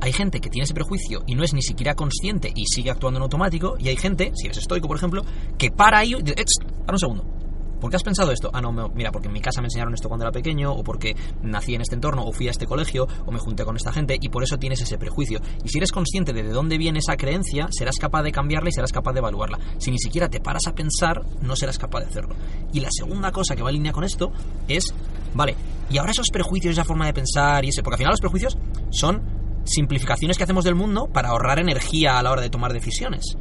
Hay 0.00 0.12
gente 0.12 0.40
que 0.40 0.48
tiene 0.48 0.64
ese 0.64 0.74
prejuicio 0.74 1.22
y 1.26 1.34
no 1.34 1.44
es 1.44 1.52
ni 1.52 1.62
siquiera 1.62 1.94
consciente 1.94 2.50
y 2.54 2.64
sigue 2.66 2.90
actuando 2.90 3.18
en 3.18 3.22
automático. 3.22 3.76
Y 3.78 3.88
hay 3.88 3.96
gente, 3.96 4.32
si 4.34 4.46
eres 4.46 4.58
estoico, 4.58 4.88
por 4.88 4.96
ejemplo, 4.96 5.22
que 5.58 5.70
para 5.70 5.98
ahí 5.98 6.14
y 6.14 6.22
dice, 6.22 6.40
"Ech, 6.40 6.66
para 6.86 6.94
un 6.94 6.98
segundo. 6.98 7.40
¿Por 7.80 7.88
qué 7.88 7.96
has 7.96 8.02
pensado 8.02 8.30
esto? 8.30 8.50
Ah, 8.52 8.60
no, 8.60 8.72
mira, 8.90 9.10
porque 9.10 9.28
en 9.28 9.32
mi 9.32 9.40
casa 9.40 9.62
me 9.62 9.66
enseñaron 9.68 9.94
esto 9.94 10.08
cuando 10.08 10.24
era 10.24 10.32
pequeño, 10.32 10.70
o 10.70 10.84
porque 10.84 11.16
nací 11.42 11.74
en 11.74 11.80
este 11.80 11.94
entorno, 11.94 12.24
o 12.24 12.32
fui 12.32 12.46
a 12.46 12.50
este 12.50 12.66
colegio, 12.66 13.08
o 13.24 13.32
me 13.32 13.38
junté 13.38 13.64
con 13.64 13.74
esta 13.74 13.90
gente, 13.90 14.18
y 14.20 14.28
por 14.28 14.42
eso 14.42 14.58
tienes 14.58 14.82
ese 14.82 14.98
prejuicio. 14.98 15.40
Y 15.64 15.68
si 15.70 15.78
eres 15.78 15.90
consciente 15.90 16.34
de 16.34 16.42
de 16.42 16.50
dónde 16.50 16.76
viene 16.76 16.98
esa 16.98 17.16
creencia, 17.16 17.68
serás 17.70 17.96
capaz 17.96 18.22
de 18.22 18.32
cambiarla 18.32 18.68
y 18.68 18.72
serás 18.72 18.92
capaz 18.92 19.12
de 19.12 19.20
evaluarla. 19.20 19.58
Si 19.78 19.90
ni 19.90 19.98
siquiera 19.98 20.28
te 20.28 20.40
paras 20.40 20.66
a 20.66 20.74
pensar, 20.74 21.22
no 21.40 21.56
serás 21.56 21.78
capaz 21.78 22.00
de 22.00 22.06
hacerlo. 22.06 22.34
Y 22.72 22.80
la 22.80 22.88
segunda 22.90 23.32
cosa 23.32 23.56
que 23.56 23.62
va 23.62 23.70
en 23.70 23.76
línea 23.76 23.92
con 23.92 24.04
esto 24.04 24.30
es, 24.68 24.92
vale, 25.34 25.54
y 25.90 25.98
ahora 25.98 26.12
esos 26.12 26.28
prejuicios, 26.32 26.72
esa 26.72 26.84
forma 26.84 27.06
de 27.06 27.12
pensar, 27.12 27.64
y 27.64 27.68
ese, 27.68 27.82
porque 27.82 27.94
al 27.94 27.98
final 27.98 28.10
los 28.12 28.20
prejuicios 28.20 28.56
son 28.90 29.22
simplificaciones 29.64 30.36
que 30.38 30.44
hacemos 30.44 30.64
del 30.64 30.74
mundo 30.74 31.08
para 31.12 31.28
ahorrar 31.30 31.58
energía 31.58 32.18
a 32.18 32.22
la 32.22 32.30
hora 32.30 32.40
de 32.42 32.50
tomar 32.50 32.72
decisiones. 32.72 33.36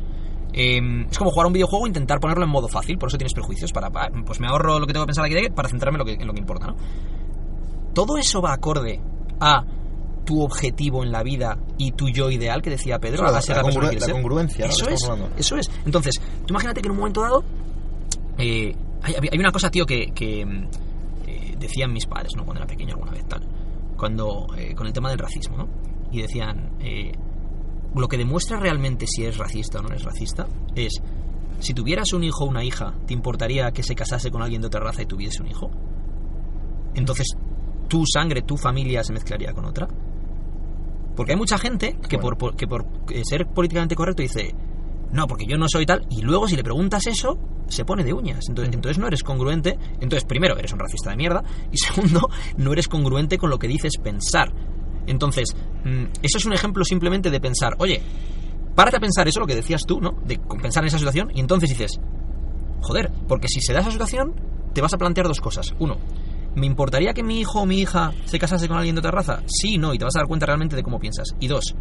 Eh, 0.52 0.80
es 1.10 1.18
como 1.18 1.30
jugar 1.32 1.46
a 1.46 1.48
un 1.48 1.54
videojuego 1.54 1.86
e 1.86 1.90
intentar 1.90 2.20
ponerlo 2.20 2.44
en 2.44 2.50
modo 2.50 2.68
fácil, 2.68 2.98
por 2.98 3.08
eso 3.10 3.18
tienes 3.18 3.34
prejuicios. 3.34 3.72
Para, 3.72 3.90
para- 3.92 4.10
pues 4.26 4.40
me 4.40 4.48
ahorro 4.48 4.80
lo 4.80 4.88
que 4.88 4.94
tengo 4.94 5.06
que 5.06 5.10
pensar 5.14 5.26
aquí 5.26 5.36
para 5.56 5.70
centrarme 5.70 5.98
en 5.98 6.00
lo 6.00 6.06
que, 6.06 6.14
en 6.14 6.28
lo 6.28 6.34
que 6.34 6.40
importa, 6.40 6.68
¿no? 6.68 6.76
Todo 7.94 8.18
eso 8.18 8.42
va 8.42 8.54
acorde 8.54 9.00
a 9.40 9.64
tu 10.26 10.42
objetivo 10.44 11.04
en 11.04 11.12
la 11.12 11.24
vida 11.24 11.58
y 11.78 11.92
tu 11.94 12.10
yo 12.10 12.30
ideal 12.30 12.62
que 12.62 12.70
decía 12.70 13.00
Pedro, 13.00 13.20
Claro, 13.20 13.34
la 13.34 13.40
la, 13.56 13.62
la 13.94 14.00
ser. 14.00 14.14
congruencia. 14.14 14.66
Eso 14.66 14.90
es, 14.90 15.04
hablando. 15.04 15.30
eso 15.38 15.56
es. 15.58 15.70
Entonces, 15.86 16.16
tú 16.46 16.54
imagínate 16.54 16.82
que 16.82 16.88
en 16.88 16.92
un 16.92 16.98
momento 16.98 17.22
dado 17.22 17.44
eh, 18.38 18.76
hay, 19.02 19.16
hay 19.32 19.40
una 19.40 19.52
cosa, 19.52 19.70
tío, 19.72 19.86
que, 19.86 20.12
que, 20.14 20.46
decían 21.60 21.92
mis 21.94 22.06
padres, 22.06 22.32
¿no? 22.36 22.44
Cuando 22.46 22.62
era 22.64 22.68
pequeño 22.68 22.94
alguna 22.94 23.12
vez, 23.12 23.26
tal. 23.28 23.42
Cuando, 23.98 24.48
eh, 24.58 24.74
con 24.76 24.88
el 24.88 24.94
tema 24.94 25.10
del 25.10 25.20
racismo, 25.20 25.58
¿no? 25.58 25.68
Y 26.12 26.22
decían, 26.22 26.72
eh, 26.80 27.12
lo 27.96 28.08
que 28.08 28.18
demuestra 28.18 28.60
realmente 28.60 29.06
si 29.08 29.24
eres 29.24 29.38
racista 29.38 29.80
o 29.80 29.82
no 29.82 29.90
eres 29.90 30.04
racista 30.04 30.48
es, 30.76 30.94
si 31.60 31.74
tuvieras 31.74 32.14
un 32.14 32.24
hijo 32.24 32.46
o 32.46 32.48
una 32.48 32.64
hija, 32.64 32.94
¿te 33.06 33.14
importaría 33.14 33.72
que 33.72 33.84
se 33.84 33.94
casase 33.96 34.32
con 34.32 34.42
alguien 34.42 34.62
de 34.62 34.68
otra 34.68 34.80
raza 34.82 35.02
y 35.02 35.06
tuviese 35.06 35.42
un 35.42 35.50
hijo? 35.50 35.70
Entonces, 36.96 37.28
tu 37.88 38.04
sangre, 38.06 38.42
tu 38.42 38.58
familia 38.58 39.04
se 39.04 39.14
mezclaría 39.14 39.54
con 39.54 39.66
otra. 39.66 39.88
Porque 41.16 41.34
hay 41.34 41.38
mucha 41.38 41.58
gente 41.58 41.98
que, 42.08 42.16
Bueno. 42.18 42.22
por, 42.22 42.38
por- 42.38 42.56
que 42.56 42.68
por 42.68 42.86
eh, 43.12 43.24
ser 43.26 43.48
políticamente 43.48 43.96
correcto 43.96 44.22
dice, 44.22 44.56
no, 45.12 45.28
porque 45.28 45.46
yo 45.46 45.58
no 45.58 45.68
soy 45.68 45.86
tal, 45.86 46.06
y 46.10 46.22
luego 46.22 46.48
si 46.48 46.56
le 46.56 46.64
preguntas 46.64 47.08
eso, 47.08 47.38
se 47.68 47.86
pone 47.86 48.04
de 48.04 48.14
uñas. 48.14 48.46
Entonces, 48.48 48.74
entonces 48.74 48.98
no 49.00 49.08
eres 49.08 49.24
congruente. 49.24 49.78
Entonces, 50.00 50.26
primero, 50.26 50.58
eres 50.58 50.72
un 50.74 50.80
racista 50.80 51.10
de 51.12 51.18
mierda, 51.18 51.44
y 51.72 51.78
segundo, 51.80 52.30
no 52.58 52.74
eres 52.74 52.88
congruente 52.88 53.38
con 53.38 53.50
lo 53.50 53.58
que 53.58 53.68
dices 53.68 53.94
pensar. 54.02 54.52
Entonces, 55.08 55.56
mm, 55.84 56.06
eso 56.22 56.38
es 56.38 56.46
un 56.46 56.54
ejemplo 56.54 56.84
simplemente 56.84 57.32
de 57.32 57.40
pensar, 57.40 57.76
oye, 57.80 58.02
párate 58.76 58.98
a 58.98 59.00
pensar 59.00 59.28
eso, 59.28 59.40
lo 59.40 59.48
que 59.48 59.56
decías 59.56 59.86
tú, 59.86 60.00
¿no? 60.00 60.12
De 60.26 60.40
pensar 60.62 60.84
en 60.84 60.88
esa 60.88 61.00
situación, 61.00 61.32
y 61.34 61.40
entonces 61.40 61.70
dices, 61.70 62.00
joder, 62.82 63.12
porque 63.28 63.48
si 63.48 63.62
se 63.62 63.74
da 63.74 63.80
esa 63.80 63.92
situación, 63.92 64.34
te 64.74 64.82
vas 64.82 64.94
a 64.94 64.98
plantear 64.98 65.28
dos 65.28 65.42
cosas. 65.42 65.74
Uno, 65.80 65.98
¿me 66.56 66.68
importaría 66.68 67.14
que 67.14 67.24
mi 67.24 67.40
hijo 67.40 67.62
o 67.62 67.66
mi 67.66 67.80
hija 67.80 68.14
se 68.26 68.38
casase 68.38 68.68
con 68.68 68.78
alguien 68.78 68.96
de 68.96 69.00
otra 69.00 69.12
raza? 69.12 69.42
Sí, 69.48 69.80
no, 69.80 69.94
y 69.94 69.98
te 69.98 70.06
vas 70.06 70.16
a 70.16 70.20
dar 70.20 70.28
cuenta 70.28 70.46
realmente 70.46 70.76
de 70.76 70.84
cómo 70.84 71.00
piensas. 71.00 71.30
Y 71.40 71.48
dos, 71.48 71.76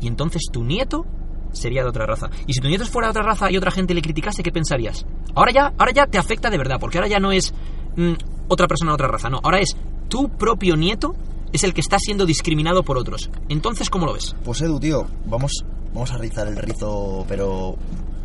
y 0.00 0.06
entonces 0.06 0.42
tu 0.52 0.64
nieto 0.64 1.06
sería 1.52 1.82
de 1.82 1.88
otra 1.88 2.06
raza. 2.06 2.30
Y 2.46 2.52
si 2.54 2.60
tu 2.60 2.68
nieto 2.68 2.84
fuera 2.86 3.08
de 3.08 3.10
otra 3.10 3.22
raza 3.22 3.50
y 3.50 3.56
otra 3.56 3.70
gente 3.70 3.94
le 3.94 4.02
criticase, 4.02 4.42
¿qué 4.42 4.52
pensarías? 4.52 5.04
Ahora 5.34 5.52
ya, 5.52 5.72
ahora 5.78 5.92
ya 5.92 6.06
te 6.06 6.18
afecta 6.18 6.50
de 6.50 6.58
verdad, 6.58 6.76
porque 6.80 6.98
ahora 6.98 7.08
ya 7.08 7.18
no 7.20 7.32
es 7.32 7.52
mm, 7.96 8.12
otra 8.48 8.66
persona 8.66 8.90
de 8.92 8.94
otra 8.94 9.08
raza, 9.08 9.28
no, 9.30 9.40
ahora 9.42 9.58
es 9.60 9.76
tu 10.08 10.28
propio 10.28 10.76
nieto 10.76 11.14
es 11.52 11.64
el 11.64 11.74
que 11.74 11.80
está 11.80 11.98
siendo 11.98 12.26
discriminado 12.26 12.82
por 12.84 12.96
otros. 12.96 13.28
Entonces, 13.48 13.90
¿cómo 13.90 14.06
lo 14.06 14.12
ves? 14.14 14.36
Pues 14.44 14.60
Edu, 14.62 14.78
tío, 14.78 15.04
vamos, 15.26 15.64
vamos 15.92 16.12
a 16.12 16.18
rizar 16.18 16.46
el 16.46 16.56
rizo, 16.56 17.24
pero 17.28 17.76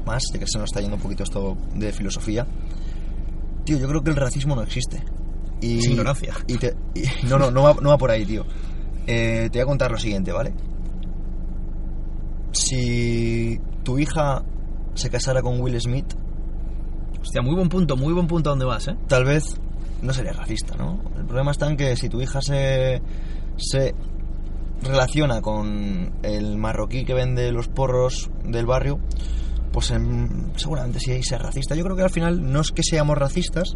más, 0.05 0.23
de 0.31 0.37
que 0.39 0.45
se 0.47 0.59
nos 0.59 0.65
está 0.69 0.79
yendo 0.81 0.95
un 0.97 1.01
poquito 1.01 1.23
esto 1.23 1.57
de 1.73 1.91
filosofía. 1.91 2.45
Tío, 3.63 3.77
yo 3.79 3.87
creo 3.87 4.03
que 4.03 4.11
el 4.11 4.15
racismo 4.15 4.55
no 4.55 4.61
existe. 4.61 5.03
Y, 5.61 5.79
Es 5.79 5.85
ignorancia. 5.87 6.35
y 6.47 6.57
te- 6.57 6.75
y- 6.93 7.03
no, 7.27 7.39
no, 7.39 7.49
no 7.49 7.63
va, 7.63 7.73
no 7.81 7.89
va 7.89 7.97
por 7.97 8.11
ahí, 8.11 8.25
tío. 8.25 8.45
Eh, 9.07 9.49
te 9.51 9.57
voy 9.59 9.63
a 9.63 9.65
contar 9.65 9.89
lo 9.91 9.97
siguiente, 9.97 10.31
¿vale? 10.31 10.53
Si 12.55 13.59
tu 13.83 13.99
hija 13.99 14.43
se 14.93 15.09
casara 15.09 15.41
con 15.41 15.59
Will 15.59 15.79
Smith, 15.79 16.15
Hostia, 17.21 17.41
muy 17.41 17.55
buen 17.55 17.69
punto, 17.69 17.97
muy 17.97 18.13
buen 18.13 18.27
punto 18.27 18.49
a 18.49 18.51
dónde 18.51 18.65
vas, 18.65 18.87
¿eh? 18.87 18.95
tal 19.07 19.25
vez 19.25 19.59
no 20.03 20.13
sería 20.13 20.31
racista, 20.31 20.75
¿no? 20.75 21.01
El 21.17 21.25
problema 21.25 21.51
está 21.51 21.67
en 21.67 21.75
que 21.75 21.95
si 21.97 22.07
tu 22.07 22.21
hija 22.21 22.39
se, 22.39 23.01
se 23.57 23.95
relaciona 24.83 25.41
con 25.41 26.13
el 26.21 26.55
marroquí 26.57 27.03
que 27.03 27.15
vende 27.15 27.51
los 27.51 27.67
porros 27.67 28.29
del 28.43 28.67
barrio, 28.67 28.99
pues 29.71 29.89
em, 29.89 30.55
seguramente 30.55 30.99
sí 30.99 31.23
sea 31.23 31.39
racista. 31.39 31.75
Yo 31.75 31.83
creo 31.83 31.95
que 31.95 32.03
al 32.03 32.11
final 32.11 32.51
no 32.51 32.61
es 32.61 32.71
que 32.71 32.83
seamos 32.83 33.17
racistas, 33.17 33.75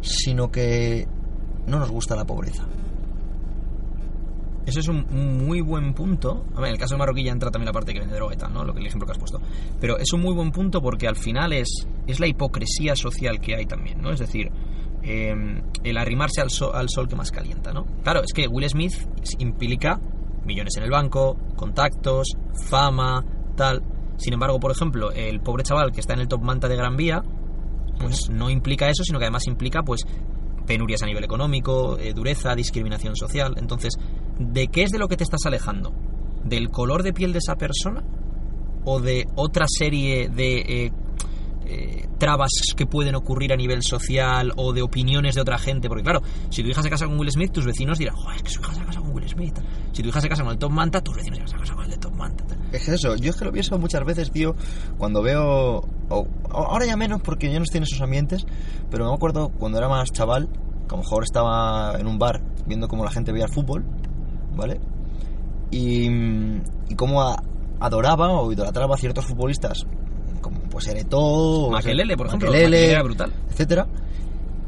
sino 0.00 0.52
que 0.52 1.08
no 1.66 1.80
nos 1.80 1.90
gusta 1.90 2.14
la 2.14 2.24
pobreza. 2.24 2.64
Eso 4.66 4.80
es 4.80 4.88
un 4.88 5.06
un 5.10 5.46
muy 5.46 5.60
buen 5.60 5.94
punto. 5.94 6.44
A 6.54 6.60
ver, 6.60 6.68
en 6.68 6.74
el 6.74 6.78
caso 6.78 6.94
de 6.94 6.98
Marroquí 6.98 7.22
ya 7.22 7.32
entra 7.32 7.50
también 7.50 7.66
la 7.66 7.72
parte 7.72 7.92
que 7.92 8.00
vende 8.00 8.14
droga 8.16 8.34
y 8.34 8.36
tal, 8.36 8.52
¿no? 8.52 8.64
Lo 8.64 8.72
que 8.72 8.80
el 8.80 8.86
ejemplo 8.86 9.06
que 9.06 9.12
has 9.12 9.18
puesto. 9.18 9.40
Pero 9.80 9.98
es 9.98 10.12
un 10.12 10.20
muy 10.20 10.34
buen 10.34 10.50
punto 10.50 10.80
porque 10.80 11.06
al 11.06 11.16
final 11.16 11.52
es, 11.52 11.86
es 12.06 12.20
la 12.20 12.26
hipocresía 12.26 12.96
social 12.96 13.40
que 13.40 13.56
hay 13.56 13.66
también, 13.66 14.00
¿no? 14.00 14.10
Es 14.10 14.20
decir, 14.20 14.50
eh, 15.02 15.34
el 15.82 15.96
arrimarse 15.98 16.40
al 16.40 16.50
sol, 16.50 16.70
al 16.74 16.88
sol 16.88 17.08
que 17.08 17.16
más 17.16 17.30
calienta, 17.30 17.72
¿no? 17.72 17.84
Claro, 18.02 18.22
es 18.22 18.32
que 18.32 18.48
Will 18.48 18.68
Smith 18.68 18.94
implica 19.38 20.00
millones 20.44 20.76
en 20.76 20.84
el 20.84 20.90
banco, 20.90 21.36
contactos, 21.56 22.28
fama, 22.68 23.24
tal. 23.56 23.82
Sin 24.16 24.32
embargo, 24.32 24.60
por 24.60 24.70
ejemplo, 24.70 25.10
el 25.10 25.40
pobre 25.40 25.64
chaval 25.64 25.92
que 25.92 26.00
está 26.00 26.14
en 26.14 26.20
el 26.20 26.28
top 26.28 26.42
manta 26.42 26.68
de 26.68 26.76
Gran 26.76 26.96
Vía, 26.96 27.22
pues 27.98 28.30
no 28.30 28.50
implica 28.50 28.88
eso, 28.88 29.02
sino 29.04 29.18
que 29.18 29.24
además 29.24 29.46
implica, 29.46 29.82
pues, 29.82 30.06
penurias 30.66 31.02
a 31.02 31.06
nivel 31.06 31.24
económico, 31.24 31.98
eh, 31.98 32.12
dureza, 32.14 32.54
discriminación 32.54 33.16
social. 33.16 33.54
Entonces, 33.56 33.96
¿de 34.38 34.68
qué 34.68 34.82
es 34.84 34.90
de 34.90 34.98
lo 34.98 35.08
que 35.08 35.16
te 35.16 35.24
estás 35.24 35.44
alejando? 35.46 35.92
¿Del 36.44 36.70
color 36.70 37.02
de 37.02 37.12
piel 37.12 37.32
de 37.32 37.38
esa 37.38 37.56
persona? 37.56 38.02
¿O 38.84 39.00
de 39.00 39.26
otra 39.34 39.66
serie 39.68 40.28
de 40.28 40.58
eh, 40.86 40.92
eh, 41.66 42.06
trabas 42.18 42.50
que 42.76 42.84
pueden 42.86 43.14
ocurrir 43.14 43.52
a 43.52 43.56
nivel 43.56 43.82
social 43.82 44.52
o 44.56 44.72
de 44.74 44.82
opiniones 44.82 45.34
de 45.34 45.40
otra 45.40 45.58
gente? 45.58 45.88
Porque 45.88 46.02
claro, 46.04 46.20
si 46.50 46.62
tu 46.62 46.68
hija 46.68 46.82
se 46.82 46.90
casa 46.90 47.06
con 47.06 47.18
Will 47.18 47.30
Smith, 47.30 47.52
tus 47.52 47.64
vecinos 47.64 47.98
dirán, 47.98 48.16
joder, 48.16 48.36
es 48.36 48.42
que 48.42 48.50
su 48.50 48.60
hija 48.60 48.74
se 48.74 48.84
casa 48.84 49.00
con 49.00 49.10
Will 49.14 49.28
Smith. 49.28 49.58
Si 49.92 50.02
tu 50.02 50.08
hija 50.10 50.20
se 50.20 50.28
casa 50.28 50.42
con 50.42 50.52
el 50.52 50.58
Top 50.58 50.70
Manta, 50.70 51.00
tus 51.00 51.16
vecinos 51.16 51.50
se 51.50 51.56
casa 51.56 51.74
con 51.74 51.84
el 51.84 51.90
de 51.92 51.96
Top 51.96 52.14
Manta. 52.14 52.44
Es 52.72 52.88
eso, 52.88 53.16
yo 53.16 53.30
es 53.30 53.36
que 53.36 53.44
lo 53.46 53.52
pienso 53.52 53.78
muchas 53.78 54.04
veces, 54.04 54.30
tío, 54.30 54.54
cuando 54.98 55.22
veo... 55.22 55.84
o- 56.10 56.26
ahora 56.50 56.84
ya 56.84 56.96
menos 56.96 57.22
porque 57.22 57.50
ya 57.50 57.58
no 57.58 57.64
estoy 57.64 57.78
en 57.78 57.84
esos 57.84 58.00
ambientes, 58.02 58.44
pero 58.90 59.08
me 59.08 59.14
acuerdo 59.14 59.48
cuando 59.48 59.78
era 59.78 59.88
más 59.88 60.10
chaval, 60.12 60.48
que 60.88 60.94
a 60.94 60.98
lo 60.98 61.02
mejor 61.04 61.22
estaba 61.24 61.98
en 61.98 62.06
un 62.06 62.18
bar 62.18 62.42
viendo 62.66 62.88
cómo 62.88 63.04
la 63.04 63.10
gente 63.10 63.32
veía 63.32 63.46
el 63.46 63.52
fútbol, 63.52 63.84
¿vale? 64.54 64.80
Y, 65.70 66.06
y 66.08 66.94
cómo 66.96 67.22
adoraba 67.80 68.30
o 68.40 68.52
idolatraba 68.52 68.94
a 68.94 68.98
ciertos 68.98 69.24
futbolistas, 69.26 69.86
como 70.40 70.60
pues 70.70 70.86
Eretó... 70.88 71.18
o 71.20 71.70
Makelele, 71.70 72.16
por 72.16 72.26
ejemplo. 72.28 72.48
Makelele 72.48 72.90
era 72.90 73.02
brutal. 73.02 73.32
etcétera 73.50 73.86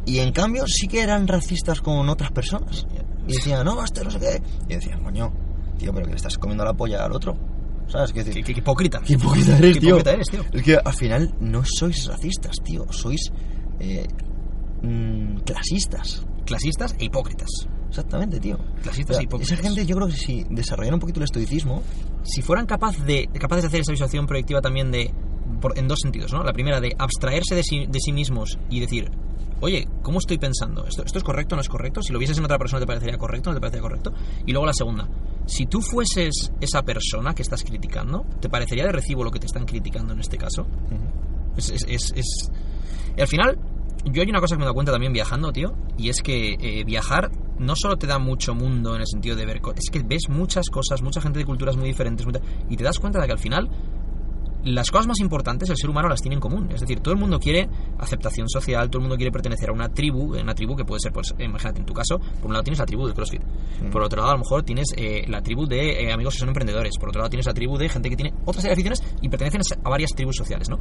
Y 0.05 0.18
en 0.18 0.32
cambio 0.32 0.64
sí 0.66 0.89
que 0.89 1.01
eran 1.03 1.26
racistas 1.28 1.80
con 1.80 2.09
otras 2.09 2.30
personas. 2.32 2.87
y 3.28 3.34
decía, 3.34 3.62
no, 3.64 3.82
este 3.84 4.03
no 4.05 4.11
sé 4.11 4.18
qué. 4.18 4.43
Y 4.68 4.74
decía, 4.74 4.99
coño, 5.03 5.32
tío, 5.78 5.93
pero 5.93 6.07
que 6.07 6.12
le 6.12 6.16
estás 6.16 6.37
comiendo 6.39 6.64
la 6.64 6.72
polla 6.74 7.05
al 7.05 7.12
otro. 7.12 7.37
¿Sabes? 7.89 8.12
qué 8.12 8.24
decir, 8.24 8.34
Qué, 8.34 8.43
qué- 8.43 8.55
qué 8.55 8.61
hipócrita. 8.61 9.01
Qué 9.07 9.12
hipócrita 9.12 9.57
eres, 9.59 9.78
tío. 9.78 9.89
hipócrita 9.91 10.11
eres, 10.12 10.28
tío. 10.28 10.41
Es 10.53 10.62
que 10.62 10.76
al 10.76 10.93
final 10.95 11.34
no 11.41 11.62
sois 11.64 12.07
racistas, 12.09 12.57
tío. 12.64 12.84
Sois 12.91 13.30
eh, 13.78 14.07
mm, 14.82 15.37
clasistas. 15.45 16.26
Clasistas 16.45 16.97
e 16.99 17.05
hipócritas. 17.05 17.49
Exactamente, 17.97 18.38
tío. 18.40 18.59
Clasistas 18.82 19.16
O 19.16 19.20
sea, 19.20 19.55
esa 19.57 19.57
gente, 19.57 19.86
yo 19.86 19.97
creo 19.97 20.09
que 20.09 20.16
si 20.16 20.44
desarrollaran 20.51 20.94
un 20.94 21.01
poquito 21.01 21.20
el 21.20 21.24
estoicismo, 21.24 21.82
si 22.24 22.42
fueran 22.42 22.66
capaz 22.66 22.99
de, 23.05 23.28
capaces 23.38 23.62
de 23.64 23.68
hacer 23.68 23.80
esa 23.80 23.92
visualización 23.92 24.26
proyectiva 24.26 24.61
también 24.61 24.90
de 24.90 25.12
por- 25.61 25.78
en 25.78 25.88
dos 25.88 25.99
sentidos, 26.03 26.32
¿no? 26.32 26.42
La 26.44 26.53
primera 26.53 26.80
de 26.80 26.94
abstraerse 26.99 27.55
de 27.55 27.62
sí, 27.62 27.86
de 27.88 27.99
sí 28.01 28.12
mismos 28.12 28.59
y 28.68 28.80
decir, 28.80 29.11
oye, 29.61 29.88
¿cómo 30.03 30.18
estoy 30.18 30.36
pensando? 30.38 30.86
¿Esto, 30.86 31.05
¿Esto 31.05 31.18
es 31.18 31.24
correcto 31.24 31.55
o 31.55 31.57
no 31.57 31.62
es 31.62 31.68
correcto? 31.68 32.03
Si 32.03 32.12
lo 32.12 32.18
vieses 32.18 32.36
en 32.36 32.44
otra 32.44 32.59
persona 32.59 32.80
te 32.80 32.86
parecería 32.86 33.16
correcto 33.16 33.49
o 33.49 33.53
no 33.53 33.57
te 33.57 33.61
parecería 33.61 33.82
correcto. 33.82 34.12
Y 34.44 34.53
luego 34.53 34.66
la 34.66 34.74
segunda, 34.74 35.09
si 35.47 35.64
tú 35.66 35.80
fueses 35.80 36.53
esa 36.61 36.82
persona 36.82 37.34
que 37.34 37.40
estás 37.42 37.62
criticando, 37.64 38.26
¿te 38.40 38.49
parecería 38.51 38.84
de 38.84 38.92
recibo 38.92 39.24
lo 39.24 39.30
que 39.30 39.38
te 39.38 39.47
están 39.47 39.64
criticando 39.64 40.12
en 40.12 40.20
este 40.20 40.36
caso? 40.36 40.66
Es, 41.57 41.70
es, 41.70 41.84
es- 41.88 42.12
es- 42.14 42.51
y 43.16 43.20
al 43.22 43.28
final, 43.28 43.59
yo 44.12 44.22
hay 44.22 44.30
una 44.30 44.40
cosa 44.40 44.54
que 44.54 44.59
me 44.59 44.64
he 44.64 44.66
dado 44.66 44.74
cuenta 44.74 44.92
también 44.92 45.12
viajando, 45.12 45.52
tío, 45.52 45.74
y 45.98 46.09
es 46.09 46.22
que 46.22 46.54
eh, 46.54 46.84
viajar 46.84 47.30
no 47.59 47.74
solo 47.76 47.96
te 47.96 48.07
da 48.07 48.18
mucho 48.18 48.54
mundo 48.54 48.94
en 48.94 49.00
el 49.00 49.07
sentido 49.07 49.36
de 49.36 49.46
ver, 49.46 49.61
es 49.76 49.90
que 49.90 50.02
ves 50.02 50.28
muchas 50.28 50.68
cosas, 50.68 51.02
mucha 51.02 51.20
gente 51.20 51.38
de 51.38 51.44
culturas 51.44 51.76
muy 51.76 51.88
diferentes, 51.88 52.26
y 52.68 52.76
te 52.76 52.84
das 52.84 52.98
cuenta 52.98 53.20
de 53.20 53.26
que 53.26 53.32
al 53.32 53.38
final 53.38 53.68
las 54.67 54.91
cosas 54.91 55.07
más 55.07 55.21
importantes 55.21 55.71
el 55.71 55.77
ser 55.77 55.91
humano 55.91 56.09
las 56.09 56.21
tiene 56.21 56.35
en 56.35 56.41
común. 56.41 56.69
Es 56.73 56.81
decir, 56.81 57.01
todo 57.01 57.14
el 57.14 57.21
mundo 57.21 57.39
quiere 57.39 57.69
aceptación 57.99 58.49
social, 58.49 58.91
todo 58.91 58.99
el 58.99 59.03
mundo 59.03 59.17
quiere 59.17 59.31
pertenecer 59.31 59.71
a 59.71 59.73
una 59.73 59.89
tribu, 59.89 60.37
una 60.37 60.55
tribu 60.55 60.77
que 60.77 60.85
puede 60.85 61.01
ser, 61.01 61.12
pues, 61.12 61.35
eh, 61.39 61.45
imagínate, 61.45 61.81
en 61.81 61.87
tu 61.87 61.95
caso, 61.95 62.19
por 62.19 62.47
un 62.47 62.53
lado 62.53 62.64
tienes 62.64 62.79
la 62.79 62.87
tribu 62.87 63.07
del 63.07 63.14
CrossFit, 63.14 63.43
por 63.91 64.03
otro 64.03 64.19
lado 64.19 64.33
a 64.33 64.35
lo 64.35 64.41
mejor 64.41 64.62
tienes 64.62 64.89
eh, 64.97 65.25
la 65.29 65.41
tribu 65.41 65.67
de 65.67 66.05
eh, 66.05 66.12
amigos 66.12 66.35
que 66.35 66.41
son 66.41 66.49
emprendedores, 66.49 66.99
por 66.99 67.09
otro 67.09 67.21
lado 67.21 67.31
tienes 67.31 67.47
la 67.47 67.55
tribu 67.55 67.79
de 67.79 67.89
gente 67.89 68.11
que 68.11 68.17
tiene 68.17 68.35
otras 68.45 68.64
aficiones 68.64 69.03
y 69.23 69.29
pertenecen 69.29 69.61
a 69.83 69.89
varias 69.89 70.11
tribus 70.11 70.37
sociales, 70.37 70.69
¿no? 70.69 70.79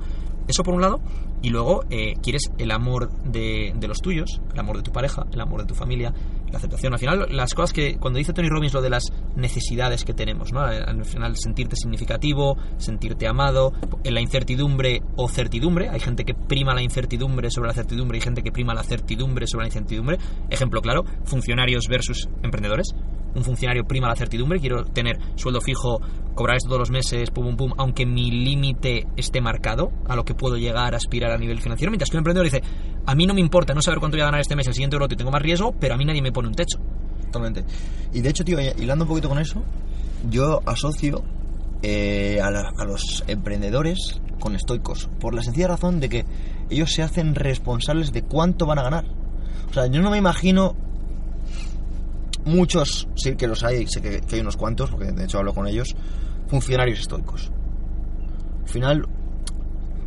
Eso 0.48 0.64
por 0.64 0.74
un 0.74 0.82
lado, 0.82 1.00
y 1.42 1.50
luego 1.50 1.84
eh, 1.90 2.14
quieres 2.22 2.52
el 2.58 2.72
amor 2.72 3.12
de, 3.24 3.74
de 3.76 3.88
los 3.88 4.02
tuyos, 4.02 4.42
el 4.54 4.60
amor 4.60 4.78
de 4.78 4.84
tu 4.84 4.92
pareja, 4.92 5.26
el 5.32 5.42
amor 5.42 5.62
de 5.62 5.68
tu 5.68 5.76
familia, 5.76 6.14
la 6.52 6.58
aceptación. 6.58 6.93
Al 6.93 7.00
final, 7.00 7.28
las 7.32 7.54
cosas 7.54 7.74
que, 7.74 7.98
cuando 7.98 8.18
dice 8.18 8.34
Tony 8.34 8.50
Robbins 8.50 8.74
lo 8.74 8.82
de 8.82 8.89
las 8.89 9.04
necesidades 9.36 10.04
que 10.04 10.14
tenemos, 10.14 10.52
¿no? 10.54 10.62
Al 10.62 11.06
final, 11.06 11.36
sentirte 11.38 11.76
significativo, 11.76 12.58
sentirte 12.78 13.28
amado, 13.28 13.74
en 14.04 14.14
la 14.14 14.22
incertidumbre 14.22 15.02
o 15.16 15.28
certidumbre. 15.28 15.89
Hay 15.89 16.00
gente 16.00 16.24
que 16.24 16.34
prima 16.34 16.74
la 16.74 16.82
incertidumbre 16.82 17.50
sobre 17.50 17.68
la 17.68 17.74
certidumbre 17.74 18.18
y 18.18 18.22
gente 18.22 18.43
que 18.43 18.52
prima 18.52 18.74
la 18.74 18.84
certidumbre 18.84 19.48
sobre 19.48 19.64
la 19.64 19.68
incertidumbre. 19.68 20.18
Ejemplo 20.50 20.82
claro, 20.82 21.04
funcionarios 21.24 21.88
versus 21.89 22.30
emprendedores. 22.43 22.93
Un 23.36 23.44
funcionario 23.44 23.84
prima 23.86 24.08
la 24.08 24.16
certidumbre, 24.16 24.60
quiero 24.60 24.86
tener 24.86 25.18
sueldo 25.36 25.60
fijo, 25.62 26.00
cobrar 26.34 26.56
esto 26.58 26.70
todos 26.70 26.80
los 26.80 26.92
meses, 26.92 27.30
pum, 27.32 27.46
pum, 27.48 27.56
pum, 27.58 27.74
aunque 27.78 28.06
mi 28.06 28.32
límite 28.32 29.08
esté 29.18 29.42
marcado 29.42 29.92
a 30.08 30.16
lo 30.16 30.24
que 30.24 30.34
puedo 30.34 30.56
llegar 30.58 30.94
a 30.94 30.98
aspirar 30.98 31.32
a 31.32 31.38
nivel 31.38 31.60
financiero. 31.62 31.92
Mientras 31.92 32.10
que 32.10 32.16
un 32.18 32.20
emprendedor 32.20 32.46
dice, 32.50 32.62
a 33.06 33.14
mí 33.16 33.26
no 33.28 33.34
me 33.34 33.42
importa 33.42 33.74
no 33.74 33.82
saber 33.82 34.00
cuánto 34.00 34.16
voy 34.16 34.22
a 34.22 34.26
ganar 34.26 34.40
este 34.42 34.56
mes, 34.56 34.68
el 34.68 34.74
siguiente 34.74 34.96
brote, 34.96 35.16
tengo 35.16 35.32
más 35.32 35.42
riesgo, 35.42 35.74
pero 35.80 35.94
a 35.96 35.98
mí 35.98 36.06
nadie 36.06 36.22
me 36.22 36.32
pone 36.32 36.48
un 36.48 36.56
techo. 36.56 36.80
Totalmente. 37.26 37.66
Y 38.14 38.22
de 38.22 38.30
hecho, 38.30 38.46
tío, 38.46 38.58
hilando 38.78 39.04
un 39.04 39.10
poquito 39.10 39.28
con 39.28 39.40
eso, 39.40 39.62
yo 40.30 40.62
asocio 40.66 41.24
eh, 41.84 42.40
a, 42.42 42.50
la- 42.50 42.72
a 42.78 42.86
los 42.86 43.24
emprendedores 43.28 44.22
con 44.40 44.56
estoicos. 44.56 45.10
Por 45.20 45.34
la 45.34 45.44
sencilla 45.44 45.68
razón 45.68 46.00
de 46.00 46.08
que 46.10 46.26
ellos 46.70 46.92
se 46.94 47.04
hacen 47.04 47.36
responsables 47.36 48.12
de 48.14 48.22
cuánto 48.24 48.66
van 48.66 48.80
a 48.80 48.84
ganar. 48.84 49.06
O 49.70 49.74
sea, 49.74 49.88
yo 49.88 50.02
no 50.02 50.10
me 50.10 50.18
imagino 50.18 50.76
muchos, 52.46 53.08
sí 53.16 53.36
que 53.36 53.48
los 53.48 53.64
hay, 53.64 53.88
sé 53.88 54.02
que, 54.02 54.22
que 54.22 54.36
hay 54.36 54.41
unos 54.41 54.58
cuantos, 54.58 54.89
porque 54.91 55.12
de 55.12 55.26
hecho 55.26 55.39
hablo 55.39 55.54
con 55.54 55.68
ellos, 55.68 55.96
funcionarios 56.48 57.00
estoicos. 57.00 57.52
Al 58.64 58.70
final, 58.70 59.08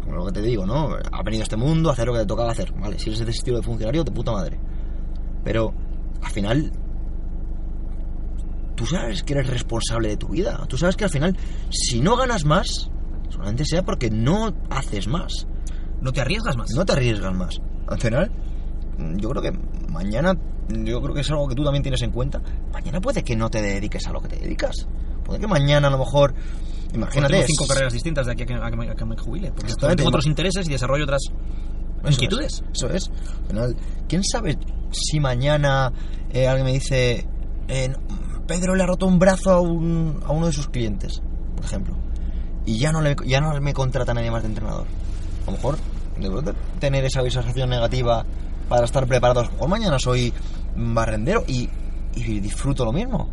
como 0.03 0.17
lo 0.17 0.27
que 0.27 0.33
te 0.33 0.43
digo, 0.43 0.65
¿no? 0.65 0.97
Ha 1.13 1.23
venido 1.23 1.43
a 1.43 1.45
este 1.45 1.57
mundo 1.57 1.91
a 1.91 1.93
hacer 1.93 2.07
lo 2.07 2.15
que 2.15 2.21
te 2.21 2.27
tocaba 2.27 2.53
hacer. 2.53 2.73
Vale, 2.73 2.99
si 2.99 3.11
eres 3.11 3.21
ese 3.21 3.31
estilo 3.31 3.59
de 3.59 3.63
funcionario, 3.63 4.05
de 4.05 4.11
puta 4.11 4.33
madre. 4.33 4.59
Pero 5.45 5.73
al 6.23 6.31
final 6.31 6.73
tú 8.75 8.87
sabes 8.87 9.25
que 9.25 9.35
eres 9.35 9.49
responsable 9.49 10.09
de 10.09 10.17
tu 10.17 10.29
vida. 10.29 10.65
Tú 10.69 10.79
sabes 10.79 10.97
que 10.97 11.05
al 11.05 11.11
final, 11.11 11.37
si 11.71 12.01
no 12.01 12.17
ganas 12.17 12.45
más, 12.45 12.91
solamente 13.29 13.65
sea 13.65 13.83
porque 13.85 14.09
no 14.09 14.55
haces 14.71 15.09
más. 15.09 15.47
No 16.01 16.13
te 16.13 16.21
arriesgas 16.21 16.57
más. 16.57 16.71
No 16.71 16.87
te 16.87 16.93
arriesgas 16.93 17.35
más. 17.35 17.61
Al 17.89 18.01
final, 18.01 18.31
yo 19.17 19.29
creo 19.31 19.43
que 19.43 19.53
mañana, 19.91 20.35
yo 20.69 21.01
creo 21.01 21.15
que 21.15 21.21
es 21.21 21.31
algo 21.31 21.49
que 21.49 21.55
tú 21.55 21.65
también 21.65 21.83
tienes 21.83 22.03
en 22.03 22.11
cuenta. 22.11 22.41
Mañana 22.73 23.01
puede 23.01 23.23
que 23.23 23.37
no 23.37 23.49
te 23.51 23.63
dediques 23.63 24.07
a 24.07 24.13
lo 24.13 24.21
que 24.21 24.29
te 24.29 24.37
dedicas. 24.37 24.87
Puede 25.25 25.41
que 25.41 25.47
mañana 25.47 25.89
a 25.89 25.91
lo 25.91 25.99
mejor, 25.99 26.35
imagínate. 26.95 27.33
tengo 27.35 27.47
cinco 27.47 27.67
carreras 27.67 27.93
distintas 27.93 28.27
de 28.27 28.33
aquí 28.33 28.43
a 28.43 28.47
que, 28.47 28.55
a 28.55 28.71
que 28.71 28.77
me, 28.77 28.91
a 28.91 28.95
que 28.95 29.05
me 29.05 29.17
jubile. 29.17 29.53
Porque 29.53 29.73
tengo 29.97 30.09
otros 30.09 30.27
intereses 30.27 30.67
y 30.67 30.71
desarrollo 30.71 31.05
otras 31.05 31.23
Eso 32.03 32.11
inquietudes. 32.11 32.53
es, 32.55 32.63
Eso 32.73 32.91
es. 32.91 33.11
Al 33.43 33.47
final, 33.49 33.77
¿quién 34.09 34.23
sabe 34.25 34.59
si 34.91 35.21
mañana 35.21 35.93
eh, 36.33 36.47
alguien 36.49 36.67
me 36.67 36.73
dice, 36.73 37.27
eh, 37.69 37.93
Pedro 38.47 38.75
le 38.75 38.83
ha 38.83 38.87
roto 38.87 39.07
un 39.07 39.19
brazo 39.19 39.51
a, 39.51 39.61
un- 39.61 40.21
a 40.25 40.33
uno 40.33 40.47
de 40.47 40.53
sus 40.53 40.69
clientes, 40.69 41.23
por 41.55 41.65
ejemplo, 41.65 41.95
y 42.65 42.79
ya 42.79 42.91
no, 42.93 43.01
le, 43.03 43.15
ya 43.27 43.41
no 43.41 43.59
me 43.61 43.75
contrata 43.75 44.15
nadie 44.15 44.31
más 44.31 44.43
de 44.43 44.49
entrenador? 44.49 44.87
A 45.47 45.51
lo 45.51 45.53
mejor, 45.57 45.77
de 46.19 46.55
tener 46.81 47.05
esa 47.05 47.21
visualización 47.23 47.69
negativa 47.71 48.25
para 48.69 48.85
estar 48.85 49.07
preparados. 49.07 49.51
Mejor 49.53 49.69
mañana 49.69 49.99
soy 49.99 50.33
barrendero 50.77 51.45
y, 51.47 51.69
y 52.15 52.41
disfruto 52.41 52.85
lo 52.85 52.93
mismo. 52.93 53.29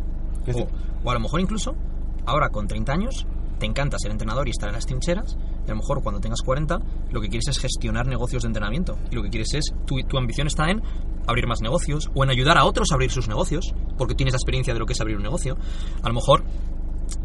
O, 0.54 0.66
o 1.04 1.10
a 1.10 1.14
lo 1.14 1.20
mejor 1.20 1.40
incluso, 1.40 1.74
ahora 2.24 2.48
con 2.50 2.66
30 2.66 2.92
años, 2.92 3.26
te 3.58 3.66
encanta 3.66 3.98
ser 3.98 4.10
entrenador 4.10 4.46
y 4.48 4.50
estar 4.50 4.68
en 4.68 4.74
las 4.74 4.86
trincheras, 4.86 5.36
y 5.66 5.70
a 5.70 5.74
lo 5.74 5.76
mejor 5.76 6.02
cuando 6.02 6.20
tengas 6.20 6.42
40, 6.42 6.78
lo 7.10 7.20
que 7.20 7.28
quieres 7.28 7.48
es 7.48 7.58
gestionar 7.58 8.06
negocios 8.06 8.42
de 8.42 8.48
entrenamiento. 8.48 8.98
Y 9.10 9.14
lo 9.14 9.22
que 9.22 9.30
quieres 9.30 9.54
es, 9.54 9.72
tu, 9.86 9.96
tu 10.06 10.18
ambición 10.18 10.46
está 10.46 10.70
en 10.70 10.82
abrir 11.26 11.46
más 11.46 11.60
negocios, 11.60 12.10
o 12.14 12.22
en 12.22 12.30
ayudar 12.30 12.58
a 12.58 12.64
otros 12.64 12.88
a 12.90 12.94
abrir 12.94 13.10
sus 13.10 13.28
negocios, 13.28 13.74
porque 13.96 14.14
tienes 14.14 14.34
la 14.34 14.38
experiencia 14.38 14.74
de 14.74 14.80
lo 14.80 14.86
que 14.86 14.92
es 14.92 15.00
abrir 15.00 15.16
un 15.16 15.22
negocio. 15.22 15.56
A 16.02 16.08
lo 16.08 16.14
mejor 16.14 16.44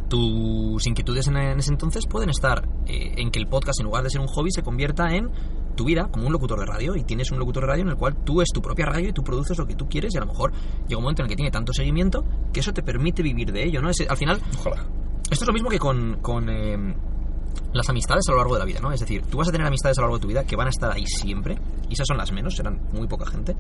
tus 0.08 0.86
inquietudes 0.88 1.28
en, 1.28 1.38
ese 1.38 1.72
entonces 1.72 2.06
pueden 2.06 2.30
estar 2.30 2.68
eh, 2.86 3.14
en 3.18 3.32
que 3.32 3.40
el 3.40 3.48
podcast, 3.48 3.80
en 3.80 3.86
lugar 3.86 4.04
de 4.04 4.10
ser 4.10 4.22
un 4.22 4.28
hobby, 4.28 4.52
se 4.52 4.62
convierta 4.62 5.16
en 5.16 5.30
tu 5.76 5.86
vida 5.86 6.10
como 6.12 6.28
un 6.28 6.34
locutor 6.34 6.60
de 6.60 6.66
radio 6.66 6.96
y 6.96 7.04
tienes 7.04 7.32
un 7.32 7.40
locutor 7.40 7.64
de 7.64 7.68
radio 7.68 7.84
en 7.84 7.90
el 7.90 7.96
cual 7.96 8.16
tú 8.24 8.42
es 8.42 8.50
tu 8.54 8.62
propia 8.62 8.86
radio 8.86 9.10
y 9.10 9.14
tú 9.14 9.24
produces 9.24 9.58
lo 9.58 9.66
que 9.66 9.76
tú 9.76 9.88
quieres 9.88 10.14
y 10.14 10.18
a 10.18 10.22
lo 10.22 10.28
mejor 10.28 10.52
llega 10.88 10.98
un 10.98 11.04
momento 11.04 11.22
en 11.22 11.26
el 11.26 11.30
que 11.30 11.36
tiene 11.38 11.52
tanto 11.52 11.74
seguimiento 11.74 12.26
que 12.52 12.60
eso 12.60 12.74
te 12.74 12.84
permite 12.84 13.24
vivir 13.24 13.52
de 13.52 13.64
ello, 13.64 13.82
¿no? 13.82 13.90
Es, 13.90 14.02
al 14.08 14.18
final, 14.18 14.42
ojalá. 14.60 14.86
esto 15.30 15.46
es 15.46 15.48
lo 15.48 15.54
mismo 15.54 15.70
que 15.70 15.80
con, 15.80 16.18
con, 16.22 16.50
eh, 16.50 16.96
las 17.74 17.90
amistades 17.90 18.28
a 18.28 18.32
lo 18.32 18.38
largo 18.38 18.54
de 18.56 18.60
la 18.60 18.66
vida, 18.66 18.80
¿no? 18.80 18.92
Es 18.92 19.00
decir, 19.00 19.24
tú 19.30 19.38
vas 19.38 19.48
a 19.48 19.52
tener 19.52 19.66
amistades 19.66 19.98
a 19.98 20.02
lo 20.02 20.08
largo 20.08 20.18
de 20.18 20.22
tu 20.22 20.28
vida 20.28 20.44
que 20.44 20.56
van 20.56 20.68
a 20.68 20.70
estar 20.70 20.92
ahí 20.92 21.06
siempre, 21.06 21.58
y 21.90 21.94
esas 21.94 22.08
son 22.08 22.18
las 22.18 22.32
menos, 22.32 22.56
serán 22.56 22.82
muy 22.94 23.08
poca 23.08 23.26
gente. 23.26 23.56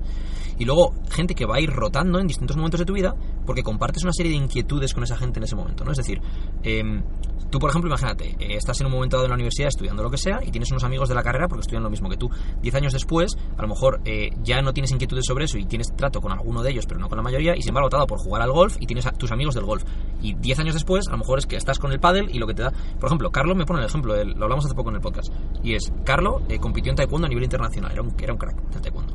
Y 0.57 0.65
luego, 0.65 0.93
gente 1.09 1.35
que 1.35 1.45
va 1.45 1.55
a 1.55 1.59
ir 1.61 1.69
rotando 1.69 2.19
en 2.19 2.27
distintos 2.27 2.57
momentos 2.57 2.79
de 2.79 2.85
tu 2.85 2.93
vida 2.93 3.15
porque 3.45 3.63
compartes 3.63 4.03
una 4.03 4.13
serie 4.13 4.31
de 4.31 4.37
inquietudes 4.37 4.93
con 4.93 5.03
esa 5.03 5.17
gente 5.17 5.39
en 5.39 5.43
ese 5.43 5.55
momento, 5.55 5.83
¿no? 5.83 5.91
Es 5.91 5.97
decir, 5.97 6.21
em, 6.63 7.03
tú, 7.49 7.59
por 7.59 7.69
ejemplo, 7.69 7.89
imagínate, 7.89 8.35
eh, 8.39 8.55
estás 8.55 8.79
en 8.81 8.87
un 8.87 8.93
momento 8.93 9.17
dado 9.17 9.25
en 9.25 9.31
la 9.31 9.35
universidad 9.35 9.69
estudiando 9.69 10.03
lo 10.03 10.09
que 10.09 10.17
sea 10.17 10.39
y 10.43 10.51
tienes 10.51 10.71
unos 10.71 10.83
amigos 10.83 11.09
de 11.09 11.15
la 11.15 11.23
carrera 11.23 11.47
porque 11.47 11.61
estudian 11.61 11.83
lo 11.83 11.89
mismo 11.89 12.09
que 12.09 12.17
tú. 12.17 12.29
Diez 12.61 12.75
años 12.75 12.93
después, 12.93 13.35
a 13.57 13.61
lo 13.61 13.67
mejor 13.67 14.01
eh, 14.05 14.29
ya 14.43 14.61
no 14.61 14.73
tienes 14.73 14.91
inquietudes 14.91 15.25
sobre 15.25 15.45
eso 15.45 15.57
y 15.57 15.65
tienes 15.65 15.95
trato 15.95 16.21
con 16.21 16.31
alguno 16.31 16.63
de 16.63 16.71
ellos, 16.71 16.85
pero 16.85 16.99
no 16.99 17.09
con 17.09 17.17
la 17.17 17.23
mayoría, 17.23 17.55
y 17.55 17.61
sin 17.61 17.69
embargo, 17.69 17.89
te 17.89 17.97
por 18.07 18.19
jugar 18.19 18.41
al 18.41 18.51
golf 18.51 18.77
y 18.79 18.87
tienes 18.87 19.05
a 19.05 19.11
tus 19.11 19.31
amigos 19.31 19.53
del 19.53 19.65
golf. 19.65 19.83
Y 20.21 20.33
diez 20.35 20.59
años 20.59 20.73
después, 20.73 21.07
a 21.07 21.11
lo 21.11 21.17
mejor 21.17 21.39
es 21.39 21.45
que 21.45 21.55
estás 21.55 21.79
con 21.79 21.91
el 21.91 21.99
pádel 21.99 22.29
y 22.31 22.39
lo 22.39 22.47
que 22.47 22.53
te 22.53 22.63
da... 22.63 22.71
Por 22.71 23.07
ejemplo, 23.07 23.31
Carlos 23.31 23.57
me 23.57 23.65
pone 23.65 23.79
el 23.79 23.85
ejemplo, 23.85 24.15
lo 24.23 24.43
hablamos 24.43 24.65
hace 24.65 24.75
poco 24.75 24.89
en 24.89 24.95
el 24.95 25.01
podcast, 25.01 25.33
y 25.63 25.73
es, 25.73 25.91
Carlos 26.03 26.43
eh, 26.49 26.59
compitió 26.59 26.91
en 26.91 26.95
taekwondo 26.95 27.25
a 27.25 27.29
nivel 27.29 27.43
internacional, 27.43 27.91
era 27.91 28.01
un, 28.01 28.13
era 28.19 28.33
un 28.33 28.39
crack 28.39 28.55
del 28.69 28.81
taekwondo. 28.81 29.13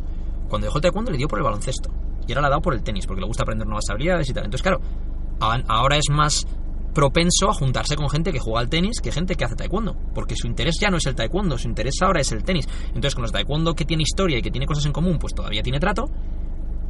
Cuando 0.49 0.67
dejó 0.67 0.79
el 0.79 0.83
taekwondo 0.83 1.11
le 1.11 1.19
dio 1.19 1.29
por 1.29 1.39
el 1.39 1.45
baloncesto, 1.45 1.91
y 2.27 2.33
ahora 2.33 2.43
le 2.43 2.47
ha 2.49 2.51
dado 2.51 2.63
por 2.63 2.75
el 2.75 2.83
tenis, 2.83 3.07
porque 3.07 3.21
le 3.21 3.27
gusta 3.27 3.45
aprender 3.45 3.67
nuevas 3.67 3.85
habilidades 3.89 4.29
y 4.29 4.33
tal. 4.33 4.45
Entonces, 4.45 4.63
claro, 4.63 4.81
ahora 5.41 5.97
es 5.97 6.11
más 6.11 6.47
propenso 6.93 7.51
a 7.51 7.53
juntarse 7.53 7.95
con 7.95 8.09
gente 8.09 8.33
que 8.33 8.39
juega 8.39 8.61
al 8.61 8.71
tenis 8.71 9.01
que 9.03 9.13
gente 9.13 9.35
que 9.35 9.45
hace 9.45 9.55
taekwondo, 9.55 9.95
porque 10.15 10.35
su 10.35 10.47
interés 10.47 10.77
ya 10.81 10.89
no 10.89 10.97
es 10.97 11.07
el 11.07 11.15
taekwondo, 11.15 11.59
su 11.59 11.69
interés 11.69 11.95
ahora 12.01 12.21
es 12.21 12.33
el 12.33 12.43
tenis. 12.43 12.67
Entonces, 12.89 13.15
con 13.15 13.23
los 13.23 13.33
taekwondo 13.33 13.75
que 13.75 13.85
tiene 13.85 14.03
historia 14.03 14.39
y 14.39 14.43
que 14.43 14.51
tiene 14.51 14.67
cosas 14.67 14.87
en 14.87 14.93
común, 14.93 15.19
pues 15.19 15.35
todavía 15.35 15.63
tiene 15.63 15.79
trato, 15.79 16.09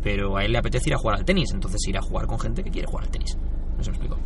pero 0.02 0.36
a 0.36 0.44
él 0.44 0.52
le 0.52 0.58
apetece 0.58 0.90
ir 0.90 0.94
a 0.94 0.98
jugar 0.98 1.18
al 1.18 1.24
tenis, 1.24 1.50
entonces 1.52 1.80
ir 1.88 1.98
a 1.98 2.02
jugar 2.02 2.26
con 2.26 2.38
gente 2.38 2.62
que 2.62 2.70
quiere 2.70 2.86
jugar 2.86 3.04
al 3.06 3.10
tenis. 3.10 3.36
Me 3.78 3.82
explico. 3.82 4.16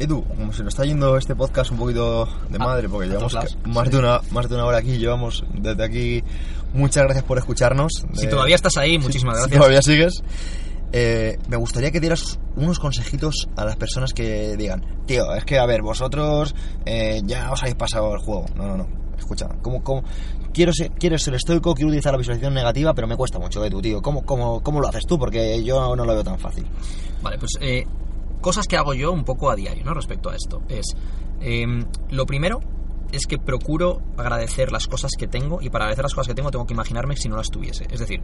Edu, 0.00 0.22
como 0.24 0.52
se 0.52 0.62
nos 0.62 0.74
está 0.74 0.84
yendo 0.84 1.16
este 1.16 1.34
podcast 1.34 1.72
un 1.72 1.78
poquito 1.78 2.24
de 2.48 2.56
Ah, 2.60 2.64
madre, 2.64 2.88
porque 2.88 3.08
llevamos 3.08 3.36
más, 3.66 3.90
de 3.90 3.98
una, 3.98 4.20
más 4.30 4.48
de 4.48 4.54
una 4.54 4.64
hora 4.64 4.78
aquí, 4.78 4.96
llevamos 4.96 5.44
desde 5.54 5.82
aquí. 5.84 6.22
Muchas 6.72 7.02
gracias 7.04 7.24
por 7.24 7.36
escucharnos. 7.38 8.04
Si 8.14 8.26
Eh, 8.26 8.28
todavía 8.28 8.54
estás 8.54 8.76
ahí, 8.76 8.96
muchísimas 8.98 9.34
si 9.36 9.40
gracias. 9.42 9.58
todavía 9.58 9.82
sigues. 9.82 10.22
Eh, 10.92 11.36
me 11.48 11.56
gustaría 11.56 11.90
que 11.90 11.98
dieras 12.00 12.38
unos 12.56 12.78
consejitos 12.78 13.48
a 13.56 13.64
las 13.64 13.76
personas 13.76 14.14
que 14.14 14.56
digan, 14.56 14.84
tío, 15.06 15.34
es 15.34 15.44
que 15.44 15.58
a 15.58 15.66
ver, 15.66 15.82
vosotros 15.82 16.54
eh, 16.86 17.20
ya 17.24 17.50
os 17.52 17.60
habéis 17.62 17.74
pasado 17.76 18.14
el 18.14 18.20
juego. 18.20 18.46
No, 18.54 18.68
no, 18.68 18.76
no. 18.78 18.86
escucha, 19.18 19.48
¿cómo, 19.62 19.82
cómo? 19.82 20.04
Quiero, 20.54 20.72
ser, 20.72 20.92
quiero 20.92 21.18
ser 21.18 21.34
estoico, 21.34 21.74
quiero 21.74 21.88
utilizar 21.88 22.12
la 22.12 22.18
visualización 22.18 22.54
negativa, 22.54 22.94
pero 22.94 23.06
me 23.08 23.16
cuesta 23.16 23.38
mucho, 23.40 23.62
¿eh, 23.64 23.70
tu 23.70 23.82
tío? 23.82 24.00
¿Cómo, 24.00 24.24
cómo, 24.24 24.62
¿Cómo 24.62 24.80
lo 24.80 24.88
haces 24.88 25.04
tú? 25.06 25.18
Porque 25.18 25.62
yo 25.64 25.94
no 25.96 26.04
lo 26.04 26.14
veo 26.14 26.24
tan 26.24 26.38
fácil. 26.38 26.64
Vale, 27.22 27.36
pues 27.36 27.50
eh, 27.60 27.84
cosas 28.40 28.66
que 28.66 28.76
hago 28.76 28.94
yo 28.94 29.12
un 29.12 29.24
poco 29.24 29.50
a 29.50 29.56
diario, 29.56 29.84
¿no? 29.84 29.94
Respecto 29.94 30.30
a 30.30 30.36
esto. 30.36 30.62
Es, 30.68 30.96
em, 31.40 31.84
lo 32.10 32.26
primero 32.26 32.60
es 33.12 33.26
que 33.26 33.38
procuro 33.38 34.02
agradecer 34.16 34.70
las 34.72 34.86
cosas 34.86 35.12
que 35.18 35.26
tengo 35.26 35.60
y 35.62 35.70
para 35.70 35.84
agradecer 35.84 36.04
las 36.04 36.14
cosas 36.14 36.28
que 36.28 36.34
tengo 36.34 36.50
tengo 36.50 36.66
que 36.66 36.74
imaginarme 36.74 37.16
si 37.16 37.28
no 37.28 37.36
las 37.36 37.50
tuviese. 37.50 37.86
Es 37.90 38.00
decir, 38.00 38.20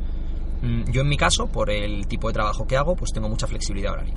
mm, 0.62 0.90
yo 0.90 1.02
en 1.02 1.08
mi 1.08 1.16
caso, 1.16 1.46
por 1.46 1.70
el 1.70 2.06
tipo 2.06 2.28
de 2.28 2.34
trabajo 2.34 2.66
que 2.66 2.76
hago, 2.76 2.94
pues 2.96 3.12
tengo 3.12 3.28
mucha 3.28 3.46
flexibilidad 3.46 3.92
horaria. 3.92 4.14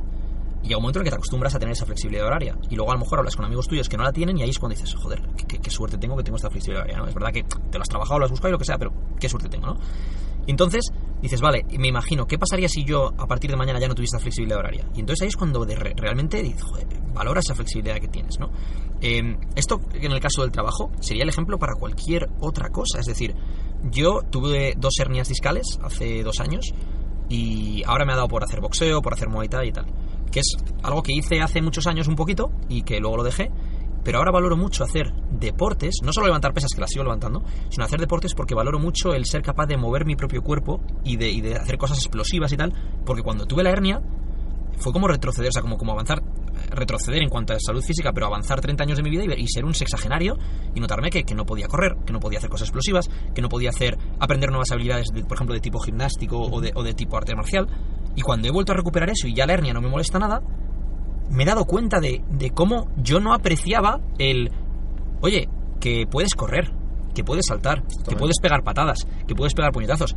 Y 0.64 0.68
llega 0.68 0.78
un 0.78 0.84
momento 0.84 1.00
en 1.00 1.06
que 1.06 1.10
te 1.12 1.16
acostumbras 1.16 1.54
a 1.56 1.60
tener 1.60 1.74
esa 1.74 1.86
flexibilidad 1.86 2.26
horaria. 2.26 2.58
Y 2.70 2.76
luego 2.76 2.92
a 2.92 2.96
lo 2.96 3.00
mejor 3.02 3.20
hablas 3.20 3.36
con 3.36 3.46
amigos 3.46 3.68
tuyos 3.68 3.88
que 3.88 3.98
no 3.98 4.04
la 4.04 4.12
tienen 4.12 4.38
y 4.38 4.44
ahí 4.44 4.50
es 4.50 4.60
cuando 4.60 4.76
dices, 4.76 4.94
joder, 4.96 5.22
qué, 5.48 5.60
qué 5.60 5.70
suerte 5.70 5.98
tengo 5.98 6.18
que 6.18 6.24
tengo 6.24 6.36
esta 6.38 6.50
flexibilidad 6.50 6.84
horaria, 6.84 7.02
¿no? 7.04 7.08
Es 7.08 7.14
verdad 7.14 7.32
que 7.32 7.44
te 7.44 7.78
lo 7.78 7.82
has 7.82 7.90
trabajado, 7.90 8.20
lo 8.20 8.26
has 8.26 8.32
buscado 8.32 8.50
y 8.50 8.52
lo 8.54 8.58
que 8.58 8.66
sea, 8.66 8.78
pero 8.78 8.92
qué 9.20 9.30
suerte 9.30 9.50
tengo, 9.50 9.68
¿no? 9.68 9.78
Y 10.46 10.52
entonces 10.52 10.92
dices, 11.22 11.42
vale, 11.42 11.66
me 11.78 11.90
imagino, 11.90 12.26
¿qué 12.26 12.40
pasaría 12.40 12.70
si 12.70 12.86
yo 12.86 13.12
a 13.18 13.28
partir 13.28 13.52
de 13.52 13.58
mañana 13.58 13.80
ya 13.80 13.88
no 13.90 13.96
tuviese 13.96 14.16
esta 14.16 14.24
flexibilidad 14.24 14.60
horaria? 14.60 14.86
Y 14.96 15.02
entonces 15.02 15.24
ahí 15.24 15.28
es 15.28 15.36
cuando 15.36 15.66
de 15.66 15.76
re- 15.76 15.94
realmente 15.98 16.42
dices, 16.42 16.64
joder, 16.64 16.88
valora 17.14 17.42
esa 17.42 17.54
flexibilidad 17.54 17.98
que 18.00 18.08
tienes, 18.08 18.40
¿no? 18.40 18.50
Eh, 19.02 19.38
esto, 19.56 19.82
en 19.94 20.12
el 20.12 20.20
caso 20.22 20.42
del 20.42 20.52
trabajo, 20.52 20.90
sería 21.02 21.24
el 21.24 21.30
ejemplo 21.30 21.60
para 21.60 21.74
cualquier 21.74 22.30
otra 22.40 22.70
cosa. 22.70 23.00
Es 23.00 23.06
decir, 23.06 23.36
yo 23.92 24.22
tuve 24.30 24.74
dos 24.78 24.94
hernias 25.00 25.28
discales 25.28 25.66
hace 25.84 26.24
dos 26.24 26.40
años 26.40 26.66
y 27.30 27.84
ahora 27.86 28.06
me 28.06 28.14
ha 28.14 28.16
dado 28.16 28.30
por 28.30 28.44
hacer 28.44 28.62
boxeo, 28.62 29.02
por 29.02 29.14
hacer 29.14 29.28
muay 29.30 29.50
thai 29.50 29.68
y 29.68 29.72
tal. 29.74 29.86
Que 30.32 30.40
es 30.40 30.58
algo 30.84 31.04
que 31.04 31.14
hice 31.14 31.42
hace 31.42 31.62
muchos 31.62 31.88
años 31.88 32.08
un 32.08 32.16
poquito 32.16 32.52
y 32.70 32.84
que 32.84 33.00
luego 33.00 33.18
lo 33.18 33.24
dejé. 33.24 33.52
Pero 34.04 34.20
ahora 34.20 34.32
valoro 34.32 34.56
mucho 34.56 34.86
hacer 34.86 35.12
deportes, 35.32 35.96
no 36.02 36.14
solo 36.14 36.28
levantar 36.28 36.54
pesas 36.54 36.72
que 36.74 36.80
las 36.80 36.90
sigo 36.90 37.04
levantando, 37.04 37.44
sino 37.70 37.84
hacer 37.84 38.00
deportes 38.00 38.34
porque 38.36 38.56
valoro 38.56 38.80
mucho 38.80 39.14
el 39.14 39.26
ser 39.26 39.42
capaz 39.42 39.66
de 39.66 39.76
mover 39.76 40.06
mi 40.06 40.16
propio 40.16 40.42
cuerpo 40.42 40.82
y 41.04 41.18
de, 41.18 41.30
y 41.30 41.42
de 41.42 41.56
hacer 41.56 41.78
cosas 41.78 41.98
explosivas 41.98 42.54
y 42.54 42.58
tal. 42.58 42.74
Porque 43.06 43.22
cuando 43.22 43.46
tuve 43.46 43.64
la 43.64 43.72
hernia, 43.72 44.02
fue 44.78 44.94
como 44.94 45.08
retroceder, 45.08 45.50
o 45.50 45.52
sea, 45.52 45.62
como, 45.62 45.78
como 45.78 45.92
avanzar, 45.92 46.22
retroceder 46.70 47.22
en 47.22 47.30
cuanto 47.30 47.54
a 47.54 47.60
salud 47.60 47.82
física, 47.82 48.12
pero 48.14 48.28
avanzar 48.28 48.62
30 48.62 48.84
años 48.84 48.98
de 48.98 49.04
mi 49.04 49.10
vida 49.10 49.24
y, 49.26 49.44
y 49.44 49.48
ser 49.48 49.66
un 49.66 49.74
sexagenario 49.74 50.38
y 50.74 50.80
notarme 50.80 51.10
que, 51.10 51.24
que 51.24 51.36
no 51.36 51.46
podía 51.46 51.68
correr, 51.68 51.96
que 52.06 52.14
no 52.14 52.20
podía 52.20 52.40
hacer 52.40 52.50
cosas 52.50 52.68
explosivas, 52.68 53.10
que 53.34 53.42
no 53.42 53.50
podía 53.50 53.70
hacer, 53.70 53.98
aprender 54.20 54.50
nuevas 54.50 54.72
habilidades, 54.72 55.08
de, 55.14 55.24
por 55.24 55.38
ejemplo, 55.38 55.54
de 55.54 55.62
tipo 55.62 55.80
gimnástico 55.80 56.40
o 56.40 56.62
de, 56.62 56.72
o 56.76 56.84
de 56.84 56.94
tipo 56.94 57.18
arte 57.18 57.36
marcial. 57.36 57.68
Y 58.16 58.22
cuando 58.22 58.48
he 58.48 58.52
vuelto 58.52 58.72
a 58.72 58.76
recuperar 58.76 59.10
eso 59.10 59.28
y 59.28 59.34
ya 59.34 59.46
la 59.46 59.54
hernia 59.54 59.74
no 59.74 59.82
me 59.82 59.90
molesta 59.90 60.20
nada, 60.20 60.42
me 61.30 61.44
he 61.44 61.46
dado 61.46 61.66
cuenta 61.66 62.00
de, 62.00 62.24
de 62.30 62.52
cómo 62.52 62.90
yo 62.98 63.20
no 63.20 63.34
apreciaba 63.34 64.00
el, 64.18 64.50
oye, 65.22 65.50
que 65.80 66.06
puedes 66.10 66.34
correr, 66.34 66.72
que 67.14 67.24
puedes 67.24 67.46
saltar, 67.48 67.84
que 68.08 68.16
puedes 68.16 68.40
pegar 68.40 68.64
patadas, 68.64 69.08
que 69.28 69.36
puedes 69.36 69.54
pegar 69.54 69.72
puñetazos, 69.72 70.16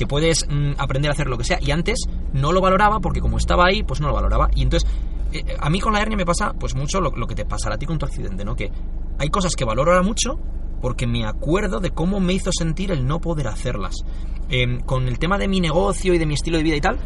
que 0.00 0.06
puedes 0.06 0.46
mm, 0.48 0.72
aprender 0.78 1.10
a 1.10 1.12
hacer 1.12 1.26
lo 1.26 1.36
que 1.36 1.44
sea. 1.44 1.58
Y 1.60 1.72
antes 1.72 2.06
no 2.32 2.52
lo 2.52 2.62
valoraba 2.62 3.00
porque 3.00 3.20
como 3.20 3.36
estaba 3.36 3.66
ahí, 3.66 3.82
pues 3.82 4.00
no 4.00 4.08
lo 4.08 4.14
valoraba. 4.14 4.48
Y 4.54 4.62
entonces, 4.62 4.88
eh, 5.30 5.58
a 5.60 5.68
mí 5.68 5.78
con 5.78 5.92
la 5.92 6.00
hernia 6.00 6.16
me 6.16 6.24
pasa 6.24 6.54
pues 6.58 6.74
mucho 6.74 7.02
lo, 7.02 7.10
lo 7.10 7.26
que 7.26 7.34
te 7.34 7.44
pasará 7.44 7.74
a 7.74 7.78
ti 7.78 7.84
con 7.84 7.98
tu 7.98 8.06
accidente, 8.06 8.42
¿no? 8.42 8.56
Que 8.56 8.72
hay 9.18 9.28
cosas 9.28 9.54
que 9.54 9.66
valoro 9.66 9.92
ahora 9.92 10.02
mucho 10.02 10.38
porque 10.80 11.06
me 11.06 11.26
acuerdo 11.26 11.80
de 11.80 11.90
cómo 11.90 12.18
me 12.18 12.32
hizo 12.32 12.50
sentir 12.50 12.92
el 12.92 13.06
no 13.06 13.20
poder 13.20 13.48
hacerlas. 13.48 13.94
Em, 14.48 14.80
con 14.80 15.06
el 15.06 15.18
tema 15.18 15.36
de 15.36 15.48
mi 15.48 15.60
negocio 15.60 16.14
y 16.14 16.18
de 16.18 16.24
mi 16.24 16.32
estilo 16.32 16.56
de 16.56 16.62
vida 16.62 16.76
y 16.76 16.80
tal, 16.80 16.98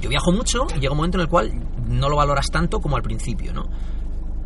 yo 0.00 0.08
viajo 0.08 0.30
mucho 0.30 0.68
y 0.76 0.78
llega 0.78 0.92
un 0.92 0.98
momento 0.98 1.18
en 1.18 1.22
el 1.22 1.28
cual 1.28 1.50
no 1.88 2.08
lo 2.08 2.14
valoras 2.14 2.46
tanto 2.52 2.78
como 2.78 2.94
al 2.94 3.02
principio, 3.02 3.52
¿no? 3.52 3.64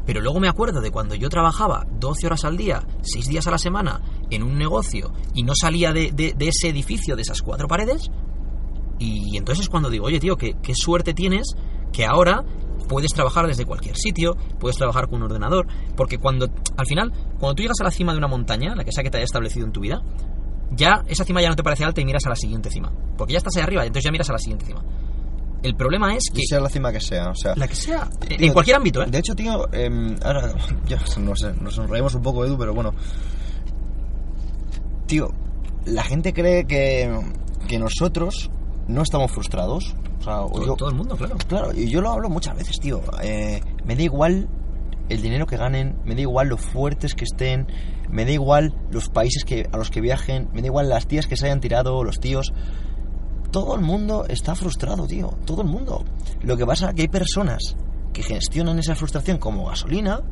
Pero 0.07 0.23
luego 0.23 0.41
me 0.41 0.49
acuerdo 0.49 0.81
de 0.81 0.91
cuando 0.91 1.15
yo 1.15 1.29
trabajaba 1.29 1.85
12 2.01 2.29
horas 2.29 2.47
al 2.47 2.57
día, 2.57 2.83
6 3.03 3.29
días 3.29 3.47
a 3.47 3.51
la 3.51 3.59
semana, 3.59 4.01
en 4.31 4.43
un 4.43 4.57
negocio 4.59 5.13
y 5.35 5.43
no 5.43 5.53
salía 5.55 5.93
de, 5.93 6.11
de- 6.13 6.35
de 6.37 6.49
ese 6.49 6.69
edificio, 6.69 7.17
de 7.17 7.23
esas 7.23 7.43
cuatro 7.43 7.69
paredes. 7.69 8.11
Y 8.99 9.37
entonces 9.37 9.65
es 9.65 9.69
cuando 9.69 9.91
digo, 9.91 10.07
oye 10.07 10.19
tío, 10.21 10.37
qué, 10.37 10.55
qué 10.63 10.73
suerte 10.75 11.13
tienes 11.15 11.55
que 11.93 12.05
ahora 12.07 12.43
puedes 12.89 13.13
trabajar 13.13 13.47
desde 13.47 13.65
cualquier 13.65 13.97
sitio, 13.97 14.37
puedes 14.59 14.77
trabajar 14.77 15.07
con 15.09 15.17
un 15.19 15.25
ordenador. 15.25 15.67
Porque 15.97 16.19
cuando, 16.19 16.49
al 16.77 16.87
final, 16.87 17.13
cuando 17.39 17.55
tú 17.55 17.63
llegas 17.63 17.81
a 17.81 17.85
la 17.85 17.91
cima 17.91 18.13
de 18.13 18.19
una 18.19 18.29
montaña, 18.29 18.75
la 18.75 18.85
que 18.85 18.93
sea 18.93 19.03
que 19.05 19.11
te 19.11 19.19
haya 19.19 19.25
establecido 19.25 19.67
en 19.67 19.73
tu 19.73 19.81
vida, 19.81 20.01
ya 20.73 21.03
esa 21.07 21.25
cima 21.25 21.43
ya 21.43 21.49
no 21.51 21.57
te 21.57 21.63
parece 21.63 21.85
alta 21.85 22.01
y 22.01 22.05
miras 22.05 22.25
a 22.27 22.31
la 22.31 22.37
siguiente 22.37 22.71
cima. 22.71 22.93
Porque 23.17 23.33
ya 23.35 23.39
estás 23.39 23.57
ahí 23.57 23.63
arriba, 23.63 23.83
entonces 23.83 24.05
ya 24.05 24.11
miras 24.13 24.31
a 24.31 24.33
la 24.33 24.39
siguiente 24.39 24.67
cima. 24.67 24.83
El 25.63 25.75
problema 25.75 26.15
es 26.15 26.25
que... 26.33 26.43
Y 26.43 26.47
sea 26.47 26.61
la 26.61 26.69
cima 26.69 26.93
que 26.93 27.01
sea, 27.01 27.31
o 27.31 27.35
sea... 27.35 27.55
La 27.57 27.67
que 27.67 27.75
sea. 27.75 28.09
En 28.29 28.53
cualquier 28.53 28.77
ámbito, 28.77 29.03
¿eh? 29.03 29.07
De 29.09 29.19
hecho, 29.19 29.35
tío, 29.35 29.67
em, 29.73 30.17
ahora 30.23 30.55
ya 30.87 30.99
no 31.19 31.35
sé, 31.35 31.53
nos 31.61 31.75
sonreímos 31.75 32.15
un 32.15 32.23
poco, 32.23 32.45
Edu, 32.45 32.57
pero 32.57 32.73
bueno. 32.75 32.93
Tío, 35.07 35.31
la 35.85 36.03
gente 36.03 36.33
cree 36.33 36.67
que, 36.67 37.11
que 37.69 37.79
nosotros 37.79 38.51
no 38.89 39.03
estamos 39.03 39.31
frustrados. 39.31 39.97
O 40.21 40.23
sea, 40.23 40.43
o 40.43 40.51
todo, 40.51 40.67
yo, 40.67 40.75
todo 40.75 40.89
el 40.89 40.97
mundo, 40.97 41.17
claro. 41.17 41.37
claro, 41.49 41.73
y 41.75 41.89
yo 41.89 42.01
lo 42.01 42.11
hablo 42.11 42.29
muchas 42.29 42.57
veces, 42.57 42.81
tío. 42.81 43.03
Eh, 43.23 43.61
me 43.85 43.95
da 43.95 44.03
igual 44.03 44.49
el 45.09 45.23
dinero 45.23 45.47
que 45.47 45.57
ganen, 45.57 45.97
me 46.05 46.15
da 46.15 46.23
igual 46.23 46.49
lo 46.49 46.57
fuertes 46.57 47.15
que 47.15 47.25
estén, 47.25 47.69
me 48.09 48.25
da 48.25 48.33
igual 48.33 48.75
los 48.91 49.09
países 49.09 49.45
que, 49.45 49.69
a 49.71 49.77
los 49.77 49.91
que 49.91 50.01
viajen, 50.01 50.49
me 50.53 50.61
da 50.61 50.67
igual 50.67 50.89
las 50.89 51.07
tías 51.07 51.27
que 51.27 51.37
se 51.37 51.47
hayan 51.47 51.61
tirado, 51.61 52.03
los 52.03 52.19
tíos. 52.19 52.53
Todo 53.51 53.75
el 53.77 53.81
mundo 53.81 54.27
está 54.29 54.55
frustrado, 54.55 55.07
tío. 55.07 55.31
Todo 55.45 55.63
el 55.63 55.69
mundo. 55.69 56.05
Lo 56.43 56.57
que 56.57 56.67
pasa 56.67 56.89
es 56.89 56.95
que 56.95 57.03
hay 57.03 57.09
personas 57.09 57.77
que 58.13 58.23
gestionan 58.23 58.79
esa 58.79 58.95
frustración 58.95 59.39
como 59.39 59.67
gasolina 59.67 60.23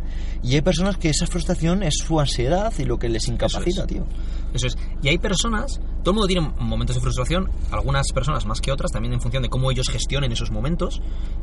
y 0.42 0.54
hay 0.54 0.62
personas 0.62 0.96
que 0.96 1.10
esa 1.10 1.26
frustración 1.26 1.82
es 1.82 1.94
su 1.98 2.18
ansiedad 2.18 2.72
y 2.78 2.84
lo 2.84 2.98
que 2.98 3.08
les 3.08 3.28
incapacita, 3.28 3.82
es. 3.82 3.86
tío. 3.86 4.06
Eso 4.54 4.68
es. 4.68 4.78
Y 5.02 5.08
hay 5.08 5.18
personas, 5.18 5.80
todo 6.02 6.12
el 6.12 6.14
mundo 6.14 6.26
tiene 6.26 6.48
momentos 6.60 6.96
de 6.96 7.02
frustración, 7.02 7.50
algunas 7.70 8.10
personas 8.12 8.46
más 8.46 8.60
que 8.60 8.72
otras, 8.72 8.92
también 8.92 9.12
en 9.12 9.20
función 9.20 9.42
de 9.42 9.48
cómo 9.48 9.70
ellos 9.70 9.88
gestionen 9.90 10.32
esos 10.32 10.50
momentos 10.50 11.02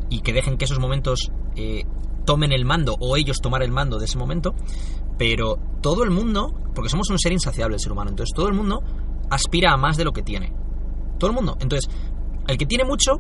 y 0.10 0.22
que 0.22 0.34
dejen 0.34 0.58
que 0.58 0.66
esos 0.66 0.80
momentos 0.80 1.30
eh, 1.56 1.84
tomen 2.26 2.52
el 2.54 2.66
mando 2.66 2.96
o 3.00 3.18
ellos 3.18 3.38
tomar 3.42 3.64
el 3.64 3.72
mando 3.72 4.00
de 4.00 4.06
ese 4.06 4.18
momento. 4.18 4.56
Pero 5.18 5.58
todo 5.82 6.04
el 6.04 6.10
mundo, 6.10 6.54
porque 6.74 6.90
somos 6.90 7.10
un 7.10 7.20
ser 7.20 7.34
insaciable 7.34 7.76
el 7.76 7.82
ser 7.82 7.92
humano, 7.92 8.10
entonces 8.10 8.34
todo 8.34 8.48
el 8.48 8.54
mundo 8.54 8.82
aspira 9.30 9.74
a 9.74 9.78
más 9.78 9.98
de 9.98 10.06
lo 10.06 10.12
que 10.14 10.24
tiene. 10.24 10.54
Todo 11.20 11.30
el 11.30 11.36
mundo. 11.36 11.58
Entonces, 11.60 11.90
el 12.48 12.58
que 12.58 12.66
tiene 12.66 12.84
mucho 12.86 13.20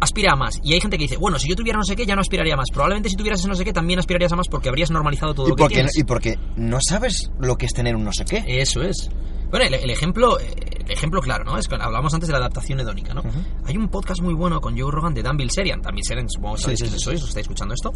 aspira 0.00 0.32
a 0.32 0.36
más. 0.36 0.58
Y 0.64 0.72
hay 0.72 0.80
gente 0.80 0.96
que 0.98 1.04
dice, 1.04 1.16
bueno, 1.16 1.38
si 1.38 1.48
yo 1.48 1.54
tuviera 1.54 1.78
no 1.78 1.84
sé 1.84 1.94
qué, 1.94 2.04
ya 2.04 2.14
no 2.16 2.20
aspiraría 2.22 2.54
a 2.54 2.56
más. 2.56 2.68
Probablemente 2.72 3.08
si 3.08 3.16
tuvieras 3.16 3.40
ese 3.40 3.48
no 3.48 3.54
sé 3.54 3.64
qué, 3.64 3.72
también 3.72 3.98
aspirarías 3.98 4.32
a 4.32 4.36
más 4.36 4.48
porque 4.48 4.68
habrías 4.68 4.90
normalizado 4.90 5.34
todo 5.34 5.46
Y 5.46 5.50
lo 5.50 5.56
que 5.56 5.62
porque, 5.62 5.74
tienes. 5.74 5.96
y 5.96 6.04
porque 6.04 6.38
no 6.56 6.78
sabes 6.80 7.30
lo 7.38 7.56
que 7.56 7.66
es 7.66 7.72
tener 7.72 7.94
un 7.94 8.04
no 8.04 8.12
sé 8.12 8.24
qué. 8.24 8.42
Eso 8.46 8.82
es. 8.82 9.08
Bueno, 9.52 9.66
el, 9.66 9.74
el 9.74 9.90
ejemplo 9.90 10.40
eh, 10.40 10.52
el 10.84 10.90
ejemplo 10.90 11.20
claro, 11.20 11.44
¿no? 11.44 11.56
Es 11.58 11.68
que 11.68 11.76
hablábamos 11.76 12.12
antes 12.12 12.26
de 12.26 12.32
la 12.32 12.38
adaptación 12.38 12.80
hedónica, 12.80 13.14
¿no? 13.14 13.20
Ujú. 13.20 13.38
Hay 13.66 13.76
un 13.76 13.88
podcast 13.88 14.20
muy 14.20 14.34
bueno 14.34 14.60
con 14.60 14.76
Joe 14.76 14.90
Rogan 14.90 15.14
de 15.14 15.22
Dan 15.22 15.36
Bilzerian. 15.36 15.80
Dan 15.80 15.94
Bilzerian, 15.94 16.28
supongo 16.28 16.54
que 16.56 16.58
Sí, 16.58 16.64
sabéis 16.64 16.80
sí, 16.80 16.86
sí, 16.88 16.98
sois, 16.98 17.18
sí. 17.20 17.22
os 17.22 17.28
estáis 17.28 17.44
escuchando 17.44 17.74
esto. 17.74 17.92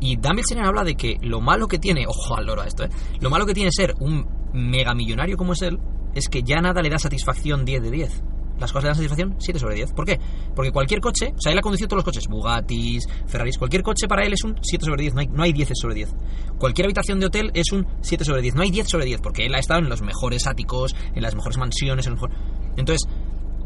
Y 0.00 0.16
Dan 0.16 0.34
Bilzerian 0.36 0.66
habla 0.66 0.82
de 0.82 0.96
que 0.96 1.16
lo 1.22 1.40
malo 1.40 1.68
que 1.68 1.78
tiene, 1.78 2.04
ojo 2.08 2.36
al 2.36 2.46
loro 2.46 2.62
a 2.62 2.66
esto, 2.66 2.84
¿eh? 2.84 2.88
Lo 3.20 3.30
malo 3.30 3.46
que 3.46 3.54
tiene 3.54 3.70
ser 3.72 3.94
un 4.00 4.26
mega 4.52 4.94
millonario 4.94 5.36
como 5.36 5.52
es 5.52 5.62
él, 5.62 5.78
es 6.14 6.28
que 6.28 6.42
ya 6.42 6.60
nada 6.60 6.82
le 6.82 6.90
da 6.90 6.98
satisfacción 6.98 7.64
10 7.64 7.82
de 7.82 7.90
10. 7.90 8.22
Las 8.58 8.72
cosas 8.72 8.84
le 8.84 8.88
dan 8.88 8.96
satisfacción 8.96 9.36
7 9.38 9.58
sobre 9.58 9.74
10. 9.74 9.92
¿Por 9.92 10.04
qué? 10.04 10.20
Porque 10.54 10.70
cualquier 10.70 11.00
coche, 11.00 11.32
o 11.36 11.40
sea, 11.40 11.52
él 11.52 11.58
ha 11.58 11.62
conducido 11.62 11.88
todos 11.88 11.98
los 11.98 12.04
coches, 12.04 12.26
Bugattis, 12.28 13.06
Ferraris, 13.26 13.58
cualquier 13.58 13.82
coche 13.82 14.06
para 14.08 14.24
él 14.24 14.32
es 14.32 14.44
un 14.44 14.56
7 14.60 14.84
sobre 14.84 15.02
10, 15.02 15.14
no 15.14 15.20
hay, 15.20 15.26
no 15.26 15.42
hay 15.42 15.52
10 15.52 15.70
sobre 15.74 15.94
10. 15.94 16.14
Cualquier 16.58 16.86
habitación 16.86 17.20
de 17.20 17.26
hotel 17.26 17.50
es 17.54 17.72
un 17.72 17.86
7 18.00 18.24
sobre 18.24 18.42
10, 18.42 18.54
no 18.54 18.62
hay 18.62 18.70
10 18.70 18.88
sobre 18.88 19.06
10, 19.06 19.20
porque 19.20 19.46
él 19.46 19.54
ha 19.54 19.58
estado 19.58 19.80
en 19.80 19.88
los 19.88 20.02
mejores 20.02 20.46
áticos, 20.46 20.94
en 21.14 21.22
las 21.22 21.34
mejores 21.34 21.58
mansiones, 21.58 22.06
en 22.06 22.12
los 22.12 22.22
mejor... 22.22 22.36
Entonces, 22.76 23.08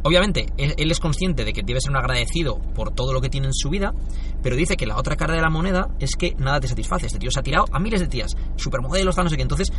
Obviamente, 0.05 0.47
él 0.57 0.91
es 0.91 1.01
consciente 1.01 1.45
de 1.45 1.53
que 1.53 1.63
debe 1.63 1.81
ser 1.81 1.91
un 1.91 1.97
agradecido 1.97 2.61
por 2.75 2.95
todo 2.95 3.13
lo 3.13 3.21
que 3.21 3.29
tiene 3.29 3.49
en 3.49 3.55
su 3.55 3.69
vida, 3.69 3.93
pero 4.43 4.55
dice 4.55 4.77
que 4.77 4.87
la 4.87 4.97
otra 4.97 5.17
cara 5.17 5.35
de 5.35 5.43
la 5.43 5.51
moneda 5.51 5.89
es 5.99 6.15
que 6.17 6.35
nada 6.39 6.61
te 6.61 6.69
satisface. 6.69 7.07
Este 7.07 7.19
tío 7.19 7.31
se 7.31 7.41
ha 7.41 7.43
tirado 7.43 7.65
a 7.73 7.81
miles 7.81 8.01
de 8.01 8.07
tías, 8.07 8.37
supermodelos, 8.57 9.17
no 9.17 9.29
sé 9.29 9.37
qué. 9.37 9.43
Entonces, 9.43 9.73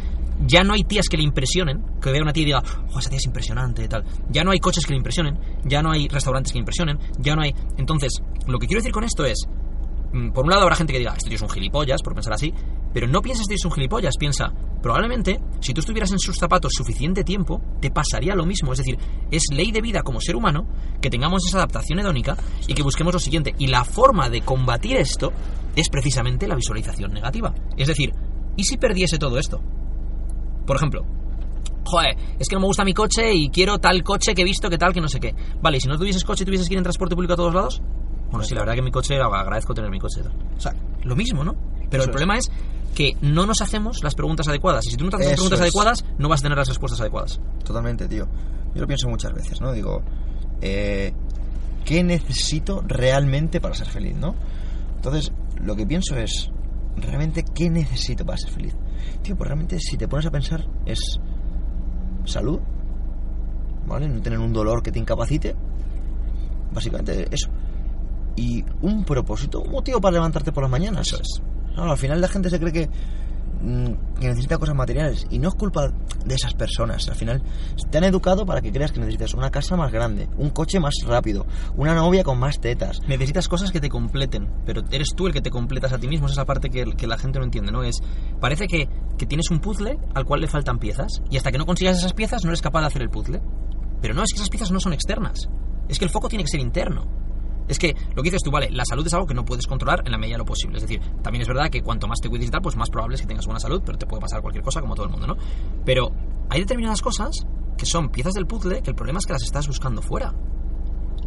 ya 0.45 0.63
no 0.63 0.73
hay 0.73 0.83
tías 0.83 1.07
que 1.09 1.17
le 1.17 1.23
impresionen, 1.23 1.83
que 2.01 2.11
vea 2.11 2.21
una 2.21 2.33
tía 2.33 2.43
y 2.43 2.45
diga, 2.45 2.63
oh, 2.93 2.99
esa 2.99 3.09
tía 3.09 3.17
es 3.17 3.25
impresionante, 3.25 3.87
tal. 3.87 4.03
Ya 4.29 4.43
no 4.43 4.51
hay 4.51 4.59
coches 4.59 4.85
que 4.85 4.93
le 4.93 4.97
impresionen, 4.97 5.37
ya 5.65 5.81
no 5.81 5.91
hay 5.91 6.07
restaurantes 6.07 6.51
que 6.51 6.57
le 6.57 6.61
impresionen, 6.61 6.99
ya 7.17 7.35
no 7.35 7.41
hay. 7.41 7.53
Entonces, 7.77 8.13
lo 8.47 8.57
que 8.57 8.67
quiero 8.67 8.79
decir 8.79 8.93
con 8.93 9.03
esto 9.03 9.25
es, 9.25 9.47
mm, 10.13 10.31
por 10.31 10.45
un 10.45 10.51
lado 10.51 10.63
habrá 10.63 10.75
gente 10.75 10.93
que 10.93 10.99
diga, 10.99 11.13
este 11.15 11.29
tío 11.29 11.35
es 11.35 11.41
un 11.41 11.49
gilipollas, 11.49 12.01
por 12.01 12.13
pensar 12.13 12.33
así, 12.33 12.53
pero 12.93 13.07
no 13.07 13.21
pienses 13.21 13.47
que 13.47 13.55
es 13.55 13.65
un 13.65 13.71
gilipollas, 13.71 14.15
piensa, 14.17 14.51
probablemente, 14.81 15.39
si 15.59 15.73
tú 15.73 15.81
estuvieras 15.81 16.11
en 16.11 16.19
sus 16.19 16.37
zapatos 16.37 16.71
suficiente 16.75 17.23
tiempo, 17.23 17.61
te 17.81 17.91
pasaría 17.91 18.33
lo 18.33 18.45
mismo. 18.45 18.71
Es 18.71 18.79
decir, 18.79 18.97
es 19.29 19.43
ley 19.51 19.71
de 19.71 19.81
vida 19.81 20.01
como 20.01 20.21
ser 20.21 20.35
humano 20.35 20.67
que 21.01 21.09
tengamos 21.09 21.45
esa 21.47 21.57
adaptación 21.57 21.99
hedónica 21.99 22.35
y 22.65 22.73
que 22.73 22.83
busquemos 22.83 23.13
lo 23.13 23.19
siguiente. 23.19 23.53
Y 23.59 23.67
la 23.67 23.83
forma 23.83 24.29
de 24.29 24.41
combatir 24.41 24.97
esto 24.97 25.31
es 25.75 25.89
precisamente 25.89 26.47
la 26.47 26.55
visualización 26.55 27.13
negativa. 27.13 27.53
Es 27.77 27.87
decir, 27.87 28.13
¿y 28.55 28.63
si 28.63 28.77
perdiese 28.77 29.19
todo 29.19 29.37
esto? 29.37 29.61
Por 30.69 30.75
ejemplo, 30.75 31.03
joder, 31.83 32.15
es 32.37 32.47
que 32.47 32.53
no 32.53 32.61
me 32.61 32.67
gusta 32.67 32.85
mi 32.85 32.93
coche 32.93 33.33
y 33.33 33.49
quiero 33.49 33.79
tal 33.79 34.03
coche 34.03 34.35
que 34.35 34.43
he 34.43 34.45
visto 34.45 34.69
que 34.69 34.77
tal, 34.77 34.93
que 34.93 35.01
no 35.01 35.07
sé 35.07 35.19
qué. 35.19 35.33
Vale, 35.59 35.77
y 35.77 35.81
si 35.81 35.87
no 35.87 35.97
tuvieses 35.97 36.23
coche 36.23 36.43
y 36.43 36.45
tuvieses 36.45 36.67
que 36.67 36.75
ir 36.75 36.77
en 36.77 36.83
transporte 36.83 37.15
público 37.15 37.33
a 37.33 37.37
todos 37.37 37.55
lados, 37.55 37.81
bueno, 38.29 38.45
sí, 38.45 38.53
la 38.53 38.59
verdad 38.59 38.75
que 38.75 38.83
mi 38.83 38.91
coche, 38.91 39.19
agradezco 39.19 39.73
tener 39.73 39.89
mi 39.89 39.97
coche. 39.97 40.19
y 40.19 40.23
tal. 40.25 40.33
O 40.55 40.61
sea, 40.61 40.75
lo 41.05 41.15
mismo, 41.15 41.43
¿no? 41.43 41.55
Pero 41.89 42.03
el 42.03 42.11
problema 42.11 42.37
es 42.37 42.51
que 42.93 43.17
no 43.21 43.47
nos 43.47 43.61
hacemos 43.61 44.03
las 44.03 44.13
preguntas 44.13 44.47
adecuadas. 44.47 44.85
Y 44.85 44.91
si 44.91 44.97
tú 44.97 45.05
no 45.05 45.09
te 45.09 45.15
haces 45.15 45.29
las 45.29 45.37
preguntas 45.37 45.59
es. 45.59 45.63
adecuadas, 45.63 46.05
no 46.19 46.29
vas 46.29 46.41
a 46.41 46.43
tener 46.43 46.57
las 46.59 46.67
respuestas 46.67 47.01
adecuadas. 47.01 47.41
Totalmente, 47.65 48.07
tío. 48.07 48.27
Yo 48.75 48.81
lo 48.81 48.85
pienso 48.85 49.09
muchas 49.09 49.33
veces, 49.33 49.59
¿no? 49.59 49.73
Digo, 49.73 50.03
eh, 50.61 51.11
¿qué 51.83 52.03
necesito 52.03 52.83
realmente 52.85 53.59
para 53.59 53.73
ser 53.73 53.87
feliz, 53.87 54.15
no? 54.15 54.35
Entonces, 54.97 55.31
lo 55.63 55.75
que 55.75 55.87
pienso 55.87 56.15
es, 56.15 56.51
¿realmente 56.95 57.43
qué 57.55 57.71
necesito 57.71 58.23
para 58.23 58.37
ser 58.37 58.51
feliz? 58.51 58.75
Tío, 59.21 59.35
pues 59.35 59.47
realmente 59.47 59.79
si 59.79 59.97
te 59.97 60.07
pones 60.07 60.25
a 60.25 60.31
pensar 60.31 60.65
es 60.85 60.99
salud, 62.25 62.59
¿vale? 63.87 64.07
No 64.07 64.21
tener 64.21 64.39
un 64.39 64.53
dolor 64.53 64.81
que 64.81 64.91
te 64.91 64.99
incapacite. 64.99 65.55
Básicamente 66.71 67.27
eso. 67.31 67.49
Y 68.35 68.63
un 68.81 69.03
propósito, 69.03 69.61
un 69.61 69.71
motivo 69.71 69.99
para 69.99 70.13
levantarte 70.13 70.51
por 70.51 70.63
las 70.63 70.71
mañanas. 70.71 71.07
Eso 71.07 71.21
es. 71.21 71.41
No, 71.75 71.91
al 71.91 71.97
final 71.97 72.21
la 72.21 72.27
gente 72.27 72.49
se 72.49 72.59
cree 72.59 72.71
que, 72.71 72.89
que 73.59 74.27
necesita 74.27 74.57
cosas 74.57 74.75
materiales 74.75 75.27
y 75.29 75.39
no 75.39 75.49
es 75.49 75.55
culpa 75.55 75.91
de 76.25 76.35
esas 76.35 76.53
personas. 76.53 77.07
Al 77.09 77.15
final 77.15 77.41
te 77.89 77.97
han 77.97 78.05
educado 78.05 78.45
para 78.45 78.61
que 78.61 78.71
creas 78.71 78.91
que 78.91 78.99
necesitas 78.99 79.33
una 79.33 79.51
casa 79.51 79.75
más 79.75 79.91
grande, 79.91 80.29
un 80.37 80.49
coche 80.49 80.79
más 80.79 80.95
rápido, 81.05 81.45
una 81.75 81.93
novia 81.93 82.23
con 82.23 82.39
más 82.39 82.59
tetas. 82.59 83.01
Necesitas 83.07 83.47
cosas 83.47 83.71
que 83.71 83.79
te 83.79 83.89
completen, 83.89 84.49
pero 84.65 84.83
eres 84.91 85.09
tú 85.15 85.27
el 85.27 85.33
que 85.33 85.41
te 85.41 85.49
completas 85.49 85.93
a 85.93 85.97
ti 85.97 86.07
mismo. 86.07 86.27
Esa 86.27 86.33
es 86.33 86.37
la 86.37 86.45
parte 86.45 86.69
que, 86.69 86.85
que 86.95 87.07
la 87.07 87.17
gente 87.17 87.39
no 87.39 87.45
entiende, 87.45 87.71
¿no? 87.71 87.83
Es, 87.83 88.01
parece 88.39 88.67
que, 88.67 88.87
que 89.17 89.25
tienes 89.25 89.49
un 89.51 89.59
puzzle 89.59 89.99
al 90.13 90.25
cual 90.25 90.41
le 90.41 90.47
faltan 90.47 90.79
piezas 90.79 91.21
y 91.29 91.37
hasta 91.37 91.51
que 91.51 91.57
no 91.57 91.65
consigas 91.65 91.97
esas 91.97 92.13
piezas 92.13 92.43
no 92.43 92.51
eres 92.51 92.61
capaz 92.61 92.81
de 92.81 92.87
hacer 92.87 93.01
el 93.01 93.09
puzzle. 93.09 93.41
Pero 94.01 94.13
no, 94.13 94.23
es 94.23 94.31
que 94.31 94.37
esas 94.37 94.49
piezas 94.49 94.71
no 94.71 94.79
son 94.79 94.93
externas. 94.93 95.49
Es 95.89 95.99
que 95.99 96.05
el 96.05 96.11
foco 96.11 96.29
tiene 96.29 96.43
que 96.43 96.51
ser 96.51 96.61
interno. 96.61 97.28
Es 97.69 97.77
que 97.77 97.95
lo 98.15 98.23
que 98.23 98.31
dices 98.31 98.41
tú, 98.43 98.51
vale, 98.51 98.69
la 98.71 98.83
salud 98.83 99.05
es 99.05 99.13
algo 99.13 99.27
que 99.27 99.35
no 99.35 99.45
puedes 99.45 99.67
controlar 99.67 100.01
en 100.05 100.11
la 100.11 100.17
medida 100.17 100.33
de 100.33 100.39
lo 100.39 100.45
posible. 100.45 100.77
Es 100.77 100.81
decir, 100.81 100.99
también 101.21 101.43
es 101.43 101.47
verdad 101.47 101.69
que 101.69 101.81
cuanto 101.81 102.07
más 102.07 102.19
te 102.19 102.27
cuides 102.27 102.47
y 102.47 102.51
tal, 102.51 102.61
pues 102.61 102.75
más 102.75 102.89
probable 102.89 103.15
es 103.15 103.21
que 103.21 103.27
tengas 103.27 103.45
buena 103.45 103.59
salud, 103.59 103.81
pero 103.85 103.97
te 103.97 104.07
puede 104.07 104.19
pasar 104.19 104.41
cualquier 104.41 104.63
cosa 104.63 104.81
como 104.81 104.95
todo 104.95 105.05
el 105.05 105.11
mundo, 105.11 105.27
¿no? 105.27 105.37
Pero 105.85 106.11
hay 106.49 106.61
determinadas 106.61 107.01
cosas 107.01 107.29
que 107.77 107.85
son 107.85 108.09
piezas 108.09 108.33
del 108.33 108.47
puzzle 108.47 108.81
que 108.81 108.89
el 108.89 108.95
problema 108.95 109.19
es 109.19 109.25
que 109.25 109.33
las 109.33 109.43
estás 109.43 109.67
buscando 109.67 110.01
fuera. 110.01 110.33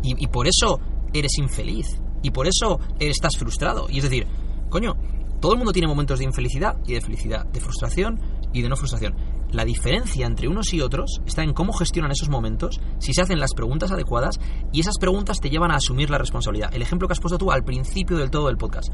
Y, 0.03 0.23
y 0.23 0.27
por 0.27 0.49
eso 0.49 0.81
eres 1.15 1.39
infeliz. 1.39 1.87
Y 2.23 2.31
por 2.31 2.47
eso 2.49 2.81
estás 2.99 3.37
frustrado. 3.39 3.87
Y 3.89 3.99
es 3.99 4.05
decir, 4.05 4.27
coño, 4.69 4.97
todo 5.41 5.53
el 5.53 5.59
mundo 5.59 5.73
tiene 5.73 5.89
momentos 5.89 6.19
de 6.19 6.25
infelicidad 6.25 6.77
y 6.87 6.95
de 6.95 7.01
felicidad, 7.01 7.47
de 7.47 7.61
frustración 7.61 8.21
y 8.53 8.63
de 8.63 8.69
no 8.69 8.77
frustración. 8.77 9.15
La 9.51 9.65
diferencia 9.65 10.27
entre 10.27 10.49
unos 10.49 10.73
y 10.73 10.81
otros 10.81 11.21
está 11.27 11.43
en 11.43 11.53
cómo 11.53 11.73
gestionan 11.73 12.11
esos 12.11 12.29
momentos, 12.29 12.81
si 12.99 13.13
se 13.13 13.23
hacen 13.23 13.39
las 13.39 13.55
preguntas 13.55 13.93
adecuadas 13.93 14.41
y 14.73 14.81
esas 14.81 14.99
preguntas 14.99 15.41
te 15.41 15.51
llevan 15.51 15.71
a 15.71 15.77
asumir 15.77 16.11
la 16.11 16.19
responsabilidad. 16.19 16.75
El 16.75 16.83
ejemplo 16.83 17.07
que 17.07 17.13
has 17.13 17.21
puesto 17.21 17.39
tú 17.39 17.53
al 17.53 17.65
principio 17.65 18.17
del 18.17 18.31
todo 18.31 18.47
del 18.47 18.57
podcast. 18.57 18.93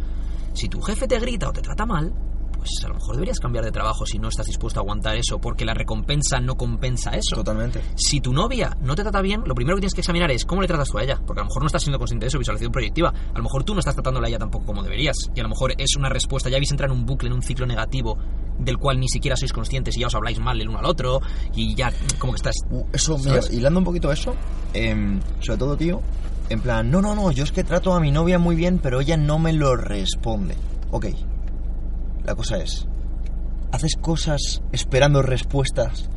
Si 0.54 0.68
tu 0.68 0.80
jefe 0.80 1.06
te 1.06 1.18
grita 1.20 1.48
o 1.48 1.52
te 1.52 1.62
trata 1.62 1.86
mal, 1.86 2.12
pues 2.58 2.70
a 2.84 2.88
lo 2.88 2.94
mejor 2.94 3.14
deberías 3.14 3.40
cambiar 3.40 3.64
de 3.64 3.70
trabajo 3.70 4.04
si 4.04 4.18
no 4.18 4.28
estás 4.28 4.46
dispuesto 4.46 4.80
a 4.80 4.82
aguantar 4.82 5.16
eso, 5.16 5.40
porque 5.40 5.64
la 5.64 5.74
recompensa 5.74 6.40
no 6.40 6.56
compensa 6.56 7.12
eso. 7.12 7.36
Totalmente. 7.36 7.80
Si 7.96 8.20
tu 8.20 8.32
novia 8.32 8.76
no 8.82 8.94
te 8.94 9.02
trata 9.02 9.22
bien, 9.22 9.42
lo 9.46 9.54
primero 9.54 9.76
que 9.76 9.80
tienes 9.82 9.94
que 9.94 10.00
examinar 10.00 10.30
es 10.30 10.44
cómo 10.44 10.60
le 10.60 10.68
tratas 10.68 10.88
tú 10.88 10.98
a 10.98 11.02
ella. 11.04 11.20
Porque 11.24 11.40
a 11.40 11.44
lo 11.44 11.48
mejor 11.48 11.62
no 11.62 11.66
estás 11.66 11.82
siendo 11.82 11.98
consciente 11.98 12.24
de 12.24 12.28
eso, 12.28 12.38
visualización 12.38 12.72
proyectiva. 12.72 13.08
A 13.10 13.36
lo 13.38 13.42
mejor 13.42 13.64
tú 13.64 13.74
no 13.74 13.80
estás 13.80 13.94
tratándola 13.94 14.26
a 14.26 14.28
ella 14.28 14.38
tampoco 14.38 14.66
como 14.66 14.82
deberías. 14.82 15.16
Y 15.34 15.40
a 15.40 15.44
lo 15.44 15.48
mejor 15.48 15.72
es 15.78 15.96
una 15.96 16.08
respuesta, 16.08 16.50
ya 16.50 16.56
habéis 16.56 16.70
entrado 16.70 16.92
en 16.92 17.00
un 17.00 17.06
bucle, 17.06 17.28
en 17.28 17.34
un 17.34 17.42
ciclo 17.42 17.66
negativo, 17.66 18.18
del 18.58 18.76
cual 18.78 18.98
ni 18.98 19.08
siquiera 19.08 19.36
sois 19.36 19.52
conscientes 19.52 19.96
y 19.96 20.00
ya 20.00 20.08
os 20.08 20.14
habláis 20.14 20.38
mal 20.40 20.60
el 20.60 20.68
uno 20.68 20.78
al 20.78 20.86
otro, 20.86 21.20
y 21.54 21.74
ya 21.74 21.92
como 22.18 22.32
que 22.32 22.38
estás... 22.38 22.56
Uh, 22.70 22.84
Eso, 22.92 23.16
mira, 23.18 23.40
hilando 23.52 23.78
un 23.78 23.84
poquito 23.84 24.10
eso, 24.10 24.34
em, 24.74 25.20
sobre 25.40 25.58
todo, 25.58 25.76
tío, 25.76 26.00
en 26.48 26.60
plan, 26.60 26.90
no, 26.90 27.00
no, 27.00 27.14
no, 27.14 27.30
yo 27.30 27.44
es 27.44 27.52
que 27.52 27.62
trato 27.62 27.94
a 27.94 28.00
mi 28.00 28.10
novia 28.10 28.38
muy 28.38 28.56
bien, 28.56 28.80
pero 28.82 29.00
ella 29.00 29.16
no 29.16 29.38
me 29.38 29.52
lo 29.52 29.76
responde. 29.76 30.56
Ok, 30.90 31.06
la 32.28 32.34
cosa 32.34 32.58
es, 32.58 32.86
¿haces 33.72 33.96
cosas 33.96 34.62
esperando 34.70 35.22
respuestas 35.22 36.10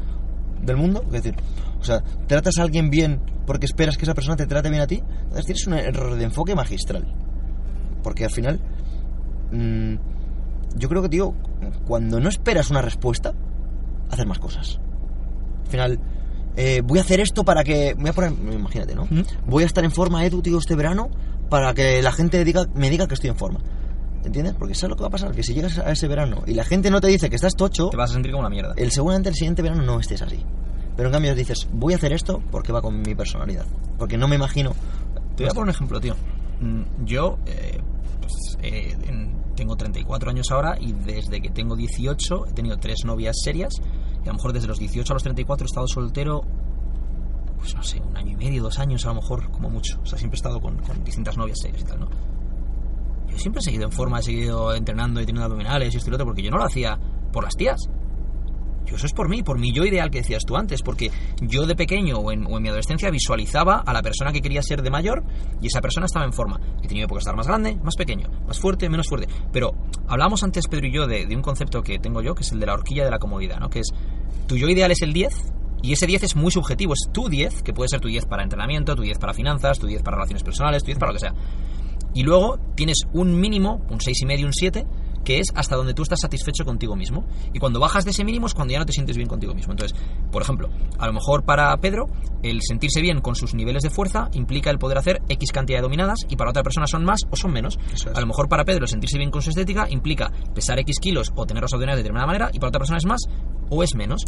del 0.61 0.75
mundo? 0.75 1.03
Es 1.05 1.23
decir, 1.23 1.35
o 1.79 1.83
sea, 1.83 2.03
¿tratas 2.27 2.57
a 2.57 2.63
alguien 2.63 2.89
bien 2.89 3.21
porque 3.47 3.65
esperas 3.65 3.97
que 3.97 4.03
esa 4.03 4.13
persona 4.13 4.35
te 4.35 4.45
trate 4.45 4.69
bien 4.69 4.81
a 4.81 4.87
ti? 4.87 5.01
Entonces 5.23 5.45
tienes 5.45 5.67
un 5.67 5.73
error 5.73 6.15
de 6.15 6.25
enfoque 6.25 6.53
magistral. 6.53 7.07
Porque 8.03 8.25
al 8.25 8.31
final, 8.31 8.59
mm, 9.51 9.93
yo 10.75 10.89
creo 10.89 11.01
que, 11.01 11.09
tío, 11.09 11.33
cuando 11.87 12.19
no 12.19 12.27
esperas 12.27 12.69
una 12.71 12.81
respuesta, 12.81 13.33
haces 14.09 14.25
más 14.25 14.39
cosas. 14.39 14.81
Al 15.63 15.71
final, 15.71 15.99
eh, 16.57 16.81
voy 16.83 16.99
a 16.99 17.03
hacer 17.03 17.21
esto 17.21 17.45
para 17.45 17.63
que. 17.63 17.93
Voy 17.93 18.09
a 18.09 18.13
poner. 18.13 18.33
Imagínate, 18.33 18.95
¿no? 18.95 19.07
Voy 19.45 19.63
a 19.63 19.65
estar 19.65 19.85
en 19.85 19.91
forma, 19.91 20.25
Edu, 20.25 20.41
tío, 20.41 20.57
este 20.57 20.75
verano 20.75 21.09
para 21.49 21.73
que 21.73 22.01
la 22.01 22.11
gente 22.11 22.43
diga, 22.43 22.65
me 22.73 22.89
diga 22.89 23.07
que 23.07 23.13
estoy 23.13 23.29
en 23.29 23.37
forma. 23.37 23.61
¿Entiendes? 24.23 24.53
Porque 24.53 24.75
¿sabes 24.75 24.91
lo 24.91 24.95
que 24.95 25.01
va 25.01 25.07
a 25.07 25.11
pasar? 25.11 25.31
Que 25.31 25.41
si 25.43 25.53
llegas 25.53 25.77
a 25.79 25.91
ese 25.91 26.07
verano 26.07 26.43
y 26.45 26.53
la 26.53 26.63
gente 26.63 26.91
no 26.91 27.01
te 27.01 27.07
dice 27.07 27.29
que 27.29 27.35
estás 27.35 27.55
tocho, 27.55 27.89
Te 27.89 27.97
vas 27.97 28.11
a 28.11 28.13
sentir 28.13 28.31
como 28.31 28.41
una 28.41 28.49
mierda. 28.49 28.73
el 28.77 28.91
seguramente 28.91 29.29
el 29.29 29.35
siguiente 29.35 29.61
verano 29.61 29.83
no 29.83 29.99
estés 29.99 30.21
así. 30.21 30.45
Pero 30.95 31.09
en 31.09 31.13
cambio 31.13 31.33
dices, 31.35 31.67
voy 31.73 31.93
a 31.93 31.95
hacer 31.95 32.13
esto 32.13 32.41
porque 32.51 32.71
va 32.71 32.81
con 32.81 33.01
mi 33.01 33.15
personalidad. 33.15 33.65
Porque 33.97 34.17
no 34.17 34.27
me 34.27 34.35
imagino. 34.35 34.73
Te 35.35 35.43
voy 35.43 35.51
a 35.51 35.53
poner 35.53 35.63
un 35.63 35.69
ejemplo, 35.69 35.99
tío. 35.99 36.15
Mm, 36.59 37.05
Yo 37.05 37.37
eh, 37.47 37.79
pues, 38.19 38.57
eh, 38.61 38.95
en- 39.07 39.41
tengo 39.55 39.75
34 39.75 40.29
años 40.29 40.51
ahora 40.51 40.77
y 40.79 40.91
desde 40.93 41.41
que 41.41 41.49
tengo 41.49 41.75
18 41.75 42.47
he 42.47 42.51
tenido 42.53 42.77
tres 42.77 43.03
novias 43.05 43.35
serias 43.43 43.73
y 44.23 44.23
a 44.23 44.27
lo 44.27 44.33
mejor 44.35 44.53
desde 44.53 44.67
los 44.67 44.77
18 44.79 45.11
a 45.11 45.15
los 45.15 45.23
34 45.23 45.65
he 45.65 45.67
estado 45.67 45.87
soltero, 45.87 46.43
pues 47.57 47.75
no 47.75 47.83
sé, 47.83 47.99
un 48.01 48.15
año 48.17 48.31
y 48.31 48.35
medio, 48.35 48.63
dos 48.63 48.79
años 48.79 49.05
a 49.05 49.09
lo 49.09 49.15
mejor, 49.15 49.49
como 49.51 49.69
mucho. 49.69 49.99
O 50.01 50.05
sea, 50.05 50.17
siempre 50.17 50.35
he 50.37 50.39
estado 50.39 50.59
con, 50.61 50.77
con 50.79 51.03
distintas 51.03 51.37
novias 51.37 51.59
serias 51.61 51.81
y 51.81 51.85
tal, 51.85 51.99
¿no? 52.01 52.07
Yo 53.31 53.39
siempre 53.39 53.61
he 53.61 53.63
seguido 53.63 53.85
en 53.85 53.91
forma, 53.91 54.19
he 54.19 54.23
seguido 54.23 54.73
entrenando 54.73 55.21
y 55.21 55.25
teniendo 55.25 55.45
abdominales 55.45 55.93
y 55.93 55.97
esto 55.97 56.09
y 56.09 56.11
lo 56.11 56.15
otro 56.15 56.25
porque 56.25 56.43
yo 56.43 56.51
no 56.51 56.57
lo 56.57 56.65
hacía 56.65 56.99
por 57.31 57.43
las 57.43 57.55
tías. 57.55 57.89
Yo 58.85 58.95
eso 58.95 59.05
es 59.05 59.13
por 59.13 59.29
mí, 59.29 59.43
por 59.43 59.59
mi 59.59 59.71
yo 59.71 59.85
ideal 59.85 60.09
que 60.09 60.19
decías 60.19 60.43
tú 60.45 60.57
antes, 60.57 60.81
porque 60.81 61.11
yo 61.39 61.65
de 61.65 61.75
pequeño 61.75 62.17
o 62.17 62.31
en, 62.31 62.45
o 62.45 62.57
en 62.57 62.63
mi 62.63 62.69
adolescencia 62.69 63.09
visualizaba 63.09 63.77
a 63.77 63.93
la 63.93 64.01
persona 64.01 64.33
que 64.33 64.41
quería 64.41 64.61
ser 64.61 64.81
de 64.81 64.89
mayor 64.89 65.23
y 65.61 65.67
esa 65.67 65.81
persona 65.81 66.07
estaba 66.07 66.25
en 66.25 66.33
forma. 66.33 66.59
He 66.83 66.87
tenido 66.87 67.07
de 67.07 67.17
estar 67.17 67.35
más 67.35 67.47
grande, 67.47 67.77
más 67.83 67.95
pequeño, 67.95 68.27
más 68.47 68.59
fuerte, 68.59 68.89
menos 68.89 69.07
fuerte. 69.07 69.27
Pero 69.53 69.71
hablábamos 70.07 70.43
antes, 70.43 70.67
Pedro 70.67 70.87
y 70.87 70.91
yo, 70.91 71.07
de, 71.07 71.25
de 71.25 71.35
un 71.35 71.41
concepto 71.41 71.83
que 71.83 71.99
tengo 71.99 72.21
yo, 72.21 72.35
que 72.35 72.41
es 72.41 72.51
el 72.51 72.59
de 72.59 72.65
la 72.65 72.73
horquilla 72.73 73.05
de 73.05 73.11
la 73.11 73.19
comodidad, 73.19 73.59
¿no? 73.59 73.69
Que 73.69 73.79
es, 73.79 73.87
tu 74.47 74.57
yo 74.57 74.67
ideal 74.67 74.91
es 74.91 75.01
el 75.01 75.13
10 75.13 75.53
y 75.83 75.93
ese 75.93 76.05
10 76.05 76.23
es 76.23 76.35
muy 76.35 76.51
subjetivo, 76.51 76.93
es 76.93 77.11
tu 77.11 77.27
10, 77.27 77.63
que 77.63 77.73
puede 77.73 77.89
ser 77.89 77.99
tu 77.99 78.07
10 78.07 78.25
para 78.25 78.43
entrenamiento, 78.43 78.95
tu 78.95 79.01
10 79.01 79.17
para 79.17 79.33
finanzas, 79.33 79.79
tu 79.79 79.87
10 79.87 80.03
para 80.03 80.17
relaciones 80.17 80.43
personales, 80.43 80.83
tu 80.83 80.87
10 80.87 80.99
para 80.99 81.11
lo 81.11 81.15
que 81.15 81.19
sea. 81.21 81.33
Y 82.13 82.23
luego 82.23 82.59
tienes 82.75 82.99
un 83.13 83.39
mínimo, 83.39 83.85
un 83.89 83.99
6,5 83.99 84.39
y 84.39 84.43
un 84.43 84.53
7, 84.53 84.85
que 85.23 85.39
es 85.39 85.47
hasta 85.55 85.75
donde 85.75 85.93
tú 85.93 86.03
estás 86.03 86.19
satisfecho 86.19 86.65
contigo 86.65 86.95
mismo. 86.95 87.25
Y 87.53 87.59
cuando 87.59 87.79
bajas 87.79 88.05
de 88.05 88.11
ese 88.11 88.23
mínimo 88.23 88.47
es 88.47 88.53
cuando 88.53 88.73
ya 88.73 88.79
no 88.79 88.85
te 88.85 88.93
sientes 88.93 89.17
bien 89.17 89.29
contigo 89.29 89.53
mismo. 89.53 89.73
Entonces, 89.73 89.97
por 90.31 90.41
ejemplo, 90.41 90.69
a 90.97 91.07
lo 91.07 91.13
mejor 91.13 91.43
para 91.43 91.75
Pedro, 91.77 92.07
el 92.43 92.61
sentirse 92.61 93.01
bien 93.01 93.21
con 93.21 93.35
sus 93.35 93.53
niveles 93.53 93.83
de 93.83 93.89
fuerza 93.89 94.29
implica 94.33 94.69
el 94.69 94.79
poder 94.79 94.97
hacer 94.97 95.21
X 95.29 95.51
cantidad 95.51 95.79
de 95.79 95.83
dominadas 95.83 96.19
y 96.29 96.35
para 96.35 96.49
otra 96.49 96.63
persona 96.63 96.87
son 96.87 97.05
más 97.05 97.21
o 97.29 97.35
son 97.35 97.51
menos. 97.51 97.77
Es. 97.93 98.07
A 98.07 98.19
lo 98.19 98.27
mejor 98.27 98.49
para 98.49 98.65
Pedro 98.65 98.87
sentirse 98.87 99.17
bien 99.17 99.31
con 99.31 99.41
su 99.41 99.49
estética 99.49 99.87
implica 99.89 100.31
pesar 100.53 100.79
X 100.79 100.99
kilos 100.99 101.31
o 101.35 101.45
tener 101.45 101.61
los 101.61 101.73
abdominales 101.73 101.97
de 101.97 102.03
determinada 102.03 102.27
manera 102.27 102.49
y 102.53 102.59
para 102.59 102.69
otra 102.69 102.79
persona 102.79 102.97
es 102.97 103.05
más 103.05 103.21
o 103.69 103.83
es 103.83 103.95
menos. 103.95 104.23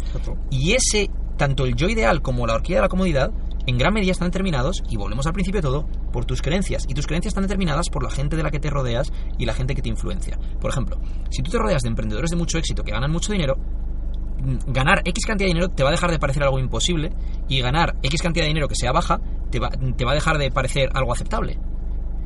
Y 0.50 0.72
ese, 0.72 1.10
tanto 1.36 1.64
el 1.64 1.74
yo 1.74 1.88
ideal 1.88 2.22
como 2.22 2.46
la 2.46 2.54
horquilla 2.54 2.78
de 2.78 2.82
la 2.82 2.88
comodidad, 2.88 3.30
en 3.66 3.78
gran 3.78 3.94
medida 3.94 4.12
están 4.12 4.28
determinados, 4.28 4.82
y 4.90 4.96
volvemos 4.96 5.26
al 5.26 5.32
principio 5.32 5.60
de 5.60 5.66
todo, 5.66 5.88
por 6.12 6.24
tus 6.24 6.42
creencias. 6.42 6.84
Y 6.88 6.94
tus 6.94 7.06
creencias 7.06 7.30
están 7.30 7.44
determinadas 7.44 7.88
por 7.88 8.02
la 8.02 8.10
gente 8.10 8.36
de 8.36 8.42
la 8.42 8.50
que 8.50 8.60
te 8.60 8.70
rodeas 8.70 9.12
y 9.38 9.46
la 9.46 9.54
gente 9.54 9.74
que 9.74 9.82
te 9.82 9.88
influencia. 9.88 10.38
Por 10.60 10.70
ejemplo, 10.70 10.98
si 11.30 11.42
tú 11.42 11.50
te 11.50 11.58
rodeas 11.58 11.82
de 11.82 11.88
emprendedores 11.88 12.30
de 12.30 12.36
mucho 12.36 12.58
éxito 12.58 12.82
que 12.82 12.92
ganan 12.92 13.10
mucho 13.10 13.32
dinero, 13.32 13.56
mm, 13.56 14.72
ganar 14.72 15.00
X 15.04 15.26
cantidad 15.26 15.46
de 15.46 15.54
dinero 15.54 15.68
te 15.70 15.82
va 15.82 15.88
a 15.88 15.92
dejar 15.92 16.10
de 16.10 16.18
parecer 16.18 16.42
algo 16.42 16.58
imposible 16.58 17.10
y 17.48 17.60
ganar 17.60 17.96
X 18.02 18.20
cantidad 18.22 18.44
de 18.44 18.48
dinero 18.48 18.68
que 18.68 18.74
sea 18.74 18.92
baja 18.92 19.20
te 19.50 19.60
va, 19.60 19.68
a 19.68 20.14
dejar 20.14 20.38
de 20.38 20.50
parecer 20.50 20.90
algo 20.94 21.12
aceptable. 21.12 21.58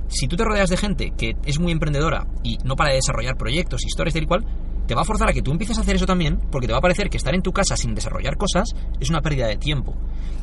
Si 0.09 0.27
tú 0.27 0.37
te 0.37 0.45
rodeas 0.45 0.71
de 0.71 0.79
gente 0.79 1.13
que 1.17 1.37
es 1.45 1.61
muy 1.61 1.73
emprendedora 1.73 2.27
y 2.43 2.57
no 2.65 2.75
para 2.75 2.91
de 2.91 2.97
desarrollar 2.97 3.37
proyectos, 3.37 3.85
historias 3.85 4.15
tal 4.15 4.23
y 4.23 4.27
cual, 4.27 4.47
te 4.87 4.95
va 4.95 5.03
a 5.03 5.05
forzar 5.05 5.29
a 5.29 5.33
que 5.35 5.43
tú 5.43 5.51
empieces 5.53 5.77
a 5.77 5.83
hacer 5.83 5.97
eso 5.97 6.07
también, 6.07 6.39
porque 6.51 6.67
te 6.67 6.73
va 6.73 6.79
a 6.79 6.83
parecer 6.83 7.11
que 7.11 7.19
estar 7.19 7.35
en 7.35 7.43
tu 7.43 7.53
casa 7.53 7.77
sin 7.77 7.95
desarrollar 7.95 8.39
cosas 8.39 8.75
es 8.99 9.11
una 9.11 9.21
pérdida 9.21 9.47
de 9.47 9.59
tiempo. 9.59 9.95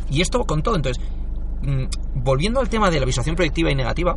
Y 0.09 0.21
esto 0.21 0.43
con 0.45 0.61
todo, 0.61 0.75
entonces, 0.75 1.03
mm, 1.61 2.23
volviendo 2.23 2.59
al 2.59 2.69
tema 2.69 2.89
de 2.89 2.99
la 2.99 3.05
visualización 3.05 3.35
proyectiva 3.35 3.71
y 3.71 3.75
negativa, 3.75 4.15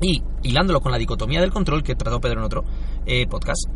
y 0.00 0.22
hilándolo 0.42 0.80
con 0.80 0.92
la 0.92 0.98
dicotomía 0.98 1.40
del 1.40 1.50
control 1.50 1.82
que 1.82 1.94
trató 1.94 2.20
Pedro 2.20 2.40
en 2.40 2.44
otro 2.44 2.64
eh, 3.06 3.26
podcast, 3.26 3.68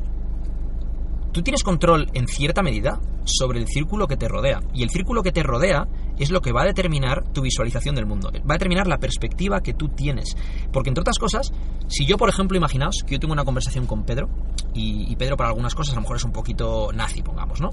tú 1.32 1.42
tienes 1.42 1.62
control 1.62 2.06
en 2.14 2.26
cierta 2.28 2.62
medida 2.62 3.00
sobre 3.24 3.58
el 3.58 3.66
círculo 3.66 4.06
que 4.06 4.16
te 4.16 4.28
rodea. 4.28 4.60
Y 4.72 4.82
el 4.82 4.90
círculo 4.90 5.22
que 5.22 5.32
te 5.32 5.42
rodea 5.42 5.86
es 6.18 6.30
lo 6.30 6.40
que 6.40 6.52
va 6.52 6.62
a 6.62 6.66
determinar 6.66 7.24
tu 7.32 7.42
visualización 7.42 7.94
del 7.94 8.06
mundo. 8.06 8.30
Va 8.48 8.54
a 8.54 8.58
determinar 8.58 8.86
la 8.86 8.98
perspectiva 8.98 9.60
que 9.60 9.74
tú 9.74 9.88
tienes. 9.88 10.36
Porque 10.72 10.90
entre 10.90 11.02
otras 11.02 11.18
cosas, 11.18 11.52
si 11.88 12.06
yo, 12.06 12.16
por 12.16 12.28
ejemplo, 12.28 12.56
imaginaos 12.56 13.02
que 13.06 13.14
yo 13.14 13.20
tengo 13.20 13.32
una 13.32 13.44
conversación 13.44 13.86
con 13.86 14.04
Pedro, 14.04 14.28
y, 14.74 15.10
y 15.10 15.16
Pedro 15.16 15.36
para 15.36 15.50
algunas 15.50 15.74
cosas 15.74 15.94
a 15.94 15.96
lo 15.96 16.02
mejor 16.02 16.16
es 16.16 16.24
un 16.24 16.32
poquito 16.32 16.90
nazi, 16.92 17.22
pongamos, 17.22 17.60
¿no? 17.60 17.70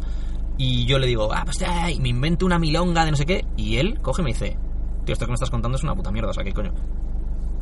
Y 0.64 0.86
yo 0.86 1.00
le 1.00 1.08
digo, 1.08 1.34
ah, 1.34 1.42
pues 1.44 1.60
ay, 1.64 2.00
me 2.00 2.10
invento 2.10 2.46
una 2.46 2.60
milonga 2.60 3.04
de 3.04 3.10
no 3.10 3.18
sé 3.18 3.26
qué, 3.26 3.44
y 3.58 3.78
él 3.78 4.00
coge 4.00 4.22
y 4.22 4.26
me 4.26 4.32
dice, 4.32 4.60
tío, 5.06 5.14
esto 5.14 5.26
que 5.26 5.32
me 5.32 5.34
estás 5.34 5.50
contando 5.50 5.76
es 5.76 5.84
una 5.84 5.96
puta 5.96 6.12
mierda, 6.12 6.30
o 6.30 6.34
sea, 6.34 6.44
¿qué 6.44 6.54
coño? 6.54 6.72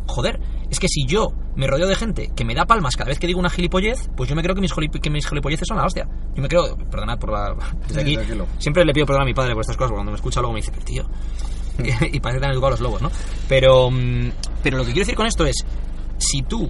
joder, 0.05 0.39
es 0.69 0.79
que 0.79 0.87
si 0.89 1.05
yo 1.05 1.31
me 1.55 1.67
rodeo 1.67 1.87
de 1.87 1.95
gente 1.95 2.31
que 2.35 2.43
me 2.43 2.55
da 2.55 2.65
palmas 2.65 2.97
cada 2.97 3.09
vez 3.09 3.19
que 3.19 3.27
digo 3.27 3.39
una 3.39 3.49
gilipollez, 3.49 4.09
pues 4.17 4.29
yo 4.29 4.35
me 4.35 4.41
creo 4.41 4.55
que 4.55 4.61
mis, 4.61 4.73
que 4.73 5.09
mis 5.09 5.27
gilipolleces 5.27 5.67
son 5.67 5.77
la 5.77 5.85
hostia. 5.85 6.09
Yo 6.35 6.41
me 6.41 6.49
creo, 6.49 6.75
perdonad 6.89 7.19
por 7.19 7.31
la... 7.31 7.55
Desde 7.87 8.01
aquí, 8.01 8.17
siempre 8.57 8.83
le 8.83 8.91
pido 8.91 9.05
perdón 9.05 9.21
a 9.21 9.25
mi 9.25 9.33
padre 9.33 9.53
por 9.53 9.61
estas 9.61 9.77
cosas, 9.77 9.91
porque 9.91 9.99
cuando 9.99 10.11
me 10.11 10.15
escucha 10.15 10.41
luego 10.41 10.53
me 10.53 10.59
dice, 10.59 10.71
pero 10.71 10.83
tío... 10.83 11.05
y 12.11 12.19
parece 12.19 12.39
que 12.39 12.45
han 12.45 12.51
educado 12.51 12.67
a 12.67 12.71
los 12.71 12.81
lobos, 12.81 13.01
¿no? 13.01 13.11
Pero, 13.47 13.91
mm, 13.91 14.31
pero 14.63 14.77
lo 14.77 14.83
que 14.83 14.91
quiero 14.91 15.05
decir 15.05 15.15
con 15.15 15.27
esto 15.27 15.45
es, 15.45 15.63
si 16.17 16.41
tú 16.41 16.69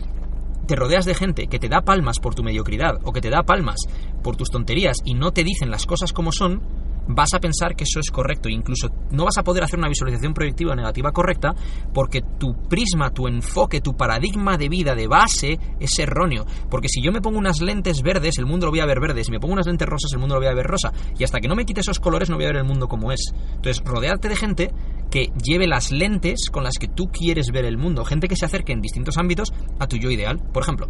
te 0.70 0.76
rodeas 0.76 1.06
de 1.06 1.16
gente 1.16 1.48
que 1.48 1.58
te 1.58 1.68
da 1.68 1.82
palmas 1.82 2.20
por 2.20 2.36
tu 2.36 2.44
mediocridad 2.44 3.00
o 3.04 3.12
que 3.12 3.22
te 3.22 3.32
da 3.32 3.42
palmas 3.42 3.78
por 4.22 4.36
tus 4.36 4.52
tonterías 4.52 4.98
y 5.04 5.16
no 5.16 5.32
te 5.32 5.44
dicen 5.44 5.72
las 5.72 5.88
cosas 5.88 6.14
como 6.14 6.32
son, 6.32 6.62
vas 7.10 7.34
a 7.34 7.40
pensar 7.40 7.76
que 7.76 7.84
eso 7.84 8.00
es 8.00 8.12
correcto. 8.12 8.50
Incluso 8.50 8.90
no 9.12 9.26
vas 9.26 9.38
a 9.38 9.44
poder 9.44 9.64
hacer 9.64 9.80
una 9.80 9.90
visualización 9.90 10.34
proyectiva 10.34 10.76
negativa 10.76 11.12
correcta 11.12 11.54
porque 11.94 12.22
tu 12.40 12.54
prisma, 12.70 13.12
tu 13.12 13.28
enfoque, 13.28 13.82
tu 13.82 13.98
paradigma 13.98 14.58
de 14.58 14.70
vida 14.70 14.96
de 14.96 15.08
base 15.08 15.60
es 15.80 15.98
erróneo. 16.00 16.46
Porque 16.70 16.88
si 16.88 17.02
yo 17.02 17.12
me 17.12 17.22
pongo 17.22 17.38
unas 17.38 17.62
lentes 17.62 18.02
verdes, 18.02 18.38
el 18.38 18.46
mundo 18.46 18.68
lo 18.68 18.72
voy 18.72 18.80
a 18.80 18.86
ver 18.86 19.00
verde. 19.00 19.24
Si 19.24 19.32
me 19.32 19.40
pongo 19.40 19.54
unas 19.54 19.68
lentes 19.68 19.88
rosas, 19.88 20.12
el 20.14 20.20
mundo 20.20 20.36
lo 20.36 20.42
voy 20.42 20.50
a 20.50 20.56
ver 20.56 20.68
rosa. 20.68 20.94
Y 21.18 21.24
hasta 21.24 21.40
que 21.40 21.48
no 21.48 21.56
me 21.56 21.66
quite 21.66 21.82
esos 21.82 22.00
colores, 22.00 22.30
no 22.30 22.36
voy 22.36 22.46
a 22.46 22.50
ver 22.50 22.58
el 22.58 22.64
mundo 22.64 22.88
como 22.88 23.12
es. 23.12 23.34
Entonces, 23.56 23.84
rodearte 23.84 24.30
de 24.30 24.36
gente 24.36 24.72
que 25.10 25.32
lleve 25.44 25.68
las 25.68 25.92
lentes 25.92 26.50
con 26.52 26.64
las 26.64 26.76
que 26.80 26.88
tú 26.88 27.08
quieres 27.08 27.48
ver 27.52 27.66
el 27.66 27.78
mundo. 27.78 28.06
Gente 28.06 28.28
que 28.28 28.36
se 28.36 28.46
acerque 28.46 28.74
en 28.74 28.82
distintos 28.82 29.18
ámbitos 29.18 29.52
a 29.80 29.88
tu 29.88 29.98
yo 29.98 30.12
ideal. 30.12 30.40
Por 30.54 30.64
ejemplo, 30.64 30.88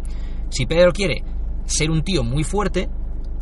si 0.50 0.66
Pedro 0.66 0.92
quiere 0.92 1.22
ser 1.64 1.90
un 1.90 2.02
tío 2.02 2.22
muy 2.22 2.44
fuerte, 2.44 2.88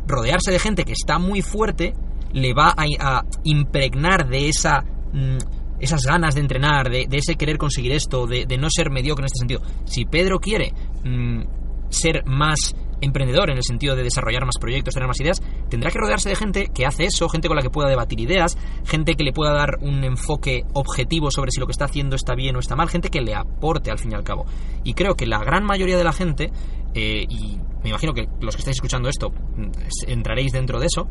rodearse 0.07 0.51
de 0.51 0.59
gente 0.59 0.85
que 0.85 0.93
está 0.93 1.19
muy 1.19 1.41
fuerte 1.41 1.93
le 2.33 2.53
va 2.53 2.73
a, 2.75 3.23
impregnar 3.43 4.27
de 4.27 4.49
esa 4.49 4.81
mm, 5.13 5.37
esas 5.79 6.03
ganas 6.03 6.35
de 6.35 6.41
entrenar, 6.41 6.89
de, 6.89 7.07
ese 7.11 7.35
querer 7.35 7.57
conseguir 7.57 7.93
esto, 7.93 8.27
de, 8.27 8.45
no 8.57 8.67
ser 8.69 8.91
mediocre 8.91 9.23
en 9.23 9.25
este 9.27 9.39
sentido. 9.39 9.61
Si 9.85 10.05
Pedro 10.05 10.39
quiere 10.39 10.73
mm, 11.05 11.43
ser 11.89 12.25
más 12.25 12.75
emprendedor 13.01 13.49
en 13.49 13.57
el 13.57 13.63
sentido 13.63 13.95
de 13.95 14.03
desarrollar 14.03 14.45
más 14.45 14.57
proyectos, 14.59 14.93
tener 14.93 15.07
más 15.07 15.19
ideas, 15.19 15.41
tendrá 15.69 15.89
que 15.91 15.99
rodearse 15.99 16.29
de 16.29 16.35
gente 16.35 16.67
que 16.73 16.85
hace 16.85 17.05
eso, 17.05 17.29
gente 17.29 17.47
con 17.47 17.55
la 17.55 17.63
que 17.63 17.69
pueda 17.69 17.89
debatir 17.89 18.19
ideas, 18.19 18.57
gente 18.85 19.15
que 19.15 19.23
le 19.23 19.31
pueda 19.31 19.53
dar 19.53 19.77
un 19.81 20.03
enfoque 20.03 20.63
objetivo 20.73 21.31
sobre 21.31 21.51
si 21.51 21.59
lo 21.59 21.65
que 21.65 21.71
está 21.71 21.85
haciendo 21.85 22.15
está 22.15 22.35
bien 22.35 22.55
o 22.55 22.59
está 22.59 22.75
mal, 22.75 22.89
gente 22.89 23.09
que 23.09 23.21
le 23.21 23.35
aporte 23.35 23.91
al 23.91 23.99
fin 23.99 24.11
y 24.11 24.15
al 24.15 24.23
cabo. 24.23 24.45
Y 24.83 24.93
creo 24.93 25.15
que 25.15 25.25
la 25.25 25.39
gran 25.39 25.63
mayoría 25.63 25.97
de 25.97 26.03
la 26.03 26.13
gente, 26.13 26.51
eh, 26.93 27.25
y 27.29 27.57
me 27.83 27.89
imagino 27.89 28.13
que 28.13 28.27
los 28.41 28.55
que 28.55 28.61
estáis 28.61 28.77
escuchando 28.77 29.09
esto 29.09 29.29
mm, 29.29 30.09
entraréis 30.09 30.51
dentro 30.51 30.79
de 30.79 30.87
eso, 30.87 31.07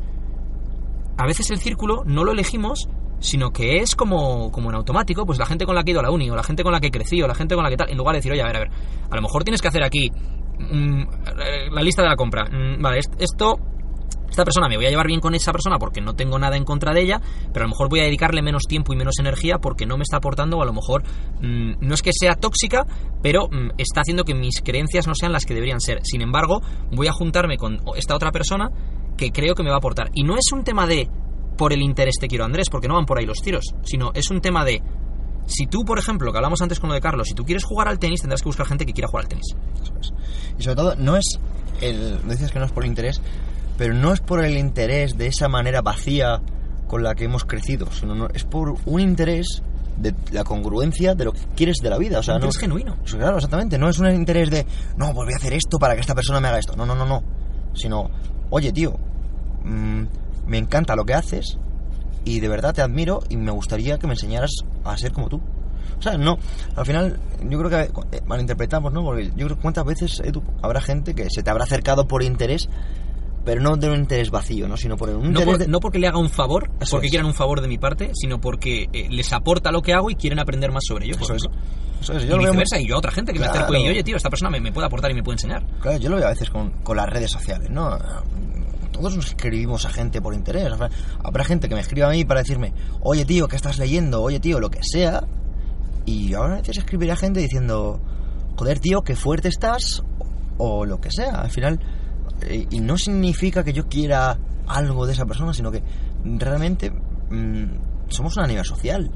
a 1.18 1.26
veces 1.26 1.50
el 1.50 1.58
círculo 1.58 2.04
no 2.06 2.24
lo 2.24 2.32
elegimos, 2.32 2.88
sino 3.20 3.50
que 3.50 3.78
es 3.78 3.96
como, 3.96 4.50
como 4.52 4.70
en 4.70 4.76
automático, 4.76 5.26
pues 5.26 5.38
la 5.38 5.46
gente 5.46 5.66
con 5.66 5.74
la 5.74 5.82
que 5.82 5.90
he 5.90 5.92
ido 5.92 6.00
a 6.00 6.04
la 6.04 6.10
uni, 6.10 6.30
o 6.30 6.36
la 6.36 6.44
gente 6.44 6.62
con 6.62 6.72
la 6.72 6.80
que 6.80 6.90
crecido, 6.90 7.24
o 7.24 7.28
la 7.28 7.34
gente 7.34 7.56
con 7.56 7.64
la 7.64 7.70
que 7.70 7.76
tal, 7.76 7.90
en 7.90 7.98
lugar 7.98 8.14
de 8.14 8.18
decir, 8.18 8.32
oye, 8.32 8.42
a 8.42 8.46
ver, 8.46 8.56
a 8.56 8.60
ver, 8.60 8.70
a 9.10 9.16
lo 9.16 9.22
mejor 9.22 9.42
tienes 9.42 9.60
que 9.60 9.68
hacer 9.68 9.82
aquí 9.82 10.10
mm, 10.58 11.02
la 11.72 11.82
lista 11.82 12.02
de 12.02 12.08
la 12.08 12.16
compra. 12.16 12.44
Mm, 12.44 12.80
vale, 12.80 13.00
esto, 13.18 13.58
esta 14.30 14.44
persona 14.44 14.68
me 14.68 14.76
voy 14.76 14.86
a 14.86 14.90
llevar 14.90 15.08
bien 15.08 15.18
con 15.18 15.34
esa 15.34 15.50
persona 15.50 15.78
porque 15.78 16.00
no 16.00 16.14
tengo 16.14 16.38
nada 16.38 16.56
en 16.56 16.64
contra 16.64 16.94
de 16.94 17.02
ella, 17.02 17.20
pero 17.52 17.64
a 17.64 17.66
lo 17.66 17.70
mejor 17.70 17.88
voy 17.88 18.00
a 18.00 18.04
dedicarle 18.04 18.40
menos 18.40 18.62
tiempo 18.68 18.92
y 18.92 18.96
menos 18.96 19.18
energía 19.18 19.58
porque 19.58 19.86
no 19.86 19.96
me 19.96 20.04
está 20.04 20.18
aportando, 20.18 20.58
o 20.58 20.62
a 20.62 20.66
lo 20.66 20.72
mejor 20.72 21.02
mm, 21.40 21.78
no 21.80 21.94
es 21.94 22.02
que 22.02 22.12
sea 22.12 22.36
tóxica, 22.36 22.86
pero 23.22 23.48
está 23.76 24.02
haciendo 24.02 24.22
que 24.22 24.34
mis 24.34 24.62
creencias 24.62 25.08
no 25.08 25.16
sean 25.16 25.32
las 25.32 25.44
que 25.44 25.54
deberían 25.54 25.80
ser. 25.80 25.98
Sin 26.04 26.22
embargo, 26.22 26.62
voy 26.92 27.08
a 27.08 27.12
juntarme 27.12 27.56
con 27.56 27.80
esta 27.96 28.14
otra 28.14 28.30
persona 28.30 28.70
que 29.18 29.30
creo 29.30 29.54
que 29.54 29.62
me 29.62 29.68
va 29.68 29.74
a 29.74 29.78
aportar. 29.78 30.10
Y 30.14 30.22
no 30.22 30.34
es 30.34 30.50
un 30.52 30.64
tema 30.64 30.86
de 30.86 31.10
por 31.58 31.74
el 31.74 31.82
interés 31.82 32.14
te 32.18 32.28
quiero 32.28 32.44
Andrés, 32.44 32.70
porque 32.70 32.88
no 32.88 32.94
van 32.94 33.04
por 33.04 33.18
ahí 33.18 33.26
los 33.26 33.42
tiros, 33.42 33.74
sino 33.84 34.12
es 34.14 34.30
un 34.30 34.40
tema 34.40 34.64
de 34.64 34.80
si 35.46 35.66
tú, 35.66 35.84
por 35.84 35.98
ejemplo, 35.98 36.30
que 36.30 36.38
hablamos 36.38 36.62
antes 36.62 36.78
con 36.78 36.88
lo 36.88 36.94
de 36.94 37.00
Carlos, 37.00 37.26
si 37.28 37.34
tú 37.34 37.44
quieres 37.44 37.64
jugar 37.64 37.88
al 37.88 37.98
tenis, 37.98 38.20
tendrás 38.20 38.42
que 38.42 38.48
buscar 38.48 38.66
gente 38.66 38.86
que 38.86 38.92
quiera 38.92 39.08
jugar 39.08 39.24
al 39.24 39.28
tenis. 39.28 39.56
Y 40.58 40.62
sobre 40.62 40.76
todo, 40.76 40.94
no 40.96 41.16
es 41.16 41.38
el. 41.80 42.20
Dices 42.28 42.52
que 42.52 42.58
no 42.58 42.66
es 42.66 42.72
por 42.72 42.84
el 42.84 42.90
interés, 42.90 43.20
pero 43.76 43.94
no 43.94 44.12
es 44.12 44.20
por 44.20 44.44
el 44.44 44.56
interés 44.56 45.16
de 45.16 45.26
esa 45.26 45.48
manera 45.48 45.80
vacía 45.82 46.40
con 46.86 47.02
la 47.02 47.14
que 47.14 47.24
hemos 47.24 47.44
crecido, 47.44 47.90
sino 47.92 48.28
es 48.28 48.44
por 48.44 48.76
un 48.86 49.00
interés 49.00 49.62
de 49.96 50.14
la 50.32 50.44
congruencia 50.44 51.14
de 51.14 51.24
lo 51.24 51.32
que 51.32 51.40
quieres 51.56 51.78
de 51.78 51.90
la 51.90 51.98
vida. 51.98 52.18
O 52.18 52.22
sea, 52.22 52.38
no 52.38 52.48
es 52.48 52.58
genuino. 52.58 52.96
Claro, 53.04 53.36
exactamente. 53.36 53.78
No 53.78 53.88
es 53.88 53.98
un 53.98 54.10
interés 54.14 54.50
de, 54.50 54.66
no, 54.96 55.12
pues 55.12 55.26
voy 55.26 55.32
a 55.32 55.36
hacer 55.36 55.54
esto 55.54 55.78
para 55.78 55.94
que 55.94 56.02
esta 56.02 56.14
persona 56.14 56.40
me 56.40 56.48
haga 56.48 56.58
esto. 56.58 56.76
No, 56.76 56.86
no, 56.86 56.94
no, 56.94 57.06
no. 57.06 57.22
Sino, 57.74 58.10
oye, 58.50 58.72
tío, 58.72 58.94
mmm, 59.64 60.04
me 60.46 60.58
encanta 60.58 60.96
lo 60.96 61.04
que 61.04 61.14
haces 61.14 61.58
y 62.24 62.40
de 62.40 62.48
verdad 62.48 62.74
te 62.74 62.82
admiro 62.82 63.20
y 63.28 63.36
me 63.36 63.50
gustaría 63.50 63.98
que 63.98 64.06
me 64.06 64.14
enseñaras 64.14 64.50
a 64.84 64.96
ser 64.96 65.12
como 65.12 65.28
tú. 65.28 65.40
O 65.98 66.02
sea, 66.02 66.16
no, 66.16 66.38
al 66.76 66.86
final 66.86 67.18
yo 67.48 67.58
creo 67.58 67.70
que 67.70 68.16
eh, 68.16 68.20
malinterpretamos, 68.26 68.92
¿no? 68.92 69.02
Porque 69.02 69.32
yo 69.36 69.46
creo 69.46 69.56
que 69.56 69.62
cuántas 69.62 69.84
veces, 69.84 70.20
Edu, 70.20 70.42
habrá 70.62 70.80
gente 70.80 71.14
que 71.14 71.28
se 71.30 71.42
te 71.42 71.50
habrá 71.50 71.64
acercado 71.64 72.06
por 72.06 72.22
interés, 72.22 72.68
pero 73.48 73.62
no 73.62 73.78
de 73.78 73.88
un 73.88 74.00
interés 74.00 74.30
vacío, 74.30 74.68
¿no? 74.68 74.76
Sino 74.76 74.98
por 74.98 75.08
un 75.08 75.32
no, 75.32 75.40
no 75.40 75.80
porque 75.80 75.98
le 75.98 76.06
haga 76.06 76.18
un 76.18 76.28
favor, 76.28 76.70
porque 76.90 77.08
quieran 77.08 77.26
un 77.26 77.32
favor 77.32 77.62
de 77.62 77.68
mi 77.68 77.78
parte, 77.78 78.10
sino 78.12 78.38
porque 78.38 78.90
eh, 78.92 79.06
les 79.08 79.32
aporta 79.32 79.72
lo 79.72 79.80
que 79.80 79.94
hago 79.94 80.10
y 80.10 80.16
quieren 80.16 80.38
aprender 80.38 80.70
más 80.70 80.82
sobre 80.86 81.06
ello. 81.06 81.16
Eso 81.18 81.34
es. 81.34 81.44
Eso 81.98 82.12
es. 82.12 82.24
Yo 82.24 82.36
y 82.36 82.40
viceversa, 82.40 82.78
y 82.78 82.86
yo 82.86 82.96
a 82.96 82.98
otra 82.98 83.10
gente 83.10 83.32
que 83.32 83.38
me 83.38 83.46
acerco 83.46 83.74
y 83.74 83.88
oye, 83.88 84.04
tío, 84.04 84.18
esta 84.18 84.28
persona 84.28 84.50
me, 84.50 84.60
me, 84.60 84.70
puede 84.70 84.86
aportar 84.86 85.10
y 85.12 85.14
me 85.14 85.22
puede 85.22 85.36
enseñar. 85.36 85.64
Claro, 85.80 85.96
yo 85.96 86.10
lo 86.10 86.16
veo 86.16 86.26
a 86.26 86.28
veces 86.28 86.50
con, 86.50 86.72
con 86.82 86.98
las 86.98 87.08
redes 87.08 87.30
sociales, 87.30 87.70
¿no? 87.70 87.96
todos 88.92 89.16
nos 89.16 89.28
escribimos 89.28 89.86
a 89.86 89.90
gente 89.90 90.20
por 90.20 90.34
interés. 90.34 90.70
Habrá 91.24 91.42
gente 91.42 91.70
que 91.70 91.74
me 91.74 91.80
escriba 91.80 92.08
a 92.08 92.10
mí 92.10 92.26
para 92.26 92.40
decirme, 92.40 92.74
oye 93.00 93.24
tío, 93.24 93.48
¿qué 93.48 93.56
estás 93.56 93.78
leyendo? 93.78 94.20
Oye 94.20 94.40
tío, 94.40 94.60
lo 94.60 94.68
que 94.68 94.80
sea. 94.82 95.24
Y 96.04 96.34
ahora 96.34 96.56
a 96.56 96.56
veces 96.58 96.76
escribiré 96.76 97.12
a 97.12 97.16
gente 97.16 97.40
diciendo, 97.40 97.98
joder 98.56 98.78
tío, 98.78 99.00
qué 99.00 99.16
fuerte 99.16 99.48
estás 99.48 100.02
o 100.58 100.84
lo 100.84 101.00
que 101.00 101.10
sea. 101.10 101.40
Al 101.40 101.50
final, 101.50 101.80
y 102.70 102.80
no 102.80 102.96
significa 102.96 103.64
que 103.64 103.72
yo 103.72 103.86
quiera 103.88 104.38
algo 104.66 105.06
de 105.06 105.12
esa 105.12 105.26
persona, 105.26 105.52
sino 105.52 105.70
que 105.70 105.82
realmente 106.24 106.90
mm, 106.90 108.08
somos 108.08 108.36
una 108.36 108.46
nivel 108.46 108.64
social. 108.64 109.10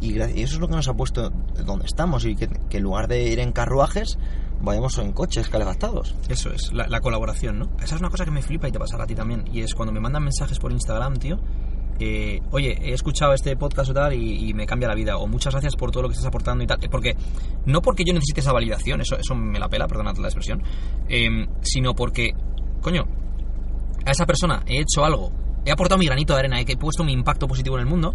Y, 0.00 0.18
eso 0.18 0.56
es 0.56 0.58
lo 0.58 0.68
que 0.68 0.74
nos 0.74 0.88
ha 0.88 0.94
puesto 0.94 1.30
donde 1.64 1.86
estamos. 1.86 2.24
Y 2.24 2.34
que, 2.34 2.48
en 2.70 2.82
lugar 2.82 3.08
de 3.08 3.22
ir 3.24 3.38
en 3.38 3.52
carruajes, 3.52 4.18
vayamos 4.60 4.98
en 4.98 5.12
coches 5.12 5.48
calefactados. 5.48 6.14
Eso 6.28 6.50
es, 6.50 6.72
la, 6.72 7.00
colaboración, 7.00 7.58
¿no? 7.58 7.70
Esa 7.82 7.94
es 7.94 8.00
una 8.00 8.10
cosa 8.10 8.24
que 8.24 8.30
me 8.30 8.42
flipa 8.42 8.68
y 8.68 8.72
te 8.72 8.78
pasará 8.78 9.04
a 9.04 9.06
ti 9.06 9.14
también. 9.14 9.44
Y 9.52 9.60
es 9.60 9.74
cuando 9.74 9.92
me 9.92 10.00
mandan 10.00 10.22
mensajes 10.24 10.58
por 10.58 10.72
Instagram, 10.72 11.16
tío. 11.16 11.38
Eh, 12.00 12.40
oye, 12.50 12.76
he 12.82 12.92
escuchado 12.92 13.34
este 13.34 13.56
podcast 13.56 13.90
o 13.90 13.94
tal 13.94 14.14
y, 14.14 14.52
me 14.52 14.66
cambia 14.66 14.88
la 14.88 14.94
vida. 14.94 15.16
O 15.16 15.26
muchas 15.26 15.54
gracias 15.54 15.76
por 15.76 15.90
todo 15.90 16.02
lo 16.02 16.08
que 16.08 16.14
estás 16.14 16.26
aportando 16.26 16.64
y 16.64 16.66
tal. 16.66 16.78
Porque, 16.90 17.16
no 17.66 17.80
porque 17.80 18.04
yo 18.04 18.12
necesite 18.12 18.40
esa 18.40 18.52
validación, 18.52 19.00
eso, 19.00 19.16
eso 19.16 19.34
me 19.34 19.58
la 19.58 19.68
pela, 19.68 19.86
perdonad 19.86 20.16
la 20.16 20.28
expresión. 20.28 20.62
Em, 21.08 21.46
sino 21.62 21.94
porque, 21.94 22.32
coño, 22.84 23.04
a 24.04 24.10
esa 24.10 24.26
persona 24.26 24.62
he 24.66 24.80
hecho 24.80 25.04
algo, 25.04 25.32
he 25.64 25.72
aportado 25.72 25.98
mi 25.98 26.06
granito 26.06 26.34
de 26.34 26.40
arena, 26.40 26.60
he 26.60 26.76
puesto 26.76 27.02
mi 27.02 27.12
impacto 27.12 27.48
positivo 27.48 27.76
en 27.76 27.82
el 27.82 27.88
mundo. 27.88 28.14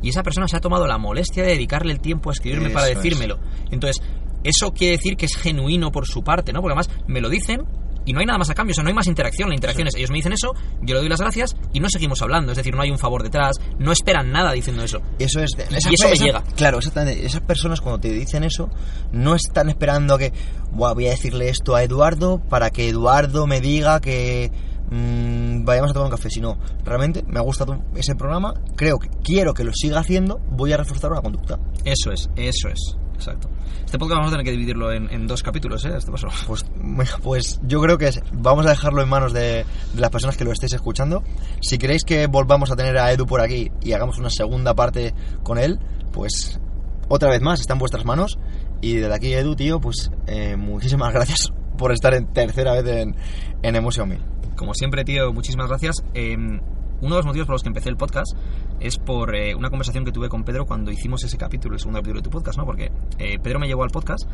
Y 0.00 0.10
esa 0.10 0.22
persona 0.22 0.46
se 0.46 0.56
ha 0.56 0.60
tomado 0.60 0.86
la 0.86 0.96
molestia 0.96 1.42
de 1.42 1.50
dedicarle 1.50 1.92
el 1.92 2.00
tiempo 2.00 2.30
a 2.30 2.32
escribirme 2.32 2.70
para 2.70 2.86
decírmelo. 2.86 3.40
Entonces, 3.70 4.00
eso 4.44 4.72
quiere 4.72 4.96
decir 4.96 5.16
que 5.16 5.26
es 5.26 5.36
genuino 5.36 5.90
por 5.90 6.06
su 6.06 6.22
parte, 6.22 6.52
¿no? 6.52 6.60
Porque 6.60 6.72
además 6.72 6.88
me 7.08 7.20
lo 7.20 7.28
dicen 7.28 7.62
y 8.08 8.14
no 8.14 8.20
hay 8.20 8.26
nada 8.26 8.38
más 8.38 8.48
a 8.48 8.54
cambio, 8.54 8.72
o 8.72 8.74
sea, 8.74 8.82
no 8.82 8.88
hay 8.88 8.94
más 8.94 9.06
interacción. 9.06 9.50
La 9.50 9.54
interacción 9.54 9.86
es, 9.86 9.94
ellos 9.94 10.10
me 10.10 10.16
dicen 10.16 10.32
eso, 10.32 10.54
yo 10.80 10.94
le 10.94 11.00
doy 11.00 11.10
las 11.10 11.20
gracias 11.20 11.54
y 11.74 11.80
no 11.80 11.90
seguimos 11.90 12.22
hablando. 12.22 12.52
Es 12.52 12.56
decir, 12.56 12.74
no 12.74 12.80
hay 12.80 12.90
un 12.90 12.98
favor 12.98 13.22
detrás, 13.22 13.56
no 13.78 13.92
esperan 13.92 14.32
nada 14.32 14.52
diciendo 14.52 14.82
eso. 14.82 15.02
Eso 15.18 15.40
es. 15.40 15.50
y 15.90 15.94
eso 15.94 16.08
me 16.08 16.16
llega. 16.16 16.42
Claro, 16.56 16.78
exactamente. 16.78 17.26
Esas 17.26 17.42
personas 17.42 17.82
cuando 17.82 18.00
te 18.00 18.10
dicen 18.10 18.44
eso, 18.44 18.70
no 19.12 19.34
están 19.34 19.68
esperando 19.68 20.14
a 20.14 20.18
que, 20.18 20.32
voy 20.72 21.06
a 21.06 21.10
decirle 21.10 21.50
esto 21.50 21.76
a 21.76 21.82
Eduardo 21.82 22.38
para 22.48 22.70
que 22.70 22.88
Eduardo 22.88 23.46
me 23.46 23.60
diga 23.60 24.00
que 24.00 24.50
mmm, 24.90 25.66
vayamos 25.66 25.90
a 25.90 25.92
tomar 25.92 26.06
un 26.06 26.16
café. 26.16 26.30
Si 26.30 26.40
no, 26.40 26.58
realmente 26.86 27.22
me 27.26 27.38
ha 27.38 27.42
gustado 27.42 27.84
ese 27.94 28.14
programa, 28.14 28.54
creo 28.74 28.98
que 28.98 29.10
quiero 29.22 29.52
que 29.52 29.64
lo 29.64 29.72
siga 29.74 30.00
haciendo, 30.00 30.40
voy 30.50 30.72
a 30.72 30.78
reforzar 30.78 31.12
una 31.12 31.20
conducta. 31.20 31.58
Eso 31.84 32.10
es, 32.10 32.30
eso 32.36 32.68
es. 32.68 32.96
Exacto. 33.18 33.50
Este 33.84 33.98
podcast 33.98 34.18
vamos 34.18 34.28
a 34.28 34.36
tener 34.36 34.44
que 34.44 34.52
dividirlo 34.52 34.92
en, 34.92 35.26
dos 35.26 35.42
capítulos, 35.42 35.84
¿eh? 35.84 35.96
Este 35.96 36.12
paso. 36.12 36.28
Pues, 36.46 36.64
pues 37.20 37.60
yo 37.64 37.80
creo 37.80 37.98
que 37.98 38.10
vamos 38.32 38.64
a 38.64 38.70
dejarlo 38.70 39.02
en 39.02 39.08
manos 39.08 39.32
de, 39.32 39.66
las 39.96 40.10
personas 40.10 40.36
que 40.36 40.44
lo 40.44 40.52
estéis 40.52 40.74
escuchando. 40.74 41.24
Si 41.60 41.78
queréis 41.78 42.04
que 42.04 42.28
volvamos 42.28 42.70
a 42.70 42.76
tener 42.76 42.96
a 42.96 43.12
Edu 43.12 43.26
por 43.26 43.40
aquí 43.40 43.72
y 43.82 43.92
hagamos 43.92 44.18
una 44.18 44.30
segunda 44.30 44.74
parte 44.74 45.14
con 45.42 45.58
él, 45.58 45.80
pues 46.12 46.60
otra 47.08 47.28
vez 47.30 47.42
más, 47.42 47.60
está 47.60 47.72
en 47.72 47.80
vuestras 47.80 48.04
manos. 48.04 48.38
Y 48.80 48.94
desde 48.94 49.12
aquí, 49.12 49.32
Edu, 49.32 49.56
tío, 49.56 49.80
pues 49.80 50.12
eh, 50.28 50.54
muchísimas 50.56 51.12
gracias 51.12 51.52
por 51.76 51.90
estar 51.90 52.14
en 52.14 52.32
tercera 52.32 52.72
vez 52.72 52.86
en, 52.86 53.16
en 53.62 53.76
Emotion 53.76 54.08
Me. 54.08 54.20
Como 54.56 54.74
siempre, 54.74 55.04
tío, 55.04 55.32
muchísimas 55.32 55.68
gracias. 55.68 56.04
Em, 56.14 56.60
uno 57.00 57.10
de 57.10 57.18
los 57.18 57.26
motivos 57.26 57.46
por 57.46 57.54
los 57.54 57.62
que 57.62 57.68
empecé 57.68 57.88
el 57.88 57.96
podcast 57.96 58.36
es 58.80 58.98
por 58.98 59.34
eh, 59.34 59.54
una 59.54 59.70
conversación 59.70 60.04
que 60.04 60.12
tuve 60.12 60.28
con 60.28 60.44
Pedro 60.44 60.66
cuando 60.66 60.90
hicimos 60.90 61.22
ese 61.24 61.36
capítulo, 61.36 61.74
el 61.74 61.80
segundo 61.80 61.98
capítulo 62.00 62.20
de 62.20 62.24
tu 62.24 62.30
podcast, 62.30 62.58
¿no? 62.58 62.64
Porque 62.64 62.90
eh, 63.18 63.38
Pedro 63.38 63.58
me 63.58 63.66
llevó 63.66 63.84
al 63.84 63.90
podcast 63.90 64.28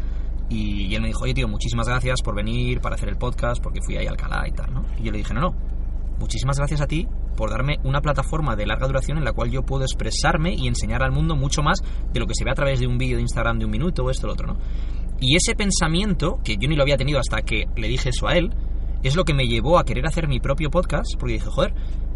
y, 0.49 0.95
él 0.95 1.03
me 1.03 1.09
dijo, 1.09 1.25
oye, 1.25 1.35
tío, 1.35 1.49
muchísimas 1.49 1.89
gracias 1.89 2.23
por 2.23 2.35
venir, 2.35 2.81
para 2.81 2.97
hacer 2.97 3.09
el 3.09 3.17
podcast, 3.17 3.63
porque 3.63 3.81
fui 3.85 3.97
ahí 3.97 4.07
a 4.07 4.11
Alcalá 4.11 4.47
y 4.47 4.53
tal, 4.53 4.73
¿no? 4.73 4.85
Y 4.99 5.05
yo 5.05 5.13
le 5.13 5.19
dije, 5.19 5.33
no, 5.35 5.41
no, 5.41 5.55
muchísimas 6.19 6.59
gracias 6.59 6.81
a 6.81 6.87
ti 6.87 7.07
por 7.37 7.51
darme 7.51 7.79
una 7.83 8.01
plataforma 8.01 8.55
de 8.55 8.67
larga 8.67 8.87
duración 8.87 9.19
en 9.19 9.25
la 9.25 9.33
cual 9.33 9.51
yo 9.51 9.63
puedo 9.63 9.85
expresarme 9.85 10.55
y 10.55 10.69
enseñar 10.69 11.03
al 11.03 11.13
mundo 11.13 11.35
mucho 11.35 11.63
más 11.63 11.79
de 12.13 12.21
lo 12.21 12.27
que 12.27 12.35
se 12.35 12.45
ve 12.45 12.51
a 12.51 12.55
través 12.55 12.81
de 12.81 12.87
un 12.87 12.99
vídeo 12.99 13.17
de 13.17 13.23
Instagram 13.23 13.59
de 13.59 13.65
un 13.65 13.71
minuto 13.71 14.05
o 14.05 14.11
esto 14.11 14.27
o 14.27 14.29
lo 14.29 14.33
otro, 14.35 14.47
¿no? 14.47 14.57
Y 15.21 15.37
ese 15.37 15.55
pensamiento, 15.55 16.39
que 16.45 16.57
yo 16.57 16.69
ni 16.69 16.77
lo 16.77 16.83
había 16.83 16.97
tenido 16.97 17.19
hasta 17.19 17.43
que 17.43 17.67
le 17.77 17.89
dije 17.89 18.11
eso 18.11 18.29
a 18.29 18.35
él, 18.35 18.51
es 19.03 19.17
lo 19.17 19.25
que 19.25 19.35
me 19.35 19.47
llevó 19.47 19.79
a 19.79 19.85
querer 19.85 20.07
hacer 20.07 20.29
mi 20.29 20.41
propio 20.41 20.71
podcast, 20.71 21.17
porque 21.19 21.35
dije, 21.35 21.49
joder, 21.51 21.75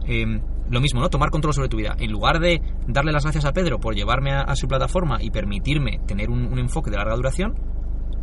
em, 0.08 0.40
lo 0.70 0.80
mismo, 0.80 1.00
¿no? 1.00 1.08
Tomar 1.08 1.30
control 1.30 1.54
sobre 1.54 1.68
tu 1.68 1.76
vida. 1.76 1.94
En 1.98 2.10
lugar 2.10 2.40
de 2.40 2.60
darle 2.86 3.12
las 3.12 3.22
gracias 3.22 3.44
a 3.44 3.52
Pedro 3.52 3.78
por 3.78 3.94
llevarme 3.94 4.32
a, 4.32 4.56
su 4.56 4.66
plataforma 4.66 5.18
y 5.22 5.30
permitirme 5.30 6.00
tener 6.06 6.30
un, 6.30 6.46
un, 6.46 6.58
enfoque 6.58 6.90
de 6.90 6.96
larga 6.96 7.14
duración, 7.14 7.54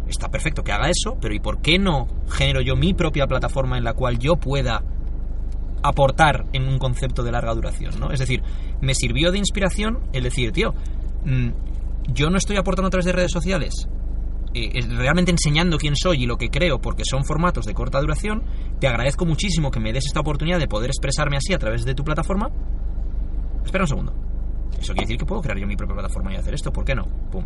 está 0.07 0.29
perfecto 0.29 0.63
que 0.63 0.71
haga 0.71 0.89
eso, 0.89 1.17
pero 1.21 1.33
¿y 1.33 1.39
por 1.39 1.61
qué 1.61 1.79
no 1.79 2.07
genero 2.29 2.61
yo 2.61 2.75
mi 2.75 2.93
propia 2.93 3.27
plataforma 3.27 3.77
en 3.77 3.83
la 3.83 3.93
cual 3.93 4.19
yo 4.19 4.35
pueda 4.35 4.83
aportar 5.83 6.45
en 6.53 6.67
un 6.67 6.79
concepto 6.79 7.23
de 7.23 7.31
larga 7.31 7.53
duración, 7.53 7.99
¿no? 7.99 8.11
Es 8.11 8.19
decir, 8.19 8.41
me 8.81 8.95
sirvió 8.95 9.31
de 9.31 9.37
inspiración 9.37 9.99
el 10.13 10.23
decir, 10.23 10.51
tío, 10.51 10.73
mm, 11.25 11.49
yo 12.11 12.29
no 12.29 12.37
estoy 12.37 12.57
aportando 12.57 12.87
a 12.87 12.91
través 12.91 13.05
de 13.05 13.11
redes 13.11 13.31
sociales, 13.31 13.87
eh, 14.55 14.81
realmente 14.87 15.31
enseñando 15.31 15.77
quién 15.77 15.97
soy 15.97 16.23
y 16.23 16.25
lo 16.25 16.37
que 16.37 16.49
creo, 16.49 16.79
porque 16.79 17.03
son 17.03 17.25
formatos 17.25 17.65
de 17.65 17.73
corta 17.73 17.99
duración, 17.99 18.43
te 18.79 18.87
agradezco 18.87 19.25
muchísimo 19.25 19.69
que 19.69 19.81
me 19.81 19.91
des 19.91 20.05
esta 20.05 20.21
oportunidad 20.21 20.59
de 20.59 20.67
poder 20.69 20.89
expresarme 20.89 21.35
así 21.35 21.53
a 21.53 21.59
través 21.59 21.83
de 21.83 21.93
tu 21.93 22.05
plataforma. 22.05 22.49
Espera 23.65 23.83
un 23.83 23.87
segundo. 23.89 24.13
Eso 24.79 24.93
quiere 24.93 25.07
decir 25.07 25.17
que 25.17 25.25
puedo 25.25 25.41
crear 25.41 25.57
yo 25.57 25.67
mi 25.67 25.75
propia 25.75 25.95
plataforma 25.95 26.31
y 26.31 26.37
hacer 26.37 26.53
esto, 26.53 26.71
¿por 26.71 26.85
qué 26.85 26.95
no? 26.95 27.03
Pum. 27.31 27.43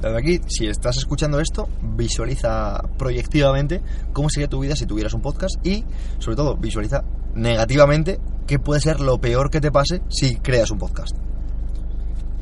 Desde 0.00 0.16
aquí, 0.16 0.40
si 0.46 0.68
estás 0.68 0.96
escuchando 0.96 1.38
esto, 1.38 1.68
visualiza 1.82 2.80
proyectivamente 2.96 3.82
cómo 4.14 4.30
sería 4.30 4.48
tu 4.48 4.60
vida 4.60 4.76
si 4.76 4.86
tuvieras 4.86 5.12
un 5.12 5.20
podcast 5.20 5.54
y, 5.66 5.84
sobre 6.18 6.36
todo, 6.36 6.56
visualiza 6.56 7.04
negativamente 7.34 8.20
qué 8.46 8.58
puede 8.58 8.80
ser 8.80 9.00
lo 9.00 9.20
peor 9.20 9.50
que 9.50 9.60
te 9.60 9.70
pase 9.70 10.00
si 10.08 10.36
creas 10.36 10.70
un 10.70 10.78
podcast 10.78 11.29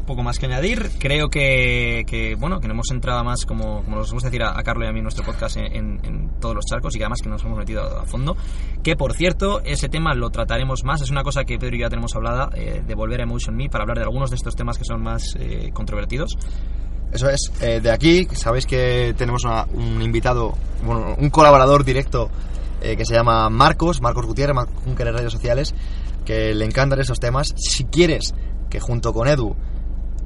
poco 0.08 0.24
más 0.24 0.38
que 0.38 0.46
añadir. 0.46 0.90
Creo 0.98 1.28
que, 1.28 2.04
que, 2.06 2.34
bueno, 2.34 2.58
que 2.58 2.66
no 2.66 2.74
hemos 2.74 2.90
entrado 2.90 3.22
más, 3.22 3.44
como, 3.44 3.84
como 3.84 3.98
nos 3.98 4.12
gusta 4.12 4.28
decir 4.28 4.42
a, 4.42 4.60
Carlos 4.64 4.86
y 4.86 4.88
a 4.88 4.92
mí 4.92 4.98
en 4.98 5.04
nuestro 5.04 5.24
podcast, 5.24 5.56
en, 5.56 6.00
en, 6.04 6.30
todos 6.40 6.56
los 6.56 6.64
charcos 6.64 6.94
y 6.96 6.98
que 6.98 7.04
además 7.04 7.20
que 7.22 7.28
nos 7.28 7.44
hemos 7.44 7.58
metido 7.58 7.82
a, 7.82 8.04
fondo. 8.06 8.36
Que, 8.82 8.96
por 8.96 9.14
cierto, 9.14 9.60
ese 9.60 9.88
tema 9.88 10.14
lo 10.14 10.30
trataremos 10.30 10.82
más. 10.82 11.00
Es 11.00 11.10
una 11.10 11.22
cosa 11.22 11.44
que 11.44 11.58
Pedro 11.58 11.76
y 11.76 11.78
yo 11.78 11.86
ya 11.86 11.90
tenemos 11.90 12.16
hablada, 12.16 12.50
eh, 12.54 12.82
de 12.84 12.94
volver 12.94 13.20
a 13.20 13.22
Emotion 13.22 13.54
Me 13.54 13.68
para 13.68 13.82
hablar 13.82 13.98
de 13.98 14.04
algunos 14.04 14.30
de 14.30 14.36
estos 14.36 14.56
temas 14.56 14.78
que 14.78 14.84
son 14.84 15.02
más 15.02 15.36
eh, 15.38 15.70
controvertidos. 15.72 16.36
Eso 17.12 17.30
es, 17.30 17.50
eh, 17.60 17.80
de 17.80 17.90
aquí 17.90 18.26
sabéis 18.32 18.66
que 18.66 19.14
tenemos 19.16 19.42
un 19.44 20.02
invitado, 20.02 20.54
bueno, 20.82 21.16
un 21.18 21.30
colaborador 21.30 21.84
directo 21.84 22.30
eh, 22.80 22.96
que 22.96 23.04
se 23.04 23.14
llama 23.14 23.48
Marcos, 23.50 24.00
Marcos 24.00 24.26
Gutiérrez, 24.26 24.56
Juncker 24.84 25.08
en 25.08 25.14
redes 25.14 25.32
sociales, 25.32 25.74
que 26.24 26.54
le 26.54 26.64
encantan 26.64 27.00
esos 27.00 27.18
temas. 27.18 27.54
Si 27.56 27.84
quieres 27.84 28.34
que 28.70 28.78
junto 28.78 29.12
con 29.12 29.26
Edu 29.26 29.56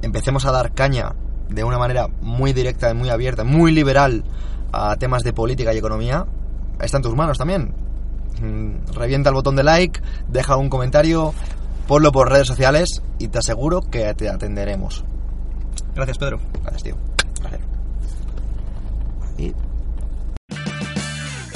empecemos 0.03 0.45
a 0.45 0.51
dar 0.51 0.73
caña 0.73 1.15
de 1.49 1.63
una 1.63 1.77
manera 1.77 2.07
muy 2.21 2.53
directa 2.53 2.91
y 2.91 2.93
muy 2.93 3.09
abierta, 3.09 3.43
muy 3.43 3.71
liberal 3.71 4.23
a 4.71 4.95
temas 4.97 5.23
de 5.23 5.33
política 5.33 5.73
y 5.73 5.77
economía, 5.77 6.25
está 6.79 6.97
en 6.97 7.03
tus 7.03 7.15
manos 7.15 7.37
también. 7.37 7.73
Mm, 8.41 8.93
revienta 8.93 9.29
el 9.29 9.35
botón 9.35 9.55
de 9.55 9.63
like, 9.63 10.01
deja 10.27 10.57
un 10.57 10.69
comentario, 10.69 11.33
ponlo 11.87 12.11
por 12.11 12.29
redes 12.29 12.47
sociales 12.47 13.01
y 13.19 13.27
te 13.27 13.39
aseguro 13.39 13.81
que 13.81 14.13
te 14.13 14.29
atenderemos. 14.29 15.03
Gracias, 15.95 16.17
Pedro. 16.17 16.39
Gracias, 16.63 16.83
tío. 16.83 16.95
Gracias. 17.39 17.63